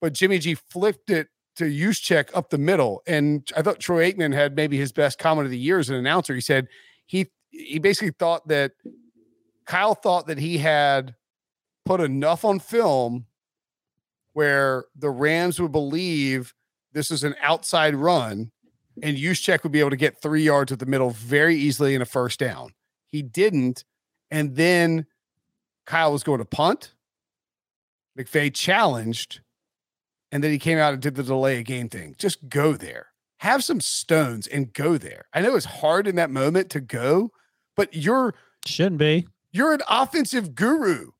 but 0.00 0.12
Jimmy 0.12 0.38
G 0.38 0.54
flipped 0.54 1.10
it 1.10 1.28
to 1.56 1.64
Juszczyk 1.64 2.30
up 2.34 2.50
the 2.50 2.58
middle. 2.58 3.02
And 3.06 3.48
I 3.56 3.62
thought 3.62 3.80
Troy 3.80 4.10
Aikman 4.10 4.32
had 4.32 4.54
maybe 4.54 4.76
his 4.78 4.92
best 4.92 5.18
comment 5.18 5.46
of 5.46 5.50
the 5.50 5.58
year 5.58 5.78
as 5.78 5.90
an 5.90 5.96
announcer. 5.96 6.34
He 6.34 6.40
said 6.40 6.68
he 7.06 7.30
he 7.50 7.78
basically 7.78 8.12
thought 8.18 8.46
that 8.48 8.72
Kyle 9.66 9.94
thought 9.94 10.26
that 10.26 10.38
he 10.38 10.58
had 10.58 11.14
put 11.84 12.00
enough 12.00 12.44
on 12.44 12.60
film 12.60 13.26
where 14.34 14.84
the 14.94 15.10
Rams 15.10 15.60
would 15.60 15.72
believe 15.72 16.54
this 16.92 17.10
is 17.10 17.24
an 17.24 17.34
outside 17.42 17.94
run 17.94 18.52
and 19.02 19.16
Juszczyk 19.16 19.62
would 19.62 19.72
be 19.72 19.80
able 19.80 19.90
to 19.90 19.96
get 19.96 20.20
three 20.20 20.42
yards 20.42 20.72
at 20.72 20.78
the 20.78 20.86
middle 20.86 21.10
very 21.10 21.56
easily 21.56 21.94
in 21.94 22.02
a 22.02 22.06
first 22.06 22.38
down. 22.38 22.72
He 23.06 23.22
didn't. 23.22 23.84
And 24.30 24.54
then 24.56 25.06
Kyle 25.88 26.12
was 26.12 26.22
going 26.22 26.38
to 26.38 26.44
punt. 26.44 26.92
McVay 28.18 28.52
challenged. 28.54 29.40
And 30.30 30.44
then 30.44 30.50
he 30.50 30.58
came 30.58 30.78
out 30.78 30.92
and 30.92 31.00
did 31.02 31.14
the 31.14 31.22
delay 31.22 31.58
of 31.58 31.64
game 31.64 31.88
thing. 31.88 32.14
Just 32.18 32.48
go 32.48 32.74
there. 32.74 33.06
Have 33.38 33.64
some 33.64 33.80
stones 33.80 34.46
and 34.46 34.72
go 34.72 34.98
there. 34.98 35.24
I 35.32 35.40
know 35.40 35.56
it's 35.56 35.64
hard 35.64 36.06
in 36.06 36.16
that 36.16 36.30
moment 36.30 36.70
to 36.70 36.80
go, 36.80 37.30
but 37.76 37.94
you're 37.94 38.34
Shouldn't 38.66 38.98
be. 38.98 39.26
you're 39.52 39.72
an 39.72 39.80
offensive 39.88 40.54
guru. 40.54 41.12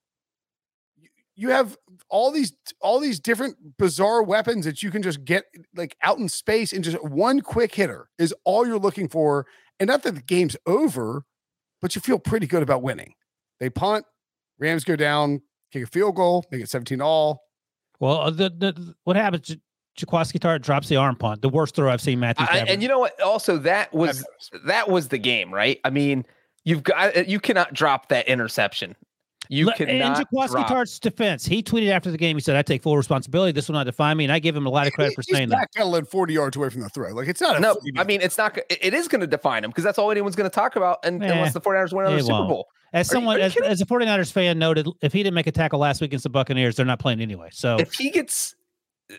You- 0.96 1.08
You 1.36 1.48
have 1.50 1.76
all 2.10 2.30
these 2.32 2.52
all 2.80 3.00
these 3.00 3.20
different 3.20 3.78
bizarre 3.78 4.22
weapons 4.22 4.64
that 4.66 4.82
you 4.82 4.90
can 4.90 5.02
just 5.02 5.24
get 5.24 5.44
like 5.74 5.96
out 6.02 6.18
in 6.18 6.28
space 6.28 6.72
and 6.72 6.82
just 6.84 7.02
one 7.02 7.40
quick 7.40 7.74
hitter 7.74 8.08
is 8.18 8.34
all 8.44 8.66
you're 8.66 8.78
looking 8.78 9.08
for. 9.08 9.46
And 9.80 9.86
not 9.88 10.02
that 10.02 10.16
the 10.16 10.22
game's 10.22 10.56
over, 10.66 11.24
but 11.80 11.94
you 11.94 12.00
feel 12.02 12.18
pretty 12.18 12.46
good 12.48 12.62
about 12.64 12.82
winning. 12.82 13.14
They 13.60 13.70
punt, 13.70 14.04
Rams 14.58 14.84
go 14.84 14.96
down, 14.96 15.40
kick 15.72 15.84
a 15.84 15.86
field 15.86 16.16
goal, 16.16 16.44
make 16.50 16.60
it 16.62 16.68
17 16.68 17.00
all. 17.00 17.42
Well, 18.00 18.20
uh, 18.20 18.30
the, 18.30 18.50
the 18.50 18.94
what 19.04 19.16
happens? 19.16 19.46
J- 19.48 19.60
Jaquiski 19.98 20.38
Tartt 20.38 20.62
drops 20.62 20.88
the 20.88 20.96
arm 20.96 21.16
punt. 21.16 21.42
The 21.42 21.48
worst 21.48 21.74
throw 21.74 21.90
I've 21.90 22.00
seen 22.00 22.20
Matthew. 22.20 22.44
I, 22.48 22.52
Stafford. 22.52 22.68
and 22.68 22.82
you 22.82 22.88
know 22.88 23.00
what? 23.00 23.20
Also, 23.20 23.58
that 23.58 23.92
was 23.92 24.24
that 24.66 24.88
was 24.88 25.08
the 25.08 25.18
game, 25.18 25.52
right? 25.52 25.80
I 25.84 25.90
mean, 25.90 26.24
you've 26.64 26.84
got 26.84 27.16
uh, 27.16 27.24
you 27.26 27.40
cannot 27.40 27.72
drop 27.74 28.08
that 28.10 28.28
interception. 28.28 28.94
You 29.50 29.66
Le- 29.66 29.72
in 29.80 29.86
cannot 29.88 30.24
Jaquiski. 30.32 30.66
Tartt's 30.68 30.98
defense, 31.00 31.44
he 31.46 31.62
tweeted 31.62 31.90
after 31.90 32.10
the 32.12 32.18
game. 32.18 32.36
He 32.36 32.40
said, 32.40 32.54
"I 32.54 32.62
take 32.62 32.80
full 32.82 32.96
responsibility. 32.96 33.50
This 33.50 33.66
will 33.66 33.72
not 33.74 33.84
define 33.86 34.16
me," 34.16 34.24
and 34.24 34.32
I 34.32 34.38
give 34.38 34.54
him 34.54 34.66
a 34.66 34.70
lot 34.70 34.86
of 34.86 34.92
credit 34.92 35.14
for 35.14 35.22
saying 35.24 35.48
that. 35.48 35.68
He's 35.74 35.82
saying 35.82 35.90
that. 35.90 36.02
backpedaling 36.04 36.08
40 36.08 36.32
yards 36.34 36.56
away 36.56 36.68
from 36.70 36.82
the 36.82 36.88
throw. 36.90 37.10
Like 37.12 37.26
it's 37.26 37.40
not 37.40 37.56
a 37.56 37.60
No, 37.60 37.76
I 37.96 38.04
mean 38.04 38.20
it's 38.20 38.38
not. 38.38 38.54
go- 38.54 38.62
it- 38.70 38.78
It 38.80 38.94
is 38.94 39.08
going 39.08 39.22
to 39.22 39.26
define 39.26 39.64
him 39.64 39.70
because 39.70 39.82
that's 39.84 39.98
all 39.98 40.12
anyone's 40.12 40.36
going 40.36 40.48
to 40.48 40.54
talk 40.54 40.76
about, 40.76 40.98
and 41.04 41.24
Eh, 41.24 41.26
unless 41.32 41.54
the 41.54 41.60
49ers 41.60 41.92
win 41.92 42.06
another 42.06 42.20
Super 42.22 42.32
won't. 42.34 42.48
Bowl. 42.50 42.68
As 42.92 43.08
Are 43.08 43.12
you- 43.12 43.16
someone, 43.16 43.36
are 43.36 43.38
you 43.40 43.44
as, 43.46 43.54
kidding? 43.54 43.70
as 43.70 43.80
a 43.80 43.86
49ers 43.86 44.32
fan 44.32 44.58
noted, 44.58 44.88
if 45.02 45.12
he 45.12 45.22
didn't 45.22 45.34
make 45.34 45.46
a 45.46 45.52
tackle 45.52 45.78
last 45.78 46.00
week 46.00 46.08
against 46.08 46.22
the 46.24 46.30
Buccaneers, 46.30 46.76
they're 46.76 46.86
not 46.86 46.98
playing 46.98 47.20
anyway. 47.20 47.48
So 47.52 47.76
If 47.78 47.92
he 47.94 48.10
gets 48.10 48.54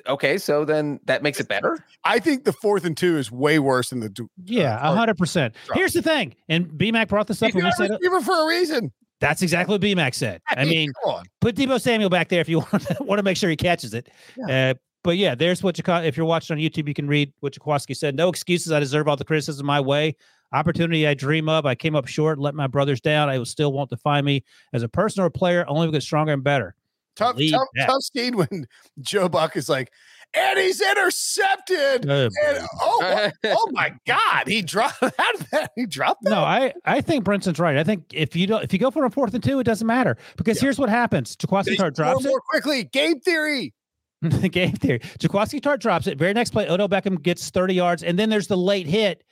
okay, 0.07 0.37
so 0.37 0.65
then 0.65 0.99
that 1.05 1.23
makes 1.23 1.39
it 1.39 1.47
better. 1.47 1.77
I 2.03 2.19
think 2.19 2.45
the 2.45 2.53
fourth 2.53 2.85
and 2.85 2.95
two 2.95 3.17
is 3.17 3.31
way 3.31 3.59
worse 3.59 3.89
than 3.89 3.99
the 3.99 4.09
du- 4.09 4.29
yeah, 4.45 4.77
uh, 4.77 4.93
a 4.93 4.95
hundred 4.95 5.17
percent. 5.17 5.55
drop. 5.65 5.77
Here's 5.77 5.93
the 5.93 6.01
thing, 6.01 6.35
and 6.47 6.67
BMAC 6.67 7.07
brought 7.09 7.27
this 7.27 7.41
up 7.41 7.47
He's 7.47 7.55
when 7.55 7.63
we 7.65 7.69
a 7.69 7.73
said 7.73 7.91
it. 7.91 7.99
receiver 8.01 8.21
for 8.21 8.43
a 8.43 8.47
reason. 8.47 8.91
That's 9.21 9.41
exactly 9.41 9.73
what 9.73 9.81
BMAC 9.81 10.15
said. 10.15 10.41
I 10.49 10.63
mean, 10.63 10.93
come 11.03 11.13
on. 11.15 11.23
put 11.41 11.55
Deebo 11.55 11.81
Samuel 11.81 12.09
back 12.09 12.29
there 12.29 12.39
if 12.39 12.47
you 12.47 12.59
want 12.71 12.83
to, 12.83 12.97
want 13.01 13.19
to 13.19 13.23
make 13.23 13.35
sure 13.35 13.49
he 13.49 13.57
catches 13.57 13.93
it. 13.93 14.07
Uh, 14.49 14.75
but 15.03 15.17
yeah, 15.17 15.35
there's 15.35 15.61
what 15.61 15.77
you 15.77 15.83
call. 15.83 16.01
If 16.03 16.15
you're 16.17 16.25
watching 16.25 16.55
on 16.55 16.61
YouTube, 16.61 16.87
you 16.87 16.93
can 16.93 17.07
read 17.07 17.33
what 17.41 17.53
Jaquiski 17.53 17.95
said. 17.97 18.15
No 18.15 18.29
excuses. 18.29 18.71
I 18.71 18.79
deserve 18.79 19.07
all 19.07 19.15
the 19.17 19.25
criticism 19.25 19.65
my 19.65 19.79
way. 19.81 20.15
Opportunity 20.51 21.07
I 21.07 21.13
dream 21.13 21.47
of. 21.49 21.65
I 21.65 21.75
came 21.75 21.95
up 21.95 22.07
short, 22.07 22.39
let 22.39 22.55
my 22.55 22.67
brothers 22.67 22.99
down. 23.01 23.29
I 23.29 23.37
will 23.37 23.45
still 23.45 23.71
want 23.71 23.89
to 23.89 23.95
define 23.95 24.25
me 24.25 24.43
as 24.73 24.83
a 24.83 24.89
person 24.89 25.21
or 25.23 25.27
a 25.27 25.31
player. 25.31 25.63
Only 25.67 25.87
will 25.87 25.91
get 25.93 26.03
stronger 26.03 26.33
and 26.33 26.43
better. 26.43 26.75
tough, 27.15 27.37
tough, 27.51 27.67
that. 27.75 27.87
tough 27.87 28.01
scene 28.01 28.35
when 28.37 28.65
Joe 28.99 29.29
Buck 29.29 29.55
is 29.55 29.69
like, 29.69 29.91
and 30.33 30.57
he's 30.59 30.79
intercepted. 30.81 32.09
Uh, 32.09 32.29
And, 32.47 32.67
oh, 32.81 33.29
oh 33.45 33.67
my 33.71 33.93
God, 34.07 34.47
he 34.47 34.61
dropped. 34.61 35.01
That? 35.51 35.71
He 35.75 35.85
dropped 35.87 36.23
that? 36.23 36.29
No, 36.29 36.41
I, 36.41 36.73
I 36.85 37.01
think 37.01 37.23
Brinson's 37.25 37.59
right. 37.59 37.77
I 37.77 37.83
think 37.83 38.03
if 38.13 38.35
you 38.35 38.45
don't 38.45 38.63
if 38.63 38.71
you 38.71 38.77
go 38.79 38.91
for 38.91 39.05
a 39.05 39.09
fourth 39.09 39.33
and 39.33 39.43
two, 39.43 39.59
it 39.59 39.63
doesn't 39.63 39.87
matter 39.87 40.17
because 40.37 40.57
Yeah. 40.57 40.67
here's 40.67 40.77
what 40.79 40.89
happens. 40.89 41.35
Jaquiski 41.35 41.65
They 41.65 41.71
Tartt 41.71 41.77
score 41.77 41.91
drops 41.91 42.25
it. 42.25 42.27
more 42.29 42.41
quickly. 42.41 42.83
Game 42.83 43.19
theory. 43.19 43.73
the 44.21 44.49
game 44.49 44.73
theory. 44.73 44.99
Jaquiski 45.19 45.59
Tartt 45.61 45.79
drops 45.79 46.05
it. 46.07 46.17
Very 46.19 46.33
next 46.33 46.51
play, 46.51 46.67
Odell 46.69 46.89
Beckham 46.89 47.21
gets 47.21 47.49
30 47.49 47.73
yards, 47.73 48.03
and 48.03 48.19
then 48.19 48.29
there's 48.29 48.47
the 48.47 48.57
late 48.57 48.85
hit 48.85 49.23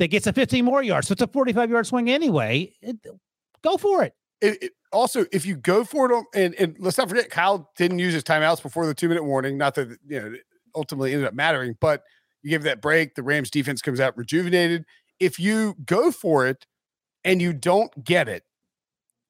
that 0.00 0.08
gets 0.08 0.26
a 0.26 0.32
15 0.32 0.64
more 0.64 0.82
yards. 0.82 1.06
So 1.08 1.12
it's 1.12 1.22
a 1.22 1.26
45 1.28 1.70
yard 1.70 1.86
swing 1.86 2.10
anyway. 2.10 2.72
It- 2.82 3.06
go 3.62 3.76
for 3.76 4.02
it. 4.02 4.14
It, 4.40 4.62
it- 4.62 4.72
also, 4.92 5.24
if 5.30 5.46
you 5.46 5.54
go 5.54 5.84
for 5.84 6.10
it, 6.10 6.12
on, 6.14 6.24
and, 6.34 6.52
and 6.58 6.74
let's 6.80 6.98
not 6.98 7.08
forget, 7.08 7.30
Kyle 7.30 7.70
didn't 7.76 8.00
use 8.00 8.12
his 8.12 8.24
timeouts 8.24 8.60
before 8.60 8.86
the 8.86 8.94
two 8.94 9.08
minute 9.08 9.22
warning. 9.22 9.56
Not 9.56 9.76
that 9.76 9.88
you 10.08 10.20
know 10.20 10.32
it 10.32 10.40
ultimately 10.74 11.12
ended 11.12 11.28
up 11.28 11.34
mattering, 11.34 11.76
but 11.80 12.02
you 12.42 12.50
give 12.50 12.64
that 12.64 12.80
break. 12.82 13.14
The 13.14 13.22
Rams 13.22 13.50
defense 13.50 13.82
comes 13.82 14.00
out 14.00 14.16
rejuvenated. 14.18 14.84
If 15.20 15.38
you 15.38 15.76
go 15.84 16.10
for 16.10 16.48
it 16.48 16.66
and 17.22 17.40
you 17.40 17.52
don't 17.52 18.02
get 18.02 18.28
it, 18.28 18.42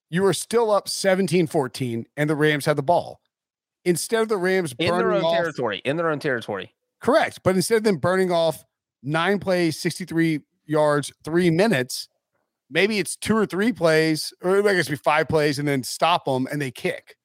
you 0.09 0.25
are 0.25 0.33
still 0.33 0.71
up 0.71 0.89
17 0.89 1.47
14, 1.47 2.07
and 2.17 2.31
the 2.31 2.37
Rams 2.37 2.65
had 2.65 2.77
the 2.77 2.83
ball. 2.83 3.21
Instead 3.85 4.23
of 4.23 4.29
the 4.31 4.39
Rams 4.39 4.75
in 4.79 4.97
their 4.97 5.13
own 5.13 5.25
off, 5.25 5.35
territory. 5.35 5.83
In 5.85 5.97
their 5.99 6.09
own 6.09 6.21
territory. 6.21 6.75
correct, 7.03 7.41
but 7.45 7.55
instead 7.55 7.77
of 7.77 7.85
them 7.85 7.99
burning 7.99 8.33
off 8.33 8.65
nine 9.03 9.39
plays, 9.41 9.79
63 9.79 10.41
yards, 10.71 11.13
three 11.25 11.51
minutes, 11.51 12.09
maybe 12.71 12.99
it's 12.99 13.17
two 13.17 13.37
or 13.37 13.45
three 13.45 13.73
plays, 13.73 14.33
or 14.43 14.67
I 14.67 14.75
guess 14.75 14.89
be 14.89 14.97
five 14.97 15.29
plays, 15.29 15.59
and 15.59 15.67
then 15.69 15.83
stop 15.83 16.25
them 16.25 16.47
and 16.51 16.63
they 16.63 16.71
kick. 16.71 17.17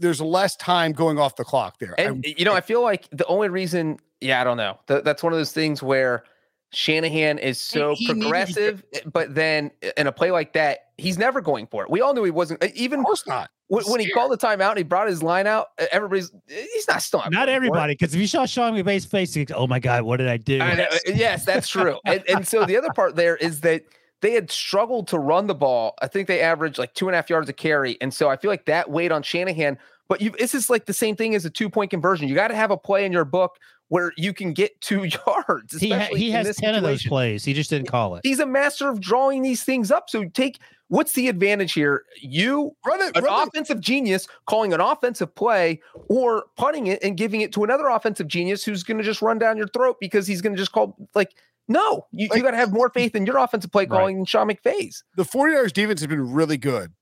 There's 0.00 0.20
less 0.20 0.54
time 0.56 0.92
going 0.92 1.18
off 1.18 1.36
the 1.36 1.44
clock 1.44 1.78
there. 1.78 1.94
I- 1.98 2.02
And 2.02 2.24
you 2.24 2.44
know, 2.44 2.54
I 2.54 2.60
feel 2.60 2.82
like 2.82 3.08
the 3.10 3.26
only 3.26 3.48
reason, 3.48 3.98
yeah, 4.20 4.40
I 4.40 4.44
don't 4.44 4.56
know. 4.56 4.78
Th- 4.88 5.02
that's 5.02 5.22
one 5.22 5.32
of 5.32 5.38
those 5.38 5.52
things 5.52 5.82
where 5.82 6.24
Shanahan 6.72 7.38
is 7.38 7.60
so 7.60 7.94
he 7.94 8.06
needed 8.06 8.20
progressive, 8.22 8.84
eh, 8.94 9.00
but 9.12 9.34
then 9.34 9.70
in 9.96 10.06
a 10.06 10.12
play 10.12 10.30
like 10.30 10.52
that, 10.54 10.78
he's 10.98 11.18
never 11.18 11.40
going 11.40 11.66
for 11.66 11.82
it. 11.82 11.90
We 11.90 12.00
all 12.00 12.14
knew 12.14 12.24
he 12.24 12.30
wasn't. 12.30 12.62
eh, 12.64 12.70
Even 12.74 13.00
of 13.00 13.06
course 13.06 13.26
not. 13.26 13.50
when, 13.68 13.84
when 13.84 14.00
he 14.00 14.10
called 14.10 14.32
the 14.32 14.38
timeout 14.38 14.70
and 14.70 14.78
he 14.78 14.84
brought 14.84 15.06
his 15.08 15.22
line 15.22 15.46
out, 15.46 15.68
eh, 15.78 15.86
everybody's 15.92 16.32
he's 16.48 16.88
not 16.88 17.02
still 17.02 17.20
Not 17.20 17.30
going 17.32 17.44
for 17.46 17.50
it. 17.50 17.54
everybody, 17.54 17.92
because 17.94 18.14
if 18.14 18.20
you 18.20 18.26
saw 18.26 18.46
Sean 18.46 18.72
McVay's 18.72 19.04
face, 19.04 19.36
you 19.36 19.44
go, 19.44 19.54
oh 19.56 19.66
my 19.66 19.78
God, 19.78 20.02
what 20.04 20.16
did 20.16 20.28
I 20.28 20.38
do? 20.38 20.60
I 20.60 20.74
know, 20.74 20.86
yes, 21.06 21.44
that's 21.44 21.68
true. 21.68 21.98
And, 22.06 22.24
and 22.28 22.46
so 22.48 22.64
the 22.64 22.76
other 22.76 22.90
part 22.90 23.16
there 23.16 23.36
is 23.36 23.60
that 23.60 23.82
they 24.22 24.32
had 24.32 24.50
struggled 24.50 25.08
to 25.08 25.18
run 25.18 25.48
the 25.48 25.54
ball. 25.54 25.94
I 26.00 26.06
think 26.06 26.28
they 26.28 26.40
averaged 26.40 26.78
like 26.78 26.94
two 26.94 27.08
and 27.08 27.14
a 27.14 27.18
half 27.18 27.28
yards 27.28 27.48
a 27.48 27.52
carry. 27.52 27.98
And 28.00 28.14
so 28.14 28.28
I 28.30 28.36
feel 28.36 28.50
like 28.50 28.64
that 28.66 28.88
weighed 28.88 29.12
on 29.12 29.22
Shanahan. 29.22 29.76
But 30.08 30.20
you, 30.20 30.30
this 30.38 30.54
is 30.54 30.70
like 30.70 30.86
the 30.86 30.92
same 30.92 31.16
thing 31.16 31.34
as 31.34 31.44
a 31.44 31.50
two 31.50 31.68
point 31.68 31.90
conversion. 31.90 32.28
You 32.28 32.34
got 32.34 32.48
to 32.48 32.54
have 32.54 32.70
a 32.70 32.76
play 32.76 33.04
in 33.04 33.12
your 33.12 33.24
book 33.24 33.56
where 33.92 34.10
you 34.16 34.32
can 34.32 34.54
get 34.54 34.80
two 34.80 35.04
yards. 35.26 35.78
he 35.78 35.90
ha- 35.90 35.96
especially 35.96 36.18
he 36.20 36.28
in 36.30 36.32
has 36.36 36.46
this 36.46 36.56
10 36.56 36.74
of 36.76 36.82
those 36.82 37.04
plays. 37.04 37.44
He 37.44 37.52
just 37.52 37.68
didn't 37.68 37.88
call 37.88 38.14
it. 38.16 38.22
He's 38.24 38.40
a 38.40 38.46
master 38.46 38.88
of 38.88 39.00
drawing 39.02 39.42
these 39.42 39.64
things 39.64 39.90
up. 39.90 40.08
So 40.08 40.24
take 40.30 40.58
what's 40.88 41.12
the 41.12 41.28
advantage 41.28 41.74
here? 41.74 42.04
You 42.22 42.74
Run 42.86 43.02
it. 43.02 43.14
an 43.16 43.22
Run 43.24 43.42
it. 43.42 43.48
offensive 43.48 43.80
genius 43.80 44.26
calling 44.46 44.72
an 44.72 44.80
offensive 44.80 45.34
play 45.34 45.82
or 46.08 46.44
punting 46.56 46.86
it 46.86 47.02
and 47.04 47.18
giving 47.18 47.42
it 47.42 47.52
to 47.52 47.64
another 47.64 47.88
offensive 47.88 48.28
genius 48.28 48.64
who's 48.64 48.82
going 48.82 48.96
to 48.96 49.04
just 49.04 49.20
run 49.20 49.38
down 49.38 49.58
your 49.58 49.68
throat 49.68 49.98
because 50.00 50.26
he's 50.26 50.40
going 50.40 50.54
to 50.54 50.58
just 50.58 50.72
call 50.72 50.96
like 51.14 51.34
no 51.68 52.06
you, 52.12 52.28
Like- 52.28 52.38
you 52.38 52.42
got 52.42 52.52
to 52.52 52.56
have 52.56 52.72
more 52.72 52.88
faith 52.88 53.14
in 53.14 53.26
your 53.26 53.36
offensive 53.36 53.70
play 53.70 53.82
Right. 53.82 53.90
calling 53.90 54.16
than 54.16 54.24
Sean 54.24 54.48
McVay's 54.48 55.04
The 55.16 55.24
49ers 55.24 55.72
defense 55.74 56.00
has 56.00 56.06
been 56.08 56.32
really 56.32 56.56
good 56.56 56.92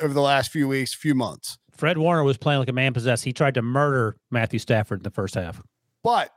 over 0.00 0.14
the 0.14 0.22
last 0.22 0.52
few 0.52 0.68
weeks, 0.68 0.94
few 0.94 1.16
months. 1.16 1.58
Fred 1.76 1.98
Warner 1.98 2.22
was 2.22 2.38
playing 2.38 2.60
like 2.60 2.68
a 2.68 2.72
man 2.72 2.92
possessed. 2.94 3.24
He 3.24 3.32
tried 3.32 3.54
to 3.54 3.62
murder 3.62 4.16
Matthew 4.30 4.60
Stafford 4.60 5.00
in 5.00 5.02
the 5.02 5.10
first 5.10 5.34
half. 5.34 5.60
But 6.06 6.30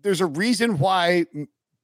there's 0.00 0.20
a 0.20 0.26
reason 0.26 0.78
why 0.78 1.26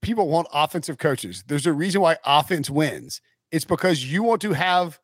people 0.02 0.28
want 0.28 0.46
offensive 0.54 0.98
coaches. 0.98 1.42
There's 1.48 1.66
a 1.66 1.72
reason 1.72 2.00
why 2.00 2.18
offense 2.24 2.70
wins. 2.70 3.20
It's 3.50 3.64
because 3.64 4.04
you 4.04 4.22
want 4.22 4.40
to 4.42 4.52
have 4.52 5.00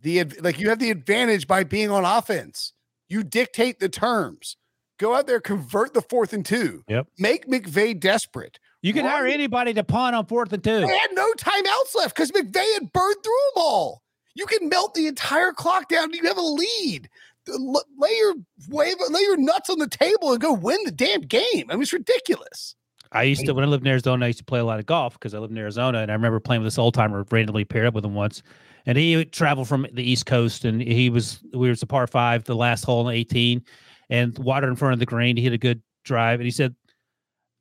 the 0.00 0.24
like 0.40 0.58
you 0.58 0.70
have 0.70 0.78
the 0.78 0.90
advantage 0.90 1.46
by 1.46 1.64
being 1.64 1.90
on 1.90 2.06
offense. 2.06 2.72
You 3.10 3.22
dictate 3.24 3.78
the 3.78 3.90
terms. 3.90 4.56
Go 4.98 5.14
out 5.14 5.26
there, 5.26 5.38
convert 5.38 5.92
the 5.92 6.00
fourth 6.00 6.32
and 6.32 6.46
two. 6.46 6.82
Yep. 6.88 7.08
Make 7.18 7.46
McVay 7.46 8.00
desperate. 8.00 8.58
You 8.80 8.94
can 8.94 9.04
hire 9.04 9.26
anybody 9.26 9.74
to 9.74 9.84
punt 9.84 10.16
on 10.16 10.24
fourth 10.24 10.50
and 10.54 10.64
two. 10.64 10.80
They 10.80 10.96
had 10.96 11.10
no 11.12 11.30
timeouts 11.34 11.94
left 11.94 12.16
because 12.16 12.30
McVay 12.30 12.72
had 12.72 12.90
burned 12.90 13.16
through 13.22 13.32
them 13.54 13.62
all. 13.62 14.02
You 14.34 14.46
can 14.46 14.70
melt 14.70 14.94
the 14.94 15.08
entire 15.08 15.52
clock 15.52 15.88
down. 15.90 16.04
and 16.04 16.14
You 16.14 16.26
have 16.28 16.38
a 16.38 16.40
lead. 16.40 17.10
L- 17.48 17.84
lay 17.98 18.10
your 18.16 18.34
wave, 18.68 18.96
lay 19.10 19.20
your 19.20 19.36
nuts 19.36 19.70
on 19.70 19.78
the 19.78 19.88
table 19.88 20.32
and 20.32 20.40
go 20.40 20.52
win 20.52 20.78
the 20.84 20.92
damn 20.92 21.22
game. 21.22 21.66
I 21.68 21.74
mean, 21.74 21.82
it's 21.82 21.92
ridiculous. 21.92 22.74
I 23.12 23.24
used 23.24 23.44
to 23.44 23.52
when 23.52 23.64
I 23.64 23.68
lived 23.68 23.84
in 23.84 23.90
Arizona. 23.90 24.24
I 24.24 24.28
used 24.28 24.38
to 24.38 24.44
play 24.44 24.58
a 24.58 24.64
lot 24.64 24.78
of 24.78 24.86
golf 24.86 25.14
because 25.14 25.34
I 25.34 25.38
lived 25.38 25.52
in 25.52 25.58
Arizona, 25.58 25.98
and 25.98 26.10
I 26.10 26.14
remember 26.14 26.40
playing 26.40 26.62
with 26.62 26.66
this 26.66 26.78
old 26.78 26.94
timer. 26.94 27.26
Randomly 27.30 27.64
paired 27.64 27.86
up 27.86 27.94
with 27.94 28.04
him 28.04 28.14
once, 28.14 28.42
and 28.86 28.96
he 28.96 29.24
traveled 29.26 29.68
from 29.68 29.86
the 29.92 30.02
East 30.02 30.24
Coast, 30.24 30.64
and 30.64 30.80
he 30.80 31.10
was 31.10 31.40
we 31.52 31.68
was 31.68 31.82
a 31.82 31.86
par 31.86 32.06
five, 32.06 32.44
the 32.44 32.54
last 32.56 32.84
hole 32.84 33.06
in 33.08 33.14
eighteen, 33.14 33.64
and 34.08 34.36
water 34.38 34.68
in 34.68 34.76
front 34.76 34.94
of 34.94 34.98
the 34.98 35.06
green. 35.06 35.36
He 35.36 35.42
hit 35.42 35.52
a 35.52 35.58
good 35.58 35.82
drive, 36.04 36.40
and 36.40 36.46
he 36.46 36.50
said, 36.50 36.74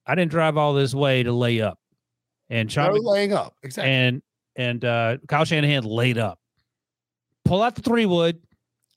"I 0.08 0.16
didn't 0.16 0.32
drive 0.32 0.56
all 0.56 0.74
this 0.74 0.94
way 0.94 1.22
to 1.24 1.34
lay 1.34 1.60
up." 1.60 1.78
And 2.50 2.72
Sean 2.72 2.94
No 2.94 3.00
laying 3.02 3.34
up. 3.34 3.54
Exactly. 3.62 3.92
and 3.92 4.22
and 4.56 4.86
uh, 4.86 5.18
Kyle 5.28 5.44
Shanahan 5.44 5.84
laid 5.84 6.18
up. 6.18 6.40
Pull 7.44 7.62
out 7.62 7.76
the 7.76 7.82
three 7.82 8.06
wood, 8.06 8.42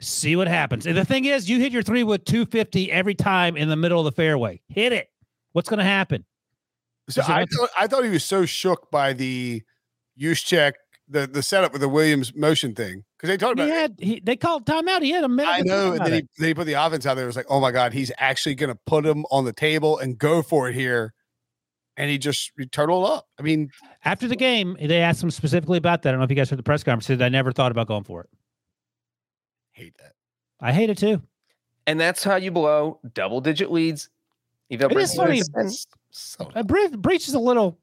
see 0.01 0.37
what 0.37 0.49
happens. 0.49 0.87
And 0.87 0.97
the 0.97 1.05
thing 1.05 1.25
is, 1.25 1.49
you 1.49 1.61
hit 1.61 1.73
your 1.73 1.83
three 1.83 2.03
wood 2.03 2.27
250 2.27 2.91
every 2.91 3.15
time 3.15 3.57
in 3.57 3.69
the 3.69 3.77
middle 3.77 3.99
of 3.99 4.05
the 4.05 4.13
fairway. 4.13 4.61
Hit 4.69 4.93
it. 4.93 5.09
What's 5.53 5.69
going 5.69 5.79
to 5.79 5.85
happen? 5.85 6.25
So 7.09 7.23
I 7.23 7.45
thought 7.45 7.71
I 7.79 7.87
thought 7.87 8.05
he 8.05 8.11
was 8.11 8.25
so 8.25 8.47
shook 8.47 8.91
by 8.91 9.13
the 9.13 9.63
use 10.17 10.43
check, 10.43 10.75
the 11.09 11.27
the 11.27 11.43
setup 11.43 11.73
with 11.73 11.83
the 11.83 11.89
Williams 11.89 12.35
motion 12.35 12.75
thing 12.75 13.05
because 13.17 13.29
they 13.29 13.37
talked 13.37 13.55
about. 13.55 13.69
it. 13.69 13.75
had 13.75 13.95
he, 13.99 14.21
they 14.21 14.37
called 14.37 14.65
timeout. 14.65 15.03
He 15.03 15.11
had 15.11 15.23
a 15.23 15.29
minute. 15.29 15.51
I 15.53 15.61
know, 15.61 15.93
and 15.93 16.01
then 16.01 16.13
he, 16.13 16.29
then 16.39 16.49
he 16.49 16.55
put 16.55 16.67
the 16.67 16.73
offense 16.75 17.05
out 17.05 17.15
there. 17.15 17.25
It 17.25 17.27
was 17.27 17.37
like, 17.37 17.47
oh 17.51 17.61
my 17.61 17.73
god, 17.73 17.93
he's 17.93 18.11
actually 18.17 18.55
going 18.55 18.71
to 18.71 18.79
put 18.87 19.05
him 19.05 19.27
on 19.31 19.45
the 19.45 19.53
table 19.53 19.99
and 19.99 20.17
go 20.17 20.41
for 20.43 20.71
it 20.71 20.75
here, 20.75 21.13
and 21.99 22.11
he 22.11 22.17
just 22.17 22.53
he 22.59 22.65
turtled 22.67 23.05
up. 23.07 23.27
I 23.39 23.43
mean, 23.43 23.71
After 24.07 24.27
the 24.27 24.37
game, 24.37 24.77
they 24.81 25.01
asked 25.01 25.23
him 25.23 25.31
specifically 25.31 25.77
about 25.77 26.03
that. 26.03 26.09
I 26.09 26.13
don't 26.13 26.21
know 26.21 26.25
if 26.25 26.31
you 26.31 26.37
guys 26.37 26.49
heard 26.49 26.59
the 26.59 26.63
press 26.63 26.83
conference. 26.83 27.07
He 27.07 27.13
said, 27.13 27.23
I 27.23 27.29
never 27.29 27.53
thought 27.53 27.71
about 27.71 27.87
going 27.87 28.05
for 28.05 28.23
it. 28.23 28.31
Hate 29.75 29.97
that. 29.99 30.13
I 30.61 30.73
hate 30.73 30.89
it 30.91 30.99
too. 30.99 31.23
And 31.87 32.01
that's 32.01 32.25
how 32.25 32.37
you 32.37 32.51
blow 32.51 32.99
double 33.13 33.41
digit 33.41 33.71
leads. 33.71 34.09
Even 34.71 34.89
though 34.89 34.97
It 34.99 35.03
is 35.03 35.15
Brinson 35.19 35.53
funny. 35.53 35.67
is- 35.69 35.87
So 36.11 36.51
Uh, 36.55 36.63
Bre- 36.63 36.97
Breech 36.97 37.29
is 37.29 37.35
a 37.35 37.39
little. 37.39 37.79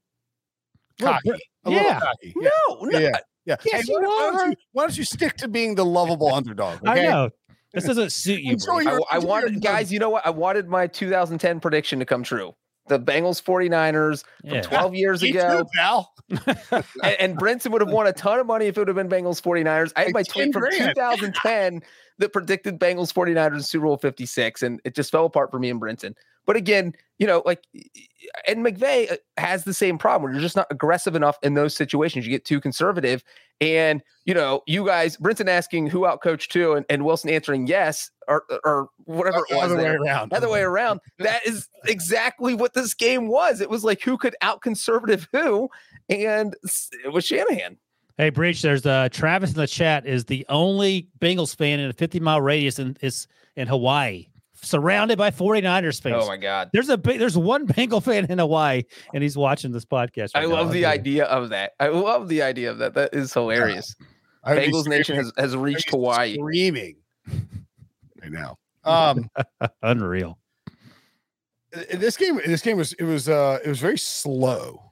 little 1.00 1.14
cocky. 1.14 1.30
A 1.66 1.70
little 1.70 1.86
yeah. 1.86 2.00
cocky. 2.00 2.34
Yeah. 2.42 2.50
No, 2.70 2.80
no. 2.86 3.00
Yeah. 3.00 3.12
Yeah. 3.46 3.56
Yes, 3.66 3.88
Hey, 3.88 3.94
you 3.94 4.00
why, 4.02 4.08
why 4.08 4.32
don't 4.38 4.50
you, 4.52 4.56
why 4.72 4.84
don't 4.84 4.98
you 4.98 5.04
stick 5.04 5.36
to 5.38 5.48
being 5.48 5.76
the 5.76 5.86
lovable 5.86 6.34
underdog? 6.34 6.80
I 6.88 7.02
know. 7.02 7.30
This 7.74 7.86
doesn't 7.86 8.12
suit 8.12 8.42
you. 8.42 8.54
Enjoy 8.54 8.84
I, 8.86 9.00
I 9.12 9.20
wanted, 9.20 9.62
guys, 9.62 9.92
you 9.94 10.00
know 10.00 10.10
what? 10.10 10.26
I 10.26 10.30
wanted 10.30 10.68
my 10.68 10.88
2010 10.88 11.60
prediction 11.60 12.00
to 12.00 12.06
come 12.06 12.24
true. 12.24 12.54
The 12.92 13.00
Bengals 13.00 13.42
49ers 13.42 14.24
from 14.42 14.50
Yeah. 14.56 14.62
12 14.62 14.96
years 14.96 15.22
Me 15.22 15.32
too, 15.32 15.40
ago. 15.40 15.66
pal. 15.74 16.14
and, 16.30 17.16
and 17.20 17.38
Brinson 17.38 17.72
would 17.72 17.82
have 17.82 17.90
won 17.90 18.06
a 18.08 18.12
ton 18.14 18.38
of 18.40 18.46
money 18.48 18.66
if 18.66 18.78
it 18.78 18.82
would 18.82 18.88
have 18.90 18.98
been 18.98 19.08
Bengals 19.10 19.42
49ers. 19.42 19.94
I 19.96 20.02
had 20.02 20.08
Like 20.14 20.14
my 20.14 20.24
10 20.24 20.52
tweet 20.52 20.54
from 20.54 20.64
2010 20.96 21.82
that 22.20 22.34
predicted 22.34 22.80
Bengals 22.80 23.14
49ers 23.14 23.54
in 23.54 23.64
Super 23.64 23.86
Bowl 23.86 23.98
56, 23.98 24.64
and 24.64 24.82
it 24.84 24.96
just 24.96 25.12
fell 25.12 25.26
apart 25.26 25.52
for 25.52 25.60
me 25.60 25.70
and 25.70 25.82
Brinson. 25.82 26.16
But 26.46 26.56
again, 26.56 26.94
you 27.20 27.28
know, 27.28 27.44
like, 27.46 27.64
and 28.48 28.66
McVay 28.66 29.12
uh, 29.12 29.18
has 29.38 29.64
the 29.64 29.74
same 29.74 29.98
problem 29.98 30.24
where 30.24 30.34
you're 30.34 30.42
just 30.42 30.56
not 30.56 30.68
aggressive 30.72 31.16
enough 31.16 31.38
in 31.44 31.54
those 31.54 31.76
situations. 31.76 32.26
You 32.26 32.32
get 32.32 32.46
too 32.46 32.60
conservative. 32.60 33.24
And, 33.60 34.02
you 34.26 34.34
know, 34.34 34.64
you 34.66 34.86
guys, 34.86 35.18
Brinson 35.18 35.48
asking 35.48 35.88
who 35.88 36.06
out 36.06 36.22
coached 36.22 36.52
two 36.52 36.74
and, 36.74 36.86
and 36.90 37.06
Wilson 37.06 37.30
answering 37.30 37.68
yes 37.68 38.10
or, 38.28 38.44
or 38.64 38.90
whatever 39.04 39.46
it 39.50 39.56
was. 39.56 39.72
Other 39.72 39.78
way 39.78 39.90
around. 39.90 40.34
other 40.34 40.50
way 40.50 40.62
around. 40.62 41.00
That 41.20 41.46
is 41.46 41.70
exactly 41.86 42.56
what 42.56 42.74
this 42.74 42.96
game 42.96 43.28
was. 43.28 43.62
It 43.62 43.70
was 43.70 43.84
like 43.84 44.02
who 44.02 44.18
could 44.18 44.36
out 44.42 44.62
conservative 44.62 45.28
who, 45.32 45.70
and 46.10 46.56
it 47.06 47.14
was 47.14 47.26
Shanahan. 47.26 47.78
Hey, 48.22 48.30
Breech, 48.30 48.62
there's 48.62 48.86
uh 48.86 49.10
Travis 49.12 49.50
in 49.50 49.56
the 49.56 49.66
chat 49.66 50.06
is 50.06 50.26
the 50.26 50.46
only 50.48 51.08
Bengals 51.20 51.56
fan 51.56 51.80
in 51.80 51.90
a 51.90 51.94
50 51.94 52.20
mile 52.20 52.40
radius 52.40 52.78
in 52.78 52.96
is 53.02 53.26
in 53.56 53.68
Hawaii, 53.68 54.28
surrounded 54.62 55.18
by 55.18 55.32
49ers 55.32 56.00
fans. 56.00 56.26
Oh 56.26 56.28
my 56.28 56.38
god, 56.38 56.70
There's 56.72 56.92
a 56.92 56.98
there's 56.98 57.36
one 57.36 57.66
Bengal 57.66 58.00
fan 58.00 58.28
in 58.30 58.38
Hawaii, 58.38 58.84
and 59.16 59.24
he's 59.24 59.36
watching 59.36 59.72
this 59.72 59.86
podcast. 59.86 60.34
I 60.36 60.42
right 60.42 60.50
now. 60.50 60.56
love 60.56 60.68
I'll 60.68 60.74
the 60.74 60.82
tell 60.82 60.92
idea 60.92 61.26
of 61.26 61.50
that. 61.50 61.72
I 61.80 61.88
love 61.88 62.28
the 62.28 62.44
idea 62.44 62.70
of 62.70 62.78
that. 62.78 62.94
That 62.94 63.12
is 63.12 63.34
hilarious. 63.34 63.96
I 64.44 64.56
Bengals 64.56 64.88
Nation 64.88 65.16
has, 65.16 65.34
has 65.40 65.58
reached 65.58 65.90
Hawaii. 65.90 66.36
Screaming 66.36 66.98
right 67.28 68.32
now. 68.32 68.56
Um, 68.84 69.32
Unreal. 69.82 70.38
this 71.92 72.18
game, 72.18 72.40
this 72.46 72.62
game 72.62 72.78
was 72.78 72.94
it 72.94 73.04
was 73.04 73.28
uh 73.28 73.58
it 73.66 73.68
was 73.68 73.80
very 73.80 73.98
slow. 73.98 74.91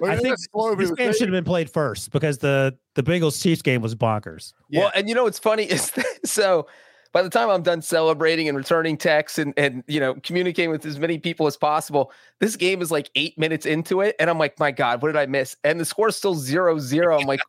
Well, 0.00 0.10
I 0.10 0.16
think 0.16 0.36
slow, 0.38 0.74
this 0.74 0.90
game 0.92 1.12
should 1.12 1.28
have 1.28 1.32
been 1.32 1.44
played 1.44 1.70
first 1.70 2.10
because 2.10 2.38
the 2.38 2.76
the 2.94 3.02
Bengals 3.02 3.40
Chiefs 3.42 3.62
game 3.62 3.82
was 3.82 3.94
bonkers. 3.94 4.52
Yeah. 4.68 4.80
Well, 4.80 4.92
and 4.94 5.08
you 5.08 5.14
know 5.14 5.24
what's 5.24 5.38
funny 5.38 5.64
is 5.64 5.90
that, 5.92 6.26
so 6.26 6.66
by 7.12 7.22
the 7.22 7.30
time 7.30 7.50
I'm 7.50 7.62
done 7.62 7.82
celebrating 7.82 8.48
and 8.48 8.56
returning 8.56 8.96
texts 8.96 9.38
and 9.38 9.52
and 9.56 9.84
you 9.86 10.00
know 10.00 10.14
communicating 10.22 10.70
with 10.70 10.84
as 10.86 10.98
many 10.98 11.18
people 11.18 11.46
as 11.46 11.56
possible, 11.56 12.12
this 12.40 12.56
game 12.56 12.80
is 12.82 12.90
like 12.90 13.10
eight 13.14 13.38
minutes 13.38 13.66
into 13.66 14.00
it, 14.00 14.16
and 14.18 14.28
I'm 14.28 14.38
like, 14.38 14.58
my 14.58 14.70
God, 14.70 15.02
what 15.02 15.08
did 15.08 15.18
I 15.18 15.26
miss? 15.26 15.56
And 15.64 15.78
the 15.78 15.84
score 15.84 16.08
is 16.08 16.16
still 16.16 16.34
zero 16.34 16.78
zero. 16.78 17.18
I'm 17.18 17.26
like, 17.26 17.40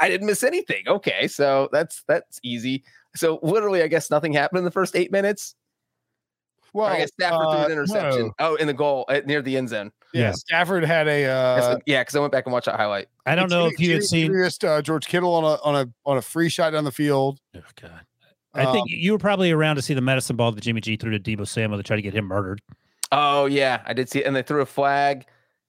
I 0.00 0.08
didn't 0.08 0.26
miss 0.26 0.42
anything. 0.42 0.84
Okay, 0.86 1.28
so 1.28 1.68
that's 1.72 2.04
that's 2.06 2.38
easy. 2.42 2.84
So 3.16 3.40
literally, 3.42 3.82
I 3.82 3.88
guess 3.88 4.10
nothing 4.10 4.32
happened 4.32 4.58
in 4.58 4.64
the 4.64 4.70
first 4.70 4.94
eight 4.94 5.10
minutes. 5.10 5.54
Well, 6.78 6.86
I 6.86 6.98
guess 6.98 7.10
Stafford 7.12 7.40
threw 7.40 7.58
uh, 7.60 7.64
an 7.66 7.72
interception. 7.72 8.26
no. 8.26 8.32
Oh, 8.38 8.54
in 8.56 8.66
the 8.66 8.74
goal 8.74 9.04
uh, 9.08 9.20
near 9.26 9.42
the 9.42 9.56
end 9.56 9.68
zone. 9.68 9.90
Yeah, 10.14 10.20
Yeah. 10.22 10.32
Stafford 10.32 10.84
had 10.84 11.08
a 11.08 11.24
uh, 11.26 11.78
yeah, 11.86 12.00
because 12.02 12.14
I 12.16 12.20
went 12.20 12.32
back 12.32 12.46
and 12.46 12.52
watched 12.52 12.66
that 12.66 12.76
highlight. 12.76 13.08
I 13.26 13.34
don't 13.34 13.50
know 13.50 13.64
Jimmy- 13.70 13.74
if 13.74 13.80
you 13.80 13.92
had 13.94 14.04
seen. 14.04 14.26
Jimmy 14.26 14.38
missed, 14.44 14.64
uh, 14.64 14.80
George 14.82 15.06
Kittle 15.06 15.34
on 15.34 15.44
a 15.44 15.60
on 15.62 15.74
a 15.74 15.90
on 16.08 16.16
a 16.18 16.22
free 16.22 16.48
shot 16.48 16.70
down 16.70 16.84
the 16.84 16.92
field. 16.92 17.40
Oh, 17.56 17.60
God. 17.80 18.00
I 18.54 18.64
think 18.72 18.82
Um, 18.82 18.84
you 18.88 19.12
were 19.12 19.18
probably 19.18 19.50
around 19.52 19.76
to 19.76 19.82
see 19.82 19.94
the 19.94 20.00
medicine 20.00 20.36
ball 20.36 20.50
that 20.52 20.60
Jimmy 20.62 20.80
G 20.80 20.96
threw 20.96 21.10
to 21.16 21.18
Deebo 21.18 21.46
Samuel 21.46 21.78
to 21.78 21.82
try 21.82 21.96
to 21.96 22.02
get 22.02 22.14
him 22.14 22.24
murdered. 22.24 22.60
Oh 23.12 23.46
yeah, 23.46 23.82
I 23.86 23.92
did 23.92 24.08
see 24.08 24.20
it, 24.20 24.26
and 24.26 24.34
they 24.34 24.42
threw 24.42 24.60
a 24.62 24.66
flag. 24.66 25.26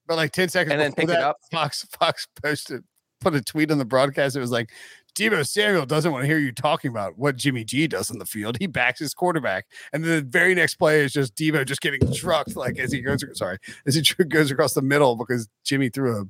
But 0.07 0.15
like 0.15 0.31
10 0.31 0.49
seconds 0.49 0.71
And 0.71 0.81
then 0.81 0.91
before 0.91 1.07
pick 1.07 1.15
it 1.17 1.21
up. 1.21 1.37
Fox 1.51 1.85
Fox 1.99 2.27
posted 2.41 2.83
put 3.21 3.35
a 3.35 3.41
tweet 3.41 3.69
on 3.71 3.77
the 3.77 3.85
broadcast. 3.85 4.35
It 4.35 4.39
was 4.39 4.49
like 4.51 4.71
Deebo 5.15 5.47
Samuel 5.47 5.85
doesn't 5.85 6.11
want 6.11 6.23
to 6.23 6.27
hear 6.27 6.39
you 6.39 6.51
talking 6.51 6.89
about 6.89 7.17
what 7.17 7.35
Jimmy 7.35 7.63
G 7.63 7.87
does 7.87 8.09
on 8.11 8.19
the 8.19 8.25
field. 8.25 8.57
He 8.59 8.67
backs 8.67 8.99
his 8.99 9.13
quarterback. 9.13 9.65
And 9.93 10.03
then 10.03 10.15
the 10.17 10.21
very 10.29 10.55
next 10.55 10.75
play 10.75 11.01
is 11.01 11.13
just 11.13 11.35
Deebo 11.35 11.65
just 11.65 11.81
getting 11.81 11.99
trucked 12.13 12.55
like 12.55 12.79
as 12.79 12.91
he 12.91 13.01
goes 13.01 13.23
sorry, 13.33 13.57
as 13.85 13.95
he 13.95 14.01
goes 14.25 14.51
across 14.51 14.73
the 14.73 14.81
middle 14.81 15.15
because 15.15 15.47
Jimmy 15.63 15.89
threw 15.89 16.21
a 16.21 16.25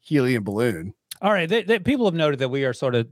helium 0.00 0.44
balloon. 0.44 0.94
All 1.22 1.32
right, 1.32 1.48
they, 1.48 1.62
they, 1.62 1.78
people 1.78 2.04
have 2.06 2.14
noted 2.14 2.38
that 2.40 2.50
we 2.50 2.64
are 2.64 2.72
sort 2.72 2.94
of, 2.94 3.08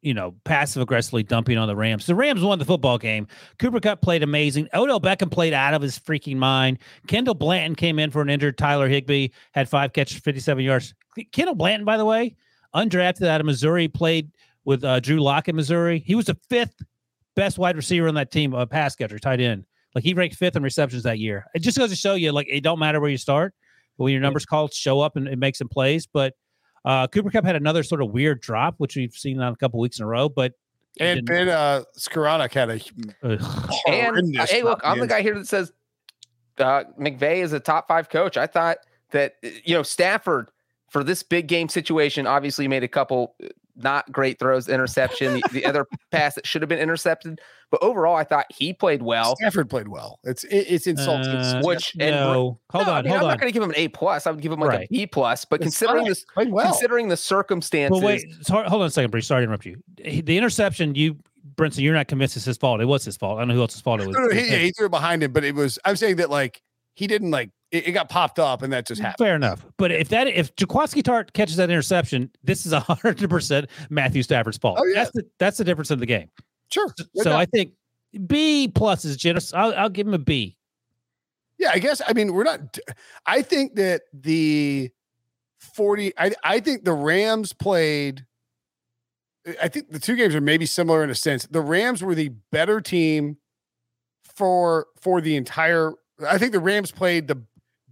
you 0.00 0.14
know, 0.14 0.34
passive 0.44 0.82
aggressively 0.82 1.22
dumping 1.22 1.58
on 1.58 1.68
the 1.68 1.76
Rams. 1.76 2.06
The 2.06 2.14
Rams 2.14 2.42
won 2.42 2.58
the 2.58 2.64
football 2.64 2.96
game. 2.96 3.26
Cooper 3.58 3.80
Kupp 3.80 4.00
played 4.00 4.22
amazing. 4.22 4.68
Odell 4.72 5.00
Beckham 5.00 5.30
played 5.30 5.52
out 5.52 5.74
of 5.74 5.82
his 5.82 5.98
freaking 5.98 6.36
mind. 6.36 6.78
Kendall 7.06 7.34
Blanton 7.34 7.74
came 7.74 7.98
in 7.98 8.10
for 8.10 8.22
an 8.22 8.30
injured 8.30 8.56
Tyler 8.56 8.88
Higbee, 8.88 9.28
had 9.52 9.68
five 9.68 9.92
catches, 9.92 10.18
57 10.18 10.64
yards. 10.64 10.94
Kendall 11.32 11.54
Blanton, 11.54 11.84
by 11.84 11.96
the 11.96 12.04
way, 12.04 12.36
undrafted 12.74 13.26
out 13.26 13.40
of 13.40 13.46
Missouri, 13.46 13.88
played 13.88 14.30
with 14.66 14.84
uh, 14.84 15.00
Drew 15.00 15.20
Lock 15.20 15.48
in 15.48 15.56
Missouri. 15.56 16.00
He 16.04 16.14
was 16.14 16.26
the 16.26 16.36
fifth 16.50 16.74
best 17.34 17.56
wide 17.56 17.76
receiver 17.76 18.08
on 18.08 18.14
that 18.16 18.30
team, 18.30 18.52
a 18.52 18.66
pass 18.66 18.94
catcher, 18.94 19.18
tight 19.18 19.40
end. 19.40 19.64
Like 19.94 20.04
he 20.04 20.12
ranked 20.12 20.36
fifth 20.36 20.56
in 20.56 20.62
receptions 20.62 21.04
that 21.04 21.18
year. 21.18 21.46
It 21.54 21.60
just 21.60 21.78
goes 21.78 21.88
to 21.88 21.96
show 21.96 22.14
you, 22.14 22.32
like, 22.32 22.48
it 22.50 22.62
don't 22.62 22.78
matter 22.78 23.00
where 23.00 23.08
you 23.08 23.16
start. 23.16 23.54
But 23.96 24.04
when 24.04 24.12
your 24.12 24.20
numbers 24.20 24.44
called, 24.44 24.74
show 24.74 25.00
up 25.00 25.16
and, 25.16 25.26
and 25.26 25.40
make 25.40 25.56
some 25.56 25.68
plays. 25.68 26.06
But 26.06 26.34
uh, 26.84 27.06
Cooper 27.06 27.30
Kupp 27.30 27.44
had 27.44 27.56
another 27.56 27.82
sort 27.82 28.02
of 28.02 28.10
weird 28.10 28.42
drop, 28.42 28.74
which 28.76 28.94
we've 28.94 29.14
seen 29.14 29.40
on 29.40 29.54
a 29.54 29.56
couple 29.56 29.80
weeks 29.80 29.98
in 29.98 30.04
a 30.04 30.06
row. 30.06 30.28
But 30.28 30.52
And 31.00 31.26
didn't- 31.26 31.26
Ben 31.26 31.48
uh 31.48 31.82
Skowronek 31.96 32.52
had 32.52 32.68
a 32.68 32.80
And 33.88 34.36
uh, 34.38 34.46
hey, 34.46 34.62
look, 34.62 34.80
I'm 34.84 34.98
the 34.98 35.06
guy 35.06 35.22
here 35.22 35.34
that 35.38 35.48
says 35.48 35.72
uh, 36.58 36.84
McVay 37.00 37.38
is 37.38 37.52
a 37.52 37.60
top 37.60 37.88
five 37.88 38.08
coach. 38.08 38.36
I 38.36 38.46
thought 38.46 38.78
that 39.12 39.36
uh, 39.44 39.48
you 39.64 39.74
know 39.74 39.82
Stafford 39.82 40.50
for 40.90 41.02
this 41.04 41.22
big 41.22 41.46
game 41.46 41.68
situation 41.68 42.26
obviously 42.26 42.68
made 42.68 42.82
a 42.84 42.88
couple 42.88 43.34
uh, 43.42 43.48
not 43.76 44.10
great 44.10 44.38
throws, 44.38 44.68
interception, 44.68 45.34
the, 45.34 45.42
the 45.52 45.64
other 45.66 45.86
pass 46.10 46.34
that 46.34 46.46
should 46.46 46.62
have 46.62 46.68
been 46.68 46.78
intercepted. 46.78 47.40
But 47.70 47.82
overall, 47.82 48.14
I 48.16 48.24
thought 48.24 48.46
he 48.50 48.72
played 48.72 49.02
well. 49.02 49.36
Stafford 49.36 49.68
played 49.68 49.88
well. 49.88 50.18
It's 50.24 50.44
it, 50.44 50.66
it's 50.68 50.86
insulting. 50.86 51.30
Uh, 51.32 51.62
Which 51.64 51.94
and 51.98 52.14
no, 52.14 52.60
hold 52.70 52.86
No, 52.86 52.92
I 52.92 52.98
on, 52.98 53.04
mean, 53.04 53.10
hold 53.10 53.18
I'm 53.20 53.24
on. 53.24 53.30
not 53.32 53.40
going 53.40 53.48
to 53.50 53.52
give 53.52 53.62
him 53.62 53.70
an 53.70 53.76
A 53.76 53.88
plus. 53.88 54.26
I 54.26 54.30
would 54.30 54.40
give 54.40 54.52
him 54.52 54.60
like 54.60 54.70
Right. 54.70 54.88
a 54.90 54.92
B 54.92 55.06
plus. 55.06 55.44
But 55.44 55.56
It's 55.60 55.64
considering 55.78 56.04
fine. 56.04 56.08
this, 56.08 56.24
well. 56.52 56.64
considering 56.72 57.08
the 57.08 57.16
circumstances, 57.16 58.00
But 58.00 58.06
wait, 58.06 58.24
so- 58.42 58.62
hold 58.62 58.82
on 58.82 58.86
a 58.88 58.90
second, 58.90 59.10
Bruce. 59.10 59.26
Sorry 59.26 59.40
to 59.40 59.44
interrupt 59.44 59.66
you. 59.66 59.82
The 59.96 60.38
interception, 60.38 60.94
you, 60.94 61.16
Brinson, 61.56 61.80
you're 61.80 61.94
not 61.94 62.06
convinced 62.08 62.36
it's 62.36 62.44
his 62.46 62.56
fault. 62.56 62.80
It 62.80 62.86
was 62.86 63.04
his 63.04 63.16
fault. 63.16 63.38
I 63.38 63.40
don't 63.42 63.48
know 63.48 63.54
who 63.54 63.60
else's 63.62 63.80
fault 63.80 64.00
it 64.00 64.06
was. 64.06 64.16
No, 64.16 64.22
no, 64.26 64.30
he, 64.30 64.36
was 64.40 64.46
yeah, 64.48 64.56
his. 64.56 64.62
he 64.66 64.70
threw 64.72 64.86
it 64.86 64.90
behind 64.90 65.22
him, 65.22 65.32
but 65.32 65.42
it 65.44 65.54
was 65.54 65.78
I'm 65.84 65.96
saying 65.96 66.16
that 66.16 66.30
like 66.30 66.62
he 66.94 67.06
didn't 67.06 67.30
like 67.30 67.50
it, 67.70 67.88
it 67.88 67.92
got 67.92 68.08
popped 68.08 68.38
up 68.38 68.62
and 68.62 68.72
that 68.72 68.86
just 68.86 69.00
happened. 69.00 69.26
Fair 69.26 69.36
enough. 69.36 69.64
But 69.76 69.92
if 69.92 70.08
that 70.10 70.26
if 70.26 70.54
Jaquiski 70.56 71.02
Tartt 71.02 71.32
catches 71.32 71.56
that 71.56 71.70
interception, 71.70 72.30
this 72.42 72.66
is 72.66 72.72
hundred 72.72 73.30
percent 73.30 73.68
Matthew 73.90 74.22
Stafford's 74.22 74.58
fault. 74.58 74.78
Oh, 74.80 74.86
yeah. 74.86 74.94
That's 74.94 75.10
the 75.12 75.26
that's 75.38 75.58
the 75.58 75.64
difference 75.64 75.90
in 75.90 75.98
the 75.98 76.06
game. 76.06 76.28
Sure. 76.70 76.92
So 77.14 77.36
I 77.36 77.46
think 77.46 77.72
B 78.26 78.68
plus 78.68 79.04
is 79.04 79.16
generous. 79.16 79.52
I'll, 79.54 79.74
I'll 79.74 79.90
give 79.90 80.06
him 80.06 80.14
a 80.14 80.18
B. 80.18 80.56
Yeah, 81.58 81.70
I 81.72 81.78
guess. 81.78 82.02
I 82.06 82.12
mean, 82.12 82.34
we're 82.34 82.44
not. 82.44 82.78
I 83.24 83.42
think 83.42 83.76
that 83.76 84.02
the 84.12 84.90
forty. 85.58 86.12
I 86.18 86.32
I 86.44 86.60
think 86.60 86.84
the 86.84 86.92
Rams 86.92 87.52
played 87.52 88.26
I 89.62 89.68
think 89.68 89.90
the 89.90 89.98
two 89.98 90.16
games 90.16 90.34
are 90.34 90.40
maybe 90.40 90.66
similar 90.66 91.04
in 91.04 91.10
a 91.10 91.14
sense. 91.14 91.46
The 91.46 91.60
Rams 91.60 92.02
were 92.02 92.14
the 92.14 92.30
better 92.50 92.80
team 92.80 93.36
for 94.34 94.88
for 95.00 95.20
the 95.20 95.36
entire. 95.36 95.92
I 96.26 96.38
think 96.38 96.52
the 96.52 96.60
Rams 96.60 96.90
played 96.90 97.28
the 97.28 97.42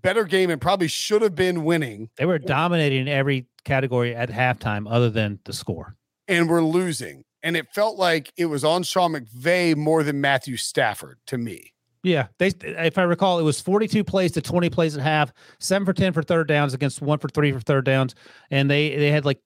better 0.05 0.25
game 0.25 0.51
and 0.51 0.61
probably 0.61 0.87
should 0.87 1.23
have 1.23 1.35
been 1.35 1.65
winning, 1.65 2.11
They 2.17 2.27
were 2.27 2.39
dominating 2.39 3.09
every 3.09 3.47
category 3.65 4.15
at 4.15 4.29
halftime 4.31 4.87
other 4.89 5.11
than 5.11 5.41
the 5.45 5.53
score. 5.53 5.97
and 6.29 6.49
we're 6.49 6.63
losing. 6.63 7.25
And 7.43 7.57
it 7.57 7.67
felt 7.75 7.99
like 7.99 8.33
it 8.39 8.47
was 8.47 8.65
on 8.65 8.85
Sean 8.85 9.13
McVay 9.13 9.77
more 9.77 10.03
than 10.03 10.21
Matthew 10.21 10.57
Stafford 10.57 11.19
to 11.27 11.37
me. 11.37 11.73
Yeah, 12.03 12.27
they 12.39 12.53
if 12.63 12.97
I 12.99 13.03
recall, 13.03 13.39
it 13.39 13.43
was 13.43 13.61
42 13.61 14.05
plays 14.05 14.33
to 14.33 14.41
20 14.43 14.71
plays 14.71 14.97
at 14.97 15.03
half, 15.03 15.33
seven 15.59 15.85
for 15.87 15.93
10 15.95 16.13
for 16.13 16.23
third 16.23 16.49
downs 16.49 16.73
against 16.75 17.01
one 17.03 17.19
for 17.19 17.29
three 17.29 17.51
for 17.53 17.61
third 17.61 17.85
downs, 17.87 18.15
and 18.51 18.71
they 18.71 18.97
they 18.97 19.11
had 19.11 19.25
like 19.25 19.41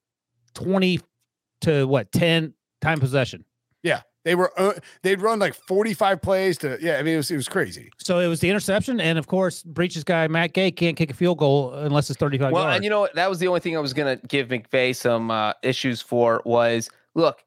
20 0.54 1.00
to 1.62 1.86
what 1.86 2.10
10 2.12 2.54
time 2.80 3.00
possession. 3.00 3.44
Yeah, 4.28 4.30
they 4.30 4.34
were. 4.34 4.52
Uh, 4.60 4.72
they'd 5.02 5.20
run 5.20 5.38
like 5.38 5.54
forty-five 5.54 6.20
plays 6.22 6.58
to. 6.58 6.78
Yeah, 6.80 6.98
I 6.98 7.02
mean 7.02 7.14
it 7.14 7.16
was 7.18 7.30
it 7.30 7.36
was 7.36 7.48
crazy. 7.48 7.90
So 7.98 8.18
it 8.18 8.26
was 8.28 8.40
the 8.40 8.50
interception, 8.50 9.00
and 9.00 9.18
of 9.18 9.26
course, 9.26 9.62
Breech's 9.62 10.04
guy 10.04 10.28
Matt 10.28 10.52
Gay 10.52 10.70
can't 10.70 10.96
kick 10.96 11.10
a 11.10 11.14
field 11.14 11.38
goal 11.38 11.72
unless 11.74 12.10
it's 12.10 12.18
35 12.18 12.52
Well, 12.52 12.62
yards. 12.64 12.76
and 12.76 12.84
you 12.84 12.90
know 12.90 13.00
what? 13.00 13.14
That 13.14 13.30
was 13.30 13.38
the 13.38 13.48
only 13.48 13.60
thing 13.60 13.76
I 13.76 13.80
was 13.80 13.92
going 13.92 14.18
to 14.18 14.26
give 14.26 14.48
McVay 14.48 14.94
some 14.94 15.30
uh, 15.30 15.52
issues 15.62 16.00
for 16.02 16.42
was 16.44 16.90
look, 17.14 17.42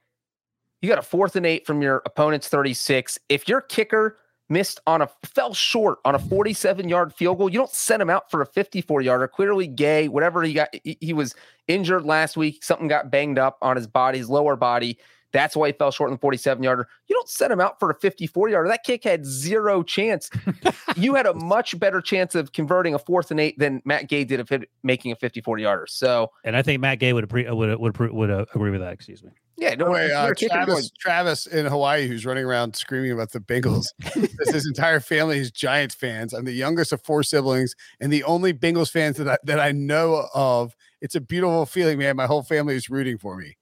you 0.82 0.90
got 0.90 0.98
a 0.98 1.04
fourth 1.04 1.36
and 1.36 1.46
eight 1.46 1.66
from 1.66 1.82
your 1.82 2.02
opponent's 2.06 2.48
36. 2.48 3.20
If 3.30 3.48
your 3.48 3.62
kicker 3.62 4.18
missed 4.50 4.82
on 4.86 5.02
a 5.02 5.10
fell 5.24 5.54
short 5.54 6.00
on 6.04 6.14
a 6.14 6.20
47 6.20 6.90
yard 6.90 7.14
field 7.14 7.38
goal, 7.38 7.50
you 7.50 7.58
don't 7.58 7.72
send 7.72 8.02
him 8.02 8.10
out 8.10 8.30
for 8.30 8.42
a 8.42 8.46
54 8.46 9.02
yarder. 9.02 9.28
Clearly, 9.28 9.68
Gay, 9.68 10.08
whatever 10.08 10.44
he 10.44 10.54
got, 10.54 10.70
he, 10.84 10.98
he 11.00 11.14
was 11.14 11.36
injured 11.68 12.04
last 12.04 12.36
week. 12.36 12.64
Something 12.64 12.88
got 12.90 13.10
banged 13.12 13.40
up 13.40 13.58
on 13.62 13.76
his 13.78 13.88
body, 13.88 14.18
his 14.18 14.30
lower 14.30 14.56
body. 14.56 14.98
That's 15.34 15.56
why 15.56 15.68
he 15.68 15.74
fell 15.74 15.92
short 15.92 16.10
in 16.10 16.16
the 16.16 16.20
47 16.20 16.62
yarder. 16.64 16.88
You 17.08 17.16
don't 17.16 17.30
set 17.30 17.52
him 17.52 17.60
out 17.62 17.80
for 17.80 17.90
a 17.90 17.96
54 17.96 18.50
yarder. 18.50 18.68
That 18.70 18.84
kick 18.84 19.04
had 19.04 19.26
zero 19.26 19.84
chance. 19.84 20.30
you 20.96 21.16
had 21.16 21.26
a 21.26 21.34
much 21.34 21.78
better 21.80 22.02
chance 22.02 22.36
of 22.36 22.52
converting 22.54 22.94
a 22.94 23.00
fourth 23.00 23.32
and 23.32 23.40
eight 23.40 23.58
than 23.58 23.82
Matt 23.86 24.10
Gay 24.10 24.24
did 24.24 24.40
of 24.40 24.50
hit, 24.50 24.70
making 24.84 25.12
a 25.12 25.16
54 25.16 25.58
yarder. 25.60 25.88
So, 25.88 26.32
and 26.44 26.56
I 26.56 26.62
think 26.62 26.82
Matt 26.82 27.00
Gay 27.00 27.14
would 27.14 27.28
appre- 27.28 27.54
would 27.56 27.80
would 27.80 27.98
would, 27.98 28.12
would 28.12 28.30
uh, 28.32 28.46
agree 28.54 28.72
with 28.72 28.82
that. 28.82 28.94
Excuse 28.94 29.24
me. 29.24 29.32
yeah, 29.58 29.76
No 29.76 29.86
no 29.86 29.92
way, 29.92 30.12
uh, 30.12 30.26
you're 30.26 30.36
kicking 30.36 30.56
going- 30.66 30.66
Travis, 30.66 30.92
Travis 31.00 31.48
in 31.48 31.66
Hawaii, 31.66 32.08
who's 32.08 32.26
running 32.26 32.44
around 32.46 32.76
screaming 32.76 33.12
about 33.12 33.32
the 33.32 33.40
Bengals. 33.40 33.86
His 34.52 34.66
entire 34.68 35.00
family 35.00 35.38
is 35.40 35.52
Giants 35.52 35.96
fans. 35.96 36.34
I'm 36.34 36.46
the 36.46 36.52
youngest 36.54 36.92
of 36.92 37.02
four 37.04 37.24
siblings 37.24 37.74
and 38.00 38.12
the 38.12 38.24
only 38.24 38.54
Bengals 38.54 38.92
fans 38.92 39.18
that 39.18 39.28
I, 39.28 39.38
that 39.44 39.60
I 39.60 39.72
know 39.72 40.28
of. 40.34 40.76
It's 41.02 41.16
a 41.16 41.22
beautiful 41.22 41.66
feeling, 41.66 41.98
man. 42.00 42.16
My 42.16 42.28
whole 42.28 42.44
family 42.44 42.76
is 42.76 42.90
rooting 42.90 43.18
for 43.18 43.36
me. 43.38 43.56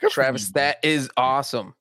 Good 0.00 0.10
Travis, 0.10 0.48
you. 0.48 0.52
that 0.54 0.78
is 0.82 1.10
awesome. 1.16 1.74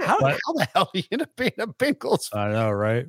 how, 0.00 0.18
What? 0.20 0.38
how 0.46 0.52
the 0.54 0.68
hell 0.74 0.90
are 0.94 0.98
you 0.98 1.02
gonna 1.10 1.28
be 1.36 1.46
a 1.58 1.66
Bengals? 1.66 2.28
I 2.34 2.50
know, 2.52 2.70
right? 2.70 3.06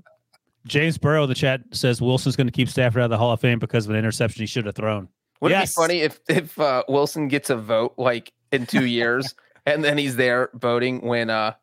James 0.67 0.97
Burrow 0.97 1.23
in 1.23 1.29
the 1.29 1.35
chat 1.35 1.61
says 1.71 2.01
Wilson's 2.01 2.35
going 2.35 2.45
to 2.45 2.51
keep 2.53 2.69
Stafford 2.69 3.01
out 3.01 3.05
of 3.05 3.09
the 3.09 3.17
Hall 3.17 3.31
of 3.31 3.39
Fame 3.39 3.57
because 3.57 3.85
of 3.85 3.89
an 3.91 3.97
interception 3.97 4.41
he 4.43 4.45
should 4.45 4.67
have 4.67 4.75
thrown. 4.75 5.09
Wouldn't 5.41 5.59
Yes. 5.59 5.71
it 5.71 5.75
be 5.75 5.81
funny 5.81 5.99
if 6.01 6.19
if 6.29 6.59
uh, 6.59 6.83
Wilson 6.87 7.27
gets 7.29 7.49
a 7.49 7.55
vote 7.55 7.95
like 7.97 8.31
in 8.51 8.67
two 8.67 8.85
years 8.99 9.33
and 9.65 9.83
then 9.83 9.97
he's 9.97 10.15
there 10.17 10.51
voting 10.53 11.01
when 11.01 11.31
uh 11.31 11.53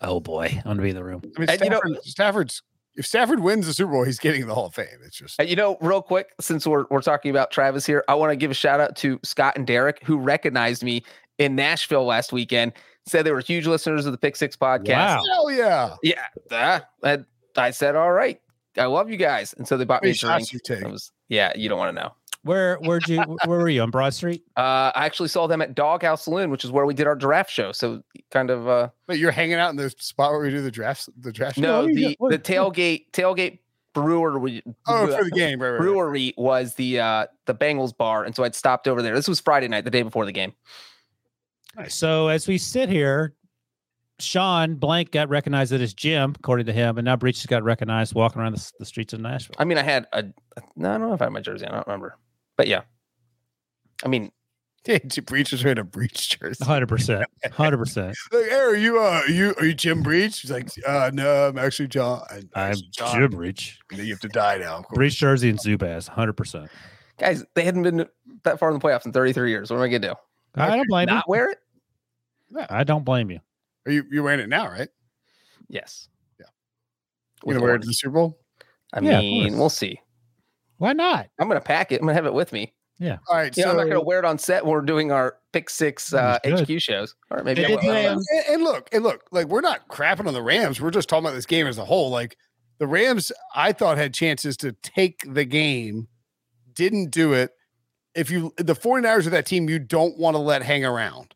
Oh 0.00 0.18
boy, 0.20 0.46
I'm 0.56 0.62
going 0.64 0.76
to 0.78 0.82
be 0.82 0.90
in 0.90 0.96
the 0.96 1.04
room. 1.04 1.22
I 1.36 1.40
mean, 1.40 1.48
And 1.50 1.60
you 1.60 1.70
know- 1.70 1.80
Stafford's 2.02 2.62
if 2.96 3.06
Stafford 3.06 3.40
wins 3.40 3.66
the 3.66 3.74
Super 3.74 3.92
Bowl, 3.92 4.04
he's 4.04 4.18
getting 4.18 4.46
the 4.46 4.54
Hall 4.54 4.66
of 4.66 4.74
Fame. 4.74 4.86
It's 5.04 5.16
just 5.18 5.38
Uh, 5.38 5.44
You 5.44 5.54
know, 5.54 5.76
real 5.80 6.02
quick, 6.02 6.30
since 6.40 6.66
we're 6.66 6.86
we're 6.90 7.02
talking 7.02 7.30
about 7.30 7.50
Travis 7.52 7.86
here, 7.86 8.02
I 8.08 8.14
want 8.14 8.32
to 8.32 8.36
give 8.36 8.50
a 8.50 8.54
shout 8.54 8.80
out 8.80 8.96
to 8.96 9.20
Scott 9.22 9.54
and 9.56 9.66
Derek 9.68 10.02
who 10.02 10.16
recognized 10.18 10.82
me 10.82 11.04
in 11.38 11.54
Nashville 11.54 12.04
last 12.04 12.32
weekend. 12.32 12.72
Said 13.06 13.24
they 13.24 13.30
were 13.30 13.40
huge 13.40 13.66
listeners 13.66 14.04
of 14.04 14.12
the 14.12 14.18
Pick 14.18 14.34
Six 14.34 14.56
podcast. 14.56 15.18
Wow. 15.18 15.22
hell 15.32 15.50
yeah. 15.50 15.96
Yeah, 16.02 16.26
uh, 16.50 16.80
I, 17.04 17.18
I 17.56 17.70
said, 17.70 17.94
all 17.94 18.10
right, 18.10 18.40
I 18.76 18.86
love 18.86 19.10
you 19.10 19.16
guys, 19.16 19.54
and 19.54 19.66
so 19.66 19.76
they 19.76 19.84
bought 19.84 20.02
me 20.02 20.10
a 20.10 20.14
drink. 20.14 20.40
shots 20.40 20.52
you 20.52 20.58
take? 20.58 20.86
Was, 20.86 21.12
yeah, 21.28 21.52
you 21.54 21.68
don't 21.68 21.78
want 21.78 21.96
to 21.96 22.02
know. 22.02 22.12
Where 22.42 22.76
where'd 22.76 23.08
you 23.08 23.20
where 23.44 23.58
were 23.58 23.68
you 23.68 23.82
on 23.82 23.90
Broad 23.90 24.14
Street? 24.14 24.42
Uh, 24.56 24.90
I 24.94 25.04
actually 25.04 25.28
saw 25.28 25.46
them 25.46 25.60
at 25.60 25.74
Doghouse 25.74 26.24
Saloon, 26.24 26.50
which 26.50 26.64
is 26.64 26.70
where 26.70 26.86
we 26.86 26.94
did 26.94 27.06
our 27.06 27.14
draft 27.14 27.50
show. 27.50 27.72
So 27.72 28.02
kind 28.30 28.48
of 28.50 28.66
uh, 28.66 28.88
But 29.06 29.18
you're 29.18 29.30
hanging 29.30 29.56
out 29.56 29.68
in 29.68 29.76
the 29.76 29.90
spot 29.90 30.32
where 30.32 30.40
we 30.40 30.50
do 30.50 30.62
the 30.62 30.70
drafts. 30.70 31.10
The 31.20 31.30
draft. 31.30 31.58
no, 31.58 31.86
show? 31.86 31.94
the 31.94 32.16
the 32.30 32.38
tailgate 32.38 33.10
tailgate 33.12 33.58
brewery. 33.92 34.62
Oh, 34.86 35.06
for 35.14 35.24
the 35.24 35.30
game, 35.30 35.60
right? 35.60 35.68
right, 35.68 35.72
right. 35.74 35.80
brewery 35.80 36.32
was 36.38 36.74
the 36.74 37.00
uh 37.00 37.26
the 37.44 37.54
Bengals 37.54 37.94
bar, 37.94 38.24
and 38.24 38.34
so 38.34 38.44
I'd 38.44 38.54
stopped 38.54 38.88
over 38.88 39.02
there. 39.02 39.14
This 39.14 39.28
was 39.28 39.40
Friday 39.40 39.68
night, 39.68 39.84
the 39.84 39.90
day 39.90 40.02
before 40.02 40.24
the 40.24 40.32
game. 40.32 40.54
So 41.88 42.28
as 42.28 42.46
we 42.48 42.58
sit 42.58 42.88
here, 42.88 43.34
Sean 44.18 44.76
Blank 44.76 45.10
got 45.12 45.28
recognized 45.28 45.72
at 45.72 45.80
his 45.80 45.92
gym, 45.94 46.34
according 46.38 46.66
to 46.66 46.72
him, 46.72 46.96
and 46.98 47.04
now 47.04 47.16
Breech 47.16 47.38
has 47.38 47.46
got 47.46 47.62
recognized 47.62 48.14
walking 48.14 48.40
around 48.40 48.56
the, 48.56 48.72
the 48.78 48.86
streets 48.86 49.12
of 49.12 49.20
Nashville. 49.20 49.56
I 49.58 49.64
mean, 49.64 49.76
I 49.78 49.82
had 49.82 50.06
a 50.12 50.24
no, 50.74 50.90
I 50.90 50.98
don't 50.98 51.08
know 51.08 51.14
if 51.14 51.20
I 51.20 51.26
had 51.26 51.32
my 51.32 51.40
jersey. 51.40 51.66
I 51.66 51.72
don't 51.72 51.86
remember, 51.86 52.16
but 52.56 52.66
yeah. 52.66 52.82
I 54.04 54.08
mean, 54.08 54.30
Yeah, 54.86 54.98
Breech 55.26 55.52
is 55.52 55.64
wearing 55.64 55.78
a 55.78 55.84
Breech 55.84 56.38
jersey. 56.38 56.64
Hundred 56.64 56.88
percent, 56.88 57.26
hundred 57.52 57.78
percent. 57.78 58.16
Like, 58.32 58.46
hey, 58.46 58.54
are 58.54 58.76
you 58.76 58.98
uh, 59.00 59.22
are 59.26 59.28
you 59.30 59.54
are 59.58 59.66
you 59.66 59.74
Jim 59.74 60.02
Breech? 60.02 60.40
He's 60.40 60.50
like, 60.50 60.68
uh, 60.86 61.10
no, 61.12 61.48
I'm 61.48 61.58
actually 61.58 61.88
John. 61.88 62.22
I'm, 62.30 62.48
I'm 62.54 62.76
John. 62.92 63.18
Jim 63.18 63.30
Breech, 63.32 63.78
You 63.92 64.06
have 64.10 64.20
to 64.20 64.28
die 64.28 64.58
now. 64.58 64.78
of. 64.78 64.88
Breech 64.94 65.16
jersey 65.16 65.50
and 65.50 65.58
Zubaz, 65.58 66.08
hundred 66.08 66.34
percent. 66.34 66.70
guys, 67.18 67.44
they 67.54 67.64
hadn't 67.64 67.82
been 67.82 68.06
that 68.44 68.58
far 68.58 68.70
in 68.70 68.78
the 68.78 68.80
playoffs 68.80 69.06
in 69.06 69.12
33 69.12 69.50
years. 69.50 69.70
What 69.70 69.76
am 69.78 69.82
I 69.82 69.88
gonna 69.88 69.98
do? 69.98 70.14
I 70.54 70.76
don't 70.76 70.88
blame 70.88 71.08
you. 71.08 71.14
Not 71.14 71.28
wear 71.28 71.50
it? 71.50 71.58
I 72.70 72.84
don't 72.84 73.04
blame 73.04 73.30
you. 73.30 73.40
Are 73.86 73.92
you 73.92 74.04
you're 74.10 74.22
wearing 74.22 74.40
it 74.40 74.48
now, 74.48 74.68
right? 74.68 74.88
Yes. 75.68 76.08
Yeah. 76.38 76.46
With 77.44 77.54
You 77.54 77.60
gonna 77.60 77.66
wear 77.66 77.74
it 77.76 77.80
to 77.82 77.86
the 77.86 77.92
Super 77.94 78.12
Bowl? 78.14 78.38
I 78.92 79.00
Yeah, 79.00 79.20
mean, 79.20 79.58
we'll 79.58 79.68
see. 79.68 80.00
Why 80.78 80.92
not? 80.92 81.28
I'm 81.38 81.48
gonna 81.48 81.60
pack 81.60 81.92
it. 81.92 81.96
I'm 82.00 82.06
gonna 82.06 82.14
have 82.14 82.26
it 82.26 82.34
with 82.34 82.52
me. 82.52 82.72
Yeah. 82.98 83.18
All 83.28 83.36
right. 83.36 83.54
Yeah, 83.56 83.64
so, 83.64 83.70
I'm 83.70 83.76
not 83.76 83.88
gonna 83.88 84.02
wear 84.02 84.18
it 84.18 84.24
on 84.24 84.38
set 84.38 84.64
when 84.64 84.72
we're 84.72 84.80
doing 84.82 85.12
our 85.12 85.36
pick 85.52 85.68
six 85.70 86.12
uh. 86.14 86.38
HQ 86.44 86.80
shows. 86.80 87.14
Or 87.30 87.42
maybe 87.44 87.62
They 87.62 87.66
I 87.66 87.70
will. 87.70 87.78
today 87.80 87.90
I 88.00 88.02
don't 88.04 88.12
on- 88.12 88.16
know. 88.18 88.22
and, 88.46 88.54
and 88.54 88.64
look, 88.64 88.88
and 88.92 89.02
look, 89.04 89.22
like 89.32 89.46
we're 89.48 89.60
not 89.60 89.88
crapping 89.88 90.26
on 90.26 90.34
the 90.34 90.42
Rams. 90.42 90.80
We're 90.80 90.90
just 90.90 91.08
talking 91.08 91.24
about 91.26 91.34
this 91.34 91.46
game 91.46 91.66
as 91.66 91.78
a 91.78 91.84
whole. 91.84 92.10
Like 92.10 92.36
the 92.78 92.86
Rams, 92.86 93.32
I 93.54 93.72
thought 93.72 93.98
had 93.98 94.14
chances 94.14 94.56
to 94.58 94.72
take 94.72 95.22
the 95.26 95.44
game, 95.44 96.08
didn't 96.74 97.10
do 97.10 97.32
it. 97.32 97.52
If 98.14 98.30
you 98.30 98.52
the 98.56 98.74
49ers 98.74 99.26
are 99.26 99.30
that 99.30 99.46
team 99.46 99.68
you 99.68 99.78
don't 99.78 100.16
want 100.18 100.34
to 100.34 100.38
let 100.40 100.62
hang 100.62 100.84
around. 100.84 101.34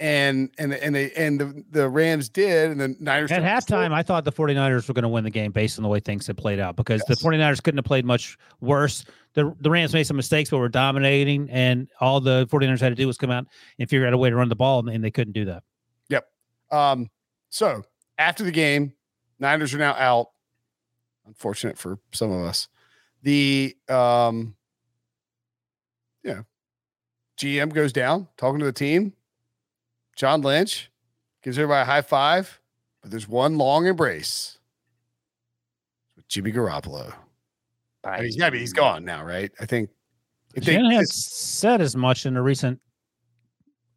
And 0.00 0.50
and 0.58 0.72
and 0.72 0.94
they 0.94 1.12
and 1.12 1.38
the, 1.38 1.64
the 1.70 1.88
Rams 1.88 2.30
did, 2.30 2.70
and 2.70 2.80
the 2.80 2.96
Niners 2.98 3.30
At 3.30 3.42
halftime, 3.42 3.92
I 3.92 4.02
thought 4.02 4.24
the 4.24 4.32
49ers 4.32 4.88
were 4.88 4.94
going 4.94 5.02
to 5.02 5.08
win 5.08 5.24
the 5.24 5.30
game 5.30 5.52
based 5.52 5.78
on 5.78 5.82
the 5.82 5.90
way 5.90 6.00
things 6.00 6.26
had 6.26 6.38
played 6.38 6.58
out 6.58 6.74
because 6.74 7.02
Yes. 7.06 7.18
the 7.18 7.24
49ers 7.28 7.62
couldn't 7.62 7.76
have 7.76 7.84
played 7.84 8.06
much 8.06 8.38
worse. 8.62 9.04
The, 9.34 9.54
the 9.60 9.70
Rams 9.70 9.92
made 9.92 10.04
some 10.04 10.16
mistakes, 10.16 10.48
but 10.48 10.56
were 10.56 10.70
dominating, 10.70 11.50
and 11.50 11.86
all 12.00 12.18
the 12.20 12.46
49ers 12.46 12.80
had 12.80 12.88
to 12.88 12.94
do 12.94 13.06
was 13.06 13.18
come 13.18 13.30
out 13.30 13.46
and 13.78 13.90
figure 13.90 14.06
out 14.06 14.14
a 14.14 14.18
way 14.18 14.30
to 14.30 14.36
run 14.36 14.48
the 14.48 14.56
ball, 14.56 14.88
and 14.88 15.04
they 15.04 15.10
couldn't 15.10 15.34
do 15.34 15.44
that. 15.44 15.62
Yep 16.08 16.26
um, 16.70 17.10
so 17.50 17.82
after 18.18 18.44
the 18.44 18.50
game, 18.50 18.92
Niners 19.38 19.74
are 19.74 19.78
now 19.78 19.94
out. 19.94 20.28
Unfortunate 21.26 21.78
for 21.78 21.98
some 22.12 22.32
of 22.32 22.44
us. 22.44 22.68
The 23.22 23.76
um, 23.88 24.56
know, 26.24 26.44
GM 27.38 27.72
goes 27.72 27.92
down 27.92 28.28
talking 28.36 28.58
to 28.60 28.64
the 28.64 28.72
team. 28.72 29.12
John 30.20 30.42
Lynch 30.42 30.90
gives 31.42 31.58
everybody 31.58 31.80
a 31.80 31.84
high 31.86 32.02
five, 32.02 32.60
but 33.00 33.10
there's 33.10 33.26
one 33.26 33.56
long 33.56 33.86
embrace 33.86 34.58
with 36.14 36.28
Jimmy 36.28 36.52
Garoppolo. 36.52 37.14
I 38.04 38.16
mean, 38.16 38.24
he's 38.24 38.36
to 38.36 38.50
be. 38.50 38.58
He's 38.58 38.74
gone 38.74 39.02
now, 39.06 39.24
right? 39.24 39.50
I 39.58 39.64
think. 39.64 39.88
I 40.54 40.60
think 40.60 40.76
Shanahan 40.76 40.98
this- 40.98 41.14
said 41.14 41.80
as 41.80 41.96
much 41.96 42.26
in 42.26 42.36
a 42.36 42.42
recent 42.42 42.80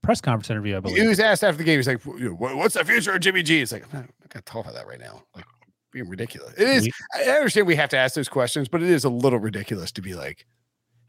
press 0.01 0.21
conference 0.21 0.49
interview, 0.49 0.77
I 0.77 0.79
believe 0.79 1.01
he 1.01 1.07
was 1.09 1.19
asked 1.19 1.43
after 1.43 1.57
the 1.57 1.65
game. 1.65 1.77
He's 1.77 1.89
like, 1.89 2.05
you 2.05 2.29
know, 2.29 2.35
"What- 2.35 2.55
"What's 2.55 2.75
the 2.75 2.85
future 2.85 3.11
of 3.11 3.19
Jimmy 3.19 3.43
G?" 3.43 3.59
It's 3.59 3.73
like, 3.73 3.83
I'm 3.83 3.89
not, 3.91 4.09
not 4.21 4.29
gonna 4.29 4.43
talk 4.43 4.63
about 4.63 4.75
that 4.75 4.87
right 4.87 5.01
now. 5.01 5.25
Like, 5.35 5.43
being 5.91 6.07
ridiculous. 6.07 6.53
It 6.53 6.69
is. 6.69 6.89
I 7.13 7.31
I 7.31 7.35
understand 7.35 7.67
we 7.67 7.75
have 7.75 7.89
to 7.89 7.97
ask 7.97 8.15
those 8.15 8.29
questions, 8.29 8.69
but 8.69 8.81
it 8.81 8.89
is 8.89 9.03
a 9.03 9.09
little 9.09 9.39
ridiculous 9.39 9.91
to 9.91 10.01
be 10.01 10.13
like, 10.13 10.45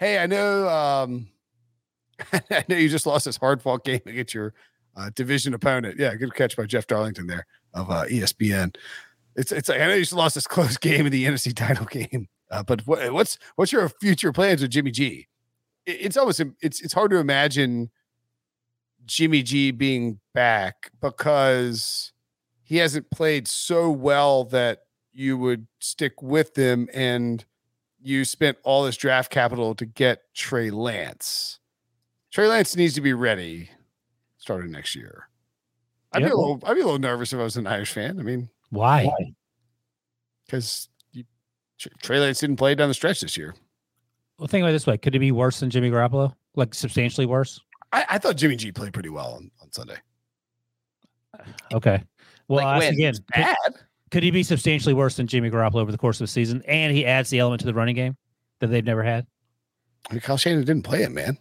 "Hey, 0.00 0.18
I 0.18 0.26
know, 0.26 0.68
um, 0.68 1.28
I 2.50 2.64
know 2.68 2.74
you 2.74 2.88
just 2.88 3.06
lost 3.06 3.26
this 3.26 3.36
hard 3.36 3.62
fought 3.62 3.84
game 3.84 4.02
against 4.06 4.34
your 4.34 4.54
uh, 4.96 5.10
division 5.14 5.54
opponent. 5.54 5.98
Yeah, 5.98 6.14
good 6.14 6.34
catch 6.34 6.56
by 6.56 6.66
Jeff 6.66 6.86
Darlington 6.86 7.26
there 7.26 7.46
of 7.72 7.90
uh, 7.90 8.04
ESPN. 8.04 8.74
It's 9.36 9.50
it's 9.52 9.68
like 9.68 9.80
I 9.80 9.86
know 9.88 9.94
you 9.94 10.04
lost 10.12 10.34
this 10.34 10.46
close 10.48 10.76
game 10.76 11.06
in 11.06 11.12
the 11.12 11.24
NFC 11.24 11.54
title 11.54 11.86
game, 11.86 12.28
uh, 12.50 12.62
but 12.62 12.86
what, 12.86 13.12
what's 13.12 13.38
what's 13.56 13.72
your 13.72 13.88
future 13.88 14.32
plans 14.32 14.62
with 14.62 14.70
Jimmy 14.70 14.90
G? 14.90 15.28
It- 15.86 15.98
it's 16.00 16.16
almost 16.16 16.40
it's 16.60 16.80
it's 16.80 16.92
hard 16.94 17.10
to 17.10 17.18
imagine 17.18 17.90
Jimmy 19.06 19.42
G 19.42 19.70
being 19.70 20.20
back 20.32 20.90
because 21.00 22.12
he 22.62 22.78
hasn't 22.78 23.10
played 23.10 23.46
so 23.48 23.90
well 23.90 24.44
that 24.44 24.80
you 25.12 25.36
would 25.36 25.66
stick 25.80 26.22
with 26.22 26.56
him 26.56 26.88
and 26.94 27.44
you 28.00 28.24
spent 28.24 28.58
all 28.64 28.84
this 28.84 28.96
draft 28.96 29.30
capital 29.30 29.74
to 29.74 29.84
get 29.86 30.22
Trey 30.34 30.70
Lance. 30.70 31.58
Trey 32.32 32.48
Lance 32.48 32.74
needs 32.76 32.94
to 32.94 33.00
be 33.00 33.12
ready. 33.12 33.70
Starting 34.44 34.70
next 34.72 34.94
year. 34.94 35.26
I'd 36.12 36.20
Yeah. 36.20 36.28
be 36.28 36.32
a 36.32 36.36
little 36.36 36.60
I'd 36.66 36.74
be 36.74 36.80
a 36.82 36.84
little 36.84 36.98
nervous 36.98 37.32
if 37.32 37.40
I 37.40 37.44
was 37.44 37.56
an 37.56 37.66
Irish 37.66 37.92
fan. 37.92 38.20
I 38.20 38.22
mean, 38.22 38.50
Why? 38.68 39.08
because 40.44 40.90
Trey 42.02 42.20
Lance 42.20 42.40
didn't 42.40 42.56
play 42.56 42.74
down 42.74 42.88
the 42.88 42.94
stretch 42.94 43.22
this 43.22 43.38
year. 43.38 43.54
Well, 44.38 44.46
think 44.46 44.60
about 44.62 44.68
it 44.68 44.72
this 44.74 44.86
way: 44.86 44.98
could 44.98 45.14
it 45.14 45.18
be 45.18 45.32
worse 45.32 45.60
than 45.60 45.70
Jimmy 45.70 45.90
Garoppolo? 45.90 46.34
Like 46.56 46.74
substantially 46.74 47.24
worse? 47.26 47.58
I, 47.90 48.04
I 48.10 48.18
thought 48.18 48.36
Jimmy 48.36 48.56
G 48.56 48.70
played 48.70 48.92
pretty 48.92 49.08
well 49.08 49.32
on, 49.32 49.50
on 49.62 49.72
Sunday. 49.72 49.96
Okay. 51.72 52.02
Well, 52.46 52.58
Like 52.58 52.66
I'll 52.66 52.82
ask 52.82 52.92
again. 52.92 53.14
Could, 53.14 53.26
Bad. 53.32 53.56
could 54.10 54.22
he 54.24 54.30
be 54.30 54.42
substantially 54.42 54.92
worse 54.92 55.16
than 55.16 55.26
Jimmy 55.26 55.48
Garoppolo 55.50 55.76
over 55.80 55.90
the 55.90 55.96
course 55.96 56.16
of 56.20 56.24
the 56.24 56.30
season? 56.30 56.62
And 56.68 56.94
he 56.94 57.06
adds 57.06 57.30
the 57.30 57.38
element 57.38 57.60
to 57.60 57.66
the 57.66 57.72
running 57.72 57.94
game 57.94 58.18
that 58.60 58.66
they've 58.66 58.84
never 58.84 59.02
had. 59.02 59.26
I 60.10 60.12
mean, 60.12 60.20
Kyle 60.20 60.36
Shanahan 60.36 60.66
didn't 60.66 60.82
play 60.84 61.02
it, 61.02 61.12
man. 61.12 61.38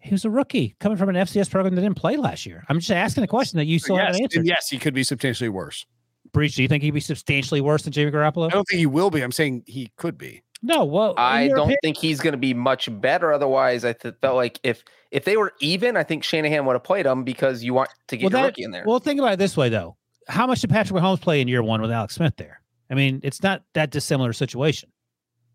He 0.00 0.12
was 0.12 0.24
a 0.24 0.30
rookie 0.30 0.76
coming 0.80 0.96
from 0.96 1.08
an 1.08 1.16
FCS 1.16 1.50
program 1.50 1.74
that 1.74 1.80
didn't 1.82 1.96
play 1.96 2.16
last 2.16 2.46
year. 2.46 2.64
I'm 2.68 2.78
just 2.78 2.90
asking 2.90 3.24
a 3.24 3.26
question 3.26 3.58
that 3.58 3.66
you 3.66 3.78
still 3.78 3.96
yes, 3.96 4.06
haven't 4.06 4.22
answered. 4.22 4.46
yes, 4.46 4.68
he 4.68 4.78
could 4.78 4.94
be 4.94 5.02
substantially 5.02 5.48
worse. 5.48 5.86
Breach, 6.32 6.54
do 6.54 6.62
you 6.62 6.68
think 6.68 6.82
he'd 6.82 6.92
be 6.92 7.00
substantially 7.00 7.60
worse 7.60 7.82
than 7.82 7.92
Jimmy 7.92 8.10
Garoppolo? 8.10 8.46
I 8.46 8.50
don't 8.50 8.66
think 8.68 8.78
he 8.78 8.86
will 8.86 9.10
be. 9.10 9.22
I'm 9.22 9.32
saying 9.32 9.64
he 9.66 9.90
could 9.96 10.16
be. 10.18 10.42
No. 10.62 10.84
Well, 10.84 11.14
I 11.16 11.48
don't 11.48 11.58
opinion- 11.58 11.78
think 11.82 11.96
he's 11.96 12.20
going 12.20 12.32
to 12.32 12.38
be 12.38 12.54
much 12.54 12.88
better. 13.00 13.32
Otherwise, 13.32 13.84
I 13.84 13.92
th- 13.92 14.14
felt 14.20 14.36
like 14.36 14.60
if 14.62 14.82
if 15.10 15.24
they 15.24 15.36
were 15.36 15.54
even, 15.60 15.96
I 15.96 16.02
think 16.02 16.22
Shanahan 16.22 16.66
would 16.66 16.74
have 16.74 16.84
played 16.84 17.06
him 17.06 17.24
because 17.24 17.64
you 17.64 17.72
want 17.74 17.88
to 18.08 18.16
get 18.16 18.24
Well, 18.24 18.30
your 18.32 18.40
that- 18.42 18.46
rookie 18.48 18.62
in 18.64 18.70
there. 18.72 18.84
Well, 18.86 18.98
think 18.98 19.18
about 19.18 19.32
it 19.32 19.38
this 19.38 19.56
way, 19.56 19.68
though. 19.68 19.96
How 20.28 20.46
much 20.46 20.60
did 20.60 20.68
Patrick 20.70 21.00
Mahomes 21.02 21.20
play 21.20 21.40
in 21.40 21.48
year 21.48 21.62
one 21.62 21.80
with 21.80 21.90
Alex 21.90 22.14
Smith 22.16 22.34
there? 22.36 22.60
I 22.90 22.94
mean, 22.94 23.20
it's 23.22 23.42
not 23.42 23.62
that 23.72 23.90
dissimilar 23.90 24.32
situation. 24.34 24.90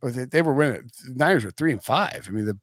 Or 0.02 0.10
They, 0.12 0.26
they 0.26 0.42
were 0.42 0.54
winning. 0.54 0.90
The 1.08 1.14
Niners 1.16 1.46
were 1.46 1.52
three 1.52 1.72
and 1.72 1.84
five. 1.84 2.26
I 2.28 2.32
mean, 2.32 2.46
the 2.46 2.58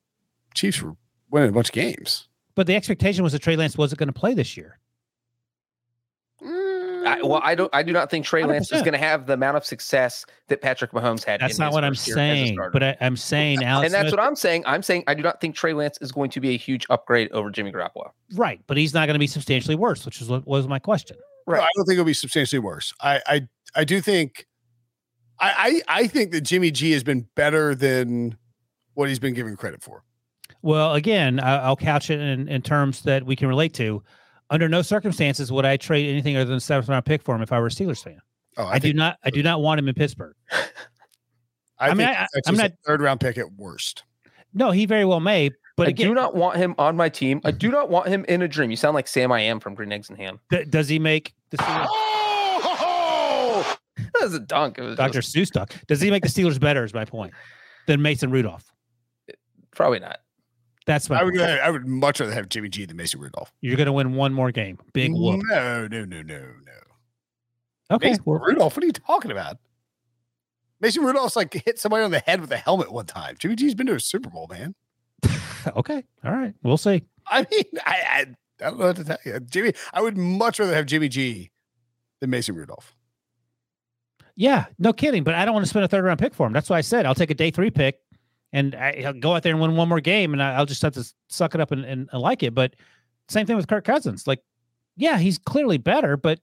Chiefs 0.54 0.82
were 0.82 0.94
winning 1.30 1.50
a 1.50 1.52
bunch 1.52 1.68
of 1.68 1.74
games. 1.74 2.28
But 2.54 2.66
the 2.66 2.74
expectation 2.74 3.22
was 3.24 3.32
that 3.32 3.40
Trey 3.40 3.56
Lance 3.56 3.78
wasn't 3.78 3.98
going 3.98 4.08
to 4.08 4.12
play 4.12 4.34
this 4.34 4.56
year. 4.56 4.78
Mm. 6.42 7.06
I, 7.06 7.22
well, 7.22 7.40
I 7.42 7.54
don't. 7.54 7.70
I 7.74 7.82
do 7.82 7.92
not 7.92 8.10
think 8.10 8.24
Trey 8.24 8.44
Lance 8.44 8.72
is 8.72 8.82
going 8.82 8.92
to 8.92 8.98
have 8.98 9.26
the 9.26 9.34
amount 9.34 9.56
of 9.56 9.64
success 9.64 10.24
that 10.48 10.60
Patrick 10.60 10.92
Mahomes 10.92 11.24
had. 11.24 11.40
That's 11.40 11.58
in 11.58 11.64
not 11.64 11.72
what 11.72 11.84
I'm 11.84 11.92
first 11.92 12.08
year 12.08 12.18
as 12.18 12.22
a 12.22 12.46
saying. 12.46 12.58
But 12.72 12.82
I, 12.82 12.96
I'm 13.00 13.16
saying 13.16 13.62
Alex 13.64 13.86
and 13.86 13.94
that's 13.94 14.08
Smith, 14.08 14.18
what 14.18 14.26
I'm 14.26 14.36
saying. 14.36 14.64
I'm 14.66 14.82
saying 14.82 15.04
I 15.06 15.14
do 15.14 15.22
not 15.22 15.40
think 15.40 15.54
Trey 15.54 15.72
Lance 15.72 15.98
is 16.00 16.12
going 16.12 16.30
to 16.30 16.40
be 16.40 16.54
a 16.54 16.58
huge 16.58 16.86
upgrade 16.90 17.30
over 17.32 17.50
Jimmy 17.50 17.72
Garoppolo. 17.72 18.10
right, 18.34 18.60
but 18.66 18.76
he's 18.76 18.94
not 18.94 19.06
going 19.06 19.14
to 19.14 19.20
be 19.20 19.26
substantially 19.26 19.76
worse, 19.76 20.04
which 20.04 20.20
is 20.20 20.28
what 20.28 20.46
was 20.46 20.66
my 20.68 20.78
question. 20.78 21.16
No, 21.46 21.56
I 21.56 21.68
don't 21.76 21.84
think 21.86 21.94
it'll 21.94 22.04
be 22.04 22.12
substantially 22.14 22.60
worse. 22.60 22.92
I 23.00 23.20
I, 23.26 23.48
I 23.74 23.84
do 23.84 24.00
think 24.00 24.46
I, 25.38 25.82
I 25.88 26.00
I 26.02 26.06
think 26.06 26.32
that 26.32 26.42
Jimmy 26.42 26.70
G 26.70 26.92
has 26.92 27.02
been 27.02 27.26
better 27.34 27.74
than 27.74 28.36
what 28.94 29.08
he's 29.08 29.18
been 29.18 29.34
given 29.34 29.56
credit 29.56 29.82
for. 29.82 30.04
Well, 30.62 30.94
again, 30.94 31.40
I, 31.40 31.58
I'll 31.58 31.76
couch 31.76 32.10
it 32.10 32.20
in, 32.20 32.48
in 32.48 32.62
terms 32.62 33.02
that 33.02 33.24
we 33.24 33.36
can 33.36 33.48
relate 33.48 33.74
to. 33.74 34.02
Under 34.50 34.68
no 34.68 34.82
circumstances 34.82 35.52
would 35.52 35.64
I 35.64 35.76
trade 35.76 36.08
anything 36.10 36.36
other 36.36 36.46
than 36.46 36.56
a 36.56 36.60
seventh 36.60 36.88
round 36.88 37.04
pick 37.04 37.22
for 37.22 37.34
him 37.34 37.42
if 37.42 37.52
I 37.52 37.60
were 37.60 37.66
a 37.68 37.70
Steelers 37.70 38.02
fan. 38.02 38.18
Oh, 38.56 38.66
I, 38.66 38.78
do 38.80 38.92
not. 38.92 39.16
I 39.24 39.30
do 39.30 39.42
not 39.42 39.60
want 39.62 39.78
him 39.78 39.88
in 39.88 39.94
Pittsburgh. 39.94 40.34
I, 40.52 40.66
I 41.78 41.88
mean, 41.94 42.06
think 42.08 42.18
I, 42.18 42.26
I'm 42.46 42.54
just 42.54 42.58
a 42.58 42.62
not- 42.68 42.72
third 42.84 43.00
round 43.00 43.20
pick 43.20 43.38
at 43.38 43.52
worst. 43.52 44.02
No, 44.52 44.70
he 44.72 44.86
very 44.86 45.04
well 45.04 45.20
may. 45.20 45.50
But 45.76 45.86
I 45.86 45.90
again, 45.90 46.08
do 46.08 46.14
not 46.14 46.34
want 46.34 46.56
him 46.56 46.74
on 46.76 46.96
my 46.96 47.08
team. 47.08 47.40
I 47.44 47.52
do 47.52 47.70
not 47.70 47.88
want 47.88 48.08
him 48.08 48.24
in 48.28 48.42
a 48.42 48.48
dream. 48.48 48.70
You 48.70 48.76
sound 48.76 48.94
like 48.96 49.06
Sam 49.08 49.30
I 49.32 49.40
am 49.40 49.60
from 49.60 49.74
Green 49.74 49.92
Eggs 49.92 50.10
and 50.10 50.18
Ham. 50.18 50.40
d- 50.50 50.64
does 50.64 50.88
he 50.88 50.98
make 50.98 51.32
the 51.50 51.56
Steelers? 51.58 51.86
Oh, 51.88 53.76
That 53.96 54.22
was 54.22 54.34
a 54.34 54.40
dunk. 54.40 54.78
It 54.78 54.82
was 54.82 54.96
Dr. 54.96 55.20
just- 55.20 55.34
Seuss 55.34 55.50
talk. 55.52 55.72
Does 55.86 56.00
he 56.00 56.10
make 56.10 56.22
the 56.22 56.28
Steelers 56.28 56.58
better? 56.58 56.84
Is 56.84 56.92
my 56.92 57.04
point. 57.04 57.32
Than 57.86 58.02
Mason 58.02 58.30
Rudolph. 58.30 58.64
probably 59.74 60.00
not. 60.00 60.18
That's 60.86 61.10
my. 61.10 61.20
I 61.20 61.24
would 61.24 61.34
point. 61.34 61.48
I 61.48 61.70
would 61.70 61.86
much 61.86 62.20
rather 62.20 62.32
have 62.32 62.48
Jimmy 62.48 62.68
G 62.68 62.84
than 62.84 62.96
Mason 62.96 63.20
Rudolph. 63.20 63.52
You're 63.60 63.76
going 63.76 63.86
to 63.86 63.92
win 63.92 64.14
one 64.14 64.32
more 64.32 64.50
game. 64.50 64.78
Big 64.92 65.12
whoop. 65.12 65.42
No, 65.48 65.86
no, 65.88 66.04
no, 66.04 66.22
no, 66.22 66.40
no. 66.40 67.94
Okay. 67.96 68.10
Mason 68.10 68.22
well, 68.24 68.38
Rudolph, 68.38 68.76
what 68.76 68.82
are 68.82 68.86
you 68.86 68.92
talking 68.92 69.30
about? 69.30 69.58
Mason 70.80 71.04
Rudolph's 71.04 71.36
like 71.36 71.52
hit 71.52 71.78
somebody 71.78 72.04
on 72.04 72.10
the 72.10 72.20
head 72.20 72.40
with 72.40 72.50
a 72.52 72.56
helmet 72.56 72.90
one 72.90 73.06
time. 73.06 73.36
Jimmy 73.38 73.56
G's 73.56 73.74
been 73.74 73.86
to 73.86 73.94
a 73.94 74.00
Super 74.00 74.30
Bowl, 74.30 74.48
man. 74.50 74.74
okay. 75.76 76.02
All 76.24 76.32
right. 76.32 76.54
We'll 76.62 76.78
see. 76.78 77.02
I 77.26 77.46
mean, 77.50 77.64
I, 77.84 77.92
I, 77.92 78.20
I 78.64 78.70
don't 78.70 78.78
know 78.78 78.86
what 78.86 78.96
to 78.96 79.04
tell 79.04 79.18
you. 79.24 79.40
Jimmy, 79.40 79.74
I 79.92 80.00
would 80.00 80.16
much 80.16 80.58
rather 80.58 80.74
have 80.74 80.86
Jimmy 80.86 81.08
G 81.08 81.50
than 82.20 82.30
Mason 82.30 82.54
Rudolph. 82.54 82.96
Yeah, 84.36 84.66
no 84.78 84.94
kidding. 84.94 85.22
But 85.22 85.34
I 85.34 85.44
don't 85.44 85.52
want 85.52 85.66
to 85.66 85.68
spend 85.70 85.84
a 85.84 85.88
third 85.88 86.04
round 86.04 86.18
pick 86.18 86.32
for 86.32 86.46
him. 86.46 86.54
That's 86.54 86.70
why 86.70 86.78
I 86.78 86.80
said 86.80 87.04
I'll 87.04 87.14
take 87.14 87.30
a 87.30 87.34
day 87.34 87.50
three 87.50 87.70
pick 87.70 88.00
and 88.52 88.74
I, 88.74 89.02
I'll 89.06 89.12
go 89.12 89.34
out 89.34 89.42
there 89.42 89.52
and 89.52 89.60
win 89.60 89.76
one 89.76 89.88
more 89.88 90.00
game, 90.00 90.32
and 90.32 90.42
I, 90.42 90.54
I'll 90.54 90.66
just 90.66 90.82
have 90.82 90.94
to 90.94 91.04
suck 91.28 91.54
it 91.54 91.60
up 91.60 91.70
and, 91.70 91.84
and, 91.84 92.08
and 92.12 92.20
like 92.22 92.42
it. 92.42 92.54
But 92.54 92.74
same 93.28 93.46
thing 93.46 93.56
with 93.56 93.68
Kirk 93.68 93.84
Cousins. 93.84 94.26
Like, 94.26 94.40
yeah, 94.96 95.18
he's 95.18 95.38
clearly 95.38 95.78
better, 95.78 96.16
but 96.16 96.40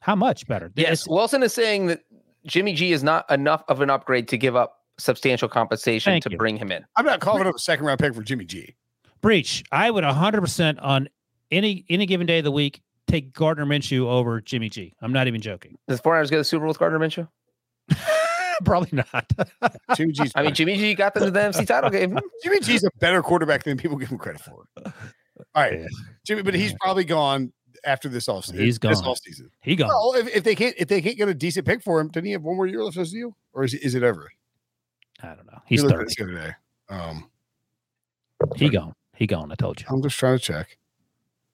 how 0.00 0.14
much 0.14 0.46
better? 0.46 0.70
Yes, 0.76 0.86
It's- 1.02 1.08
Wilson 1.08 1.42
is 1.42 1.52
saying 1.52 1.86
that 1.86 2.00
Jimmy 2.46 2.72
G 2.74 2.92
is 2.92 3.02
not 3.02 3.30
enough 3.30 3.64
of 3.68 3.80
an 3.80 3.90
upgrade 3.90 4.28
to 4.28 4.38
give 4.38 4.54
up 4.56 4.76
substantial 4.98 5.48
compensation 5.48 6.20
to 6.20 6.30
you. 6.30 6.36
bring 6.36 6.56
him 6.56 6.70
in. 6.72 6.84
I'm 6.96 7.04
not 7.06 7.20
calling 7.20 7.46
up 7.46 7.54
a 7.54 7.58
second 7.58 7.86
round 7.86 7.98
pick 8.00 8.14
for 8.14 8.22
Jimmy 8.22 8.44
G. 8.44 8.74
Breech. 9.20 9.64
I 9.72 9.90
would 9.90 10.04
100% 10.04 10.78
on 10.82 11.08
any 11.50 11.84
any 11.88 12.04
given 12.06 12.26
day 12.26 12.38
of 12.38 12.44
the 12.44 12.50
week 12.52 12.82
take 13.06 13.32
Gardner 13.32 13.64
Minshew 13.64 14.06
over 14.06 14.40
Jimmy 14.40 14.68
G. 14.68 14.94
I'm 15.00 15.12
not 15.12 15.26
even 15.28 15.40
joking. 15.40 15.76
Does 15.88 15.98
four 16.00 16.14
hours 16.16 16.30
go 16.30 16.36
to 16.36 16.40
the 16.40 16.44
Super 16.44 16.60
Bowl 16.60 16.68
with 16.68 16.78
Gardner 16.78 16.98
Minshew? 16.98 17.26
Probably 18.64 18.90
not. 18.92 19.30
Jimmy 19.96 20.12
G's 20.12 20.32
I 20.34 20.42
mean, 20.42 20.54
Jimmy 20.54 20.76
G 20.76 20.94
got 20.94 21.14
them 21.14 21.24
to 21.24 21.30
the 21.30 21.38
NFC 21.40 21.66
title 21.66 21.90
game. 21.90 22.18
Jimmy 22.42 22.60
G's 22.60 22.84
a 22.84 22.90
better 22.98 23.22
quarterback 23.22 23.64
than 23.64 23.76
people 23.76 23.96
give 23.96 24.08
him 24.08 24.18
credit 24.18 24.40
for. 24.40 24.64
All 24.84 24.92
right, 25.54 25.80
Yeah. 25.80 25.86
Jimmy, 26.26 26.42
but 26.42 26.54
he's 26.54 26.74
probably 26.80 27.04
gone 27.04 27.52
after 27.84 28.08
this 28.08 28.26
offseason. 28.26 28.58
He's 28.60 28.78
gone. 28.78 28.90
This 28.92 29.02
offseason. 29.02 29.50
he 29.60 29.76
gone. 29.76 29.88
Well, 29.88 30.14
if, 30.16 30.28
if 30.36 30.44
they 30.44 30.54
can't 30.54 30.74
if 30.78 30.88
they 30.88 31.00
can't 31.00 31.16
get 31.16 31.28
a 31.28 31.34
decent 31.34 31.66
pick 31.66 31.82
for 31.82 32.00
him, 32.00 32.08
doesn't 32.08 32.24
he 32.26 32.32
have 32.32 32.42
one 32.42 32.56
more 32.56 32.66
year 32.66 32.82
left 32.82 32.96
on 32.96 33.00
his 33.02 33.12
deal, 33.12 33.36
or 33.52 33.64
is, 33.64 33.74
is 33.74 33.94
it 33.94 34.02
ever? 34.02 34.28
I 35.22 35.28
don't 35.28 35.46
know. 35.46 35.58
He's 35.66 35.82
We 35.82 35.90
30. 35.90 36.04
this 36.04 36.16
the 36.16 36.22
other 36.24 36.34
day. 36.34 36.52
Um, 36.90 37.30
He 38.56 38.68
gone. 38.68 38.94
He 39.16 39.26
gone. 39.26 39.50
I 39.50 39.56
told 39.56 39.80
you. 39.80 39.86
I'm 39.90 40.02
just 40.02 40.16
trying 40.18 40.38
to 40.38 40.42
check. 40.44 40.78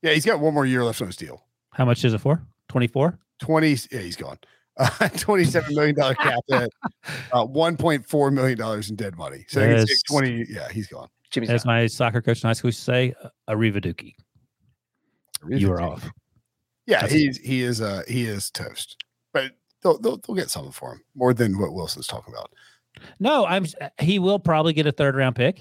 Yeah, 0.03 0.13
he's 0.13 0.27
got 0.27 0.39
one 0.41 0.53
more 0.53 0.67
year 0.67 0.85
left 0.85 1.01
on 1.01 1.07
his 1.09 1.17
deal. 1.17 1.45
How 1.73 1.85
much 1.87 2.05
is 2.05 2.13
it 2.13 2.19
for? 2.19 2.43
24? 2.69 3.19
20 3.41 3.77
yeah 3.91 3.99
he's 4.01 4.17
gone 4.17 4.39
uh, 4.79 5.09
27 5.17 5.75
million 5.75 5.95
dollar 5.95 6.15
cap 6.27 6.41
hit 6.49 6.71
uh 7.33 7.45
1.4 7.47 8.33
million 8.33 8.59
dollars 8.59 8.91
in 8.91 8.97
dead 8.97 9.17
money 9.17 9.45
so 9.49 9.61
they 9.61 9.71
Yes. 9.77 10.03
20 10.11 10.47
yeah 10.49 10.69
he's 10.71 10.89
gone 10.89 11.09
Jimmy's 11.31 11.51
As 11.51 11.65
gone. 11.65 11.75
my 11.75 11.87
soccer 11.87 12.23
coach 12.23 12.43
in 12.43 12.49
high 12.49 12.53
school 12.53 12.69
used 12.69 12.79
to 12.81 12.85
say, 12.85 13.15
Arriva 13.51 13.81
Dookie. 13.85 14.15
You 15.49 15.69
were 15.71 15.81
off. 15.83 16.09
yeah 16.87 17.03
That's- 17.03 17.13
he's 17.13 17.39
he 17.39 17.63
is 17.63 17.81
uh 17.81 18.03
he 18.09 18.25
is 18.27 18.51
toast 18.51 18.97
but 19.33 19.53
they'll, 19.83 19.99
they'll, 19.99 20.17
they'll 20.19 20.37
get 20.37 20.51
something 20.51 20.73
for 20.73 20.93
him 20.93 21.01
more 21.15 21.35
than 21.35 21.59
what 21.59 21.73
wilson's 21.75 22.07
talking 22.07 22.33
about 22.33 22.51
No, 23.21 23.45
I'm. 23.45 23.67
He 24.01 24.19
will 24.21 24.39
probably 24.39 24.73
get 24.73 24.87
a 24.87 24.93
third 24.93 25.17
round 25.17 25.35
pick. 25.35 25.61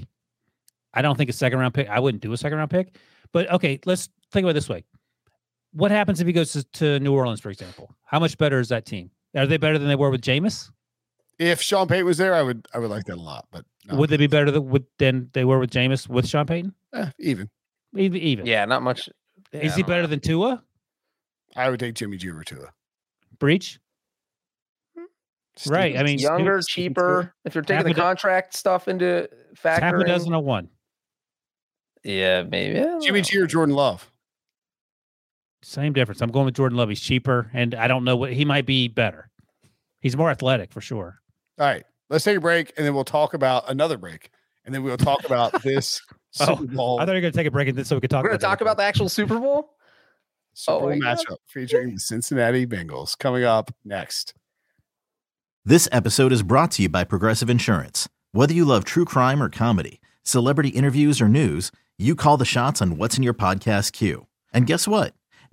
I 0.93 1.01
don't 1.01 1.17
think 1.17 1.31
a 1.31 1.33
second 1.33 1.57
round 1.57 1.73
pick. 1.73 1.89
I 1.89 1.99
wouldn't 1.99 2.21
do 2.21 2.31
a 2.31 2.37
second 2.37 2.59
round 2.59 2.69
pick. 2.69 2.95
But 3.31 3.51
okay, 3.51 3.79
let's 3.85 4.09
think 4.31 4.43
about 4.43 4.51
it 4.51 4.53
this 4.53 4.69
way. 4.69 4.83
What 5.73 5.91
happens 5.91 6.21
if 6.21 6.27
he 6.27 6.33
goes 6.33 6.51
to, 6.53 6.63
to 6.63 6.99
New 6.99 7.13
Orleans, 7.13 7.39
for 7.41 7.49
example? 7.49 7.93
How 8.03 8.19
much 8.19 8.37
better 8.37 8.59
is 8.59 8.69
that 8.69 8.85
team? 8.85 9.11
Are 9.35 9.45
they 9.47 9.57
better 9.57 9.77
than 9.79 9.87
they 9.87 9.95
were 9.95 10.09
with 10.09 10.21
Jameis? 10.21 10.71
if 11.39 11.59
sean 11.59 11.87
payton 11.87 12.05
was 12.05 12.19
there 12.19 12.35
i 12.35 12.43
would 12.43 12.67
i 12.75 12.77
would 12.77 12.91
like 12.91 13.05
that 13.05 13.15
a 13.17 13.21
lot 13.21 13.47
but 13.51 13.65
no, 13.87 13.95
Would 13.95 14.11
they 14.11 14.17
be 14.17 14.27
better 14.27 14.51
than, 14.51 14.69
with, 14.69 14.83
than 14.99 15.31
they 15.33 15.43
were 15.43 15.57
with 15.57 15.71
Jameis 15.71 16.07
with 16.07 16.29
Sean 16.29 16.45
Payton? 16.45 16.73
eh, 16.93 17.09
even 17.19 17.49
Even. 17.97 18.21
even. 18.21 18.45
Yeah, 18.45 18.63
not 18.65 18.83
much. 18.83 19.09
Is 19.51 19.75
he 19.75 19.81
better 19.81 20.03
know. 20.03 20.07
than 20.07 20.19
Tua? 20.19 20.63
i 21.55 21.69
would 21.71 21.79
take 21.79 21.95
jimmy 21.95 22.17
g 22.17 22.29
over 22.29 22.43
Tua. 22.43 22.71
Breech. 23.39 23.79
Right, 25.67 25.97
I 25.97 26.03
mean, 26.03 26.19
Younger, 26.19 26.57
Tua- 26.59 26.63
cheaper. 26.67 27.33
If 27.45 27.55
you're 27.55 27.63
taking 27.63 27.77
half 27.77 27.85
the 27.85 27.91
a 27.91 27.93
do- 27.95 28.01
contract 28.01 28.53
stuff 28.55 28.87
into 28.87 29.27
factor, 29.55 29.85
Half 29.85 29.95
a 29.95 30.03
dozen 30.05 30.33
of 30.33 30.43
one. 30.43 30.69
yeah, 32.03 32.43
maybe. 32.43 32.79
Jimmy 33.01 33.19
know. 33.19 33.23
g 33.23 33.37
or 33.39 33.47
jordan 33.47 33.75
love 33.75 34.09
Same 35.63 35.93
difference. 35.93 36.21
I'm 36.21 36.31
going 36.31 36.45
with 36.45 36.55
Jordan 36.55 36.77
Love. 36.77 36.89
He's 36.89 36.99
cheaper, 37.01 37.49
and 37.53 37.73
I 37.75 37.87
don't 37.87 38.03
know 38.03 38.15
what 38.15 38.33
he 38.33 38.45
might 38.45 38.65
be 38.65 38.87
better. 38.87 39.29
He's 40.01 40.15
more 40.17 40.29
athletic 40.29 40.71
for 40.71 40.81
sure. 40.81 41.19
all 41.59 41.65
right 41.65 41.85
let's 42.09 42.25
take 42.25 42.37
a 42.37 42.41
break 42.41 42.73
and 42.77 42.85
then 42.85 42.93
we'll 42.93 43.05
talk 43.05 43.33
about 43.33 43.63
another 43.71 43.97
break 43.97 44.29
and 44.65 44.75
then 44.75 44.83
we'll 44.83 44.97
talk 44.97 45.23
about 45.25 45.63
this 45.63 46.01
Oh, 46.41 46.45
super 46.57 46.65
bowl 46.75 46.99
I 46.99 47.05
thought 47.05 47.11
you 47.13 47.15
were 47.17 47.21
going 47.21 47.31
to 47.33 47.37
take 47.37 47.47
a 47.47 47.51
break 47.51 47.67
and 47.69 47.77
then 47.77 47.85
so 47.85 47.95
we 47.95 48.01
could 48.01 48.09
talk. 48.09 48.23
We're 48.23 48.29
going 48.29 48.39
to 48.39 48.45
talk 48.45 48.61
about 48.61 48.75
the 48.77 48.83
actual 48.83 49.07
Super 49.09 49.39
Bowl. 49.39 49.75
Super 50.53 50.75
Oh, 50.77 50.79
Bowl 50.81 50.93
yeah. 50.93 50.99
matchup 51.15 51.37
featuring 51.47 51.93
the 51.93 51.99
Cincinnati 51.99 52.65
Bengals 52.67 53.17
coming 53.17 53.43
up 53.45 53.71
next. 53.85 54.33
This 55.65 55.87
episode 55.91 56.31
is 56.33 56.43
brought 56.43 56.71
to 56.71 56.81
you 56.83 56.89
by 56.89 57.03
Progressive 57.05 57.49
Insurance. 57.49 58.09
Whether 58.33 58.53
you 58.53 58.65
love 58.65 58.83
true 58.83 59.05
crime 59.05 59.41
or 59.41 59.49
comedy, 59.49 60.01
celebrity 60.23 60.69
interviews 60.69 61.21
or 61.21 61.29
news, 61.29 61.71
you 61.97 62.15
call 62.15 62.35
the 62.37 62.45
shots 62.45 62.81
on 62.81 62.97
what's 62.97 63.15
in 63.17 63.23
your 63.23 63.33
podcast 63.33 63.93
queue. 63.93 64.27
And 64.53 64.67
guess 64.67 64.87
what? 64.87 65.13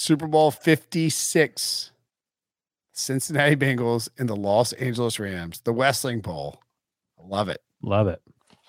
Super 0.00 0.26
Bowl 0.26 0.50
56. 0.50 1.90
Cincinnati 2.94 3.54
Bengals 3.54 4.08
and 4.18 4.30
the 4.30 4.34
Los 4.34 4.72
Angeles 4.72 5.20
Rams, 5.20 5.60
the 5.60 5.74
Wrestling 5.74 6.20
Bowl. 6.20 6.62
I 7.18 7.28
love 7.28 7.50
it. 7.50 7.60
Love 7.82 8.08
it. 8.08 8.22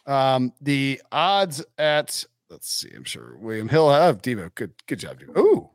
Um, 0.06 0.52
the 0.60 1.02
odds 1.10 1.64
at 1.78 2.26
let's 2.50 2.70
see, 2.70 2.90
I'm 2.94 3.06
sure 3.06 3.38
William 3.38 3.70
Hill 3.70 3.90
have 3.92 4.22
Devo. 4.22 4.54
Good, 4.56 4.74
good 4.88 5.00
job, 5.00 5.22
Devo. 5.22 5.38
Ooh, 5.38 5.70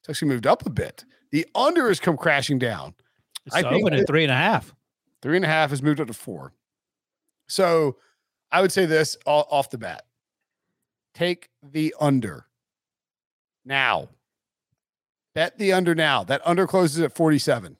it's 0.00 0.08
actually 0.08 0.28
moved 0.28 0.46
up 0.46 0.64
a 0.64 0.70
bit. 0.70 1.04
The 1.30 1.46
under 1.54 1.88
has 1.88 2.00
come 2.00 2.16
crashing 2.16 2.58
down. 2.58 2.94
It's 3.44 3.54
I 3.54 3.64
open 3.64 3.92
at 3.92 4.06
three 4.06 4.22
and 4.22 4.32
a 4.32 4.36
half. 4.36 4.74
Three 5.20 5.36
and 5.36 5.44
a 5.44 5.48
half 5.48 5.68
has 5.70 5.82
moved 5.82 6.00
up 6.00 6.06
to 6.06 6.14
four. 6.14 6.54
So 7.48 7.98
I 8.50 8.62
would 8.62 8.72
say 8.72 8.86
this 8.86 9.18
off 9.26 9.68
the 9.68 9.76
bat. 9.76 10.06
Take 11.12 11.50
the 11.62 11.94
under 12.00 12.46
now. 13.62 14.08
Bet 15.36 15.58
the 15.58 15.72
under 15.72 15.94
now. 15.94 16.24
That 16.24 16.40
under 16.44 16.66
closes 16.66 16.98
at 17.00 17.14
47. 17.14 17.76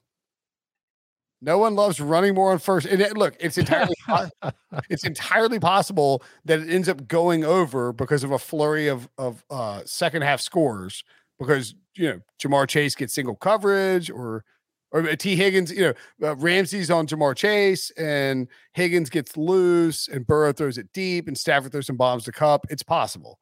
No 1.41 1.59
one 1.59 1.75
loves 1.75 2.01
running 2.01 2.35
more 2.35 2.53
on 2.53 2.59
first. 2.59 2.87
And 2.87 3.01
it- 3.01 3.17
look, 3.17 3.35
it's 3.41 3.59
entirely 3.59 3.95
it's 4.91 5.05
entirely 5.05 5.59
possible 5.59 6.23
that 6.45 6.61
it 6.61 6.69
ends 6.71 6.89
up 6.89 7.09
going 7.09 7.45
over 7.45 7.93
because 7.93 8.23
of 8.25 8.31
a 8.31 8.39
flurry 8.39 8.89
of 8.89 9.09
of 9.19 9.43
uh 9.51 9.83
second 9.85 10.23
half 10.23 10.41
scores 10.41 11.03
because 11.39 11.75
you 11.95 12.09
know 12.09 12.21
Ja'Marr 12.43 12.69
Chase 12.69 12.95
gets 12.95 13.15
single 13.15 13.35
coverage 13.37 14.11
or 14.11 14.45
or 14.93 15.03
Tee 15.17 15.35
Higgins, 15.37 15.73
you 15.73 15.93
know, 16.21 16.29
uh, 16.29 16.37
Ramsey's 16.37 16.91
on 16.91 17.07
Ja'Marr 17.07 17.37
Chase 17.37 17.91
and 17.99 18.49
Higgins 18.73 19.11
gets 19.11 19.37
loose 19.37 20.09
and 20.09 20.27
Burrow 20.27 20.53
throws 20.53 20.79
it 20.79 20.93
deep 20.93 21.27
and 21.27 21.37
Stafford 21.37 21.73
throws 21.73 21.87
some 21.87 21.97
bombs 21.97 22.25
to 22.25 22.33
Kupp. 22.33 22.67
It's 22.71 22.83
possible, 22.85 23.39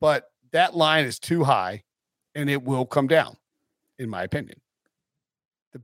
but 0.00 0.24
that 0.52 0.76
line 0.76 1.04
is 1.04 1.18
too 1.18 1.42
high, 1.42 1.82
and 2.34 2.48
it 2.50 2.62
will 2.62 2.84
come 2.86 3.06
down, 3.08 3.36
in 3.98 4.08
my 4.08 4.22
opinion. 4.22 4.60
The 5.72 5.82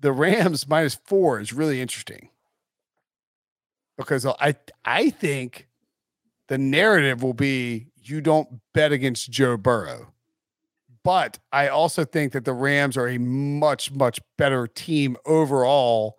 the 0.00 0.12
Rams 0.12 0.68
minus 0.68 0.98
four 1.04 1.40
is 1.40 1.52
really 1.52 1.80
interesting 1.80 2.30
because 3.96 4.26
I 4.26 4.54
I 4.84 5.10
think 5.10 5.68
the 6.48 6.58
narrative 6.58 7.22
will 7.22 7.34
be 7.34 7.88
you 8.02 8.20
don't 8.20 8.60
bet 8.72 8.92
against 8.92 9.30
Joe 9.30 9.56
Burrow. 9.56 10.12
But 11.02 11.38
I 11.52 11.68
also 11.68 12.04
think 12.04 12.32
that 12.32 12.44
the 12.44 12.52
Rams 12.52 12.96
are 12.96 13.06
a 13.06 13.18
much, 13.18 13.92
much 13.92 14.18
better 14.36 14.66
team 14.66 15.16
overall 15.24 16.18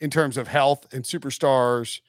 in 0.00 0.10
terms 0.10 0.36
of 0.36 0.48
health 0.48 0.92
and 0.92 1.04
superstars 1.04 2.00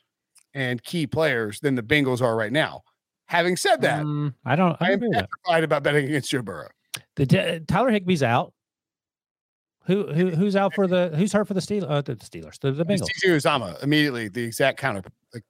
and 0.51 0.81
key 0.83 1.05
players 1.05 1.59
than 1.59 1.75
the 1.75 1.83
Bengals 1.83 2.21
are 2.21 2.35
right 2.35 2.51
now. 2.51 2.81
Having 3.27 3.57
said 3.57 3.81
that, 3.81 4.03
Mm, 4.03 4.33
I 4.43 4.55
don't. 4.55 4.75
I 4.79 4.87
I 4.87 4.91
am 4.93 4.99
petrified 4.99 5.63
about 5.63 5.83
betting 5.83 6.05
against 6.05 6.31
Joe 6.31 6.41
Burrow. 6.41 6.69
The 7.15 7.25
t- 7.25 7.59
Tyler 7.67 7.91
Higbee's 7.91 8.23
out. 8.23 8.53
Who 9.87 10.11
who 10.11 10.31
who's 10.31 10.55
out 10.55 10.73
for 10.73 10.87
the 10.87 11.09
who's 11.15 11.31
hurt 11.31 11.47
for 11.47 11.53
the 11.53 11.59
Steelers? 11.59 11.89
Uh, 11.89 12.01
the 12.01 12.15
Steelers, 12.15 12.59
the, 12.59 12.71
the 12.71 12.85
It's 12.89 13.03
Bengals. 13.03 13.07
CJ 13.23 13.35
Uzomah 13.37 13.83
immediately 13.83 14.29
the 14.29 14.43
exact 14.43 14.79
counter. 14.79 15.03
Like, 15.33 15.43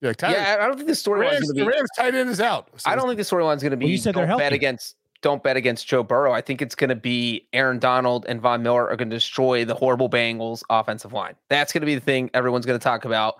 yeah, 0.00 0.12
Tyler, 0.12 0.36
Yeah, 0.36 0.56
I 0.60 0.64
I 0.64 0.66
don't 0.68 0.76
think 0.76 0.86
the 0.86 0.94
storyline's 0.94 1.32
Rams, 1.32 1.52
the. 1.52 1.64
Rams 1.66 1.88
tight 1.96 2.14
end 2.14 2.30
is 2.30 2.40
out. 2.40 2.68
So 2.76 2.88
I 2.88 2.94
don't 2.94 3.06
think 3.06 3.18
the 3.18 3.24
storyline's 3.24 3.62
going 3.62 3.72
to 3.72 3.76
be. 3.76 3.86
Well, 3.86 3.90
you 3.90 3.98
said 3.98 4.14
they're 4.14 4.26
don't 4.26 4.38
bet 4.38 4.52
against. 4.52 4.96
Don't 5.22 5.42
bet 5.42 5.56
against 5.56 5.86
Joe 5.86 6.02
Burrow. 6.02 6.32
I 6.32 6.40
think 6.40 6.62
it's 6.62 6.74
going 6.74 6.88
to 6.88 6.96
be 6.96 7.46
Aaron 7.52 7.78
Donald 7.78 8.24
and 8.26 8.40
Von 8.40 8.62
Miller 8.62 8.88
are 8.88 8.96
going 8.96 9.10
to 9.10 9.16
destroy 9.16 9.66
the 9.66 9.74
horrible 9.74 10.08
Bengals 10.08 10.62
offensive 10.70 11.12
line. 11.12 11.34
That's 11.50 11.72
going 11.72 11.82
to 11.82 11.86
be 11.86 11.94
the 11.94 12.00
thing 12.00 12.30
everyone's 12.32 12.64
going 12.64 12.78
to 12.78 12.82
talk 12.82 13.04
about. 13.04 13.34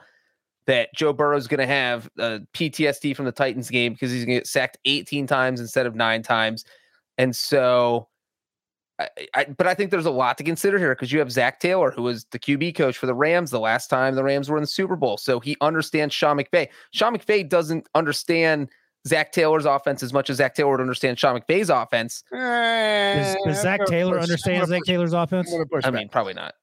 That 0.66 0.90
Joe 0.94 1.12
Burrow's 1.12 1.46
going 1.46 1.60
to 1.60 1.66
have 1.66 2.08
uh, 2.18 2.40
PTSD 2.54 3.16
from 3.16 3.24
the 3.24 3.32
Titans 3.32 3.70
game 3.70 3.92
because 3.92 4.12
he's 4.12 4.24
going 4.24 4.36
to 4.36 4.40
get 4.40 4.46
sacked 4.46 4.78
18 4.84 5.26
times 5.26 5.60
instead 5.60 5.86
of 5.86 5.94
nine 5.94 6.22
times, 6.22 6.64
and 7.18 7.34
so. 7.34 8.08
I, 8.98 9.08
I, 9.34 9.44
but 9.44 9.66
I 9.66 9.72
think 9.72 9.90
there's 9.90 10.04
a 10.04 10.10
lot 10.10 10.36
to 10.36 10.44
consider 10.44 10.78
here 10.78 10.94
because 10.94 11.10
you 11.10 11.20
have 11.20 11.32
Zac 11.32 11.58
Taylor, 11.58 11.90
who 11.90 12.02
was 12.02 12.26
the 12.32 12.38
QB 12.38 12.74
coach 12.74 12.98
for 12.98 13.06
the 13.06 13.14
Rams 13.14 13.50
the 13.50 13.58
last 13.58 13.88
time 13.88 14.14
the 14.14 14.22
Rams 14.22 14.50
were 14.50 14.58
in 14.58 14.62
the 14.62 14.66
Super 14.66 14.94
Bowl. 14.94 15.16
So 15.16 15.40
he 15.40 15.56
understands 15.62 16.14
Sean 16.14 16.36
McVay. 16.36 16.68
Sean 16.92 17.16
McVay 17.16 17.48
doesn't 17.48 17.88
understand 17.94 18.68
Zac 19.08 19.32
Taylor's 19.32 19.64
offense 19.64 20.02
as 20.02 20.12
much 20.12 20.28
as 20.28 20.36
Zac 20.36 20.54
Taylor 20.54 20.72
would 20.72 20.80
understand 20.80 21.18
Sean 21.18 21.40
McVay's 21.40 21.70
offense. 21.70 22.22
Does, 22.30 23.34
Does, 23.36 23.44
does 23.44 23.62
Zac 23.62 23.86
Taylor 23.86 24.20
understand 24.20 24.68
Zac 24.68 24.82
Taylor's 24.84 25.12
offense? 25.12 25.48
I'm 25.48 25.58
gonna 25.58 25.66
push 25.66 25.84
I 25.84 25.90
back. 25.90 25.98
mean, 25.98 26.08
probably 26.08 26.34
not. 26.34 26.54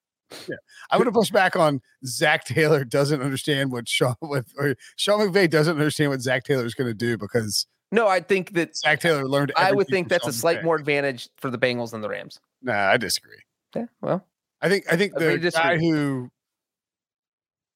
I'm 0.92 1.00
going 1.00 1.06
to 1.06 1.12
push 1.12 1.32
back 1.32 1.56
on 1.56 1.82
Zac 2.06 2.46
Taylor 2.46 2.84
doesn't 2.84 3.22
understand 3.22 3.72
what 3.72 3.88
Sean 3.88 4.16
what 4.20 4.46
or 4.58 4.76
Sean 4.96 5.20
McVay 5.20 5.50
doesn't 5.50 5.78
understand 5.78 6.12
what 6.12 6.22
Zac 6.22 6.44
Taylor 6.44 6.66
is 6.66 6.76
going 6.76 6.90
to 6.90 6.94
do 6.94 7.18
because 7.18 7.68
No, 7.92 8.08
I 8.08 8.20
think 8.20 8.54
that 8.54 8.76
Zac 8.76 9.00
Taylor 9.00 9.28
learned. 9.28 9.54
I 9.56 9.72
would 9.72 9.88
think 9.88 10.10
that's 10.10 10.28
a 10.28 10.34
slight 10.34 10.60
McVay. 10.60 10.64
more 10.64 10.76
advantage 10.76 11.30
for 11.38 11.50
the 11.50 11.58
Bengals 11.58 11.92
than 11.92 12.02
the 12.02 12.10
Rams. 12.10 12.40
Nah, 12.62 12.92
I 12.92 12.98
disagree. 12.98 13.38
Yeah, 13.76 13.86
well, 14.02 14.26
I 14.62 14.70
think 14.70 14.86
I 14.92 14.98
think 14.98 15.14
the 15.14 15.38
guy 15.54 15.78
who 15.78 16.30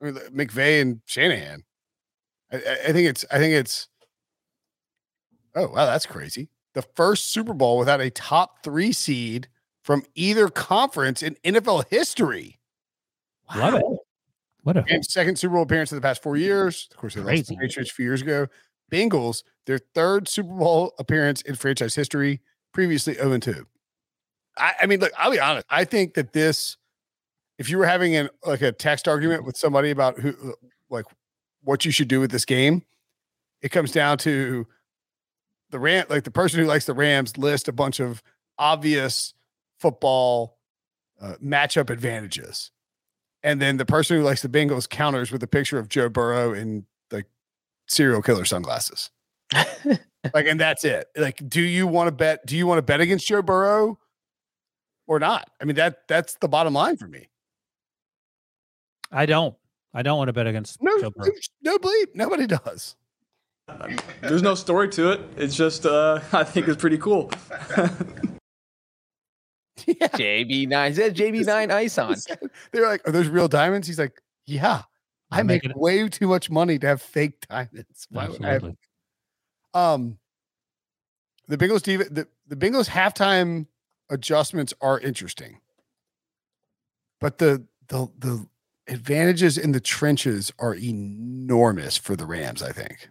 I 0.01 0.05
mean, 0.05 0.15
McVay 0.33 0.81
and 0.81 1.01
Shanahan. 1.05 1.63
I, 2.51 2.57
I 2.57 2.77
I 2.87 2.91
think 2.93 3.07
it's 3.07 3.25
I 3.31 3.37
think 3.37 3.53
it's. 3.53 3.87
Oh 5.55 5.67
wow, 5.67 5.85
that's 5.85 6.05
crazy! 6.05 6.49
The 6.73 6.81
first 6.81 7.31
Super 7.33 7.53
Bowl 7.53 7.77
without 7.77 8.01
a 8.01 8.09
top 8.09 8.63
three 8.63 8.93
seed 8.93 9.47
from 9.81 10.03
either 10.15 10.49
conference 10.49 11.23
in 11.23 11.35
NFL 11.43 11.85
history. 11.89 12.59
Love 13.55 13.75
it. 13.75 13.83
What 14.63 14.77
a 14.77 14.85
And 14.87 15.03
second 15.03 15.37
Super 15.37 15.55
Bowl 15.55 15.63
appearance 15.63 15.91
in 15.91 15.97
the 15.97 16.01
past 16.01 16.21
four 16.21 16.37
years. 16.37 16.87
Of 16.91 16.97
course, 16.97 17.15
they 17.15 17.21
lost 17.21 17.47
the. 17.47 17.57
Patriots 17.57 17.91
a 17.91 17.93
few 17.93 18.05
years 18.05 18.21
ago. 18.21 18.47
Bengals, 18.91 19.43
their 19.65 19.79
third 19.95 20.27
Super 20.27 20.53
Bowl 20.53 20.93
appearance 20.99 21.41
in 21.41 21.55
franchise 21.55 21.95
history, 21.95 22.41
previously 22.73 23.15
0 23.15 23.37
2. 23.39 23.65
I, 24.57 24.73
I 24.81 24.85
mean, 24.85 24.99
look, 24.99 25.11
I'll 25.17 25.31
be 25.31 25.39
honest. 25.39 25.65
I 25.69 25.85
think 25.85 26.13
that 26.15 26.33
this, 26.33 26.77
if 27.57 27.69
you 27.69 27.77
were 27.77 27.85
having 27.85 28.15
an 28.15 28.29
like 28.45 28.61
a 28.61 28.71
text 28.71 29.07
argument 29.07 29.45
with 29.45 29.57
somebody 29.57 29.89
about 29.89 30.19
who 30.19 30.29
uh, 30.29 30.51
like 30.89 31.05
what 31.63 31.85
you 31.85 31.91
should 31.91 32.07
do 32.07 32.19
with 32.19 32.31
this 32.31 32.45
game, 32.45 32.83
it 33.61 33.69
comes 33.69 33.91
down 33.91 34.17
to 34.19 34.67
the 35.69 35.79
Ram, 35.79 36.05
like 36.09 36.23
the 36.23 36.31
person 36.31 36.59
who 36.59 36.65
likes 36.65 36.85
the 36.85 36.93
Rams 36.93 37.37
list 37.37 37.67
a 37.67 37.71
bunch 37.71 37.99
of 37.99 38.21
obvious 38.57 39.33
football 39.81 40.57
uh, 41.19 41.35
matchup 41.43 41.89
advantages. 41.89 42.71
And 43.43 43.59
then 43.61 43.77
the 43.77 43.85
person 43.85 44.17
who 44.17 44.23
likes 44.23 44.43
the 44.43 44.49
Bengals 44.49 44.87
counters 44.87 45.31
with 45.31 45.41
a 45.41 45.47
picture 45.47 45.79
of 45.79 45.89
Joe 45.89 46.09
Burrow 46.09 46.53
in 46.53 46.85
like 47.11 47.25
serial 47.87 48.21
killer 48.21 48.45
sunglasses. 48.45 49.09
like, 49.83 50.45
and 50.45 50.59
that's 50.59 50.85
it. 50.85 51.07
Like, 51.17 51.41
do 51.49 51.61
you 51.61 51.87
want 51.87 52.07
to 52.07 52.11
bet? 52.11 52.45
Do 52.45 52.55
you 52.55 52.67
want 52.67 52.77
to 52.77 52.83
bet 52.83 53.01
against 53.01 53.27
Joe 53.27 53.41
Burrow 53.41 53.97
or 55.07 55.19
not? 55.19 55.49
I 55.59 55.65
mean, 55.65 55.75
that 55.75 56.07
that's 56.07 56.35
the 56.35 56.47
bottom 56.47 56.73
line 56.73 56.97
for 56.97 57.07
me. 57.07 57.29
I 59.11 59.25
don't. 59.25 59.55
I 59.93 60.03
don't 60.03 60.17
want 60.17 60.29
to 60.29 60.33
bet 60.33 60.47
against 60.47 60.81
No, 60.81 60.97
Joe 61.01 61.09
Burrow. 61.09 61.31
no 61.63 61.77
bleep. 61.79 62.05
Nobody 62.13 62.47
does. 62.47 62.95
There's 64.21 64.41
no 64.41 64.55
story 64.55 64.89
to 64.89 65.11
it. 65.11 65.21
It's 65.35 65.55
just 65.55 65.85
uh, 65.85 66.19
I 66.31 66.43
think 66.43 66.67
it's 66.67 66.79
pretty 66.79 66.97
cool. 66.97 67.31
Yeah. 69.87 70.07
JB9. 70.07 70.87
He 70.89 70.93
said 70.95 71.15
JB9 71.15 71.71
ice 71.71 71.97
on. 71.97 72.15
They're 72.71 72.87
like, 72.87 73.07
are 73.07 73.11
those 73.11 73.27
real 73.27 73.47
diamonds? 73.47 73.87
He's 73.87 73.99
like, 73.99 74.21
yeah. 74.45 74.83
I 75.31 75.39
I'm 75.39 75.47
make 75.47 75.63
it- 75.63 75.75
way 75.75 76.07
too 76.09 76.27
much 76.27 76.49
money 76.49 76.77
to 76.79 76.87
have 76.87 77.01
fake 77.01 77.45
diamonds. 77.49 78.07
Why 78.09 78.27
would 78.27 78.43
I 78.43 78.47
have 78.47 78.55
Absolutely. 78.55 78.77
Um, 79.73 80.17
the 81.47 81.57
Bengals 81.57 81.83
the, 81.83 82.27
the 82.47 82.55
Bengals 82.55 82.89
halftime 82.89 83.67
adjustments 84.09 84.73
are 84.81 84.99
interesting, 84.99 85.59
but 87.19 87.37
the 87.37 87.65
the 87.87 88.07
the 88.19 88.45
advantages 88.87 89.57
in 89.57 89.71
the 89.71 89.79
trenches 89.79 90.51
are 90.59 90.75
enormous 90.75 91.97
for 91.97 92.15
the 92.15 92.25
Rams. 92.25 92.61
I 92.61 92.71
think. 92.71 93.09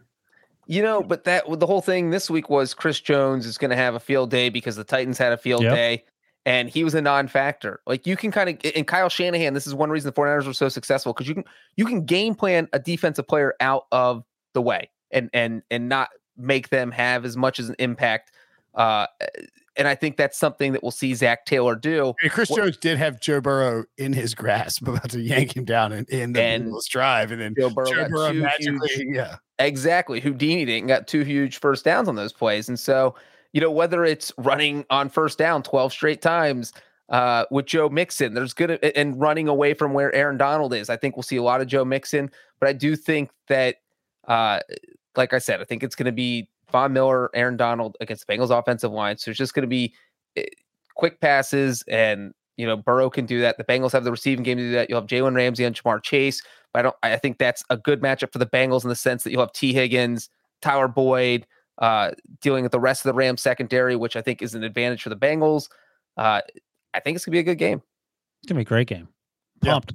You 0.67 0.83
know, 0.83 1.03
but 1.03 1.25
that 1.25 1.45
the 1.59 1.67
whole 1.67 1.81
thing 1.81 2.11
this 2.11 2.31
week 2.31 2.49
was 2.51 2.75
Chris 2.75 3.01
Jones 3.01 3.45
is 3.47 3.59
going 3.59 3.71
to 3.71 3.77
have 3.77 3.95
a 3.95 4.01
field 4.01 4.31
day 4.31 4.51
because 4.51 4.77
the 4.77 4.85
Titans 4.85 5.19
had 5.19 5.33
a 5.33 5.37
field 5.39 5.63
Yep. 5.63 5.75
day 5.75 6.05
and 6.47 6.69
he 6.69 6.85
was 6.85 6.95
a 6.95 7.01
non-factor. 7.03 7.81
Like 7.87 8.07
you 8.07 8.17
can 8.17 8.31
kind 8.31 8.51
of 8.51 8.73
and 8.75 8.87
Kyle 8.87 9.09
Shanahan, 9.09 9.55
this 9.55 9.67
is 9.67 9.75
one 9.75 9.91
reason 9.91 10.13
the 10.15 10.21
49ers 10.21 10.47
were 10.47 10.53
so 10.53 10.69
successful 10.69 11.13
because 11.13 11.29
you 11.29 11.35
can 11.35 11.45
you 11.77 11.85
can 11.87 12.05
game 12.05 12.35
plan 12.35 12.69
a 12.73 12.79
defensive 12.79 13.27
player 13.29 13.55
out 13.61 13.87
of 13.93 14.25
the 14.55 14.63
way 14.63 14.91
and 15.11 15.31
and 15.33 15.63
and 15.71 15.89
not 15.89 16.09
make 16.37 16.71
them 16.71 16.91
have 16.91 17.25
as 17.25 17.37
much 17.37 17.59
as 17.59 17.69
an 17.69 17.77
impact. 17.79 18.33
Uh 18.75 19.07
and 19.77 19.87
I 19.89 19.95
think 19.95 20.17
that's 20.17 20.37
something 20.37 20.73
that 20.73 20.83
we'll 20.83 20.91
see 20.91 21.15
Zac 21.15 21.47
Taylor 21.47 21.75
do. 21.75 22.13
And 22.23 22.31
Chris 22.31 22.51
What- 22.51 22.59
Jones 22.59 22.77
did 22.77 22.99
have 22.99 23.21
Joe 23.21 23.41
Burrow 23.41 23.85
in 23.97 24.13
his 24.13 24.35
grasp, 24.35 24.83
about 24.89 25.11
to 25.11 25.21
yank 25.21 25.57
him 25.57 25.65
down 25.65 25.93
in, 25.93 26.05
in 26.07 26.33
the 26.33 26.43
And 26.43 26.73
drive, 26.91 27.31
and 27.31 27.41
then 27.41 27.55
Joe 27.59 27.71
Burrow, 27.71 27.87
Joe 27.87 28.09
Burrow 28.09 28.33
magically, 28.33 28.89
huge- 28.89 29.15
yeah. 29.17 29.37
Exactly. 29.59 30.21
Houdini 30.21 30.65
didn't 30.65 30.89
got 30.89 31.07
two 31.07 31.23
huge 31.23 31.59
first 31.61 31.85
downs 31.85 32.09
on 32.09 32.17
those 32.17 32.33
plays. 32.33 32.69
And 32.69 32.79
so, 32.81 33.15
you 33.53 33.61
know, 33.61 33.71
whether 33.71 34.05
it's 34.05 34.33
running 34.39 34.85
on 34.91 35.09
first 35.09 35.39
down 35.39 35.63
12 35.63 35.93
straight 35.93 36.23
times 36.23 36.73
uh, 37.09 37.45
with 37.51 37.67
Joe 37.67 37.89
Mixon, 37.89 38.35
there's 38.35 38.55
good 38.55 38.83
and 38.83 39.21
running 39.21 39.49
away 39.49 39.75
from 39.75 39.93
where 39.93 40.15
Aaron 40.15 40.37
Donald 40.37 40.73
is. 40.73 40.89
I 40.89 40.97
think 40.97 41.17
we'll 41.17 41.25
see 41.25 41.37
a 41.37 41.43
lot 41.43 41.61
of 41.61 41.67
Joe 41.67 41.85
Mixon, 41.85 42.31
but 42.61 42.69
I 42.69 42.73
do 42.73 42.95
think 42.97 43.31
that, 43.49 43.77
uh, 44.29 44.61
like 45.17 45.33
I 45.33 45.39
said, 45.39 45.61
I 45.61 45.65
think 45.65 45.83
it's 45.83 45.97
going 45.97 46.07
to 46.07 46.13
be 46.13 46.49
Von 46.71 46.93
Miller, 46.93 47.31
Aaron 47.35 47.57
Donald 47.57 47.97
against 48.01 48.27
the 48.27 48.33
Bengals 48.33 48.57
offensive 48.57 48.93
line. 48.93 49.19
So 49.19 49.31
it's 49.31 49.39
just 49.39 49.55
going 49.55 49.63
to 49.63 49.69
be 49.69 49.93
eh, 50.37 50.45
quick 50.95 51.21
passes 51.21 51.83
and, 51.89 52.33
you 52.57 52.67
know, 52.67 52.77
Burrow 52.77 53.11
can 53.11 53.27
do 53.27 53.41
that. 53.41 53.59
The 53.59 53.65
Bengals 53.65 53.93
have 53.93 54.05
the 54.05 54.11
receiving 54.11 54.45
game 54.45 54.59
to 54.59 54.63
do 54.63 54.73
that. 54.73 54.89
You'll 54.89 55.01
have 55.01 55.09
Jalen 55.09 55.35
Ramsey 55.35 55.65
and 55.65 55.75
Ja'Marr 55.75 56.03
Chase. 56.03 56.43
But 56.73 56.81
I 56.81 56.83
don't. 56.83 56.97
I 57.03 57.17
think 57.17 57.39
that's 57.39 57.65
a 57.71 57.77
good 57.77 58.01
matchup 58.01 58.33
for 58.33 58.39
the 58.39 58.47
Bengals 58.47 58.85
in 58.85 58.91
the 58.91 58.95
sense 58.95 59.25
that 59.25 59.31
you'll 59.33 59.41
have 59.41 59.53
Tee 59.53 59.73
Higgins, 59.73 60.29
Tyler 60.61 60.87
Boyd, 60.87 61.47
uh, 61.81 62.13
dealing 62.41 62.63
with 62.63 62.73
the 62.73 62.81
rest 62.81 63.05
of 63.05 63.11
the 63.11 63.15
Rams 63.15 63.41
secondary, 63.41 63.97
which 63.97 64.17
I 64.17 64.23
think 64.23 64.43
is 64.43 64.55
an 64.55 64.63
advantage 64.65 65.03
for 65.03 65.09
the 65.09 65.17
Bengals. 65.17 65.69
Uh, 66.17 66.41
I 66.95 67.01
think 67.01 67.17
it's 67.17 67.25
gonna 67.25 67.33
be 67.35 67.39
a 67.41 67.43
good 67.45 67.59
game. 67.59 67.83
It's 68.43 68.49
gonna 68.49 68.59
be 68.59 68.63
a 68.63 68.65
great 68.65 68.89
game. 68.89 69.09
Yeah. 69.63 69.73
Pumped. 69.73 69.95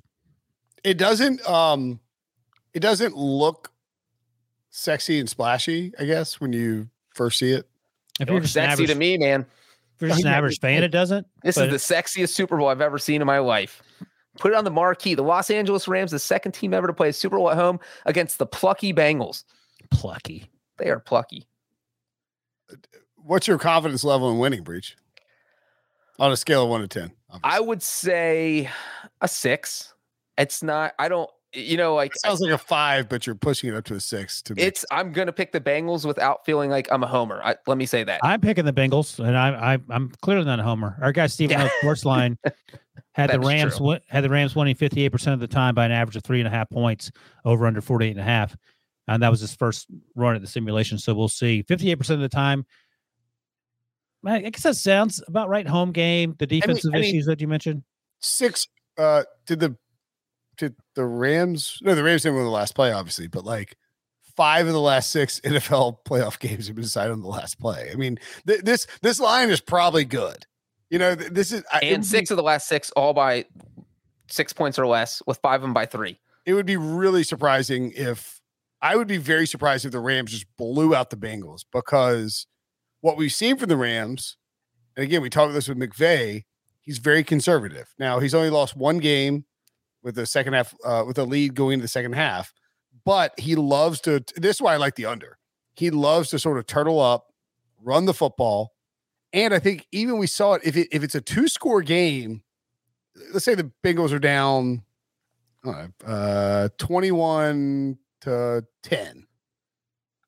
It 0.84 0.98
doesn't 0.98 1.48
um 1.49 1.99
it 2.74 2.80
doesn't 2.80 3.16
look 3.16 3.72
sexy 4.70 5.20
and 5.20 5.30
splashy, 5.30 5.94
I 5.99 6.06
guess, 6.06 6.40
when 6.40 6.53
you 6.53 6.90
first 7.14 7.40
see 7.40 7.52
it. 7.52 7.68
If 8.20 8.28
It 8.28 8.32
you're 8.32 8.40
looks 8.41 8.52
sexy 8.52 8.72
average, 8.74 8.90
to 8.90 8.95
me, 8.95 9.18
man. 9.18 9.41
if 9.95 10.02
you're 10.02 10.10
just 10.10 10.22
an 10.22 10.28
Yeah, 10.32 10.38
average 10.38 10.56
it- 10.56 10.62
fan, 10.62 10.84
it 10.84 10.90
doesn't. 10.90 11.26
This 11.44 11.57
is 11.57 11.70
the 11.70 11.95
sexiest 11.95 12.30
Super 12.30 12.57
Bowl 12.57 12.68
I've 12.68 12.82
ever 12.82 12.98
seen 12.98 13.22
in 13.22 13.28
my 13.28 13.40
life. 13.40 13.82
Put 14.38 14.52
it 14.52 14.56
on 14.57 14.66
the 14.66 14.72
marquee. 14.72 15.16
The 15.16 15.24
Los 15.24 15.49
Angeles 15.49 15.88
Rams, 15.88 16.12
the 16.12 16.20
second 16.20 16.52
team 16.52 16.74
ever 16.74 16.88
to 16.88 16.94
play 16.94 17.10
a 17.10 17.14
Super 17.14 17.38
Bowl 17.38 17.49
at 17.49 17.56
home 17.57 17.80
against 18.06 18.38
the 18.38 18.45
plucky 18.45 18.94
Bengals. 18.94 19.45
plucky. 19.91 20.49
They 20.78 20.90
are 20.90 20.99
plucky. 20.99 21.48
What's 23.18 23.47
your 23.47 23.57
confidence 23.57 24.03
level 24.03 24.30
in 24.31 24.38
winning, 24.38 24.64
Breech? 24.64 24.95
On 26.19 26.31
a 26.31 26.38
scale 26.38 26.64
of 26.64 26.69
one 26.69 26.81
to 26.81 26.88
ten. 26.88 27.11
I 27.43 27.60
would 27.60 27.84
say 27.84 28.69
a 29.22 29.27
six. 29.27 29.93
It's 30.38 30.64
not. 30.64 30.93
I 30.99 31.10
don't. 31.10 31.30
You 31.53 31.77
know, 31.77 31.95
like 31.95 32.11
It 32.14 32.19
sounds 32.19 32.41
like 32.41 32.52
a 32.52 32.57
five, 32.57 33.07
but 33.07 33.26
you're 33.26 33.35
pushing 33.35 33.69
it 33.69 33.76
up 33.77 33.85
to 33.85 33.95
a 33.95 33.99
six. 33.99 34.41
To 34.43 34.56
me. 34.56 34.61
it's. 34.61 34.85
I'm 34.91 35.11
gonna 35.14 35.31
pick 35.31 35.52
the 35.53 35.61
Bengals 35.61 36.06
without 36.06 36.45
feeling 36.45 36.69
like 36.69 36.88
I'm 36.91 37.02
a 37.03 37.07
homer. 37.07 37.41
I, 37.43 37.56
let 37.65 37.77
me 37.77 37.85
say 37.85 38.03
that. 38.03 38.19
I'm 38.23 38.41
picking 38.41 38.65
the 38.65 38.73
Bengals, 38.73 39.19
and 39.26 39.38
I, 39.38 39.73
I 39.76 39.77
I'm 39.89 40.10
clearly 40.22 40.45
not 40.45 40.60
a 40.60 40.64
homer. 40.64 40.97
Our 41.02 41.11
guy 41.14 41.27
Stephen 41.27 41.57
Yeah. 41.60 41.69
O. 41.84 41.85
Sportsline 41.88 42.38
had 43.14 43.30
the 43.31 43.39
Rams 43.39 43.77
true. 43.77 43.97
had 44.07 44.23
the 44.26 44.30
Rams 44.30 44.53
winning 44.56 44.76
58 44.76 45.10
percent 45.10 45.34
of 45.34 45.39
the 45.39 45.47
time 45.47 45.76
by 45.76 45.85
an 45.85 45.91
average 45.93 46.18
of 46.18 46.23
three 46.23 46.39
and 46.39 46.47
a 46.47 46.52
half 46.52 46.69
points 46.69 47.10
over 47.45 47.65
under 47.68 47.80
48 47.81 48.11
and 48.11 48.19
a 48.19 48.23
half, 48.23 48.56
and 49.07 49.22
that 49.23 49.30
was 49.30 49.40
his 49.41 49.56
first 49.56 49.88
run 50.15 50.36
at 50.36 50.41
the 50.41 50.48
simulation. 50.48 50.98
So 50.98 51.14
we'll 51.14 51.27
see 51.27 51.61
58 51.64 51.95
percent 51.95 52.15
of 52.15 52.30
the 52.30 52.36
time. 52.36 52.65
I 54.26 54.38
I 54.38 54.49
guess 54.49 54.64
that 54.64 54.76
sounds 54.76 55.22
about 55.27 55.49
right. 55.49 55.68
Home 55.68 55.91
game, 55.91 56.36
the 56.40 56.48
defensive 56.48 56.91
I 56.94 56.99
mean- 56.99 57.03
issues 57.10 57.26
that 57.27 57.41
you 57.41 57.48
mentioned. 57.48 57.84
six. 58.19 58.68
Uh, 58.98 59.23
did 59.45 59.60
the 59.60 59.76
did 60.57 60.76
the 60.95 61.06
Rams? 61.06 61.80
No, 61.82 61.95
the 61.95 62.03
Rams 62.03 62.23
didn't 62.23 62.36
win 62.36 62.45
the 62.45 62.49
last 62.52 62.76
play, 62.76 62.91
obviously, 62.91 63.27
but 63.27 63.44
like 63.44 63.76
five 64.36 64.65
of 64.68 64.73
the 64.73 64.80
last 64.82 65.11
six 65.11 65.40
NFL 65.44 65.98
playoff 66.06 66.40
games 66.40 66.68
have 66.68 66.76
been 66.76 66.84
decided 66.84 67.11
on 67.11 67.22
the 67.22 67.27
last 67.27 67.60
play. 67.60 67.90
I 67.91 67.95
mean, 67.95 68.18
th- 68.48 68.61
this 68.61 68.88
this 69.02 69.19
line 69.19 69.49
is 69.49 69.61
probably 69.61 70.06
good. 70.06 70.45
You 70.90 70.99
know, 70.99 71.15
th- 71.15 71.32
this 71.32 71.52
is 71.52 71.64
I- 71.72 71.80
it 71.84 71.94
and 71.94 72.03
be- 72.03 72.07
six 72.07 72.32
of 72.32 72.38
the 72.38 72.44
last 72.44 72.68
six, 72.68 72.90
all 72.91 73.14
by 73.14 73.45
six 74.27 74.53
points 74.53 74.80
or 74.80 74.88
less, 74.88 75.22
with 75.27 75.38
five 75.40 75.56
of 75.56 75.61
them 75.61 75.73
by 75.73 75.86
three. 75.86 76.19
it 76.45 76.53
would 76.53 76.65
be 76.65 76.77
really 76.77 77.23
surprising 77.23 77.91
if 77.95 78.40
I 78.81 78.95
would 78.95 79.07
be 79.07 79.18
very 79.18 79.47
surprised 79.47 79.85
if 79.85 79.91
the 79.91 79.99
Rams 79.99 80.31
just 80.31 80.45
blew 80.57 80.93
out 80.93 81.10
the 81.10 81.18
Bengals 81.18 81.65
because 81.72 82.47
what 83.02 83.18
we've 83.18 83.34
seen 83.34 83.57
from 83.57 83.69
the 83.69 83.77
Rams, 83.77 84.38
and 84.95 85.03
again, 85.03 85.22
we 85.22 85.30
talked 85.30 85.45
about 85.45 85.56
this 85.56 85.68
with 85.68 85.77
McVay, 85.77 86.43
he's 86.81 86.99
very 86.99 87.23
conservative. 87.23 87.93
Now 87.97 88.19
he's 88.19 88.34
only 88.35 88.49
lost 88.49 88.76
one 88.76 88.99
game 88.99 89.45
with 90.03 90.15
the 90.15 90.26
second 90.26 90.53
half, 90.53 90.73
uh, 90.84 91.03
with 91.06 91.18
a 91.18 91.23
lead 91.23 91.56
going 91.56 91.73
into 91.73 91.84
the 91.84 91.89
second 91.89 92.14
half, 92.14 92.53
but 93.06 93.38
he 93.39 93.56
loves 93.56 94.02
to. 94.02 94.23
This 94.35 94.57
is 94.57 94.61
why 94.61 94.73
I 94.73 94.77
like 94.77 94.95
the 94.95 95.06
under. 95.06 95.38
He 95.73 95.89
loves 95.89 96.30
to 96.30 96.39
sort 96.39 96.57
of 96.57 96.68
turtle 96.68 96.99
up, 96.99 97.34
run 97.81 98.06
the 98.06 98.14
football, 98.14 98.73
and 99.34 99.53
I 99.53 99.60
think 99.60 99.88
even 99.91 100.18
we 100.18 100.27
saw 100.27 100.53
it 100.53 100.61
if 100.64 100.77
it, 100.77 100.88
if 100.91 101.03
it's 101.03 101.15
a 101.15 101.22
two 101.22 101.47
score 101.47 101.81
game. 101.81 102.43
Let's 103.34 103.45
say 103.45 103.56
the 103.56 103.72
Bengals 103.84 104.11
are 104.11 104.19
down 104.19 104.84
uh, 106.06 106.69
21 106.77 107.97
to 108.26 108.65
10. 108.84 109.26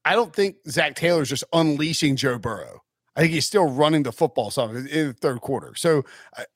I 0.06 0.14
don't 0.14 0.34
think 0.34 0.56
Zac 0.70 0.96
Taylor's 0.96 1.30
just 1.30 1.44
unleashing 1.52 2.16
Joe 2.16 2.40
Burrow. 2.40 2.82
I 3.16 3.22
think 3.22 3.34
he's 3.34 3.46
still 3.46 3.68
running 3.68 4.04
the 4.04 4.12
football 4.12 4.52
some 4.52 4.76
in 4.76 4.86
the 4.86 5.14
third 5.14 5.42
quarter. 5.42 5.74
So 5.76 6.04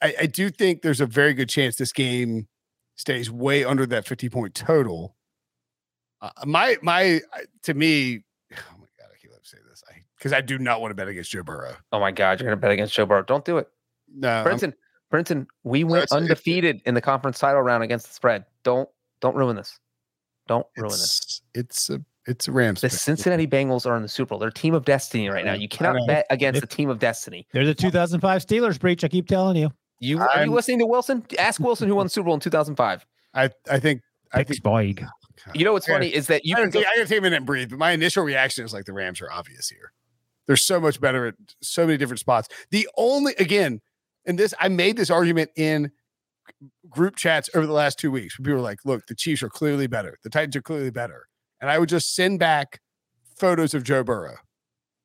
I, 0.01 0.13
I 0.21 0.25
do 0.27 0.49
think 0.49 0.83
there's 0.83 1.01
a 1.01 1.05
very 1.05 1.33
good 1.33 1.49
chance 1.49 1.75
this 1.75 1.91
game 1.91 2.47
stays 2.95 3.31
way 3.31 3.63
under 3.65 3.85
that 3.87 4.07
50 4.07 4.29
point 4.29 4.55
total. 4.55 5.15
Uh, 6.21 6.29
my 6.45 6.77
my 6.83 7.19
to 7.63 7.73
me, 7.73 8.23
oh 8.53 8.77
my 8.79 8.85
god, 8.99 9.09
I 9.11 9.17
can't 9.19 9.33
let 9.33 9.45
say 9.45 9.57
this. 9.67 9.83
I 9.89 10.03
because 10.17 10.33
I 10.33 10.41
do 10.41 10.59
not 10.59 10.81
want 10.81 10.91
to 10.91 10.95
bet 10.95 11.07
against 11.07 11.31
Joe 11.31 11.41
Burrow. 11.43 11.75
Oh 11.91 11.99
my 11.99 12.11
God, 12.11 12.39
you're 12.39 12.47
gonna 12.47 12.61
bet 12.61 12.71
against 12.71 12.93
Joe 12.93 13.07
Burrow. 13.07 13.23
Don't 13.23 13.43
do 13.43 13.57
it. 13.57 13.67
No, 14.13 14.29
I'm- 14.29 14.43
Brenton, 14.43 14.73
Brenton, 15.09 15.47
we 15.63 15.83
went 15.83 16.11
undefeated 16.11 16.81
in 16.85 16.93
the 16.93 17.01
conference 17.01 17.39
title 17.39 17.61
round 17.63 17.83
against 17.83 18.07
the 18.07 18.13
spread. 18.13 18.45
Don't 18.63 18.87
don't 19.19 19.35
ruin 19.35 19.55
this. 19.55 19.79
Don't 20.47 20.65
ruin 20.77 20.89
this. 20.91 21.41
it's 21.53 21.89
it's 21.89 21.89
a 21.89 22.01
it's 22.27 22.47
a 22.47 22.51
Rams. 22.51 22.81
The 22.81 22.89
pick. 22.89 22.99
Cincinnati 22.99 23.47
Bengals 23.47 23.85
are 23.85 23.95
in 23.95 24.01
the 24.03 24.07
Super 24.07 24.29
Bowl. 24.29 24.39
They're 24.39 24.49
a 24.49 24.53
team 24.53 24.73
of 24.73 24.85
destiny 24.85 25.29
right 25.29 25.43
now. 25.45 25.53
You 25.53 25.67
cannot 25.69 25.97
bet 26.07 26.25
against 26.29 26.57
If- 26.63 26.69
the 26.69 26.75
team 26.75 26.89
of 26.89 26.99
destiny. 26.99 27.47
They're 27.53 27.65
the 27.65 27.73
2005 27.75 28.45
Steelers 28.45 28.79
Breech. 28.79 29.03
I 29.03 29.07
keep 29.07 29.27
telling 29.27 29.57
you. 29.57 29.71
You 29.99 30.19
are 30.19 30.29
I'm- 30.29 30.49
you 30.49 30.55
listening 30.55 30.79
to 30.79 30.85
Wilson? 30.85 31.25
Ask 31.39 31.59
Wilson 31.61 31.87
who 31.87 31.95
won 31.95 32.05
the 32.05 32.09
Super 32.09 32.25
Bowl 32.25 32.33
in 32.35 32.39
2005. 32.39 33.05
I 33.33 33.49
I 33.69 33.79
think 33.79 34.01
I 34.33 34.37
think 34.37 34.47
Pittsburgh. 34.49 35.05
You 35.55 35.65
know 35.65 35.73
what's 35.73 35.87
I 35.87 35.93
gotta- 35.93 36.05
funny 36.05 36.13
is 36.13 36.27
that 36.27 36.45
you 36.45 36.55
I 36.55 36.59
can 36.61 36.69
gotta, 36.69 36.85
go, 36.85 36.89
I 36.91 36.95
gotta 36.97 37.07
take 37.07 37.19
a 37.19 37.21
minute 37.21 37.37
and 37.37 37.45
breathe, 37.45 37.69
but 37.69 37.79
my 37.79 37.91
initial 37.91 38.23
reaction 38.23 38.63
is 38.65 38.73
like 38.73 38.85
the 38.85 38.93
Rams 38.93 39.21
are 39.21 39.31
obvious 39.31 39.69
here. 39.69 39.91
They're 40.47 40.55
so 40.57 40.79
much 40.79 40.99
better 41.01 41.27
at 41.27 41.35
so 41.61 41.85
many 41.85 41.97
different 41.97 42.19
spots. 42.19 42.47
The 42.71 42.87
only 42.97 43.33
again, 43.39 43.79
and 44.25 44.37
this 44.37 44.53
I 44.59 44.67
made 44.67 44.97
this 44.97 45.09
argument 45.09 45.51
in 45.55 45.91
group 46.89 47.15
chats 47.15 47.49
over 47.55 47.65
the 47.65 47.73
last 47.73 47.97
two 47.99 48.11
weeks. 48.11 48.37
Where 48.37 48.43
people 48.45 48.57
were 48.57 48.61
like, 48.61 48.79
"Look, 48.85 49.05
the 49.07 49.15
Chiefs 49.15 49.41
are 49.43 49.49
clearly 49.49 49.87
better. 49.87 50.17
The 50.23 50.29
Titans 50.29 50.55
are 50.55 50.61
clearly 50.61 50.91
better," 50.91 51.27
and 51.59 51.69
I 51.69 51.79
would 51.79 51.89
just 51.89 52.13
send 52.15 52.39
back 52.39 52.79
photos 53.37 53.73
of 53.73 53.83
Joe 53.83 54.03
Burrow. 54.03 54.35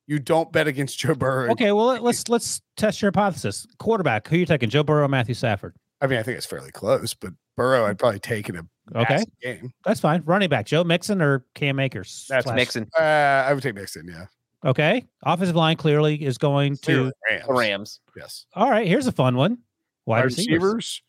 You 0.05 0.19
don't 0.19 0.51
bet 0.53 0.67
against 0.67 0.99
Joe 0.99 1.15
Burrow. 1.15 1.51
Okay, 1.51 1.71
well 1.71 1.87
let- 1.87 2.03
let's 2.03 2.27
let's 2.29 2.61
test 2.77 3.01
your 3.01 3.09
hypothesis. 3.09 3.65
Quarterback, 3.79 4.27
who 4.27 4.37
you 4.37 4.45
taking? 4.45 4.69
Joe 4.69 4.83
Burrow, 4.83 5.05
or 5.05 5.07
Matthew 5.09 5.33
Stafford. 5.35 5.75
I 5.99 6.07
mean, 6.07 6.19
I 6.19 6.23
think 6.23 6.37
it's 6.37 6.45
fairly 6.45 6.71
close, 6.71 7.13
but 7.13 7.33
Burrow, 7.55 7.85
I'd 7.85 7.97
probably 7.99 8.19
take 8.19 8.47
in 8.49 8.55
a 8.57 8.63
Okay, 8.95 9.23
game. 9.41 9.73
that's 9.83 9.99
fine. 9.99 10.21
Running 10.25 10.47
back, 10.47 10.65
Joe 10.67 10.83
Mixon 10.83 11.21
or 11.21 11.43
Cam 11.55 11.79
Akers. 11.79 12.25
That's 12.29 12.45
slash- 12.45 12.55
Mixon 12.55 12.87
Uh, 12.97 13.01
I 13.01 13.53
would 13.53 13.63
take 13.63 13.75
Mixon. 13.75 14.07
Yeah, 14.07 14.27
Okay, 14.63 15.05
offensive 15.23 15.55
line 15.55 15.75
clearly 15.75 16.23
is 16.23 16.37
going 16.37 16.77
to. 16.77 16.81
Clearly 16.83 17.11
Rams. 17.29 17.45
the 17.47 17.53
Rams. 17.53 17.99
Yes, 18.15 18.45
All 18.53 18.69
right, 18.69 18.87
here's 18.87 19.07
a 19.07 19.11
fun 19.11 19.35
one. 19.35 19.57
Wide 20.05 20.19
Wide 20.19 20.23
receivers. 20.25 20.61
receivers. 20.61 21.01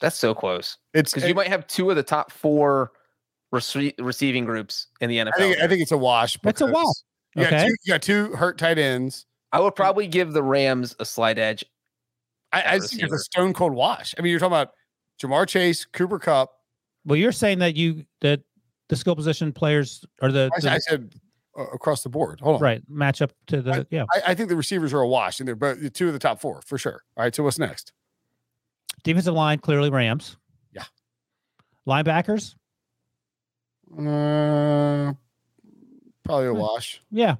That's 0.00 0.16
so 0.18 0.34
close 0.34 0.76
It's 0.94 1.12
because 1.12 1.28
you 1.28 1.34
might 1.34 1.48
have 1.48 1.66
two 1.66 1.88
of 1.90 1.96
the 1.96 2.02
top 2.02 2.30
four 2.30 2.92
rece- 3.54 3.94
receiving 3.98 4.44
groups 4.44 4.88
in 5.00 5.08
the 5.08 5.18
NFL. 5.18 5.32
I 5.34 5.38
think 5.38 5.58
I 5.58 5.68
think 5.68 5.82
it's 5.82 5.92
a 5.92 5.96
wash. 5.98 6.38
That's 6.42 6.60
a 6.60 6.66
wash. 6.66 6.84
You 7.34 7.48
got, 7.48 7.66
two, 7.66 7.76
you 7.84 7.92
got 7.92 8.02
two 8.02 8.32
hurt 8.32 8.58
tight 8.58 8.78
ends. 8.78 9.26
I 9.52 9.60
would 9.60 9.74
probably 9.74 10.06
give 10.06 10.32
the 10.32 10.42
Rams 10.42 10.96
a 10.98 11.04
slight 11.04 11.38
edge. 11.38 11.64
I, 12.52 12.62
I 12.76 12.78
think 12.78 13.02
it's 13.02 13.12
a 13.12 13.18
stone 13.18 13.52
cold 13.52 13.72
wash. 13.74 14.14
I 14.18 14.22
mean, 14.22 14.30
you're 14.30 14.40
talking 14.40 14.52
about 14.54 14.72
Ja'Marr 15.22 15.46
Chase, 15.46 15.84
Cooper 15.84 16.18
Kupp. 16.18 16.52
Well, 17.04 17.16
you're 17.16 17.32
saying 17.32 17.58
that 17.60 17.76
you 17.76 18.04
that 18.20 18.40
the 18.88 18.96
skill 18.96 19.16
position 19.16 19.52
players 19.52 20.04
are 20.22 20.32
the, 20.32 20.50
I, 20.56 20.60
the- 20.60 20.70
I 20.72 20.78
said 20.78 21.14
uh, 21.58 21.64
across 21.74 22.02
the 22.02 22.08
board. 22.08 22.40
Hold 22.40 22.56
on. 22.56 22.62
right 22.62 22.82
match 22.88 23.20
up 23.22 23.32
to 23.48 23.62
the 23.62 23.86
yeah 23.90 24.04
I, 24.14 24.32
I 24.32 24.34
think 24.34 24.48
the 24.48 24.56
receivers 24.56 24.92
are 24.92 25.00
a 25.00 25.08
wash, 25.08 25.38
and 25.40 25.46
they're 25.48 25.54
both 25.56 25.92
two 25.92 26.06
of 26.06 26.12
the 26.12 26.18
top 26.18 26.40
four 26.40 26.62
for 26.62 26.78
sure. 26.78 27.02
All 27.16 27.24
right. 27.24 27.34
So 27.34 27.42
what's 27.42 27.58
next? 27.58 27.92
Defensive 29.06 29.34
line 29.34 29.58
clearly 29.60 29.88
Rams. 29.88 30.36
Yeah. 30.74 30.82
Linebackers. 31.86 32.56
Uh, 33.96 35.14
Probably 36.24 36.48
a 36.48 36.52
Hmm. 36.52 36.58
wash. 36.58 37.00
Yeah. 37.10 37.36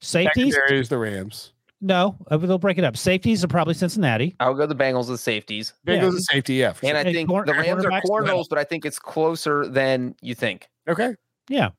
Safeties? 0.00 0.54
Secondary 0.54 0.80
is 0.80 0.88
the 0.88 0.98
Rams. 0.98 1.52
No, 1.80 2.16
uh, 2.30 2.36
they'll 2.38 2.58
break 2.58 2.78
it 2.78 2.84
up. 2.84 2.96
Safeties 2.96 3.44
are 3.44 3.48
probably 3.48 3.74
Cincinnati. 3.74 4.34
I'll 4.40 4.54
go 4.54 4.66
the 4.66 4.74
Bengals 4.74 5.10
as 5.10 5.20
safeties. 5.20 5.72
Yeah. 5.86 5.94
Bengals 5.98 6.10
and 6.12 6.22
safety, 6.24 6.54
yeah. 6.54 6.72
For 6.72 6.86
And 6.86 6.96
sure. 6.96 7.06
I 7.08 7.12
think 7.12 7.28
corner- 7.28 7.46
the 7.46 7.52
Rams 7.58 7.84
are 7.84 7.90
cornerbacks, 7.90 8.02
corners, 8.02 8.48
but 8.48 8.58
I 8.58 8.64
think 8.64 8.84
it's 8.84 8.98
closer 8.98 9.68
than 9.68 10.14
you 10.20 10.34
think. 10.34 10.68
okay. 10.88 11.14
Yeah. 11.48 11.70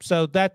So 0.00 0.26
that 0.26 0.54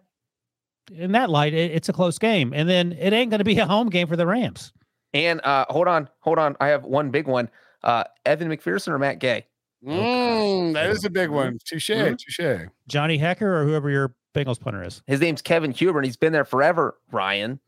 in 0.92 1.12
that 1.12 1.30
light, 1.30 1.54
it, 1.54 1.72
it's 1.72 1.90
a 1.90 1.94
close 1.94 2.18
game. 2.18 2.54
And 2.54 2.68
then 2.70 2.94
it 2.94 3.12
ain't 3.14 3.30
going 3.30 3.40
to 3.40 3.44
be 3.46 3.58
a 3.60 3.66
home 3.66 3.90
game 3.90 4.08
for 4.08 4.16
the 4.16 4.26
Rams. 4.26 4.72
And 5.14 5.42
uh, 5.44 5.66
hold 5.70 5.88
on, 5.88 6.10
hold 6.22 6.40
on. 6.40 6.56
I 6.60 6.68
have 6.70 6.86
one 6.86 7.12
big 7.12 7.28
one. 7.28 7.50
Uh, 7.86 8.04
Evan 8.26 8.50
McPherson 8.50 8.90
or 8.90 9.00
Matt 9.00 9.20
Gay? 9.20 9.46
Mm, 9.86 10.74
that 10.74 10.90
is 10.90 11.06
a 11.06 11.10
big 11.10 11.30
one. 11.30 11.60
Touche, 11.64 11.92
Mhm. 11.92 12.18
touche. 12.18 12.68
Johnny 12.88 13.20
Hekker 13.20 13.44
or 13.44 13.64
whoever 13.64 13.90
your 13.90 14.16
Bengals 14.34 14.60
punter 14.60 14.84
is. 14.84 15.02
His 15.08 15.22
name's 15.22 15.42
Kevin 15.42 15.72
Huber, 15.72 16.00
and 16.00 16.06
he's 16.06 16.18
been 16.18 16.34
there 16.34 16.44
forever. 16.46 16.98
Ryan, 17.12 17.60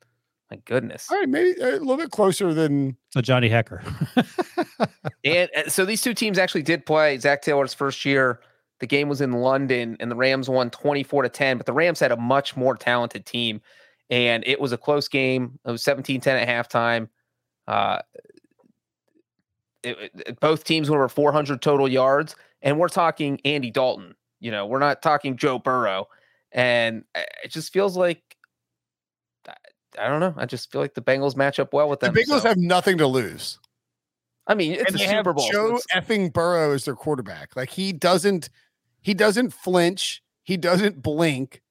my 0.52 0.57
goodness. 0.65 1.07
All 1.11 1.18
right, 1.19 1.30
maybe 1.30 1.52
a 1.61 1.72
little 1.77 1.95
bit 1.98 2.10
closer 2.11 2.53
than 2.53 2.98
So 3.14 3.22
Johnny 3.22 3.49
Hekker. 3.49 3.84
And 5.23 5.49
uh, 5.56 5.69
so 5.69 5.84
these 5.85 6.02
two 6.02 6.14
teams 6.14 6.38
actually 6.38 6.61
did 6.64 6.85
play 6.85 7.18
Zac 7.18 7.41
Taylor's 7.41 7.73
first 7.73 8.06
year. 8.06 8.39
The 8.80 8.88
game 8.88 9.10
was 9.10 9.22
in 9.22 9.34
London, 9.34 9.98
and 9.99 10.10
the 10.10 10.15
Rams 10.15 10.48
won 10.49 10.69
24 10.69 11.23
to 11.23 11.30
10, 11.30 11.57
but 11.57 11.65
the 11.65 11.73
Rams 11.73 11.99
had 11.99 12.11
a 12.11 12.18
much 12.18 12.56
more 12.56 12.76
talented 12.77 13.26
team. 13.26 13.60
And 14.10 14.44
it 14.48 14.60
was 14.60 14.72
a 14.72 14.77
close 14.77 15.07
game. 15.07 15.60
It 15.65 15.72
was 15.72 15.84
17 15.84 16.22
10 16.22 16.38
at 16.38 16.48
halftime. 16.48 17.10
Uh, 17.68 17.99
it- 19.88 20.11
it- 20.27 20.39
both 20.39 20.64
teams 20.64 20.89
went 20.89 20.99
over 20.99 21.09
400 21.09 21.61
total 21.61 21.88
yards. 21.88 22.35
And 22.61 22.80
we're 22.80 22.88
talking 22.89 23.39
Andy 23.45 23.72
Dalton. 23.72 24.15
You 24.39 24.51
know, 24.51 24.65
we're 24.65 24.80
not 24.80 25.01
talking 25.01 25.38
Joe 25.38 25.59
Burrow. 25.59 26.07
And 26.51 27.03
uh, 27.15 27.22
it 27.43 27.51
just 27.51 27.72
feels 27.73 27.95
like, 27.97 28.22
I- 29.47 29.53
I 29.99 30.07
don't 30.07 30.19
know. 30.19 30.34
I 30.38 30.45
just 30.45 30.72
feel 30.72 30.81
like 30.81 30.93
the 30.93 31.01
Bengals 31.01 31.35
match 31.35 31.59
up 31.59 31.73
well 31.73 31.89
with 31.89 31.99
them. 31.99 32.14
the 32.14 32.22
them. 32.22 32.30
Bengals 32.38 32.41
so- 32.43 32.47
have 32.49 32.57
nothing 32.57 32.97
to 32.99 33.07
lose. 33.07 33.59
I 34.49 34.55
mean, 34.55 34.73
it's 34.73 34.91
and 34.93 34.95
a 34.95 34.99
Super 34.99 35.34
Bowl. 35.34 35.49
Joe 35.51 35.76
it's- 35.77 35.85
effing 35.93 36.31
Burrow 36.31 36.72
is 36.72 36.85
their 36.85 36.95
quarterback. 36.95 37.55
Like 37.55 37.69
he 37.69 37.91
doesn't, 37.93 38.49
he 39.01 39.14
doesn't 39.14 39.51
flinch. 39.53 40.23
He 40.43 40.55
doesn't 40.55 41.01
blink. 41.03 41.61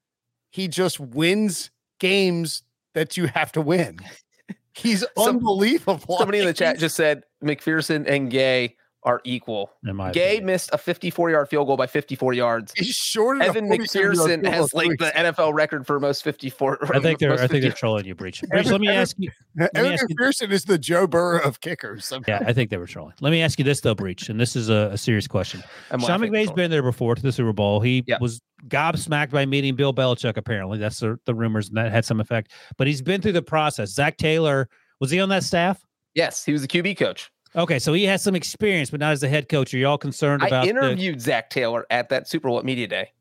He 0.51 0.69
just 0.69 1.01
wins 1.01 1.71
games 2.01 2.63
that 2.95 3.17
you 3.17 3.27
have 3.29 3.51
to 3.53 3.61
win. 3.63 3.99
He's 4.75 5.01
Some- 5.17 5.37
unbelievable. 5.37 6.19
Somebody 6.19 6.41
in 6.41 6.47
the 6.47 6.53
chat 6.53 6.79
just 6.79 6.97
said 6.97 7.23
McPherson 7.45 8.07
and 8.09 8.31
Gay 8.31 8.77
are 9.03 9.21
equal. 9.23 9.71
Gay 9.85 10.31
opinion. 10.39 10.47
missed 10.47 10.71
a 10.73 10.79
54 10.79 11.31
yard 11.31 11.49
field 11.49 11.69
goal 11.69 11.77
by 11.77 11.87
54 11.87 12.33
yards. 12.33 12.73
he's 12.77 12.97
shorter. 12.97 13.41
Evan 13.41 13.69
McPherson 13.69 14.45
has 14.45 14.75
like 14.75 14.91
the 14.99 15.13
NFL 15.15 15.55
record 15.55 15.87
for 15.87 16.01
most 16.01 16.25
54. 16.25 16.93
I 16.93 16.99
think 16.99 17.19
they're 17.21 17.33
I 17.41 17.47
think 17.47 17.63
they're 17.63 17.71
trolling 17.71 18.05
you, 18.05 18.17
Breech. 18.17 18.41
Breech, 18.51 18.53
Evan- 18.67 18.73
let 18.73 18.81
me 18.81 18.89
Evan- 18.89 19.01
ask 19.01 19.17
you. 19.17 19.31
me 19.55 19.69
Evan 19.77 19.93
ask 19.93 20.05
you- 20.09 20.17
McPherson 20.17 20.51
is 20.51 20.65
the 20.65 20.77
Joe 20.77 21.07
Burrow 21.07 21.41
of 21.45 21.61
kickers. 21.61 22.13
Yeah, 22.27 22.43
I 22.47 22.53
think 22.53 22.71
they 22.71 22.79
were 22.79 22.87
trolling. 22.89 23.15
Let 23.21 23.31
me 23.31 23.43
ask 23.43 23.61
you 23.61 23.65
this 23.65 23.81
though, 23.81 23.95
Breech, 23.95 24.29
and 24.29 24.41
this 24.41 24.57
is 24.57 24.71
a, 24.71 24.91
a 24.93 24.99
serious 24.99 25.29
question. 25.29 25.63
I'm 25.93 26.01
Sean 26.01 26.09
laughing, 26.09 26.33
McVay's 26.33 26.49
so- 26.49 26.55
been 26.55 26.73
there 26.73 26.83
before 26.83 27.15
to 27.15 27.23
the 27.23 27.31
Super 27.31 27.53
Bowl. 27.53 27.79
He 27.81 28.03
Yeah. 28.09 28.17
was 28.21 28.41
gobsmacked 28.67 29.31
by 29.31 29.47
meeting 29.47 29.77
Bill 29.77 29.95
Belichick. 29.95 30.37
Apparently, 30.37 30.79
that's 30.79 30.99
the, 30.99 31.17
the 31.27 31.35
rumors, 31.35 31.69
and 31.69 31.77
that 31.77 31.93
had 31.93 32.05
some 32.05 32.19
effect. 32.21 32.51
But 32.77 32.89
he's 32.89 33.03
been 33.03 33.21
through 33.23 33.33
the 33.33 33.43
process. 33.43 33.91
Zac 33.91 34.17
Taylor 34.17 34.69
was 34.99 35.13
he 35.13 35.21
on 35.21 35.29
that 35.29 35.45
staff? 35.45 35.81
Yes, 36.17 36.45
he 36.45 36.53
was 36.53 36.63
the 36.63 36.69
QB 36.69 36.97
coach. 36.97 37.31
Okay, 37.55 37.79
so 37.79 37.93
he 37.93 38.05
has 38.05 38.23
some 38.23 38.35
experience, 38.35 38.91
but 38.91 39.01
not 39.01 39.13
as 39.13 39.23
a 39.23 39.29
head 39.29 39.49
coach. 39.49 39.73
Are 39.73 39.77
you 39.77 39.87
all 39.87 39.99
concerned 39.99 40.43
I 40.43 40.49
about 40.49 40.65
the, 40.65 40.71
interviewed 40.71 41.21
Zac 41.21 41.51
Taylor 41.51 41.87
at 41.91 42.09
that 42.09 42.27
Super 42.27 42.49
Bowl 42.49 42.61
Media 42.63 42.89
Day. 42.89 43.13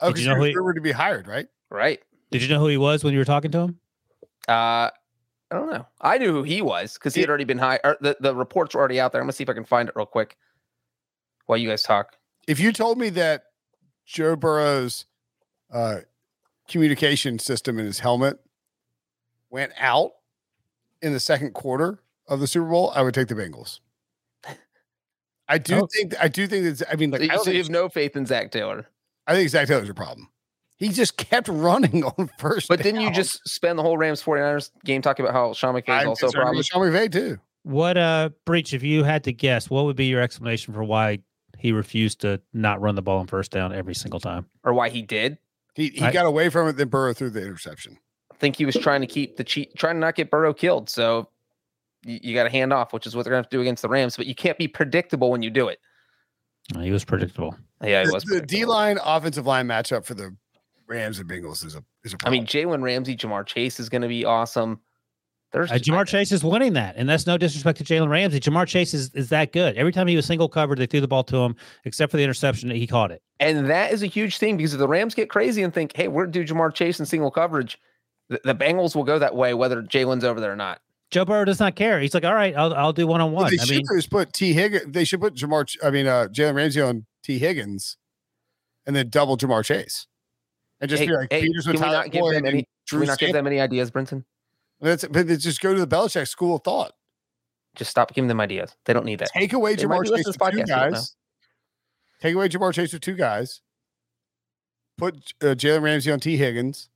Oh, 0.00 0.06
Did 0.06 0.14
because 0.14 0.24
you 0.24 0.30
know 0.30 0.34
you 0.34 0.36
who 0.36 0.40
were 0.40 0.48
he- 0.48 0.56
rumored 0.56 0.76
to 0.76 0.80
be 0.80 0.92
hired, 0.92 1.26
right? 1.26 1.48
Right. 1.68 2.00
Did 2.30 2.42
you 2.42 2.48
know 2.48 2.60
who 2.60 2.68
he 2.68 2.76
was 2.76 3.04
when 3.04 3.12
you 3.12 3.18
were 3.18 3.24
talking 3.24 3.50
to 3.50 3.58
him? 3.58 3.78
Uh, 4.48 4.88
I 4.90 4.90
don't 5.50 5.70
know. 5.70 5.86
I 6.00 6.16
knew 6.16 6.32
who 6.32 6.42
he 6.44 6.62
was 6.62 6.94
because 6.94 7.14
he 7.14 7.20
had 7.20 7.28
already 7.28 7.44
been 7.44 7.58
hired. 7.58 7.80
The, 8.00 8.16
the 8.20 8.34
reports 8.34 8.74
were 8.74 8.80
already 8.80 8.98
out 9.00 9.12
there. 9.12 9.20
I'm 9.20 9.26
going 9.26 9.32
to 9.32 9.36
see 9.36 9.42
if 9.42 9.50
I 9.50 9.54
can 9.54 9.64
find 9.64 9.88
it 9.88 9.94
real 9.96 10.06
quick 10.06 10.36
while 11.46 11.58
you 11.58 11.68
guys 11.68 11.82
talk. 11.82 12.16
If 12.48 12.58
you 12.58 12.72
told 12.72 12.98
me 12.98 13.10
that 13.10 13.44
Joe 14.06 14.34
Burrow's 14.34 15.06
uh, 15.72 15.98
communication 16.68 17.38
system 17.38 17.78
in 17.78 17.84
his 17.84 17.98
helmet 17.98 18.38
went 19.50 19.72
out 19.78 20.12
in 21.02 21.12
the 21.12 21.20
second 21.20 21.52
quarter 21.52 21.98
of 22.28 22.40
the 22.40 22.46
Super 22.46 22.66
Bowl, 22.68 22.92
I 22.94 23.02
would 23.02 23.14
take 23.14 23.28
the 23.28 23.34
Bengals. 23.34 23.80
I 25.48 25.58
do 25.58 25.82
Oh. 25.82 25.86
think 25.86 26.14
I 26.20 26.28
do 26.28 26.46
think 26.46 26.64
that's 26.64 26.82
I 26.90 26.96
mean 26.96 27.10
like 27.10 27.20
So 27.20 27.24
you, 27.24 27.30
I, 27.30 27.34
don't 27.34 27.44
so 27.44 27.50
you 27.50 27.58
have 27.58 27.70
no 27.70 27.88
faith 27.88 28.16
in 28.16 28.24
Zac 28.26 28.50
Taylor. 28.52 28.86
I 29.26 29.34
think 29.34 29.48
Zac 29.50 29.68
Taylor's 29.68 29.88
a 29.88 29.94
problem. 29.94 30.28
He 30.76 30.88
just 30.88 31.16
kept 31.16 31.48
running 31.48 32.04
on 32.18 32.30
first. 32.38 32.68
But 32.68 32.82
didn't 32.82 33.00
you 33.02 33.10
just 33.12 33.46
spend 33.48 33.78
the 33.78 33.82
whole 33.82 33.98
Rams 33.98 34.22
49ers 34.22 34.70
game 34.84 35.02
talking 35.02 35.24
about 35.24 35.34
how 35.34 35.52
Sean 35.52 35.74
McVay 35.74 36.00
is 36.02 36.06
also 36.06 36.28
a 36.28 36.32
problem? 36.32 36.62
Sean 36.62 36.82
McVay 36.82 37.10
too. 37.12 37.38
What 37.64 37.96
uh 37.98 38.30
Breech, 38.44 38.72
if 38.72 38.82
you 38.82 39.04
had 39.04 39.24
to 39.24 39.32
guess, 39.32 39.68
what 39.68 39.84
would 39.84 39.96
be 39.96 40.06
your 40.06 40.20
explanation 40.22 40.72
for 40.74 40.84
why 40.84 41.18
he 41.58 41.72
refused 41.72 42.20
to 42.22 42.40
not 42.52 42.80
run 42.80 42.94
the 42.94 43.02
ball 43.02 43.18
on 43.18 43.26
first 43.26 43.50
down 43.50 43.72
every 43.74 43.94
single 43.94 44.20
time? 44.20 44.46
or 44.64 44.72
why 44.72 44.88
he 44.88 45.02
did? 45.02 45.38
He 45.74 45.88
he 45.88 46.02
I- 46.02 46.12
got 46.12 46.26
away 46.26 46.48
from 46.48 46.68
it, 46.68 46.72
then 46.76 46.88
Burrow 46.88 47.12
threw 47.12 47.30
the 47.30 47.42
interception. 47.42 47.98
I 48.32 48.36
think 48.36 48.56
he 48.56 48.64
was 48.64 48.74
trying 48.76 49.00
to 49.02 49.06
keep 49.06 49.36
the 49.36 49.44
cheat, 49.44 49.76
trying 49.76 49.94
to 49.96 50.00
not 50.00 50.14
get 50.16 50.30
Burrow 50.30 50.52
killed. 50.54 50.88
So 50.90 51.28
you, 52.04 52.18
you 52.22 52.34
got 52.34 52.44
to 52.44 52.50
hand 52.50 52.72
off, 52.72 52.92
which 52.92 53.06
is 53.06 53.14
what 53.16 53.24
they're 53.24 53.32
going 53.32 53.42
to 53.42 53.46
have 53.46 53.50
to 53.50 53.56
do 53.56 53.60
against 53.60 53.82
the 53.82 53.88
Rams. 53.88 54.16
But 54.16 54.26
you 54.26 54.34
can't 54.34 54.58
be 54.58 54.68
predictable 54.68 55.30
when 55.30 55.42
you 55.42 55.50
do 55.50 55.68
it. 55.68 55.78
He 56.78 56.90
was 56.90 57.04
predictable. 57.04 57.56
Yeah, 57.82 58.02
it 58.02 58.06
The- 58.06 58.12
was. 58.12 58.24
the 58.24 58.40
D 58.40 58.64
line 58.64 58.98
offensive 59.04 59.46
line 59.46 59.66
matchup 59.66 60.04
for 60.04 60.14
the 60.14 60.34
Rams 60.86 61.18
and 61.18 61.28
Bengals 61.28 61.64
is 61.64 61.74
a 61.74 61.82
is 62.04 62.12
a 62.12 62.16
I 62.16 62.18
problem. 62.18 62.26
I 62.26 62.30
mean, 62.30 62.46
Jalen 62.46 62.82
Ramsey, 62.82 63.16
Ja'Marr 63.16 63.46
Chase 63.46 63.80
is 63.80 63.88
going 63.88 64.02
to 64.02 64.08
be 64.08 64.24
awesome. 64.24 64.80
There's 65.52 65.70
Uh, 65.70 65.74
Ja'Marr 65.74 66.06
Chase 66.06 66.32
is 66.32 66.42
winning 66.42 66.72
that, 66.74 66.96
and 66.96 67.08
that's 67.08 67.26
no 67.26 67.36
disrespect 67.36 67.78
to 67.78 67.84
Jalen 67.84 68.08
Ramsey. 68.08 68.40
Ja'Marr 68.40 68.66
Chase 68.66 68.94
is, 68.94 69.10
is 69.14 69.28
that 69.28 69.52
good. 69.52 69.76
Every 69.76 69.92
time 69.92 70.06
he 70.06 70.16
was 70.16 70.24
single 70.24 70.48
covered, 70.48 70.78
they 70.78 70.86
threw 70.86 71.00
the 71.02 71.08
ball 71.08 71.24
to 71.24 71.36
him, 71.36 71.56
except 71.84 72.10
for 72.10 72.16
the 72.16 72.22
interception, 72.22 72.68
that 72.70 72.76
he 72.76 72.86
caught 72.86 73.10
it. 73.10 73.22
and 73.40 73.68
that 73.68 73.92
is 73.92 74.02
a 74.02 74.06
huge 74.06 74.38
thing 74.38 74.56
because 74.56 74.72
if 74.72 74.78
the 74.78 74.88
Rams 74.88 75.14
get 75.14 75.28
crazy 75.28 75.62
and 75.62 75.72
think, 75.74 75.94
"Hey, 75.96 76.08
we're 76.08 76.24
going 76.24 76.32
to 76.32 76.44
do 76.44 76.54
Ja'Marr 76.54 76.72
Chase 76.74 77.00
in 77.00 77.06
single 77.06 77.30
coverage," 77.30 77.78
the, 78.28 78.40
the 78.44 78.54
Bengals 78.54 78.94
will 78.96 79.04
go 79.04 79.18
that 79.18 79.34
way, 79.34 79.52
whether 79.54 79.82
Jalen's 79.82 80.24
over 80.24 80.40
there 80.40 80.52
or 80.52 80.56
not. 80.56 80.80
Joe 81.12 81.26
Burrow 81.26 81.44
does 81.44 81.60
not 81.60 81.76
care. 81.76 82.00
He's 82.00 82.14
like, 82.14 82.24
all 82.24 82.34
right, 82.34 82.56
I'll 82.56 82.72
I'll 82.74 82.92
do 82.94 83.06
one 83.06 83.20
on 83.20 83.32
one. 83.32 83.50
they 83.50 83.58
I 83.60 83.64
should 83.64 83.76
mean, 83.76 83.84
do 83.88 83.96
is 83.98 84.06
put 84.06 84.32
Tee 84.32 84.54
Higgins. 84.54 84.84
They 84.88 85.04
should 85.04 85.20
put 85.20 85.34
Ja'Marr. 85.34 85.76
I 85.84 85.90
mean, 85.90 86.06
uh, 86.06 86.26
Jalen 86.32 86.54
Ramsey 86.54 86.80
on 86.80 87.04
Tee 87.22 87.38
Higgins, 87.38 87.98
and 88.86 88.96
then 88.96 89.10
double 89.10 89.36
Ja'Marr 89.36 89.62
Chase, 89.62 90.06
and 90.80 90.88
just 90.88 91.02
Hey, 91.02 91.06
be 91.08 91.12
like 91.14 91.30
hey, 91.30 91.42
Peters 91.42 91.64
can 91.64 91.72
with 91.74 91.80
we 91.82 91.84
Tyler 91.84 91.98
not 91.98 92.10
give 92.10 92.20
Boyd 92.22 92.34
them 92.34 92.44
and 92.46 92.54
any? 92.54 92.68
Can 92.88 93.00
we 93.00 93.06
not 93.06 93.18
give 93.18 93.32
them 93.34 93.46
any 93.46 93.60
ideas, 93.60 93.90
Brinson? 93.90 94.24
That's 94.80 95.04
but 95.06 95.28
they 95.28 95.36
just 95.36 95.60
go 95.60 95.74
to 95.74 95.84
the 95.84 95.86
Belichick 95.86 96.26
school 96.26 96.56
of 96.56 96.64
thought. 96.64 96.92
Just 97.76 97.90
stop 97.90 98.14
giving 98.14 98.28
them 98.28 98.40
ideas. 98.40 98.74
They 98.86 98.94
don't 98.94 99.04
need 99.04 99.18
that. 99.20 99.28
Take 99.34 99.52
away 99.52 99.76
They 99.76 99.84
might 99.86 100.00
Ja'Marr 100.00 100.02
be 100.04 100.08
Chase 100.16 100.26
with 100.26 100.38
to 100.38 100.38
two 100.38 100.44
podcast, 100.44 100.52
we 100.54 100.60
don't 100.62 100.68
know. 100.68 100.90
guys. 100.92 101.16
Take 102.22 102.34
away 102.34 102.48
Ja'Marr 102.48 102.72
Chase 102.72 102.92
with 102.94 103.02
two 103.02 103.14
guys. 103.16 103.60
Put 104.96 105.34
uh, 105.42 105.46
Jalen 105.48 105.82
Ramsey 105.82 106.10
on 106.10 106.20
Tee 106.20 106.36
Higgins, 106.38 106.88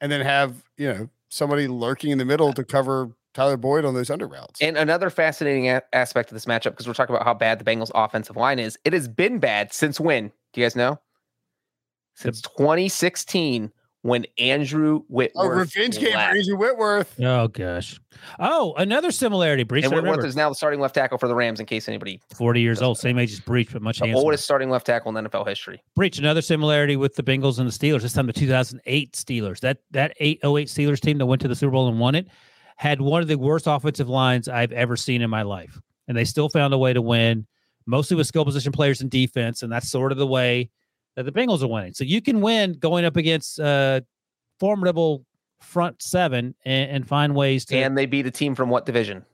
and 0.00 0.10
then 0.10 0.20
have 0.22 0.64
you 0.76 0.88
know 0.92 1.08
somebody 1.32 1.66
lurking 1.66 2.10
in 2.10 2.18
the 2.18 2.24
middle 2.26 2.52
to 2.52 2.62
cover 2.62 3.10
Tyler 3.32 3.56
Boyd 3.56 3.86
on 3.86 3.94
those 3.94 4.10
under 4.10 4.26
routes. 4.26 4.60
And 4.60 4.76
another 4.76 5.08
fascinating 5.08 5.68
a- 5.68 5.82
aspect 5.94 6.30
of 6.30 6.34
this 6.34 6.44
matchup, 6.44 6.72
because 6.72 6.86
we're 6.86 6.92
talking 6.92 7.14
about 7.14 7.24
how 7.24 7.32
bad 7.32 7.58
the 7.58 7.64
Bengals' 7.64 7.90
offensive 7.94 8.36
line 8.36 8.58
is, 8.58 8.78
it 8.84 8.92
has 8.92 9.08
been 9.08 9.38
bad 9.38 9.72
since 9.72 9.98
when? 9.98 10.28
Do 10.52 10.60
you 10.60 10.66
guys 10.66 10.76
know? 10.76 11.00
Since 12.14 12.42
2016, 12.42 13.72
when 14.02 14.26
Andrew 14.36 15.00
oh, 15.00 15.04
Whitworth. 15.08 15.32
oh, 15.36 15.48
revenge 15.48 15.98
game 15.98 16.12
for. 16.12 16.18
Andrew 16.18 16.56
Whitworth. 16.56 17.20
oh 17.20 17.48
gosh. 17.48 17.98
Oh, 18.38 18.74
another 18.76 19.10
similarity. 19.10 19.62
Breech. 19.62 19.84
And 19.84 19.92
Whitworth 19.94 20.24
is 20.24 20.36
now 20.36 20.48
the 20.48 20.54
starting 20.54 20.80
left 20.80 20.94
tackle 20.94 21.18
for 21.18 21.28
the 21.28 21.34
Rams, 21.34 21.60
in 21.60 21.66
case 21.66 21.88
anybody. 21.88 22.20
Forty 22.34 22.60
years 22.60 22.82
old, 22.82 22.98
same 22.98 23.18
age 23.18 23.32
as 23.32 23.40
Breech, 23.40 23.72
but 23.72 23.80
much 23.80 23.98
The 23.98 24.06
handsomer. 24.06 24.24
oldest 24.24 24.44
starting 24.44 24.70
left 24.70 24.86
tackle 24.86 25.16
in 25.16 25.24
NFL 25.24 25.46
history. 25.48 25.82
Breech. 25.94 26.18
Another 26.18 26.42
similarity 26.42 26.96
with 26.96 27.14
the 27.14 27.22
Bengals 27.22 27.58
and 27.58 27.68
the 27.68 27.72
Steelers. 27.72 28.02
This 28.02 28.12
time, 28.12 28.26
the 28.26 28.32
2008 28.32 29.12
Steelers. 29.12 29.60
That 29.60 29.78
that 29.92 30.14
808 30.18 30.68
Steelers 30.68 31.00
team 31.00 31.18
that 31.18 31.26
went 31.26 31.40
to 31.42 31.48
the 31.48 31.56
Super 31.56 31.72
Bowl 31.72 31.88
and 31.88 31.98
won 31.98 32.14
it 32.14 32.28
had 32.76 33.00
one 33.00 33.22
of 33.22 33.28
the 33.28 33.36
worst 33.36 33.66
offensive 33.68 34.08
lines 34.08 34.48
I've 34.48 34.72
ever 34.72 34.96
seen 34.96 35.22
in 35.22 35.30
my 35.30 35.42
life, 35.42 35.80
and 36.08 36.16
they 36.16 36.24
still 36.24 36.48
found 36.48 36.74
a 36.74 36.78
way 36.78 36.92
to 36.92 37.00
win, 37.02 37.46
mostly 37.86 38.16
with 38.16 38.26
skill 38.26 38.44
position 38.44 38.72
players 38.72 39.00
and 39.00 39.10
defense, 39.10 39.62
and 39.62 39.70
that's 39.70 39.88
sort 39.88 40.10
of 40.10 40.18
the 40.18 40.26
way 40.26 40.70
that 41.16 41.24
the 41.24 41.32
Bengals 41.32 41.62
are 41.62 41.68
winning. 41.68 41.92
So 41.94 42.04
you 42.04 42.22
can 42.22 42.40
win 42.40 42.74
going 42.74 43.04
up 43.04 43.16
against 43.16 43.60
uh, 43.60 44.00
formidable 44.58 45.24
front 45.60 46.02
seven 46.02 46.54
and, 46.64 46.90
and 46.90 47.08
find 47.08 47.34
ways 47.34 47.64
to 47.66 47.76
And 47.76 47.96
they 47.96 48.06
beat 48.06 48.26
a 48.26 48.30
team 48.30 48.54
from 48.54 48.68
what 48.70 48.86
division? 48.86 49.24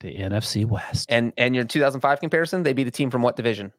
the 0.00 0.14
NFC 0.14 0.64
West. 0.64 1.06
And 1.10 1.32
and 1.36 1.54
your 1.54 1.64
2005 1.64 2.20
comparison, 2.20 2.62
they 2.62 2.72
beat 2.72 2.86
a 2.86 2.90
team 2.90 3.10
from 3.10 3.22
what 3.22 3.36
division? 3.36 3.72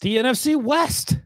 The 0.00 0.16
NFC 0.16 0.60
West. 0.60 1.18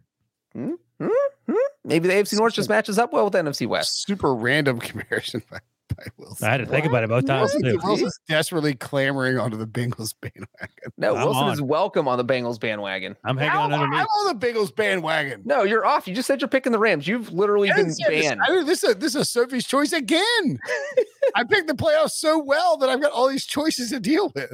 Hmm? 0.53 0.73
Hmm? 1.01 1.55
Maybe 1.85 2.09
the 2.09 2.15
AFC 2.15 2.39
North 2.39 2.55
just 2.55 2.69
matches 2.69 2.99
up 2.99 3.13
well 3.13 3.25
with 3.25 3.33
the 3.33 3.39
NFC 3.39 3.67
West. 3.67 4.03
Super 4.07 4.35
random 4.35 4.79
comparison. 4.81 5.43
by- 5.97 6.05
Wilson. 6.17 6.47
I 6.47 6.51
had 6.53 6.57
to 6.59 6.67
think 6.67 6.87
about 6.87 7.05
it 7.05 7.09
both 7.09 7.27
times 7.27 7.53
Wilson's, 7.55 7.65
too. 7.83 7.87
Wilson's 7.87 8.21
desperately 8.29 8.75
clamoring 8.75 9.39
onto 9.39 9.57
the 9.57 9.67
Bengals 9.67 10.15
bandwagon. 10.21 10.93
No, 10.97 11.17
I'm 11.17 11.25
Wilson 11.25 11.45
on. 11.45 11.53
is 11.53 11.63
welcome 11.63 12.07
on 12.09 12.19
the 12.19 12.25
Bengals 12.25 12.61
bandwagon. 12.61 13.17
I'm 13.25 13.37
hanging 13.37 13.53
How- 13.53 13.63
on 13.63 13.73
I'm 13.73 13.93
on 13.93 14.39
the 14.39 14.47
Bengals 14.47 14.75
bandwagon. 14.75 15.43
No, 15.45 15.63
you're 15.63 15.85
off. 15.87 16.07
You 16.09 16.15
just 16.15 16.27
said 16.27 16.41
you're 16.41 16.49
picking 16.49 16.73
the 16.73 16.79
Rams. 16.79 17.07
You've 17.09 17.33
literally 17.33 17.69
been 17.69 17.89
didn't 17.89 17.99
this. 18.09 18.27
banned. 18.27 18.41
I 18.43 18.47
didn't- 18.47 18.67
this, 18.67 18.83
is 18.85 18.91
a, 18.91 18.95
this 18.95 19.15
is 19.15 19.23
a 19.23 19.25
Sophie's 19.25 19.67
choice 19.67 19.93
again. 19.93 20.59
I 21.35 21.45
picked 21.45 21.69
the 21.69 21.75
playoffs 21.75 22.13
so 22.13 22.39
well 22.43 22.77
that 22.79 22.89
I've 22.89 23.01
got 23.03 23.13
all 23.13 23.29
these 23.29 23.45
choices 23.47 23.91
to 23.91 24.01
deal 24.01 24.31
with. 24.35 24.53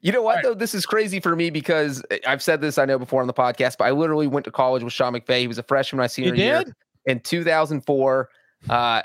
You 0.00 0.12
know 0.12 0.20
what 0.20 0.36
Right. 0.36 0.44
though? 0.44 0.54
This 0.54 0.74
is 0.74 0.84
crazy 0.84 1.18
for 1.18 1.34
me 1.34 1.48
because 1.48 2.02
eh, 2.10 2.18
I've 2.26 2.42
said 2.42 2.60
this 2.60 2.76
I 2.76 2.84
know 2.84 2.98
before 2.98 3.22
on 3.22 3.26
the 3.26 3.32
podcast, 3.32 3.76
but 3.78 3.84
I 3.86 3.90
literally 3.92 4.26
went 4.26 4.44
to 4.44 4.50
college 4.50 4.82
with 4.82 4.92
Sean 4.92 5.14
McVay. 5.14 5.40
He 5.40 5.48
was 5.48 5.56
a 5.56 5.62
freshman 5.62 5.98
my 5.98 6.06
senior 6.08 6.34
year 6.34 6.62
did? 6.64 6.74
in 7.06 7.20
2004. 7.20 8.28
Uh, 8.68 9.02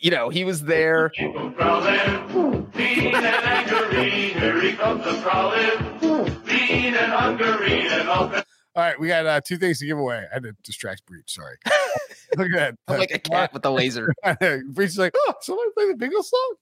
you 0.00 0.10
know, 0.10 0.28
he 0.28 0.44
was 0.44 0.62
there. 0.62 1.10
People 1.10 1.50
crawling, 1.52 2.70
lean 2.72 3.14
and 3.14 3.26
angry. 3.26 4.10
Here 4.30 4.60
he 4.60 4.72
comes 4.72 5.04
a 5.06 5.20
crawling, 5.22 6.00
lean 6.46 6.94
and 6.94 7.12
hungry 7.12 7.86
and 7.88 8.08
open. 8.08 8.42
All 8.76 8.84
right, 8.84 8.98
we 8.98 9.08
got 9.08 9.26
uh, 9.26 9.40
two 9.40 9.56
things 9.56 9.80
to 9.80 9.86
give 9.86 9.98
away. 9.98 10.24
I 10.30 10.34
had 10.34 10.44
to 10.44 10.56
distract 10.62 11.04
Breech. 11.04 11.24
Sorry. 11.26 11.56
Look 12.36 12.46
at 12.52 12.56
that. 12.56 12.74
I'm 12.86 12.98
like 12.98 13.10
a 13.10 13.18
cat 13.18 13.52
with 13.52 13.64
a 13.64 13.70
laser. 13.70 14.12
Breech 14.68 14.90
is 14.90 14.98
like, 14.98 15.14
oh, 15.16 15.34
somebody 15.40 15.70
play 15.76 15.92
the 15.92 15.94
Bengals 15.94 16.24
song. 16.24 16.54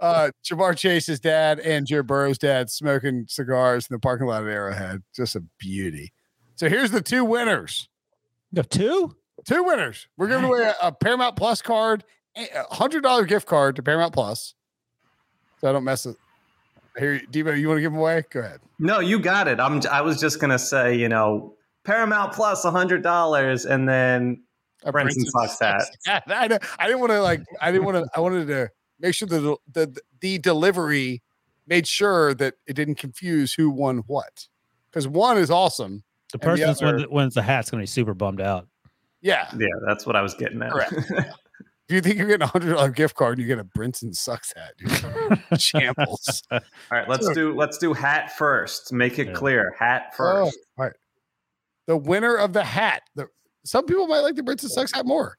Uh, 0.00 0.30
Ja'Marr 0.44 0.76
Chase's 0.76 1.20
dad 1.20 1.60
and 1.60 1.86
Jared 1.86 2.06
Burrow's 2.06 2.38
dad 2.38 2.68
smoking 2.68 3.26
cigars 3.28 3.86
in 3.88 3.94
the 3.94 4.00
parking 4.00 4.26
lot 4.26 4.42
at 4.42 4.48
Arrowhead. 4.48 5.02
Just 5.14 5.36
a 5.36 5.44
beauty. 5.58 6.12
So 6.56 6.68
here's 6.68 6.90
the 6.90 7.00
two 7.00 7.24
winners. 7.24 7.88
You 8.50 8.58
have 8.58 8.68
two? 8.68 9.16
Two 9.46 9.62
winners. 9.62 10.08
We're 10.16 10.28
giving 10.28 10.44
away 10.44 10.62
a, 10.62 10.74
a 10.82 10.92
Paramount 10.92 11.36
Plus 11.36 11.62
card, 11.62 12.02
a 12.02 12.25
hundred 12.70 13.02
dollar 13.02 13.24
gift 13.24 13.46
card 13.46 13.76
to 13.76 13.82
Paramount 13.82 14.12
Plus. 14.14 14.54
So 15.60 15.68
I 15.68 15.72
don't 15.72 15.84
mess 15.84 16.06
it. 16.06 16.16
Here, 16.98 17.20
Devo, 17.30 17.58
you 17.58 17.68
want 17.68 17.78
to 17.78 17.82
give 17.82 17.92
them 17.92 18.00
away? 18.00 18.24
Go 18.30 18.40
ahead. 18.40 18.60
No, 18.78 19.00
you 19.00 19.18
got 19.18 19.48
it. 19.48 19.60
I'm. 19.60 19.80
I 19.90 20.00
was 20.00 20.20
just 20.20 20.40
gonna 20.40 20.58
say, 20.58 20.94
you 20.96 21.08
know, 21.08 21.54
Paramount 21.84 22.32
Plus, 22.32 22.64
a 22.64 22.70
hundred 22.70 23.02
dollars, 23.02 23.64
and 23.66 23.88
then 23.88 24.42
A 24.84 24.92
Brinson 24.92 25.24
Sucks 25.26 25.58
hat. 25.60 25.82
Yeah, 26.06 26.20
I, 26.28 26.58
I 26.78 26.86
didn't 26.86 27.00
want 27.00 27.12
to 27.12 27.20
like. 27.22 27.42
I 27.60 27.70
didn't 27.70 27.84
want 27.84 27.96
to. 27.98 28.10
I 28.16 28.20
wanted 28.20 28.46
to 28.48 28.70
make 28.98 29.14
sure 29.14 29.28
that 29.28 29.40
the, 29.40 29.56
the 29.72 30.00
the 30.20 30.38
delivery 30.38 31.22
made 31.66 31.86
sure 31.86 32.32
that 32.34 32.54
it 32.66 32.74
didn't 32.74 32.94
confuse 32.96 33.52
who 33.54 33.68
won 33.70 33.98
what. 34.06 34.46
Because 34.90 35.08
one 35.08 35.36
is 35.36 35.50
awesome. 35.50 36.02
The 36.32 36.38
And 36.38 36.40
the 36.40 36.46
person 36.46 36.66
that's 36.66 36.82
other- 36.82 36.96
wins, 36.96 37.08
wins 37.10 37.34
the 37.34 37.42
hat's 37.42 37.70
going 37.70 37.80
to 37.80 37.82
be 37.82 37.86
super 37.86 38.14
bummed 38.14 38.40
out. 38.40 38.68
Yeah. 39.20 39.48
yeah, 39.58 39.66
that's 39.86 40.06
what 40.06 40.14
I 40.16 40.22
was 40.22 40.34
getting 40.34 40.62
at. 40.62 40.70
Correct. 40.70 40.94
If 41.88 41.94
you 41.94 42.00
think 42.00 42.18
you're 42.18 42.26
getting 42.26 42.42
a 42.42 42.46
hundred 42.48 42.74
dollar 42.74 42.90
gift 42.90 43.14
card, 43.14 43.38
and 43.38 43.46
you 43.46 43.54
get 43.54 43.64
a 43.64 43.68
Brinson 43.68 44.14
sucks 44.14 44.52
hat. 44.56 44.74
Dude. 44.76 45.60
Shambles. 45.60 46.42
All 46.50 46.60
right, 46.90 47.08
let's 47.08 47.28
do 47.30 47.54
let's 47.54 47.78
do 47.78 47.92
hat 47.92 48.36
first. 48.36 48.92
Make 48.92 49.18
it 49.20 49.28
Yeah. 49.28 49.32
clear. 49.34 49.74
Hat 49.78 50.06
Oh, 50.12 50.16
first. 50.16 50.58
all 50.78 50.84
right. 50.86 50.92
The 51.86 51.96
winner 51.96 52.34
of 52.36 52.52
the 52.52 52.64
hat. 52.64 53.02
The, 53.14 53.28
some 53.64 53.86
people 53.86 54.08
might 54.08 54.20
like 54.20 54.34
the 54.34 54.42
Brinson 54.42 54.68
sucks 54.68 54.92
hat 54.92 55.06
more. 55.06 55.38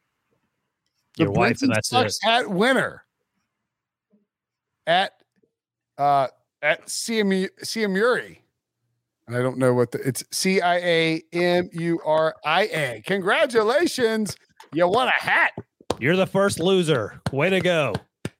The 1.17 1.23
Your 1.23 1.33
wife, 1.33 1.61
and 1.61 1.71
Brinson 1.71 1.73
that's 1.73 1.89
sucks 1.89 2.17
it. 2.23 2.25
hat 2.29 2.49
winner 2.49 3.03
at 4.85 5.11
uh 5.97 6.27
at 6.61 6.85
CMU 6.85 7.49
CMURI. 7.63 8.37
And 9.27 9.35
I 9.35 9.41
don't 9.41 9.57
know 9.57 9.73
what 9.73 9.91
the 9.91 9.99
it's 10.07 10.23
C 10.31 10.61
I 10.61 10.77
A 10.77 11.21
M 11.33 11.69
U 11.73 11.99
R 12.05 12.33
I 12.45 12.61
A. 12.67 13.03
Congratulations. 13.05 14.37
You 14.73 14.87
won 14.87 15.09
a 15.09 15.11
hat. 15.21 15.51
You're 15.99 16.15
the 16.15 16.27
first 16.27 16.59
loser. 16.59 17.21
Way 17.31 17.49
to 17.49 17.59
go. 17.59 17.93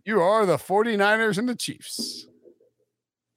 You 0.05 0.21
are 0.21 0.45
the 0.45 0.57
49ers 0.57 1.37
and 1.37 1.49
the 1.49 1.55
Chiefs. 1.55 2.27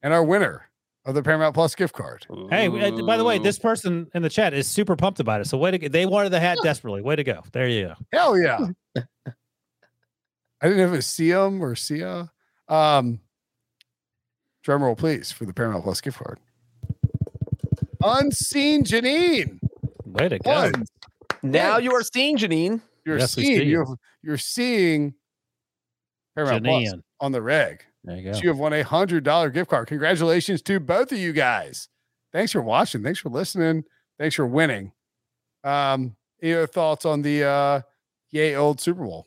And 0.03 0.13
our 0.13 0.23
winner 0.23 0.71
of 1.05 1.15
the 1.15 1.23
Paramount 1.23 1.55
Plus 1.55 1.75
gift 1.75 1.95
card. 1.95 2.27
Hey, 2.51 2.69
uh, 2.69 3.03
by 3.03 3.17
the 3.17 3.25
way, 3.25 3.39
this 3.39 3.59
person 3.59 4.09
in 4.15 4.23
the 4.23 4.29
chat 4.29 4.53
is 4.53 4.67
super 4.67 4.97
pumped 4.97 5.21
about 5.21 5.41
it. 5.41 5.47
So 5.47 5.57
way 5.57 5.71
to 5.71 5.79
go. 5.79 5.89
They 5.89 6.07
wanted 6.07 6.31
the 6.31 6.41
hat 6.41 6.59
desperately. 6.63 7.01
Way 7.03 7.17
to 7.17 7.25
go. 7.25 7.43
There 7.53 7.69
you 7.69 7.89
go. 7.89 7.95
Hell 8.13 8.39
yeah. 8.39 8.59
I 8.97 10.67
didn't 10.67 10.77
know 10.77 10.85
if 10.85 10.93
it 10.93 10.97
was 10.97 11.07
Siam 11.07 11.63
or 11.63 11.75
Sia. 11.75 12.31
Um, 12.69 13.21
drum 14.63 14.83
roll, 14.83 14.95
please, 14.95 15.33
for 15.33 15.47
the 15.47 15.55
Paramount 15.55 15.85
Plus 15.85 16.01
gift 16.03 16.19
card. 16.19 16.39
Unseen 18.03 18.85
Janine. 18.85 19.59
Way 20.05 20.29
to 20.29 20.39
go. 20.39 20.51
One. 20.51 20.85
now 21.43 21.79
you 21.79 21.95
are 21.95 22.03
seeing 22.03 22.37
Janine. 22.37 22.83
You're 23.05 23.19
Yes, 23.19 23.33
seeing 23.33 23.69
you're, 23.69 23.87
you're 24.23 24.39
seeing 24.39 25.15
Paramount 26.35 26.65
Plus 26.65 26.95
on 27.21 27.33
the 27.33 27.43
reg. 27.43 27.83
There 28.05 28.17
you 28.17 28.25
go. 28.25 28.33
So 28.33 28.41
you 28.43 28.49
have 28.49 28.59
won 28.59 28.73
a 28.73 28.83
hundred 28.83 29.25
dollar 29.25 29.51
gift 29.51 29.71
card. 29.71 29.89
Congratulations 29.89 30.63
to 30.63 30.81
both 30.81 31.13
of 31.13 31.19
you 31.19 31.33
guys. 31.33 31.89
Thanks 32.33 32.53
for 32.53 32.63
watching. 32.63 33.03
Thanks 33.03 33.19
for 33.19 33.29
listening. 33.29 33.85
Thanks 34.19 34.37
for 34.37 34.47
winning. 34.47 34.93
Um, 35.65 36.17
any 36.43 36.55
other 36.55 36.67
thoughts 36.67 37.05
on 37.05 37.23
the 37.23 37.45
uh 37.45 37.81
yay 38.31 38.55
old 38.55 38.81
Super 38.81 39.05
Bowl? 39.05 39.27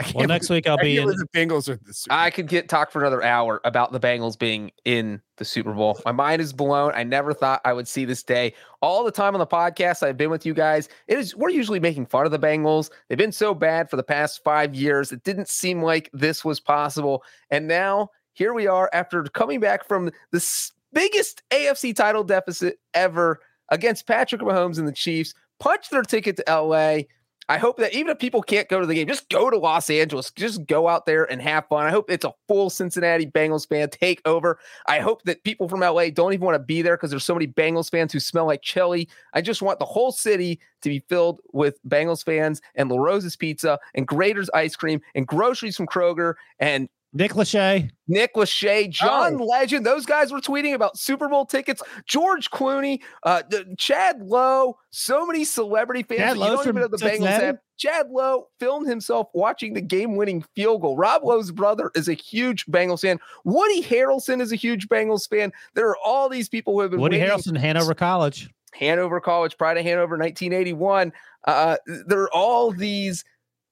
I 0.00 0.02
Well, 0.02 0.12
can't 0.22 0.28
next 0.28 0.48
believe- 0.48 0.64
week 0.64 0.68
I'll 0.68 0.78
be 0.78 0.96
in. 0.96 1.06
the 1.06 1.26
Bengals 1.34 1.68
are 1.68 1.78
the 1.84 1.92
Super 1.92 2.14
I 2.14 2.30
could 2.30 2.48
get 2.48 2.68
talk 2.68 2.90
for 2.90 3.00
another 3.00 3.22
hour 3.22 3.60
about 3.64 3.92
the 3.92 4.00
Bengals 4.00 4.38
being 4.38 4.70
in 4.86 5.20
the 5.36 5.44
Super 5.44 5.72
Bowl. 5.72 6.00
My 6.06 6.12
mind 6.12 6.40
is 6.40 6.52
blown. 6.54 6.92
I 6.94 7.02
never 7.04 7.34
thought 7.34 7.60
I 7.64 7.72
would 7.74 7.86
see 7.86 8.04
this 8.06 8.22
day. 8.22 8.54
All 8.80 9.04
the 9.04 9.10
time 9.10 9.34
on 9.34 9.38
the 9.40 9.46
podcast 9.46 10.02
I've 10.02 10.16
been 10.16 10.30
with 10.30 10.46
you 10.46 10.54
guys, 10.54 10.88
it 11.06 11.18
is 11.18 11.36
we're 11.36 11.50
usually 11.50 11.80
making 11.80 12.06
fun 12.06 12.24
of 12.24 12.32
the 12.32 12.38
Bengals. 12.38 12.90
They've 13.08 13.18
been 13.18 13.30
so 13.32 13.52
bad 13.54 13.90
for 13.90 13.96
the 13.96 14.02
past 14.02 14.42
5 14.42 14.74
years. 14.74 15.12
It 15.12 15.22
didn't 15.22 15.48
seem 15.48 15.82
like 15.82 16.08
this 16.14 16.44
was 16.44 16.60
possible. 16.60 17.22
And 17.50 17.68
now 17.68 18.10
here 18.32 18.54
we 18.54 18.66
are 18.66 18.88
after 18.94 19.22
coming 19.24 19.60
back 19.60 19.86
from 19.86 20.10
the 20.30 20.70
biggest 20.94 21.42
AFC 21.50 21.94
title 21.94 22.24
deficit 22.24 22.78
ever 22.94 23.40
against 23.68 24.06
Patrick 24.06 24.40
Mahomes 24.40 24.78
and 24.78 24.88
the 24.88 24.92
Chiefs, 24.92 25.34
punch 25.58 25.90
their 25.90 26.02
ticket 26.02 26.36
to 26.36 26.44
LA. 26.48 27.02
I 27.50 27.58
hope 27.58 27.78
that 27.78 27.92
even 27.92 28.12
if 28.12 28.20
people 28.20 28.42
can't 28.42 28.68
go 28.68 28.78
to 28.78 28.86
the 28.86 28.94
game, 28.94 29.08
just 29.08 29.28
go 29.28 29.50
to 29.50 29.58
Los 29.58 29.90
Angeles, 29.90 30.30
just 30.30 30.64
go 30.68 30.86
out 30.86 31.04
there 31.04 31.24
and 31.24 31.42
have 31.42 31.66
fun. 31.66 31.84
I 31.84 31.90
hope 31.90 32.08
it's 32.08 32.24
a 32.24 32.32
full 32.46 32.70
Cincinnati 32.70 33.26
Bengals 33.26 33.68
fan 33.68 33.90
take 33.90 34.22
over. 34.24 34.60
I 34.86 35.00
hope 35.00 35.24
that 35.24 35.42
people 35.42 35.68
from 35.68 35.80
LA 35.80 36.10
don't 36.10 36.32
even 36.32 36.44
want 36.44 36.54
to 36.54 36.60
be 36.64 36.80
there 36.80 36.96
because 36.96 37.10
there's 37.10 37.24
so 37.24 37.34
many 37.34 37.48
Bengals 37.48 37.90
fans 37.90 38.12
who 38.12 38.20
smell 38.20 38.46
like 38.46 38.62
chili. 38.62 39.08
I 39.34 39.40
just 39.40 39.62
want 39.62 39.80
the 39.80 39.84
whole 39.84 40.12
city 40.12 40.60
to 40.82 40.88
be 40.88 41.00
filled 41.08 41.40
with 41.52 41.76
Bengals 41.88 42.24
fans 42.24 42.62
and 42.76 42.88
LaRosa's 42.88 43.34
Pizza 43.34 43.80
and 43.96 44.06
Graeter's 44.06 44.48
ice 44.54 44.76
cream 44.76 45.00
and 45.16 45.26
groceries 45.26 45.76
from 45.76 45.88
Kroger 45.88 46.34
and 46.60 46.88
Nick 47.12 47.32
Lachey. 47.32 47.90
Nick 48.06 48.34
Lachey, 48.34 48.88
John 48.88 49.40
Oh. 49.40 49.44
Legend. 49.44 49.84
Those 49.84 50.06
guys 50.06 50.32
were 50.32 50.40
tweeting 50.40 50.74
about 50.74 50.96
Super 50.96 51.28
Bowl 51.28 51.44
tickets. 51.44 51.82
George 52.06 52.50
Clooney, 52.50 53.00
uh, 53.24 53.42
the- 53.50 53.74
Chad 53.78 54.20
Lowe, 54.22 54.76
so 54.90 55.26
many 55.26 55.44
celebrity 55.44 56.02
fans. 56.04 56.20
Chad 56.20 56.36
that 56.36 56.40
you 56.40 56.56
don't 56.56 56.68
even 56.68 56.74
know 56.82 56.88
the 56.88 56.96
Bengals 56.98 57.10
Cincinnati? 57.10 57.44
have. 57.46 57.58
Chad 57.78 58.10
Lowe 58.10 58.46
filmed 58.60 58.88
himself 58.88 59.28
watching 59.34 59.72
the 59.74 59.80
game-winning 59.80 60.44
field 60.54 60.82
goal. 60.82 60.96
Rob 60.96 61.24
Lowe's 61.24 61.50
brother 61.50 61.90
is 61.96 62.08
a 62.08 62.12
huge 62.14 62.64
Bengals 62.66 63.00
fan. 63.00 63.18
Woody 63.44 63.82
Harrelson 63.82 64.40
is 64.40 64.52
a 64.52 64.56
huge 64.56 64.86
Bengals 64.88 65.28
fan. 65.28 65.50
There 65.74 65.88
are 65.88 65.96
all 66.04 66.28
these 66.28 66.48
people 66.48 66.74
who 66.74 66.80
have 66.80 66.90
been 66.92 67.00
Woody 67.00 67.18
waiting 67.18 67.36
Harrelson, 67.36 67.56
Hanover 67.58 67.94
College. 67.94 68.50
Hanover 68.74 69.20
College, 69.20 69.58
Pride 69.58 69.78
of 69.78 69.84
Hanover, 69.84 70.16
1981. 70.16 71.12
Uh, 71.46 71.76
there 72.06 72.20
are 72.22 72.32
all 72.32 72.70
these 72.70 73.24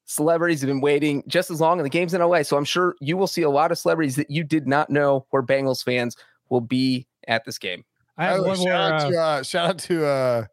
celebrities 0.09 0.63
have 0.63 0.69
been 0.69 0.81
waiting 0.81 1.23
just 1.29 1.51
as 1.51 1.61
long, 1.61 1.79
and 1.79 1.85
the 1.85 1.91
game's 1.91 2.15
in 2.15 2.23
LA. 2.23 2.43
So 2.43 2.57
I'm 2.57 2.65
sure 2.65 2.97
you 3.01 3.17
will 3.17 3.27
see 3.27 3.43
a 3.43 3.51
lot 3.51 3.71
of 3.71 3.79
celebrities 3.79 4.17
that 4.17 4.31
you 4.31 4.43
did 4.43 4.67
not 4.67 4.89
know 4.91 5.27
were 5.31 5.43
Bengals 5.43 5.85
fans 5.85 6.17
will 6.49 6.63
be 6.63 7.07
at 7.29 7.45
this 7.45 7.59
game. 7.59 7.85
I 8.17 8.25
have 8.25 8.33
By 8.33 8.37
the 8.39 8.43
way, 8.43 8.49
one 8.49 8.59
more. 8.59 8.67
shout, 8.67 8.93
out 8.93 9.03
Uh, 9.03 9.11
to, 9.11 9.21
uh, 9.21 9.43
shout 9.43 9.69
out 9.71 9.79
to 9.79 10.07
uh, 10.07 10.45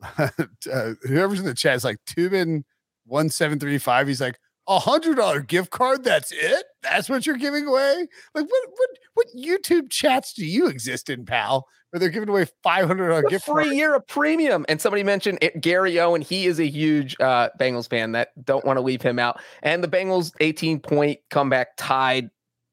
uh, 0.72 0.94
whoever's 1.02 1.38
in 1.38 1.44
the 1.44 1.54
chat. 1.54 1.76
It's 1.76 1.84
like 1.84 1.98
Tubin 2.06 2.64
one 3.04 3.28
seven 3.28 3.58
three 3.60 3.78
five. 3.78 4.08
He's 4.08 4.20
like 4.20 4.38
a 4.68 4.78
hundred 4.78 5.16
dollar 5.16 5.40
gift 5.40 5.70
card. 5.70 6.04
That's 6.04 6.30
it. 6.30 6.64
That's 6.82 7.08
what 7.08 7.26
you're 7.26 7.36
giving 7.36 7.66
away. 7.66 8.06
Like 8.34 8.44
what 8.48 8.62
what 8.76 8.90
what 9.14 9.26
YouTube 9.36 9.90
chats 9.90 10.32
do 10.34 10.44
you 10.46 10.68
exist 10.68 11.10
in, 11.10 11.24
pal? 11.26 11.66
Where 11.90 11.98
they're 12.00 12.10
giving 12.10 12.28
away 12.28 12.46
five 12.62 12.86
hundred 12.86 13.08
dollar 13.08 13.22
A 13.26 13.30
gift 13.30 13.46
free 13.46 13.64
card. 13.64 13.76
year 13.76 13.94
of 13.94 14.06
premium. 14.06 14.66
And 14.68 14.80
somebody 14.80 15.02
mentioned 15.02 15.38
it, 15.40 15.60
Gary 15.60 15.98
Owen. 15.98 16.20
He 16.20 16.46
is 16.46 16.60
a 16.60 16.66
huge 16.66 17.16
uh, 17.18 17.48
Bengals 17.58 17.88
fan 17.88 18.12
that 18.12 18.28
don't 18.44 18.64
want 18.64 18.76
to 18.76 18.82
leave 18.82 19.00
him 19.02 19.18
out. 19.18 19.40
And 19.62 19.82
the 19.82 19.88
Bengals 19.88 20.32
18 20.40 20.80
point 20.80 21.18
comeback 21.30 21.76
tied. 21.78 22.30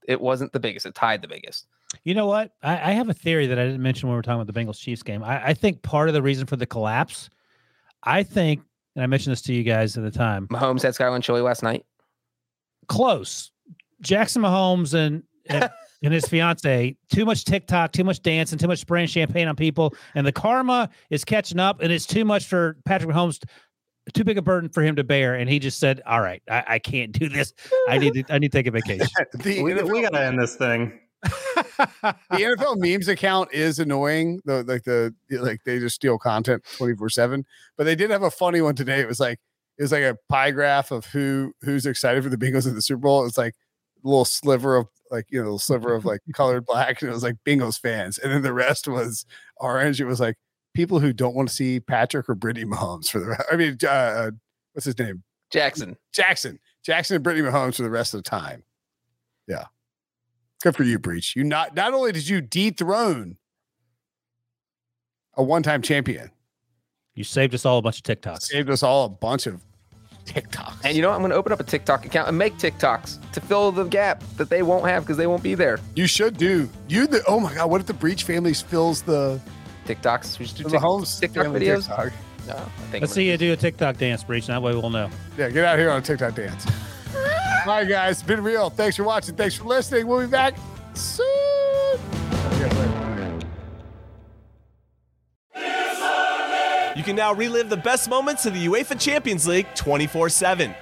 It 0.08 0.20
wasn't 0.20 0.52
the 0.52 0.60
biggest. 0.60 0.86
It 0.86 0.96
tied 0.96 1.22
the 1.22 1.28
biggest. 1.30 1.66
You 2.04 2.14
know 2.14 2.26
what? 2.28 2.52
I, 2.62 2.74
I 2.74 2.92
have 2.92 3.08
a 3.08 3.14
theory 3.14 3.48
that 3.48 3.58
I 3.58 3.66
didn't 3.66 3.82
mention 3.82 4.10
when 4.10 4.16
we 4.16 4.18
were 4.18 4.22
talking 4.22 4.42
about 4.42 4.54
the 4.54 4.60
Bengals 4.60 4.78
Chiefs 4.80 5.02
game. 5.02 5.24
I, 5.24 5.48
I 5.48 5.54
think 5.54 5.82
part 5.82 6.10
of 6.10 6.14
the 6.14 6.22
reason 6.22 6.46
for 6.46 6.58
the 6.58 6.66
collapse, 6.66 7.30
I 8.04 8.24
think, 8.24 8.62
and 8.96 9.04
I 9.04 9.08
mentioned 9.08 9.32
this 9.32 9.42
to 9.44 9.54
you 9.54 9.64
guys 9.64 9.98
at 9.98 10.04
the 10.04 10.12
time, 10.12 10.48
Mahomes 10.48 10.82
had 10.82 10.96
Skyline 10.96 11.22
Chili 11.22 11.42
last 11.42 11.64
night. 11.64 11.86
close. 12.88 13.52
Jackson 14.02 14.42
Mahomes 14.42 14.94
and 14.94 15.24
and, 15.48 15.70
and 16.04 16.14
his 16.14 16.28
fiance, 16.28 16.96
too 17.12 17.26
much 17.26 17.46
TikTok, 17.46 17.92
too 17.92 18.04
much 18.04 18.22
dancing, 18.22 18.58
too 18.58 18.68
much 18.68 18.80
spraying 18.80 19.08
champagne 19.08 19.48
on 19.48 19.56
people, 19.56 19.94
and 20.14 20.26
the 20.26 20.32
karma 20.32 20.90
is 21.10 21.24
catching 21.26 21.60
up, 21.60 21.82
and 21.82 21.92
it's 21.92 22.06
too 22.06 22.26
much 22.26 22.46
for 22.46 22.78
Patrick 22.86 23.14
Mahomes 23.14 23.42
too 24.14 24.24
big 24.24 24.38
a 24.38 24.42
burden 24.42 24.70
for 24.70 24.84
him 24.84 24.96
to 24.98 25.04
bear, 25.04 25.36
and 25.36 25.50
he 25.50 25.60
just 25.60 25.80
said, 25.80 26.02
"All 26.06 26.22
right, 26.22 26.42
I, 26.50 26.64
I 26.68 26.80
can't 26.80 27.12
do 27.12 27.28
this. 27.28 27.54
I 27.90 27.98
need 27.98 28.14
to 28.14 28.24
I 28.30 28.38
need 28.40 28.52
to 28.52 28.58
take 28.58 28.68
a 28.68 28.72
vacation." 28.72 29.08
the, 29.34 29.64
We, 29.64 29.72
NFL, 29.72 29.92
we 29.92 30.02
gotta 30.02 30.22
end 30.22 30.40
this 30.40 30.56
thing. 30.56 31.00
The 31.78 32.16
NFL 32.32 32.78
memes 32.78 33.08
account 33.08 33.54
is 33.54 33.80
annoying. 33.80 34.42
The 34.46 34.64
like 34.64 34.84
the 34.84 35.14
like 35.30 35.64
they 35.66 35.80
just 35.80 35.96
steal 35.96 36.18
content 36.18 36.64
twenty 36.78 36.96
four 36.96 37.10
seven. 37.10 37.46
But 37.78 37.86
they 37.86 37.96
did 37.96 38.12
have 38.12 38.24
a 38.24 38.32
funny 38.32 38.62
one 38.62 38.76
today. 38.76 39.00
It 39.00 39.08
was 39.08 39.20
like 39.20 39.40
it 39.78 39.82
was 39.82 39.92
like 39.92 40.04
a 40.04 40.18
pie 40.30 40.52
graph 40.52 40.92
of 40.92 41.06
who 41.06 41.54
who's 41.62 41.86
excited 41.86 42.24
for 42.24 42.30
the 42.30 42.38
Bengals 42.38 42.68
in 42.68 42.76
the 42.76 42.82
Super 42.82 43.02
Bowl. 43.02 43.26
It's 43.26 43.38
like 43.38 43.56
a 44.04 44.08
little 44.08 44.26
sliver 44.26 44.76
of 44.78 44.88
like 45.12 45.26
you 45.30 45.40
know, 45.40 45.44
a 45.44 45.46
little 45.46 45.60
sliver 45.60 45.94
of 45.94 46.06
like 46.06 46.22
colored 46.34 46.66
black, 46.66 47.02
and 47.02 47.10
it 47.10 47.14
was 47.14 47.24
like 47.24 47.36
Bengals 47.46 47.80
fans, 47.80 48.18
and 48.18 48.32
then 48.32 48.42
the 48.42 48.54
rest 48.54 48.88
was 48.88 49.26
orange. 49.58 50.02
It 50.02 50.06
was 50.06 50.20
like 50.20 50.36
people 50.74 51.00
who 51.00 51.14
don't 51.14 51.36
want 51.36 51.50
to 51.50 51.56
see 51.56 51.80
Patrick 51.80 52.30
or 52.30 52.36
Brittany 52.36 52.66
Mahomes 52.66 53.10
for 53.10 53.20
the. 53.20 53.44
I 53.52 53.56
mean, 53.56 53.78
uh, 53.88 54.32
what's 54.74 54.86
his 54.86 54.98
name? 54.98 55.24
Jackson. 55.52 55.96
Jackson, 56.14 56.60
Jackson 56.84 57.16
and 57.16 57.24
Brittany 57.24 57.48
Mahomes 57.48 57.76
for 57.76 57.84
the 57.84 57.90
rest 57.90 58.14
of 58.14 58.24
the 58.24 58.30
time. 58.30 58.64
Yeah. 59.48 59.66
Good 60.62 60.76
for 60.76 60.84
you, 60.84 60.98
Breech. 61.00 61.36
You 61.36 61.44
not 61.44 61.76
not 61.76 61.94
only 61.94 62.12
did 62.12 62.28
you 62.28 62.42
dethrone 62.42 63.38
a 65.38 65.44
one-time 65.44 65.82
champion, 65.82 66.32
You 67.14 67.24
saved 67.24 67.54
us 67.54 67.66
all 67.66 67.78
a 67.78 67.82
bunch 67.82 67.98
of 67.98 68.04
TikToks. 68.04 68.42
saved 68.44 68.70
us 68.70 68.82
all 68.84 69.06
a 69.06 69.10
bunch 69.10 69.48
of 69.48 69.62
TikToks. 70.26 70.84
And 70.84 70.96
you 70.96 71.02
know, 71.02 71.10
what? 71.10 71.16
I'm 71.16 71.22
going 71.22 71.32
to 71.32 71.36
open 71.38 71.52
up 71.52 71.60
a 71.60 71.64
TikTok 71.64 72.06
account 72.06 72.28
and 72.30 72.38
make 72.38 72.56
TikToks 72.58 73.32
to 73.34 73.42
fill 73.42 73.72
the 73.72 73.84
gap 73.84 74.24
that 74.38 74.50
they 74.50 74.64
won't 74.64 74.86
have 74.88 75.04
because 75.04 75.18
they 75.18 75.28
won't 75.28 75.44
be 75.44 75.54
there. 75.56 75.80
you 75.96 76.08
should 76.08 76.38
do. 76.38 76.68
You 76.88 77.06
the 77.06 77.22
oh 77.28 77.40
my 77.40 77.54
god, 77.54 77.70
what 77.70 77.80
if 77.82 77.88
the 77.88 77.94
Breech 77.94 78.24
family 78.24 78.54
fills 78.54 79.02
the, 79.04 79.40
TikToks. 79.86 80.40
We 80.40 80.46
should 80.48 80.58
do 80.58 80.64
the 80.64 80.70
Tik- 80.72 80.80
Mahomes 80.80 81.20
TikTok 81.20 81.44
family 81.44 81.60
videos. 81.60 81.86
TikTok? 81.86 82.12
No, 82.48 82.54
I 82.56 82.58
think 82.90 83.02
Let's 83.02 83.12
I'm 83.12 83.16
see 83.16 83.30
you 83.30 83.38
do 83.38 83.54
a 83.54 83.56
TikTok 83.56 83.98
dance, 83.98 84.24
Breech. 84.24 84.48
That 84.48 84.62
way 84.64 84.74
we'll 84.74 84.90
know. 84.90 85.10
Yeah, 85.38 85.50
get 85.52 85.64
out 85.64 85.78
here 85.78 85.92
on 85.92 86.00
a 86.00 86.02
TikTok 86.02 86.34
dance. 86.34 86.66
All 87.66 87.78
right, 87.78 87.88
guys, 87.88 88.22
been 88.22 88.44
real. 88.44 88.70
Thanks 88.70 88.96
for 88.96 89.04
watching. 89.04 89.36
Thanks 89.36 89.56
for 89.56 89.64
listening. 89.64 90.06
We'll 90.06 90.22
be 90.22 90.28
back 90.28 90.56
soon. 90.94 91.26
You 96.96 97.04
can 97.04 97.16
now 97.16 97.34
relive 97.34 97.70
the 97.70 97.78
best 97.78 98.10
moments 98.10 98.46
of 98.46 98.54
the 98.54 98.68
UEFA 98.68 99.00
Champions 99.00 99.48
League 99.48 99.68
24 99.76 100.30
7. 100.30 100.76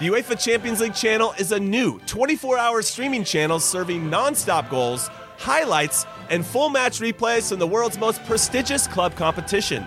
The 0.00 0.08
UEFA 0.08 0.42
Champions 0.42 0.80
League 0.80 0.94
channel 0.94 1.34
is 1.38 1.52
a 1.52 1.60
new 1.60 1.98
24 2.06 2.56
hour 2.56 2.80
streaming 2.80 3.22
channel 3.22 3.60
serving 3.60 4.08
non 4.08 4.34
stop 4.34 4.70
goals, 4.70 5.08
highlights, 5.36 6.06
and 6.30 6.44
full 6.44 6.70
match 6.70 7.00
replays 7.00 7.50
from 7.50 7.58
the 7.58 7.66
world's 7.66 7.98
most 7.98 8.24
prestigious 8.24 8.86
club 8.86 9.14
competition. 9.14 9.86